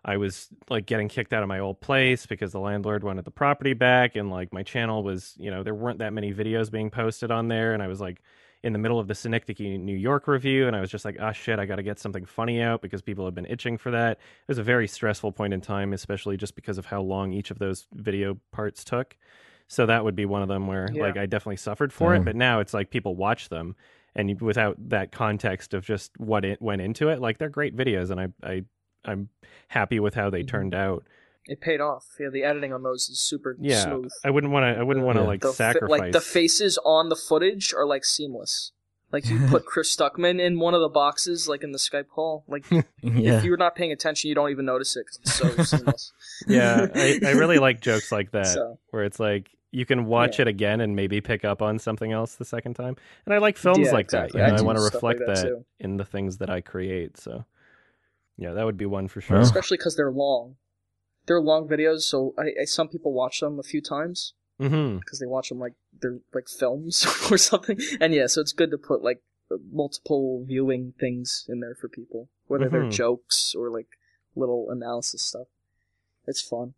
I 0.05 0.17
was 0.17 0.49
like 0.69 0.85
getting 0.85 1.07
kicked 1.07 1.33
out 1.33 1.43
of 1.43 1.49
my 1.49 1.59
old 1.59 1.79
place 1.81 2.25
because 2.25 2.51
the 2.51 2.59
landlord 2.59 3.03
wanted 3.03 3.25
the 3.25 3.31
property 3.31 3.73
back 3.73 4.15
and 4.15 4.29
like 4.29 4.51
my 4.53 4.61
channel 4.63 5.01
was, 5.01 5.33
you 5.37 5.49
know, 5.49 5.63
there 5.63 5.73
weren't 5.75 5.99
that 5.99 6.11
many 6.13 6.33
videos 6.33 6.69
being 6.71 6.89
posted 6.89 7.31
on 7.31 7.47
there 7.47 7.73
and 7.73 7.81
I 7.81 7.87
was 7.87 7.99
like 8.01 8.21
in 8.63 8.71
the 8.73 8.79
middle 8.79 8.99
of 8.99 9.07
the 9.07 9.15
Synecdoche, 9.15 9.59
New 9.77 9.95
York 9.95 10.27
review, 10.27 10.67
and 10.67 10.75
I 10.75 10.79
was 10.81 10.89
just 10.89 11.03
like, 11.03 11.17
ah, 11.19 11.33
shit, 11.33 11.59
I 11.59 11.65
got 11.65 11.75
to 11.75 11.83
get 11.83 11.99
something 11.99 12.25
funny 12.25 12.61
out 12.61 12.81
because 12.81 13.01
people 13.01 13.25
have 13.25 13.35
been 13.35 13.45
itching 13.45 13.77
for 13.77 13.91
that. 13.91 14.11
It 14.13 14.47
was 14.47 14.57
a 14.57 14.63
very 14.63 14.87
stressful 14.87 15.33
point 15.33 15.53
in 15.53 15.59
time, 15.61 15.91
especially 15.91 16.37
just 16.37 16.55
because 16.55 16.77
of 16.77 16.85
how 16.85 17.01
long 17.01 17.33
each 17.33 17.51
of 17.51 17.59
those 17.59 17.87
video 17.93 18.37
parts 18.51 18.83
took. 18.85 19.17
So 19.67 19.85
that 19.85 20.03
would 20.05 20.15
be 20.15 20.25
one 20.25 20.41
of 20.41 20.47
them 20.47 20.67
where, 20.67 20.89
Yeah. 20.93 21.03
like, 21.03 21.17
I 21.17 21.25
definitely 21.25 21.57
suffered 21.57 21.91
for 21.91 22.15
it. 22.15 22.21
Mm. 22.21 22.25
But 22.25 22.35
now 22.37 22.59
it's 22.61 22.73
like 22.73 22.89
people 22.89 23.15
watch 23.15 23.49
them, 23.49 23.75
and 24.15 24.39
without 24.39 24.77
that 24.89 25.11
context 25.11 25.73
of 25.73 25.85
just 25.85 26.17
what 26.17 26.45
it 26.45 26.61
went 26.61 26.81
into 26.81 27.09
it, 27.09 27.19
like 27.19 27.39
they're 27.39 27.49
great 27.49 27.75
videos, 27.75 28.11
and 28.11 28.19
I, 28.21 28.27
I, 28.43 28.63
I'm 29.03 29.27
happy 29.67 29.99
with 29.99 30.13
how 30.13 30.29
they 30.29 30.43
Mhm. 30.43 30.47
turned 30.47 30.75
out. 30.75 31.05
It 31.45 31.59
paid 31.59 31.81
off. 31.81 32.05
Yeah, 32.19 32.29
the 32.31 32.43
editing 32.43 32.71
on 32.71 32.83
those 32.83 33.09
is 33.09 33.19
super 33.19 33.55
Yeah, 33.59 33.83
smooth. 33.83 34.11
I 34.23 34.29
wouldn't 34.29 34.53
want 34.53 34.63
to. 34.63 34.79
I 34.79 34.83
wouldn't 34.83 35.05
want 35.05 35.17
to 35.17 35.23
Yeah. 35.23 35.27
like 35.27 35.41
the 35.41 35.49
fa- 35.49 35.55
sacrifice. 35.55 35.99
like 35.99 36.11
the 36.13 36.21
faces 36.21 36.79
on 36.85 37.09
the 37.09 37.15
footage 37.17 37.73
are 37.73 37.85
like 37.85 38.05
seamless. 38.05 38.71
Like 39.11 39.29
you 39.29 39.39
put 39.49 39.65
Chris 39.65 39.93
Stuckman 39.95 40.39
in 40.39 40.57
one 40.59 40.73
of 40.73 40.79
the 40.81 40.87
boxes, 40.89 41.47
like 41.47 41.63
in 41.63 41.71
the 41.73 41.77
Skype 41.77 42.07
call. 42.07 42.45
Like 42.47 42.65
yeah. 42.71 42.81
if 43.01 43.43
you're 43.43 43.57
not 43.57 43.75
paying 43.75 43.91
attention, 43.91 44.29
you 44.29 44.35
don't 44.35 44.51
even 44.51 44.65
notice 44.65 44.95
it 44.95 45.05
'cause 45.05 45.19
it's 45.21 45.33
so 45.33 45.63
seamless. 45.77 46.13
yeah, 46.47 46.87
I, 46.95 47.19
I 47.25 47.31
really 47.31 47.59
like 47.59 47.81
jokes 47.81 48.11
like 48.11 48.31
that. 48.31 48.47
So 48.47 48.79
where 48.91 49.03
it's 49.03 49.19
like 49.19 49.49
you 49.71 49.85
can 49.85 50.05
watch 50.05 50.37
Yeah. 50.39 50.43
it 50.43 50.47
again 50.47 50.79
and 50.81 50.95
maybe 50.95 51.19
pick 51.19 51.43
up 51.43 51.61
on 51.61 51.77
something 51.77 52.11
else 52.13 52.35
the 52.35 52.45
second 52.45 52.75
time. 52.75 52.95
And 53.25 53.33
I 53.35 53.39
like 53.39 53.57
films 53.57 53.79
Yeah, 53.87 53.91
like 53.91 54.05
exactly. 54.05 54.39
that. 54.39 54.45
You 54.47 54.51
know, 54.53 54.57
I 54.59 54.61
I, 54.61 54.65
want 54.65 54.77
to 54.77 54.83
stuff 54.83 55.03
like 55.03 55.19
reflect 55.19 55.41
that, 55.41 55.49
that, 55.49 55.65
in 55.79 55.97
the 55.97 56.05
things 56.05 56.37
that 56.37 56.49
I 56.49 56.61
create. 56.61 57.17
So, 57.17 57.43
yeah, 58.37 58.53
that 58.53 58.65
would 58.65 58.77
be 58.77 58.85
one 58.85 59.07
for 59.07 59.19
sure. 59.19 59.39
Especially 59.39 59.77
because 59.77 59.95
they're 59.95 60.11
long. 60.11 60.55
They're 61.25 61.41
long 61.41 61.67
videos, 61.67 62.01
so 62.01 62.33
I, 62.37 62.61
I 62.61 62.65
some 62.65 62.89
people 62.89 63.13
watch 63.13 63.39
them 63.39 63.59
a 63.59 63.63
few 63.63 63.81
times 63.81 64.33
because 64.99 65.19
they 65.19 65.25
watch 65.25 65.49
them 65.49 65.59
like 65.59 65.73
they're 66.01 66.19
like 66.33 66.47
films 66.47 67.05
or 67.31 67.37
something. 67.37 67.77
And 67.99 68.13
yeah, 68.13 68.27
so 68.27 68.41
it's 68.41 68.53
good 68.53 68.71
to 68.71 68.77
put 68.77 69.01
like 69.03 69.21
multiple 69.71 70.43
viewing 70.45 70.93
things 70.99 71.45
in 71.47 71.59
there 71.59 71.75
for 71.75 71.87
people, 71.87 72.29
whether 72.47 72.69
they're 72.69 72.85
Mhm. 72.85 72.91
jokes 72.91 73.53
or 73.57 73.69
like 73.69 73.87
little 74.35 74.67
analysis 74.69 75.23
stuff. 75.23 75.47
It's 76.27 76.41
fun. 76.41 76.73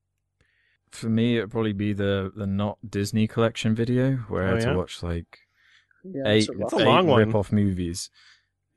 For 0.92 1.10
me, 1.10 1.38
it'd 1.38 1.52
probably 1.52 1.74
be 1.74 1.94
the 1.94 2.32
the 2.36 2.48
not 2.48 2.78
Disney 2.88 3.28
collection 3.28 3.76
video 3.76 4.18
where 4.30 4.44
I 4.44 4.48
Oh, 4.48 4.52
had 4.56 4.62
yeah? 4.62 4.72
to 4.72 4.78
watch 4.78 5.04
like 5.04 5.40
Yeah, 6.04 6.24
eight, 6.28 6.40
it's 6.42 6.50
a 6.50 6.54
rough 6.54 6.74
eight 6.80 6.86
long 6.86 7.14
rip-off 7.14 7.52
movies. 7.52 8.10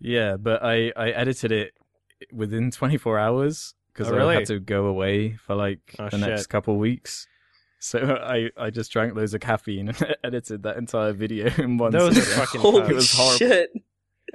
Yeah, 0.01 0.37
but 0.37 0.63
I 0.63 0.93
I 0.97 1.11
edited 1.11 1.53
it 1.53 1.75
within 2.33 2.71
24 2.71 3.19
hours 3.19 3.75
because 3.93 4.11
Oh, 4.11 4.15
I 4.15 4.19
really? 4.19 4.35
had 4.37 4.47
to 4.47 4.61
go 4.61 4.87
away 4.87 5.33
for 5.35 5.55
like 5.55 5.95
Oh, 5.99 6.09
the 6.09 6.19
next 6.19 6.43
shit. 6.43 6.49
couple 6.49 6.77
weeks. 6.79 7.27
So 7.81 7.99
I 8.23 8.51
I 8.57 8.71
just 8.71 8.91
drank 8.93 9.15
loads 9.15 9.35
of 9.35 9.41
caffeine 9.41 9.89
and 9.89 10.17
edited 10.25 10.63
that 10.65 10.77
entire 10.77 11.13
video 11.13 11.51
in 11.59 11.79
one. 11.79 11.93
Those 11.93 12.17
are 12.19 12.21
sitting. 12.23 12.39
fucking 12.39 12.61
Holy 12.61 12.81
fun. 12.83 12.91
It 12.91 12.95
was 12.95 13.13
horrible. 13.13 13.39
shit! 13.39 13.71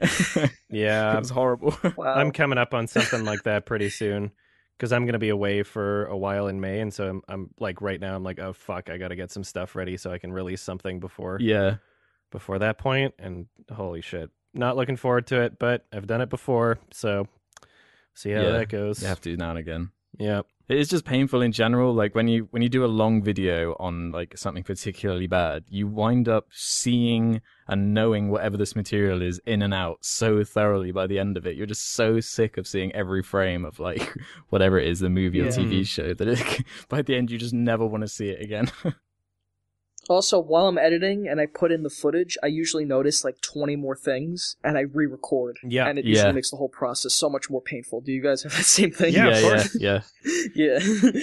it 0.02 0.52
Yeah, 0.70 1.20
was 1.20 1.30
horrible. 1.30 1.76
Wow. 1.98 2.14
I'm 2.16 2.32
coming 2.32 2.58
up 2.58 2.74
on 2.74 2.88
something 2.88 3.26
like 3.26 3.44
that 3.44 3.66
pretty 3.66 3.90
soon 3.90 4.32
because 4.78 4.92
I'm 4.92 5.06
gonna 5.06 5.20
be 5.20 5.30
away 5.30 5.64
for 5.64 6.06
a 6.06 6.18
while 6.18 6.48
in 6.48 6.60
May, 6.60 6.80
and 6.80 6.94
so 6.94 7.08
I'm, 7.08 7.22
I'm 7.28 7.50
like 7.60 7.82
right 7.82 8.00
now 8.00 8.16
I'm 8.16 8.24
like, 8.24 8.40
oh 8.40 8.54
fuck, 8.54 8.90
I 8.90 8.98
gotta 8.98 9.16
get 9.16 9.32
some 9.32 9.44
stuff 9.44 9.76
ready 9.76 9.98
so 9.98 10.12
I 10.12 10.18
can 10.18 10.34
release 10.34 10.62
something 10.62 11.00
before 11.00 11.38
Yeah. 11.40 11.76
before 12.32 12.60
that. 12.60 12.80
And 13.20 13.46
holy 13.72 14.02
shit, 14.02 14.30
not 14.54 14.76
looking 14.78 14.96
forward 14.96 15.28
to 15.28 15.42
it, 15.42 15.60
but 15.60 15.86
I've 15.94 16.08
done 16.08 16.22
it 16.22 16.30
before, 16.30 16.80
so 16.92 17.28
see 18.14 18.32
how 18.32 18.42
Yeah, 18.42 18.52
that 18.52 18.70
goes. 18.70 19.02
You 19.02 19.08
have 19.08 19.22
to 19.22 19.38
now 19.38 19.52
and 19.52 19.60
again. 19.60 19.92
Yeah, 20.18 20.42
It's 20.70 20.90
just 20.90 21.06
painful 21.06 21.42
in 21.42 21.52
general. 21.52 21.94
Like 21.94 22.14
when 22.14 22.28
you 22.28 22.48
when 22.52 22.62
you 22.62 22.70
do 22.70 22.86
a 22.86 22.88
long 22.88 23.24
video 23.24 23.76
on 23.80 24.12
like 24.12 24.38
something 24.38 24.64
particularly 24.64 25.28
bad, 25.28 25.64
you 25.68 25.88
wind 25.88 26.30
up 26.30 26.48
seeing 26.52 27.42
and 27.68 27.94
knowing 27.94 28.30
whatever 28.30 28.58
this 28.58 28.76
material 28.76 29.22
is 29.22 29.42
in 29.46 29.62
and 29.62 29.74
out 29.74 30.00
so 30.02 30.44
thoroughly 30.44 30.92
by 30.92 31.08
the 31.08 31.18
end 31.18 31.38
of 31.38 31.48
it. 31.48 31.56
You're 31.56 31.66
just 31.66 31.94
so 31.94 32.20
sick 32.20 32.58
of 32.58 32.68
seeing 32.68 32.92
every 32.94 33.24
frame 33.24 33.66
of 33.66 33.80
like 33.80 34.14
whatever 34.50 34.78
it 34.80 34.88
is, 34.88 35.00
the 35.00 35.10
movie 35.10 35.42
or 35.42 35.48
TV 35.48 35.78
hmm. 35.78 35.84
show, 35.84 36.14
that 36.14 36.28
it, 36.28 36.64
by 36.90 37.02
the 37.02 37.16
end 37.16 37.32
you 37.32 37.38
just 37.38 37.54
never 37.54 37.86
want 37.86 38.02
to 38.02 38.08
see 38.08 38.30
it 38.30 38.42
again. 38.42 38.72
Also, 40.10 40.38
while 40.40 40.68
I'm 40.68 40.78
editing 40.78 41.28
and 41.30 41.40
I 41.40 41.46
put 41.46 41.72
in 41.72 41.84
the 41.84 41.90
footage, 41.90 42.38
I 42.44 42.48
usually 42.48 42.84
notice 42.86 43.24
like 43.24 43.40
20 43.42 43.76
more 43.78 43.96
things 43.96 44.58
and 44.64 44.78
I 44.78 44.82
re-record. 44.82 45.58
Yeah. 45.64 45.88
and 45.88 45.98
it 45.98 46.06
usually 46.06 46.28
Yeah. 46.28 46.34
makes 46.34 46.52
the 46.52 46.58
whole 46.58 46.70
process 46.70 47.14
so 47.14 47.30
much 47.30 47.50
more 47.50 47.62
painful. 47.62 48.02
Do 48.02 48.12
you 48.12 48.22
guys 48.22 48.44
have 48.44 48.52
that 48.52 48.66
same 48.66 48.92
thing? 48.92 49.14
Yeah, 49.14 49.28
of 49.30 49.36
yeah, 49.36 49.42
course. 49.42 49.78
yeah, 49.80 50.02
yeah. 50.56 50.80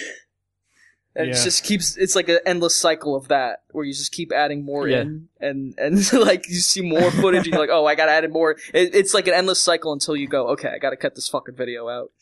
And 1.17 1.29
it 1.31 1.33
just 1.33 1.65
keeps 1.65 1.97
it's 1.97 2.15
like 2.15 2.29
an 2.29 2.39
endless 2.47 2.77
cycle 2.77 3.17
of 3.17 3.27
that 3.29 3.65
where 3.73 3.85
you 3.85 3.93
just 3.93 4.13
keep 4.13 4.31
adding 4.33 4.65
more 4.65 4.87
Yeah. 4.87 5.01
in 5.01 5.29
and 5.41 5.75
and 5.77 6.13
like 6.13 6.49
you 6.49 6.55
see 6.61 6.83
more 6.83 7.11
footage 7.11 7.47
and 7.47 7.47
you're 7.49 7.59
like 7.61 7.69
oh 7.71 7.85
I 7.85 7.97
gotta 7.97 8.13
add 8.13 8.31
more 8.33 8.53
it, 8.73 8.95
it's 8.95 9.13
like 9.13 9.27
an 9.27 9.35
endless 9.35 9.61
cycle 9.61 9.93
until 9.93 10.15
you 10.15 10.29
go 10.29 10.51
okay 10.51 10.69
I 10.69 10.79
gotta 10.79 10.97
cut 10.97 11.17
this 11.17 11.29
fucking 11.29 11.57
video 11.57 11.89
out 11.89 12.13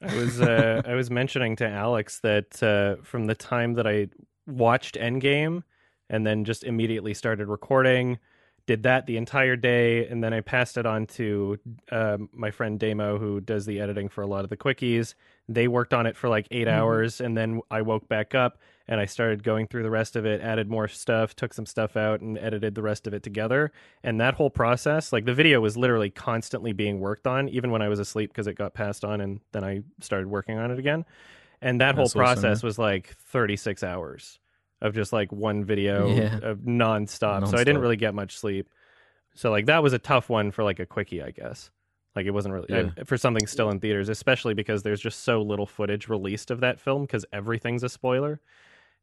I 0.00 0.14
was 0.14 0.40
uh, 0.40 0.80
I 0.86 0.94
was 0.94 1.10
mentioning 1.10 1.56
to 1.56 1.68
Alex 1.68 2.20
that 2.20 2.62
uh, 2.62 3.02
from 3.02 3.26
the 3.26 3.34
time 3.34 3.74
that 3.74 3.86
I 3.88 4.10
watched 4.46 4.94
Endgame 4.94 5.64
and 6.10 6.26
then 6.26 6.44
just 6.44 6.64
immediately 6.64 7.14
started 7.14 7.48
recording, 7.48 8.18
did 8.66 8.82
that 8.82 9.06
the 9.06 9.16
entire 9.16 9.56
day, 9.56 10.06
and 10.08 10.22
then 10.22 10.34
I 10.34 10.42
passed 10.42 10.76
it 10.76 10.86
on 10.86 11.06
to 11.06 11.58
um, 11.90 12.28
my 12.32 12.50
friend 12.50 12.78
Damo, 12.78 13.18
who 13.18 13.40
does 13.40 13.64
the 13.66 13.80
editing 13.80 14.08
for 14.08 14.22
a 14.22 14.26
lot 14.26 14.44
of 14.44 14.50
the 14.50 14.56
quickies. 14.56 15.14
They 15.48 15.66
worked 15.66 15.94
on 15.94 16.06
it 16.06 16.16
for 16.16 16.28
like 16.28 16.46
8 16.50 16.68
Mhm. 16.68 16.68
hours, 16.68 17.20
and 17.20 17.36
then 17.36 17.62
I 17.70 17.82
woke 17.82 18.08
back 18.08 18.34
up 18.34 18.58
and 18.86 19.00
I 19.00 19.06
started 19.06 19.42
going 19.44 19.66
through 19.68 19.84
the 19.84 19.90
rest 19.90 20.14
of 20.16 20.26
it, 20.26 20.40
added 20.40 20.68
more 20.68 20.88
stuff, 20.88 21.34
took 21.34 21.54
some 21.54 21.66
stuff 21.66 21.96
out, 21.96 22.20
and 22.20 22.36
edited 22.38 22.74
the 22.74 22.82
rest 22.82 23.06
of 23.06 23.14
it 23.14 23.22
together. 23.22 23.72
And 24.02 24.20
that 24.20 24.34
whole 24.34 24.50
process, 24.50 25.12
like 25.12 25.24
the 25.24 25.34
video 25.34 25.60
was 25.60 25.76
literally 25.76 26.10
constantly 26.10 26.72
being 26.72 27.00
worked 27.00 27.26
on, 27.26 27.48
even 27.48 27.70
when 27.70 27.82
I 27.82 27.88
was 27.88 27.98
asleep 28.00 28.30
because 28.30 28.46
it 28.48 28.54
got 28.54 28.74
passed 28.74 29.04
on, 29.04 29.20
and 29.20 29.40
then 29.52 29.64
I 29.64 29.82
started 30.00 30.28
working 30.28 30.58
on 30.58 30.70
it 30.70 30.78
again. 30.78 31.04
And 31.62 31.80
that 31.80 31.94
That's 31.94 31.96
whole 31.96 32.10
awesome, 32.16 32.62
process 32.62 32.62
was 32.62 32.78
like 32.78 33.16
36 33.18 33.82
hours 33.82 34.38
of 34.80 34.94
just 34.94 35.12
like 35.12 35.30
one 35.32 35.64
video 35.64 36.08
Yeah. 36.14 36.38
of 36.42 36.58
nonstop. 36.60 37.48
So 37.48 37.56
I 37.56 37.64
didn't 37.64 37.80
really 37.82 37.96
get 37.96 38.14
much 38.14 38.36
sleep. 38.38 38.68
So 39.34 39.50
like 39.50 39.66
that 39.66 39.82
was 39.82 39.92
a 39.92 39.98
tough 39.98 40.28
one 40.28 40.50
for 40.50 40.64
like 40.64 40.78
a 40.80 40.86
quickie, 40.86 41.22
I 41.22 41.30
guess. 41.30 41.70
Like 42.16 42.26
it 42.26 42.32
wasn't 42.32 42.54
really 42.54 42.66
Yeah. 42.70 42.90
I- 42.98 43.04
for 43.04 43.16
something 43.16 43.46
still 43.46 43.70
in 43.70 43.78
theaters, 43.80 44.08
especially 44.08 44.54
because 44.54 44.82
there's 44.82 45.00
just 45.00 45.20
so 45.20 45.42
little 45.42 45.66
footage 45.66 46.08
released 46.08 46.50
of 46.50 46.60
that 46.60 46.80
film 46.80 47.02
because 47.02 47.24
everything's 47.32 47.82
a 47.84 47.88
spoiler. 47.88 48.40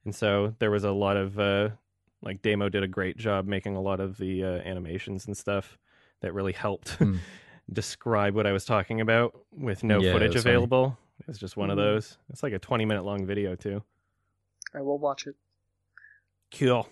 And 0.03 0.13
so 0.13 0.55
there 0.59 0.71
was 0.71 0.83
a 0.83 0.91
lot 0.91 1.15
of 1.17 1.39
uh 1.39 1.69
like 2.23 2.41
Damo 2.41 2.67
did 2.69 2.81
a 2.83 2.87
great 2.87 3.15
job 3.17 3.45
making 3.45 3.75
a 3.75 3.81
lot 3.81 3.99
of 3.99 4.17
the 4.17 4.43
uh, 4.43 4.47
animations 4.47 5.27
and 5.27 5.37
stuff 5.37 5.77
that 6.21 6.33
really 6.33 6.53
helped 6.53 6.91
Hmm. 6.95 7.17
describe 7.71 8.33
what 8.33 8.47
I 8.47 8.51
was 8.53 8.65
talking 8.65 9.01
about 9.01 9.37
with 9.51 9.83
no 9.83 9.99
Yeah, 10.01 10.13
footage 10.13 10.33
that's 10.33 10.43
funny. 10.43 10.55
available. 10.55 10.97
It 11.19 11.27
was 11.27 11.37
just 11.37 11.57
one 11.57 11.69
of 11.69 11.77
Mhm. 11.77 11.81
those. 11.81 12.17
It's 12.29 12.41
like 12.43 12.53
a 12.53 12.59
20 12.59 12.85
minute 12.85 13.03
long 13.03 13.25
video 13.25 13.55
too. 13.55 13.83
I 14.73 14.81
will 14.81 14.97
watch 14.97 15.27
it 15.27 15.35
Cool. 16.51 16.87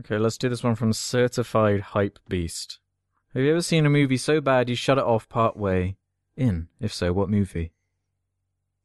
Okay, 0.00 0.18
let's 0.18 0.38
do 0.38 0.48
this 0.48 0.62
one 0.64 0.74
from 0.74 0.92
Certified 0.92 1.80
Hype 1.80 2.18
Beast. 2.28 2.78
Have 3.32 3.42
you 3.42 3.50
ever 3.50 3.62
seen 3.62 3.86
a 3.86 3.90
movie 3.90 4.16
so 4.16 4.40
bad 4.40 4.68
you 4.68 4.74
shut 4.74 4.98
it 4.98 5.04
off 5.04 5.28
part 5.28 5.56
way 5.56 5.96
in? 6.36 6.68
If 6.80 6.92
so, 6.92 7.12
what 7.12 7.28
movie? 7.28 7.72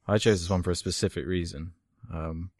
I 0.07 0.17
chose 0.17 0.41
this 0.41 0.49
one 0.49 0.63
for 0.63 0.71
a 0.71 0.75
specific 0.75 1.25
reason. 1.25 1.73
Um, 2.13 2.51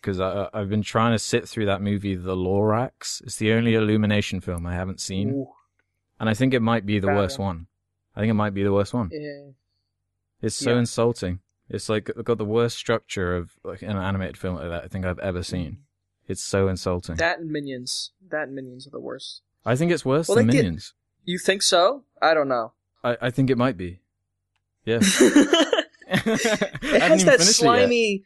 because 0.00 0.18
I, 0.20 0.48
I've 0.52 0.68
been 0.68 0.82
trying 0.82 1.12
to 1.12 1.18
sit 1.18 1.48
through 1.48 1.66
that 1.66 1.80
movie, 1.80 2.14
The 2.16 2.34
Lorax. 2.36 3.22
It's 3.22 3.36
the 3.36 3.52
only 3.52 3.74
Illumination 3.74 4.40
film 4.40 4.66
I 4.66 4.74
haven't 4.74 5.00
seen, 5.00 5.30
Ooh, 5.30 5.48
and 6.18 6.28
I 6.28 6.34
think 6.34 6.54
it 6.54 6.60
might 6.60 6.84
be 6.84 6.98
the 6.98 7.06
Bad 7.06 7.16
worst 7.16 7.38
one. 7.38 7.66
I 8.16 8.20
think 8.20 8.30
it 8.30 8.34
might 8.34 8.52
be 8.54 8.62
the 8.64 8.72
worst 8.72 8.92
one. 8.92 9.10
yeah. 9.12 9.50
It's 10.42 10.56
so 10.56 10.72
Yeah. 10.72 10.80
insulting. 10.80 11.38
It's 11.68 11.88
like 11.88 12.10
got 12.24 12.36
the 12.36 12.44
worst 12.44 12.76
structure 12.76 13.36
of 13.36 13.52
like 13.62 13.82
an 13.82 13.96
animated 13.96 14.36
film 14.36 14.56
like 14.56 14.68
that 14.68 14.84
I 14.84 14.88
think 14.88 15.04
I've 15.04 15.20
ever 15.20 15.42
seen. 15.44 15.84
It's 16.28 16.42
so 16.42 16.68
insulting. 16.68 17.16
that 17.16 17.38
and 17.40 17.50
Minions 17.50 18.12
that 18.30 18.44
and 18.48 18.54
Minions 18.54 18.86
are 18.86 18.90
the 18.90 19.00
worst 19.00 19.42
I 19.64 19.76
think 19.76 19.92
it's 19.92 20.04
worse 20.04 20.28
Well, 20.28 20.36
than 20.36 20.46
they 20.48 20.52
get- 20.54 20.62
Minions. 20.64 20.94
you 21.24 21.38
think 21.38 21.62
so 21.62 22.04
I 22.20 22.34
don't 22.34 22.48
know 22.48 22.72
I, 23.04 23.16
I 23.22 23.30
think 23.30 23.50
it 23.50 23.58
might 23.58 23.76
be. 23.76 24.00
Yeah. 24.84 24.98
it 26.08 26.72
it 26.82 27.02
has 27.02 27.24
that 27.24 27.40
slimy. 27.40 28.24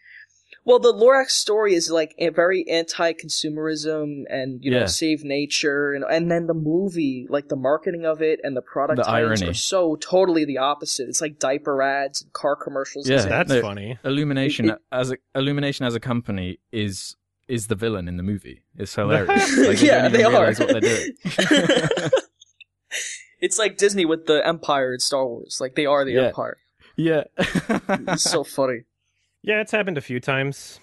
Well, 0.65 0.81
the 0.81 0.93
Lorax 0.93 1.31
story 1.31 1.75
is 1.75 1.91
like 1.91 2.15
a 2.19 2.29
very 2.31 2.69
anti-consumerism 2.69 4.25
and 4.29 4.63
you 4.65 4.71
know 4.71 4.81
Yeah. 4.81 4.87
save 4.87 5.25
nature, 5.25 5.93
and 5.95 6.05
and 6.05 6.31
then 6.31 6.47
the 6.47 6.55
movie, 6.55 7.27
like 7.31 7.49
the 7.49 7.57
marketing 7.57 8.05
of 8.05 8.21
it 8.21 8.41
and 8.43 8.57
the 8.57 8.63
product 8.63 8.99
The 9.03 9.09
irony. 9.09 9.49
are 9.49 9.55
so 9.55 9.97
totally 9.97 10.45
the 10.45 10.59
opposite. 10.59 11.09
It's 11.09 11.21
like 11.21 11.39
diaper 11.39 11.81
ads 11.83 12.23
and 12.23 12.33
car 12.33 12.57
commercials. 12.57 13.09
Yeah, 13.09 13.23
and 13.23 13.31
That's 13.31 13.51
no, 13.51 13.61
funny. 13.63 13.99
Illumination 14.05 14.71
It- 14.71 14.79
as 14.93 15.13
a 15.13 15.17
Illumination 15.35 15.87
as 15.87 15.95
a 15.95 16.01
company 16.01 16.59
is 16.73 17.17
is 17.49 17.67
the 17.69 17.75
villain 17.75 18.09
in 18.09 18.17
the 18.17 18.23
movie. 18.23 18.63
It's 18.77 18.95
hilarious. 18.97 19.57
Like, 19.59 19.81
Yeah, 19.83 20.03
don't 20.09 20.13
they 20.13 20.25
are. 20.25 20.47
what 20.47 20.57
they're 20.57 20.81
doing. 20.81 21.13
it's 23.41 23.59
like 23.59 23.77
Disney 23.77 24.05
with 24.05 24.27
the 24.27 24.47
Empire 24.47 24.95
in 24.95 25.01
Star 25.01 25.27
Wars. 25.27 25.59
Like 25.61 25.75
they 25.75 25.87
are 25.87 26.05
the 26.05 26.13
Yeah. 26.13 26.23
Empire. 26.29 26.57
yeah. 26.97 27.25
It's 27.39 28.23
so 28.23 28.45
funny. 28.45 28.81
Yeah, 29.43 29.61
it's 29.61 29.73
happened 29.73 29.99
a 29.99 30.03
few 30.03 30.19
times. 30.21 30.81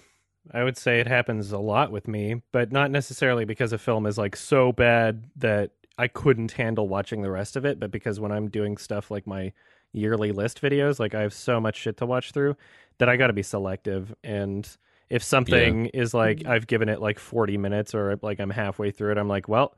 I 0.52 0.62
would 0.62 0.76
say 0.76 1.00
it 1.00 1.06
happens 1.06 1.52
a 1.52 1.58
lot 1.58 1.90
with 1.90 2.06
me, 2.06 2.42
but 2.52 2.70
not 2.70 2.90
necessarily 2.90 3.44
because 3.44 3.72
a 3.72 3.78
film 3.78 4.06
is 4.06 4.18
like 4.18 4.36
so 4.36 4.72
bad 4.72 5.24
that 5.36 5.70
I 5.98 6.08
couldn't 6.08 6.52
handle 6.52 6.86
watching 6.88 7.22
the 7.22 7.30
rest 7.30 7.56
of 7.56 7.64
it, 7.64 7.80
but 7.80 7.90
because 7.90 8.20
when 8.20 8.32
I'm 8.32 8.48
doing 8.48 8.76
stuff 8.76 9.10
like 9.10 9.26
my 9.26 9.52
yearly 9.92 10.32
list 10.32 10.60
videos, 10.60 10.98
like 10.98 11.14
I 11.14 11.22
have 11.22 11.32
so 11.32 11.60
much 11.60 11.76
shit 11.76 11.96
to 11.98 12.06
watch 12.06 12.32
through 12.32 12.56
that 12.98 13.08
I 13.08 13.16
got 13.16 13.28
to 13.28 13.32
be 13.32 13.42
selective 13.42 14.14
and 14.22 14.68
if 15.10 15.22
something 15.22 15.86
is 15.86 16.14
like 16.14 16.42
I've 16.46 16.66
given 16.66 16.88
it 16.88 17.00
like 17.00 17.18
40 17.18 17.56
minutes 17.58 17.94
or 17.94 18.18
like 18.22 18.40
I'm 18.40 18.50
halfway 18.50 18.90
through 18.90 19.12
it, 19.12 19.18
I'm 19.18 19.28
like, 19.28 19.48
well, 19.48 19.76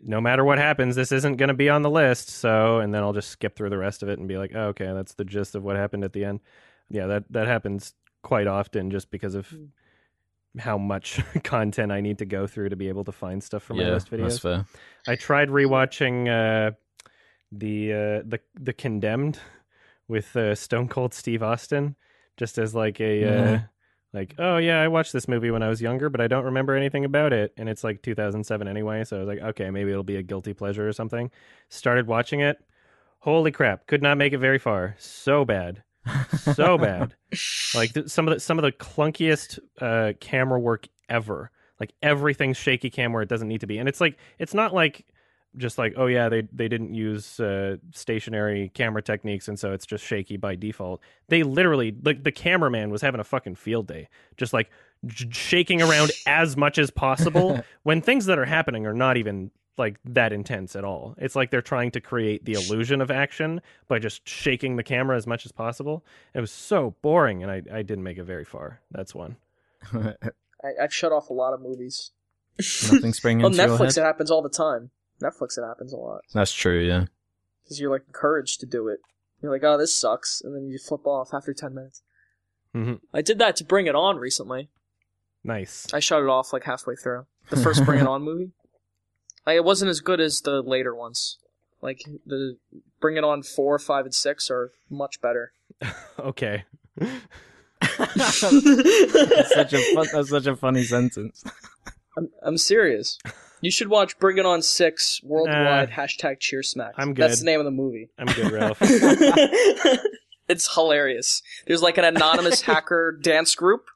no 0.00 0.20
matter 0.20 0.44
what 0.44 0.58
happens, 0.58 0.96
this 0.96 1.12
isn't 1.12 1.36
going 1.36 1.48
to 1.48 1.54
be 1.54 1.68
on 1.68 1.82
the 1.82 1.90
list. 1.90 2.28
So, 2.28 2.78
and 2.80 2.92
then 2.94 3.02
I'll 3.02 3.12
just 3.12 3.30
skip 3.30 3.54
through 3.56 3.70
the 3.70 3.78
rest 3.78 4.02
of 4.02 4.08
it 4.08 4.18
and 4.18 4.28
be 4.28 4.36
like, 4.38 4.52
oh, 4.54 4.68
okay, 4.68 4.92
that's 4.92 5.14
the 5.14 5.24
gist 5.24 5.54
of 5.54 5.62
what 5.62 5.76
happened 5.76 6.04
at 6.04 6.12
the 6.12 6.24
end. 6.24 6.40
Yeah, 6.90 7.06
that 7.06 7.24
that 7.30 7.46
happens 7.46 7.94
quite 8.22 8.46
often 8.46 8.90
just 8.90 9.10
because 9.10 9.34
of 9.34 9.48
Mm. 9.50 9.68
how 10.58 10.78
much 10.78 11.20
content 11.44 11.90
I 11.92 12.00
need 12.00 12.18
to 12.18 12.24
go 12.26 12.46
through 12.46 12.68
to 12.70 12.76
be 12.76 12.88
able 12.88 13.04
to 13.04 13.12
find 13.12 13.42
stuff 13.42 13.62
for 13.62 13.74
my 13.74 13.84
yeah, 13.84 13.90
list 13.94 14.10
that's 14.10 14.38
videos. 14.38 14.40
fair. 14.40 14.66
I 15.06 15.16
tried 15.16 15.48
rewatching 15.48 16.28
uh, 16.28 16.72
the 17.50 17.92
uh, 17.92 18.22
the 18.26 18.40
the 18.54 18.72
Condemned 18.72 19.38
with 20.08 20.36
uh, 20.36 20.54
Stone 20.54 20.88
Cold 20.88 21.14
Steve 21.14 21.42
Austin, 21.42 21.96
just 22.36 22.58
as 22.58 22.74
like 22.74 23.00
a 23.00 23.24
uh, 23.24 23.28
Mhm. 23.28 23.68
Like 24.12 24.34
oh 24.38 24.56
yeah 24.58 24.80
I 24.80 24.88
watched 24.88 25.12
this 25.12 25.28
movie 25.28 25.50
when 25.50 25.62
I 25.62 25.68
was 25.68 25.80
younger, 25.80 26.08
but 26.08 26.20
I 26.20 26.28
don't 26.28 26.44
remember 26.44 26.74
anything 26.74 27.04
about 27.04 27.32
it, 27.32 27.52
and 27.56 27.68
it's 27.68 27.84
like 27.84 28.02
2007 28.02 28.68
anyway, 28.68 29.04
so 29.04 29.16
I 29.16 29.20
was 29.20 29.28
like 29.28 29.40
okay 29.40 29.70
maybe 29.70 29.90
it'll 29.90 30.02
be 30.02 30.16
a 30.16 30.22
guilty 30.22 30.54
pleasure 30.54 30.88
or 30.88 30.92
something. 30.92 31.30
Started 31.68 32.06
watching 32.06 32.40
it, 32.40 32.58
holy 33.20 33.50
crap, 33.52 33.86
could 33.86 34.02
not 34.02 34.18
make 34.18 34.32
it 34.32 34.38
very 34.38 34.58
far, 34.58 34.94
so 34.98 35.44
bad, 35.44 35.82
so 36.54 36.78
bad. 36.78 37.14
Like 37.74 37.92
th- 37.94 38.08
some 38.08 38.28
of 38.28 38.34
the 38.34 38.40
some 38.40 38.58
of 38.58 38.62
the 38.62 38.72
clunkiest 38.72 39.58
uh 39.80 40.12
camera 40.20 40.58
work 40.58 40.88
ever. 41.08 41.50
Like 41.80 41.92
everything's 42.00 42.56
shaky 42.56 42.90
cam 42.90 43.12
where 43.12 43.22
it 43.22 43.28
doesn't 43.28 43.48
need 43.48 43.62
to 43.62 43.66
be. 43.66 43.78
And 43.78 43.88
it's 43.88 44.00
like 44.00 44.16
it's 44.38 44.54
not 44.54 44.72
like 44.72 45.04
just 45.56 45.76
like 45.78 45.92
oh 45.96 46.06
yeah 46.06 46.28
they 46.28 46.42
they 46.52 46.68
didn't 46.68 46.94
use 46.94 47.38
uh 47.40 47.76
stationary 47.92 48.70
camera 48.74 49.02
techniques 49.02 49.48
and 49.48 49.58
so 49.58 49.72
it's 49.72 49.84
just 49.86 50.02
shaky 50.04 50.36
by 50.36 50.54
default 50.54 51.00
they 51.28 51.42
literally 51.42 51.94
like 52.04 52.24
the 52.24 52.32
cameraman 52.32 52.90
was 52.90 53.02
having 53.02 53.20
a 53.20 53.24
fucking 53.24 53.54
field 53.54 53.86
day 53.86 54.08
just 54.36 54.52
like 54.52 54.70
j- 55.06 55.28
shaking 55.30 55.82
around 55.82 56.10
as 56.26 56.56
much 56.56 56.78
as 56.78 56.90
possible 56.90 57.62
when 57.82 58.00
things 58.00 58.26
that 58.26 58.38
are 58.38 58.46
happening 58.46 58.86
are 58.86 58.94
not 58.94 59.16
even 59.16 59.50
like 59.78 59.98
that 60.04 60.32
intense 60.32 60.74
at 60.76 60.84
all 60.84 61.14
it's 61.18 61.34
like 61.34 61.50
they're 61.50 61.62
trying 61.62 61.90
to 61.90 62.00
create 62.00 62.44
the 62.44 62.52
illusion 62.52 63.00
of 63.00 63.10
action 63.10 63.60
by 63.88 63.98
just 63.98 64.26
shaking 64.28 64.76
the 64.76 64.82
camera 64.82 65.16
as 65.16 65.26
much 65.26 65.44
as 65.46 65.52
possible 65.52 66.04
it 66.34 66.40
was 66.40 66.50
so 66.50 66.94
boring, 67.02 67.42
and 67.42 67.50
I, 67.50 67.62
I 67.72 67.82
didn't 67.82 68.04
make 68.04 68.18
it 68.18 68.24
very 68.24 68.44
far. 68.44 68.80
That's 68.90 69.14
one. 69.14 69.36
I, 69.94 70.14
I've 70.80 70.92
shut 70.94 71.10
off 71.12 71.30
a 71.30 71.32
lot 71.32 71.52
of 71.54 71.60
movies. 71.60 72.10
Nothing 72.92 73.12
springing 73.12 73.44
On 73.44 73.52
into 73.52 73.62
your 73.64 73.76
Netflix, 73.78 73.96
head. 73.96 74.02
it 74.02 74.04
happens 74.04 74.30
all 74.30 74.42
the 74.42 74.48
time. 74.50 74.90
Netflix, 75.20 75.58
it 75.58 75.66
happens 75.66 75.92
a 75.92 75.96
lot 75.96 76.20
That's 76.32 76.52
true. 76.52 76.80
Yeah. 76.80 77.06
because 77.62 77.80
you're 77.80 77.90
like 77.90 78.04
encouraged 78.06 78.60
to 78.60 78.66
do 78.66 78.88
it. 78.88 79.00
You're 79.42 79.50
like, 79.52 79.64
oh, 79.64 79.76
this 79.76 79.92
sucks, 79.94 80.40
and 80.44 80.54
then 80.54 80.68
you 80.68 80.78
flip 80.78 81.04
off 81.06 81.34
after 81.34 81.52
ten 81.52 81.74
minutes. 81.74 82.02
hmm 82.72 82.94
I 83.12 83.22
did 83.22 83.38
that 83.40 83.56
to 83.56 83.64
Bring 83.64 83.86
It 83.86 83.94
On 83.96 84.16
recently. 84.16 84.68
Nice. 85.44 85.86
I 85.92 85.98
shut 85.98 86.22
it 86.22 86.28
off 86.28 86.52
like 86.52 86.64
halfway 86.64 86.94
through 86.94 87.26
the 87.50 87.56
first 87.56 87.84
Bring 87.84 88.00
It 88.00 88.06
On 88.08 88.22
movie. 88.22 88.52
Like, 89.44 89.56
it 89.56 89.64
wasn't 89.64 89.90
as 89.90 89.98
good 90.00 90.20
as 90.20 90.40
the 90.42 90.62
later 90.62 90.94
ones. 90.94 91.38
Like 91.80 92.02
the 92.24 92.58
Bring 93.00 93.16
It 93.16 93.24
On 93.24 93.42
four, 93.42 93.76
five, 93.80 94.04
and 94.04 94.14
six 94.14 94.48
are 94.50 94.70
much 94.88 95.20
better. 95.20 95.52
okay. 96.18 96.64
that's 96.96 98.38
such 98.38 99.72
a 99.72 99.94
fun, 99.94 100.06
that's 100.12 100.30
such 100.30 100.46
a 100.46 100.54
funny 100.54 100.84
sentence. 100.84 101.42
I'm, 102.16 102.28
I'm 102.42 102.58
serious. 102.58 103.18
You 103.62 103.70
should 103.70 103.88
watch 103.88 104.18
Bring 104.18 104.36
It 104.38 104.44
On 104.44 104.60
six 104.60 105.20
worldwide 105.22 105.90
hashtag 105.90 106.40
Cheer 106.40 106.62
Smack. 106.62 106.92
I'm 106.98 107.14
good. 107.14 107.22
That's 107.22 107.38
the 107.40 107.46
name 107.46 107.60
of 107.60 107.64
the 107.64 107.70
movie. 107.70 108.10
I'm 108.18 108.26
good, 108.26 108.50
Ralph. 108.52 108.76
it's 110.48 110.74
hilarious. 110.74 111.42
There's 111.66 111.82
like 111.82 111.96
an 111.98 112.04
anonymous 112.04 112.60
hacker 112.68 113.12
dance 113.22 113.54
group, 113.54 113.86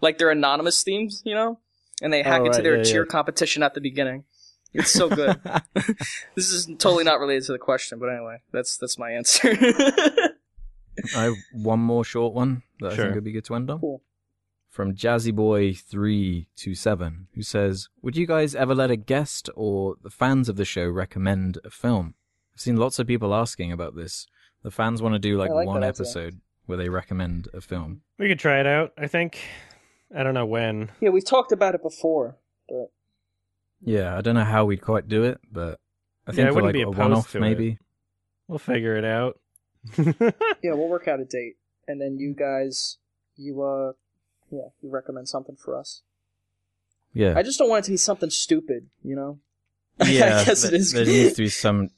like 0.00 0.18
they're 0.18 0.30
anonymous 0.30 0.82
themes, 0.82 1.22
you 1.24 1.34
know, 1.34 1.58
and 2.02 2.12
they 2.12 2.22
hack 2.22 2.42
Oh, 2.42 2.46
into 2.46 2.62
their 2.62 2.78
yeah, 2.78 2.82
cheer 2.84 3.02
yeah. 3.04 3.10
competition 3.10 3.62
at 3.62 3.74
the 3.74 3.80
beginning. 3.80 4.24
It's 4.74 4.90
so 4.90 5.08
good. 5.08 5.38
this 6.34 6.50
is 6.50 6.66
totally 6.78 7.04
not 7.04 7.20
related 7.20 7.44
to 7.46 7.52
the 7.52 7.58
question, 7.58 7.98
but 7.98 8.06
anyway, 8.08 8.38
that's 8.52 8.76
that's 8.78 8.98
my 8.98 9.10
answer. 9.10 9.54
I 11.16 11.22
have 11.24 11.34
one 11.52 11.80
more 11.80 12.04
short 12.04 12.34
one 12.34 12.62
that 12.80 12.92
I 12.92 12.96
Sure. 12.96 13.04
think 13.04 13.14
would 13.16 13.24
be 13.24 13.32
good 13.32 13.44
to 13.46 13.54
end 13.54 13.70
on. 13.70 13.80
Cool. 13.80 14.02
From 14.72 14.94
Jazzy 14.94 15.34
Boy 15.34 15.74
three 15.74 16.48
two 16.56 16.74
seven, 16.74 17.28
who 17.34 17.42
says, 17.42 17.90
"Would 18.00 18.16
you 18.16 18.26
guys 18.26 18.54
ever 18.54 18.74
let 18.74 18.90
a 18.90 18.96
guest 18.96 19.50
or 19.54 19.96
the 20.02 20.08
fans 20.08 20.48
of 20.48 20.56
the 20.56 20.64
show 20.64 20.88
recommend 20.88 21.58
a 21.62 21.68
film?" 21.68 22.14
I've 22.54 22.60
seen 22.62 22.76
lots 22.76 22.98
of 22.98 23.06
people 23.06 23.34
asking 23.34 23.70
about 23.70 23.94
this. 23.96 24.26
The 24.62 24.70
fans 24.70 25.02
want 25.02 25.14
to 25.14 25.18
do 25.18 25.36
like, 25.36 25.50
like 25.50 25.66
one 25.66 25.82
that 25.82 25.88
idea. 25.88 26.02
episode 26.02 26.40
where 26.64 26.78
they 26.78 26.88
recommend 26.88 27.48
a 27.52 27.60
film. 27.60 28.00
we 28.18 28.28
could 28.28 28.38
try 28.38 28.60
it 28.60 28.66
out. 28.66 28.92
I 28.96 29.08
think. 29.08 29.38
I 30.16 30.22
don't 30.22 30.32
know 30.32 30.46
when. 30.46 30.90
yeah, 31.00 31.10
we've 31.10 31.24
talked 31.24 31.52
about 31.52 31.74
it 31.74 31.82
before, 31.82 32.38
but 32.66 32.86
Yeah, 33.82 34.16
I 34.16 34.22
don't 34.22 34.36
know 34.36 34.44
how 34.44 34.64
we'd 34.64 34.80
quite 34.80 35.06
do 35.06 35.24
it, 35.24 35.38
but 35.50 35.80
I 36.26 36.32
think 36.32 36.46
I 36.46 36.50
for 36.50 36.54
wouldn't 36.54 36.68
like 36.68 36.72
be 36.74 36.80
a 36.82 36.88
opposed 36.88 36.98
one-off 36.98 37.32
to 37.32 37.38
it. 37.38 37.40
maybe. 37.42 37.78
We'll 38.48 38.58
figure 38.58 38.96
it 38.96 39.04
out. 39.04 39.38
yeah, 39.98 40.72
we'll 40.72 40.88
work 40.88 41.08
out 41.08 41.20
a 41.20 41.26
date, 41.26 41.56
and 41.86 42.00
then 42.00 42.16
you 42.18 42.34
guys, 42.34 42.96
you 43.36 43.62
uh, 43.62 43.92
yeah, 44.52 44.68
you 44.82 44.90
recommend 44.90 45.28
something 45.28 45.56
for 45.56 45.76
us. 45.76 46.02
Yeah, 47.14 47.34
I 47.36 47.42
just 47.42 47.58
don't 47.58 47.68
want 47.68 47.84
it 47.84 47.86
to 47.86 47.90
be 47.92 47.96
something 47.96 48.30
stupid, 48.30 48.88
you 49.02 49.16
know. 49.16 49.38
yeah. 50.06 50.38
I 50.40 50.44
guess 50.44 50.64
it 50.64 50.70
th- 50.70 50.80
is. 50.80 50.92
There 50.92 51.04
needs 51.04 51.34
to 51.34 51.42
be 51.42 51.48
some 51.48 51.90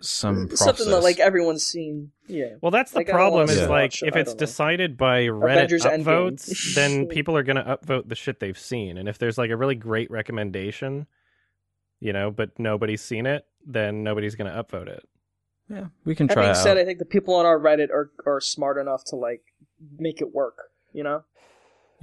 some 0.00 0.48
process. 0.48 0.58
something 0.66 0.90
that 0.90 1.02
like 1.02 1.18
everyone's 1.18 1.64
seen. 1.64 2.12
Yeah. 2.26 2.54
Well, 2.60 2.70
that's 2.70 2.92
the 2.92 2.98
Like, 3.00 3.08
problem. 3.08 3.48
Is 3.50 3.60
watch 3.60 3.68
like 3.68 4.02
it, 4.02 4.08
if 4.08 4.16
it's 4.16 4.34
decided 4.34 4.96
by 4.96 5.22
Reddit 5.24 5.52
Avengers 5.64 5.82
Endgame. 5.84 6.04
upvotes, 6.04 6.74
then 6.74 7.06
people 7.08 7.36
are 7.36 7.42
gonna 7.42 7.78
upvote 7.78 8.08
the 8.08 8.14
shit 8.14 8.40
they've 8.40 8.58
seen. 8.58 8.96
And 8.98 9.08
if 9.08 9.18
there's 9.18 9.36
like 9.38 9.50
a 9.50 9.56
really 9.56 9.74
great 9.74 10.10
recommendation, 10.10 11.06
you 12.00 12.12
know, 12.12 12.30
but 12.30 12.58
nobody's 12.58 13.02
seen 13.02 13.26
it, 13.26 13.44
then 13.66 14.02
nobody's 14.02 14.34
gonna 14.34 14.50
upvote 14.64 14.88
it. 14.88 15.06
yeah, 15.68 15.86
we 16.06 16.14
can 16.14 16.26
That 16.28 16.34
try 16.34 16.42
being 16.44 16.52
it 16.52 16.56
said. 16.56 16.78
I 16.78 16.84
think 16.86 16.98
the 16.98 17.04
people 17.04 17.34
on 17.34 17.44
our 17.46 17.58
Reddit 17.58 17.90
are 17.90 18.10
are 18.26 18.40
smart 18.40 18.78
enough 18.78 19.04
to 19.06 19.16
like 19.16 19.42
make 19.98 20.20
it 20.22 20.34
work. 20.34 20.56
You 20.94 21.02
know, 21.04 21.24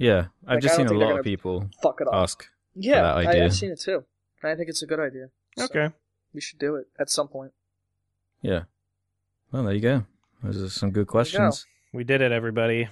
Yeah, 0.00 0.26
I've 0.46 0.54
Like, 0.56 0.62
just 0.62 0.76
seen 0.76 0.86
a 0.86 0.92
lot 0.94 1.18
of 1.18 1.24
people 1.24 1.68
fuck 1.82 2.00
it 2.00 2.08
up. 2.08 2.14
ask. 2.14 2.46
yeah, 2.74 3.02
that 3.02 3.16
I, 3.18 3.26
idea. 3.26 3.44
I've 3.44 3.54
seen 3.54 3.70
it 3.70 3.80
too. 3.80 4.02
And 4.42 4.50
I 4.50 4.56
think 4.56 4.68
it's 4.70 4.82
a 4.82 4.86
good 4.86 4.98
idea. 4.98 5.28
So 5.58 5.64
Okay. 5.66 5.90
we 6.32 6.40
should 6.40 6.58
do 6.58 6.76
it 6.76 6.86
at 6.98 7.10
some 7.10 7.28
point. 7.28 7.52
Yeah. 8.40 8.62
Well, 9.52 9.64
there 9.64 9.74
you 9.74 9.80
go. 9.82 10.06
Those 10.42 10.62
are 10.62 10.70
some 10.70 10.90
good 10.90 11.00
you 11.00 11.04
go. 11.04 11.10
questions. 11.12 11.66
We 11.92 12.04
did 12.04 12.22
it, 12.22 12.32
everybody. 12.32 12.88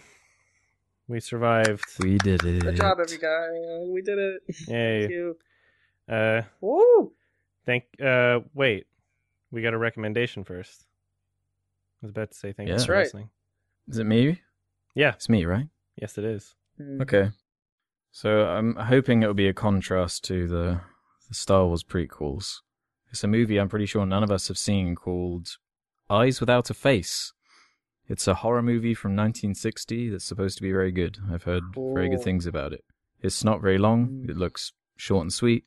We 1.09 1.21
survived. 1.21 1.85
We 2.01 2.19
did 2.19 2.45
it. 2.45 2.61
Good 2.63 2.77
job, 2.77 2.99
every 3.01 3.17
guy. 3.17 3.49
We 3.91 4.03
did 4.03 4.19
it. 4.19 4.43
Thank 4.67 5.11
you. 5.11 5.37
Uh 6.07 6.43
Woo! 6.61 7.13
thank 7.65 7.85
uh 8.05 8.41
wait. 8.55 8.87
We 9.51 9.63
got 9.63 9.73
a 9.73 9.79
recommendation 9.79 10.45
first. 10.45 10.85
I 12.03 12.07
was 12.07 12.11
about 12.11 12.31
to 12.33 12.37
say 12.37 12.53
thank 12.53 12.69
Yeah. 12.69 12.75
you 12.75 12.79
That's 12.79 12.87
for 12.87 12.93
right. 12.93 13.05
listening. 13.05 13.31
Is 13.89 13.97
it 13.99 14.05
me? 14.05 14.43
Yeah. 14.95 15.15
It's 15.15 15.31
me, 15.31 15.47
right? 15.47 15.69
Yes 15.97 16.19
it 16.19 16.25
is. 16.25 16.55
Mm. 16.81 17.03
Okay. 17.03 17.31
So 18.11 18.47
I'm 18.47 18.75
hoping 18.77 19.23
it'll 19.23 19.35
be 19.35 19.49
a 19.49 19.55
contrast 19.55 20.25
to 20.25 20.49
the, 20.49 20.81
the 21.29 21.35
Star 21.35 21.67
Wars 21.67 21.85
prequels. 21.85 22.57
It's 23.11 23.25
a 23.25 23.29
movie 23.29 23.59
I'm 23.59 23.69
pretty 23.69 23.87
sure 23.87 24.05
none 24.05 24.23
of 24.23 24.31
us 24.31 24.49
have 24.49 24.59
seen 24.59 24.95
called 24.95 25.57
Eyes 26.11 26.41
Without 26.41 26.71
a 26.71 26.75
Face. 26.75 27.33
It's 28.07 28.27
a 28.27 28.35
horror 28.35 28.63
movie 28.63 28.95
from 28.95 29.13
1960 29.13 30.11
that's 30.11 30.25
supposed 30.25 30.57
to 30.57 30.63
be 30.63 30.73
very 30.73 30.91
good. 30.91 31.19
I've 31.31 31.43
heard 31.43 31.63
very 31.77 32.09
good 32.09 32.23
things 32.23 32.47
about 32.47 32.73
it. 32.73 32.85
It's 33.21 33.45
not 33.45 33.61
very 33.61 33.79
long. 33.79 34.09
Mm. 34.09 34.31
It 34.31 34.37
looks 34.37 34.73
short 34.97 35.23
and 35.23 35.33
sweet. 35.33 35.65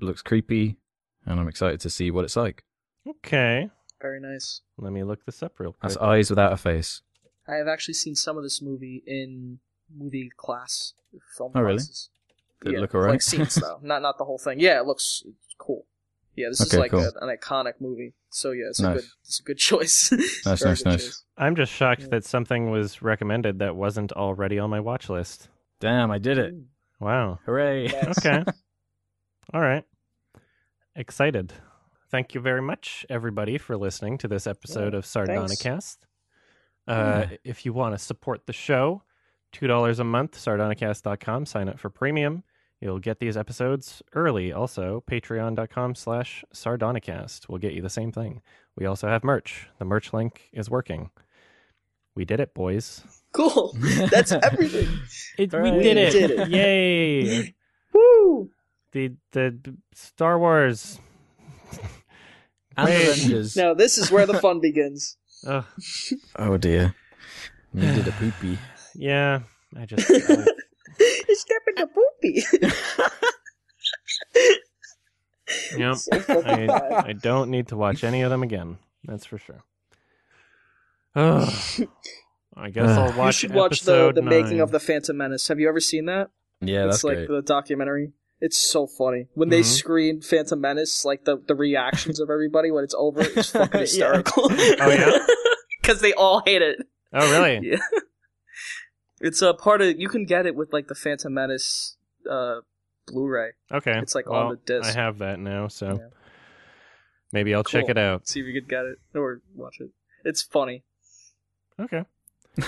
It 0.00 0.02
looks 0.02 0.22
creepy, 0.22 0.78
and 1.26 1.38
I'm 1.38 1.48
excited 1.48 1.80
to 1.80 1.90
see 1.90 2.10
what 2.10 2.24
it's 2.24 2.36
like. 2.36 2.64
Okay. 3.06 3.70
Very 4.00 4.20
nice. 4.20 4.62
Let 4.78 4.92
me 4.92 5.02
look 5.02 5.24
this 5.26 5.42
up 5.42 5.58
real 5.60 5.72
quick. 5.72 5.82
That's 5.82 5.96
Eyes 5.98 6.30
Without 6.30 6.52
a 6.52 6.56
Face. 6.56 7.02
I 7.46 7.56
have 7.56 7.68
actually 7.68 7.94
seen 7.94 8.14
some 8.14 8.38
of 8.38 8.42
this 8.42 8.62
movie 8.62 9.02
in 9.06 9.58
movie 9.94 10.30
class, 10.36 10.94
film 11.36 11.52
Oh, 11.54 11.60
really? 11.60 11.76
classes. 11.78 12.08
Did 12.64 12.74
it 12.74 12.80
look 12.80 12.94
alright? 12.94 13.10
Like 13.12 13.22
scenes 13.22 13.54
though, 13.56 13.78
not 13.82 14.02
not 14.02 14.18
the 14.18 14.24
whole 14.24 14.38
thing. 14.38 14.60
Yeah, 14.60 14.78
it 14.80 14.86
looks 14.86 15.22
cool. 15.58 15.86
Yeah, 16.36 16.48
this 16.48 16.60
is 16.60 16.74
like 16.74 16.90
cool. 16.90 17.00
a, 17.00 17.24
an 17.24 17.36
iconic 17.36 17.74
movie. 17.80 18.12
So 18.30 18.50
yeah, 18.52 18.64
it's 18.68 18.80
a 18.80 18.94
good 18.94 19.04
it's 19.24 19.40
a 19.40 19.42
good 19.42 19.58
choice. 19.58 20.10
Nice, 20.46 20.64
nice, 20.64 20.82
good 20.82 20.84
nice. 20.90 21.04
choice. 21.04 21.22
I'm 21.36 21.54
just 21.56 21.72
shocked 21.72 22.02
Yeah. 22.02 22.08
that 22.12 22.24
something 22.24 22.70
was 22.70 23.02
recommended 23.02 23.58
that 23.60 23.76
wasn't 23.76 24.12
already 24.12 24.58
on 24.58 24.70
my 24.70 24.80
watch 24.80 25.08
list. 25.08 25.48
Damn, 25.80 26.10
I 26.10 26.18
did 26.18 26.38
it. 26.38 26.54
Wow. 27.00 27.38
Hooray. 27.44 27.88
Yes. 27.88 28.18
Okay. 28.26 28.44
All 29.52 29.60
right. 29.60 29.84
Excited. 30.96 31.52
Thank 32.10 32.34
you 32.34 32.40
very 32.40 32.62
much, 32.62 33.04
everybody, 33.10 33.58
for 33.58 33.76
listening 33.76 34.18
to 34.18 34.28
this 34.28 34.46
episode 34.46 34.92
Yeah, 34.92 34.98
of 34.98 35.04
Sardonicast. 35.04 35.98
Uh, 36.86 37.26
Yeah. 37.30 37.36
If 37.44 37.66
you 37.66 37.72
want 37.72 37.94
to 37.94 37.98
support 38.02 38.46
the 38.46 38.52
show, 38.52 39.02
$2 39.54 39.98
a 39.98 40.04
month, 40.04 40.36
sardonicast.com. 40.36 41.46
Sign 41.46 41.68
up 41.68 41.78
for 41.78 41.90
premium. 41.90 42.42
You'll 42.80 42.98
get 42.98 43.18
these 43.20 43.36
episodes 43.36 44.02
early. 44.12 44.52
Also, 44.52 45.02
patreon.com 45.10 45.94
slash 45.94 46.44
sardonicast 46.52 47.48
will 47.48 47.58
get 47.58 47.72
you 47.72 47.80
the 47.80 47.88
same 47.88 48.12
thing. 48.12 48.42
We 48.76 48.84
also 48.84 49.08
have 49.08 49.24
merch. 49.24 49.68
The 49.78 49.84
merch 49.84 50.12
link 50.12 50.50
is 50.52 50.68
working. 50.68 51.10
We 52.14 52.24
did 52.24 52.40
it, 52.40 52.52
boys. 52.52 53.02
Cool. 53.32 53.74
That's 54.10 54.32
everything. 54.32 54.88
It, 55.38 55.52
Hooray. 55.52 55.70
we 55.72 55.82
did 55.82 55.96
it. 55.96 56.12
Did 56.12 56.30
it. 56.32 56.48
Yay. 56.48 57.54
Woo! 57.94 58.50
the 58.92 59.12
the 59.32 59.56
the 59.62 59.76
Star 59.94 60.38
Wars. 60.38 61.00
And 62.76 62.88
Wait. 62.88 63.08
Avengers. 63.08 63.56
Now 63.56 63.74
this 63.74 63.98
is 63.98 64.10
where 64.10 64.26
the 64.26 64.34
fun 64.40 64.60
begins. 64.60 65.16
Ugh, 65.46 65.64
Oh 66.36 66.56
dear. 66.56 66.94
You 67.72 67.80
did 67.92 68.06
a 68.08 68.12
poopy. 68.12 68.58
Yeah, 68.94 69.40
I 69.76 69.86
just 69.86 70.10
I- 70.10 70.14
Step 71.34 71.62
in 71.68 71.74
the 71.76 71.88
poopy. 71.88 72.44
yep. 75.78 75.96
So 75.96 76.42
I. 76.46 77.08
I 77.08 77.12
don't 77.12 77.50
need 77.50 77.68
to 77.68 77.76
watch 77.76 78.04
any 78.04 78.22
of 78.22 78.30
them 78.30 78.42
again. 78.42 78.78
That's 79.04 79.26
for 79.26 79.38
sure. 79.38 79.62
Ugh. 81.16 81.52
I 82.56 82.70
guess 82.70 82.88
I'll 82.90 83.16
watch. 83.18 83.26
you 83.42 83.48
should 83.48 83.54
watch 83.54 83.80
the 83.82 83.92
episode 83.92 84.14
the 84.14 84.22
making 84.22 84.60
of 84.60 84.70
the 84.70 84.78
Phantom 84.80 85.16
Menace. 85.16 85.48
Have 85.48 85.58
you 85.58 85.68
ever 85.68 85.80
seen 85.80 86.06
that? 86.06 86.30
Yeah, 86.60 86.86
it's 86.86 86.96
that's 86.96 87.04
like 87.04 87.16
great. 87.16 87.28
the 87.28 87.42
documentary. 87.42 88.12
It's 88.40 88.56
so 88.56 88.86
funny 88.86 89.26
when 89.34 89.48
they 89.48 89.60
Mhm. 89.60 89.64
screen 89.64 90.20
Phantom 90.22 90.60
Menace. 90.60 91.04
Like 91.04 91.24
the 91.24 91.36
the 91.46 91.54
reactions 91.54 92.20
of 92.20 92.30
everybody 92.30 92.70
when 92.70 92.84
it's 92.84 92.94
over 92.96 93.20
is 93.22 93.50
fucking 93.50 93.70
Yeah. 93.74 93.80
hysterical. 93.80 94.44
Oh, 94.50 94.90
yeah? 94.90 95.18
because 95.82 96.00
they 96.00 96.12
all 96.14 96.42
hate 96.46 96.62
it. 96.62 96.78
Oh 97.12 97.30
really? 97.32 97.70
Yeah, 97.70 97.78
it's 99.24 99.42
a 99.42 99.54
part 99.54 99.80
of. 99.82 99.98
You 99.98 100.08
can 100.08 100.24
get 100.24 100.46
it 100.46 100.54
with 100.54 100.72
like 100.72 100.86
the 100.88 100.94
Phantom 100.94 101.32
Menace 101.34 101.96
uh, 102.30 102.60
Blu-ray. 103.06 103.50
Okay. 103.72 103.98
It's, 103.98 104.14
like, 104.14 104.30
on 104.30 104.50
the 104.50 104.56
disc. 104.56 104.88
I 104.88 104.92
have 105.00 105.18
that 105.18 105.38
now, 105.38 105.68
so 105.68 105.86
Yeah. 106.00 106.08
maybe 107.32 107.54
I'll 107.54 107.64
check 107.64 107.88
it 107.88 107.98
out. 107.98 108.28
See 108.28 108.40
if 108.40 108.46
you 108.46 108.52
could 108.58 108.68
get 108.68 108.84
it 108.84 108.98
or 109.14 109.40
watch 109.54 109.80
it. 109.80 109.90
It's 110.24 110.42
funny. 110.42 110.84
Okay. 111.80 112.04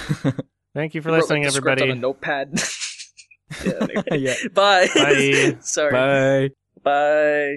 Thank 0.75 0.95
you 0.95 1.01
for 1.03 1.09
He 1.11 1.15
wrote, 1.15 1.31
like, 1.31 1.43
listening, 1.43 1.43
the 1.43 1.49
everybody. 1.49 1.83
on 1.85 1.91
a 1.91 1.95
notepad. 1.95 2.53
yeah, 3.65 3.87
yeah. 4.17 4.35
Bye. 4.53 4.89
Bye. 4.95 5.57
Sorry. 5.61 5.93
Bye. 5.93 6.51
Bye. 6.83 7.57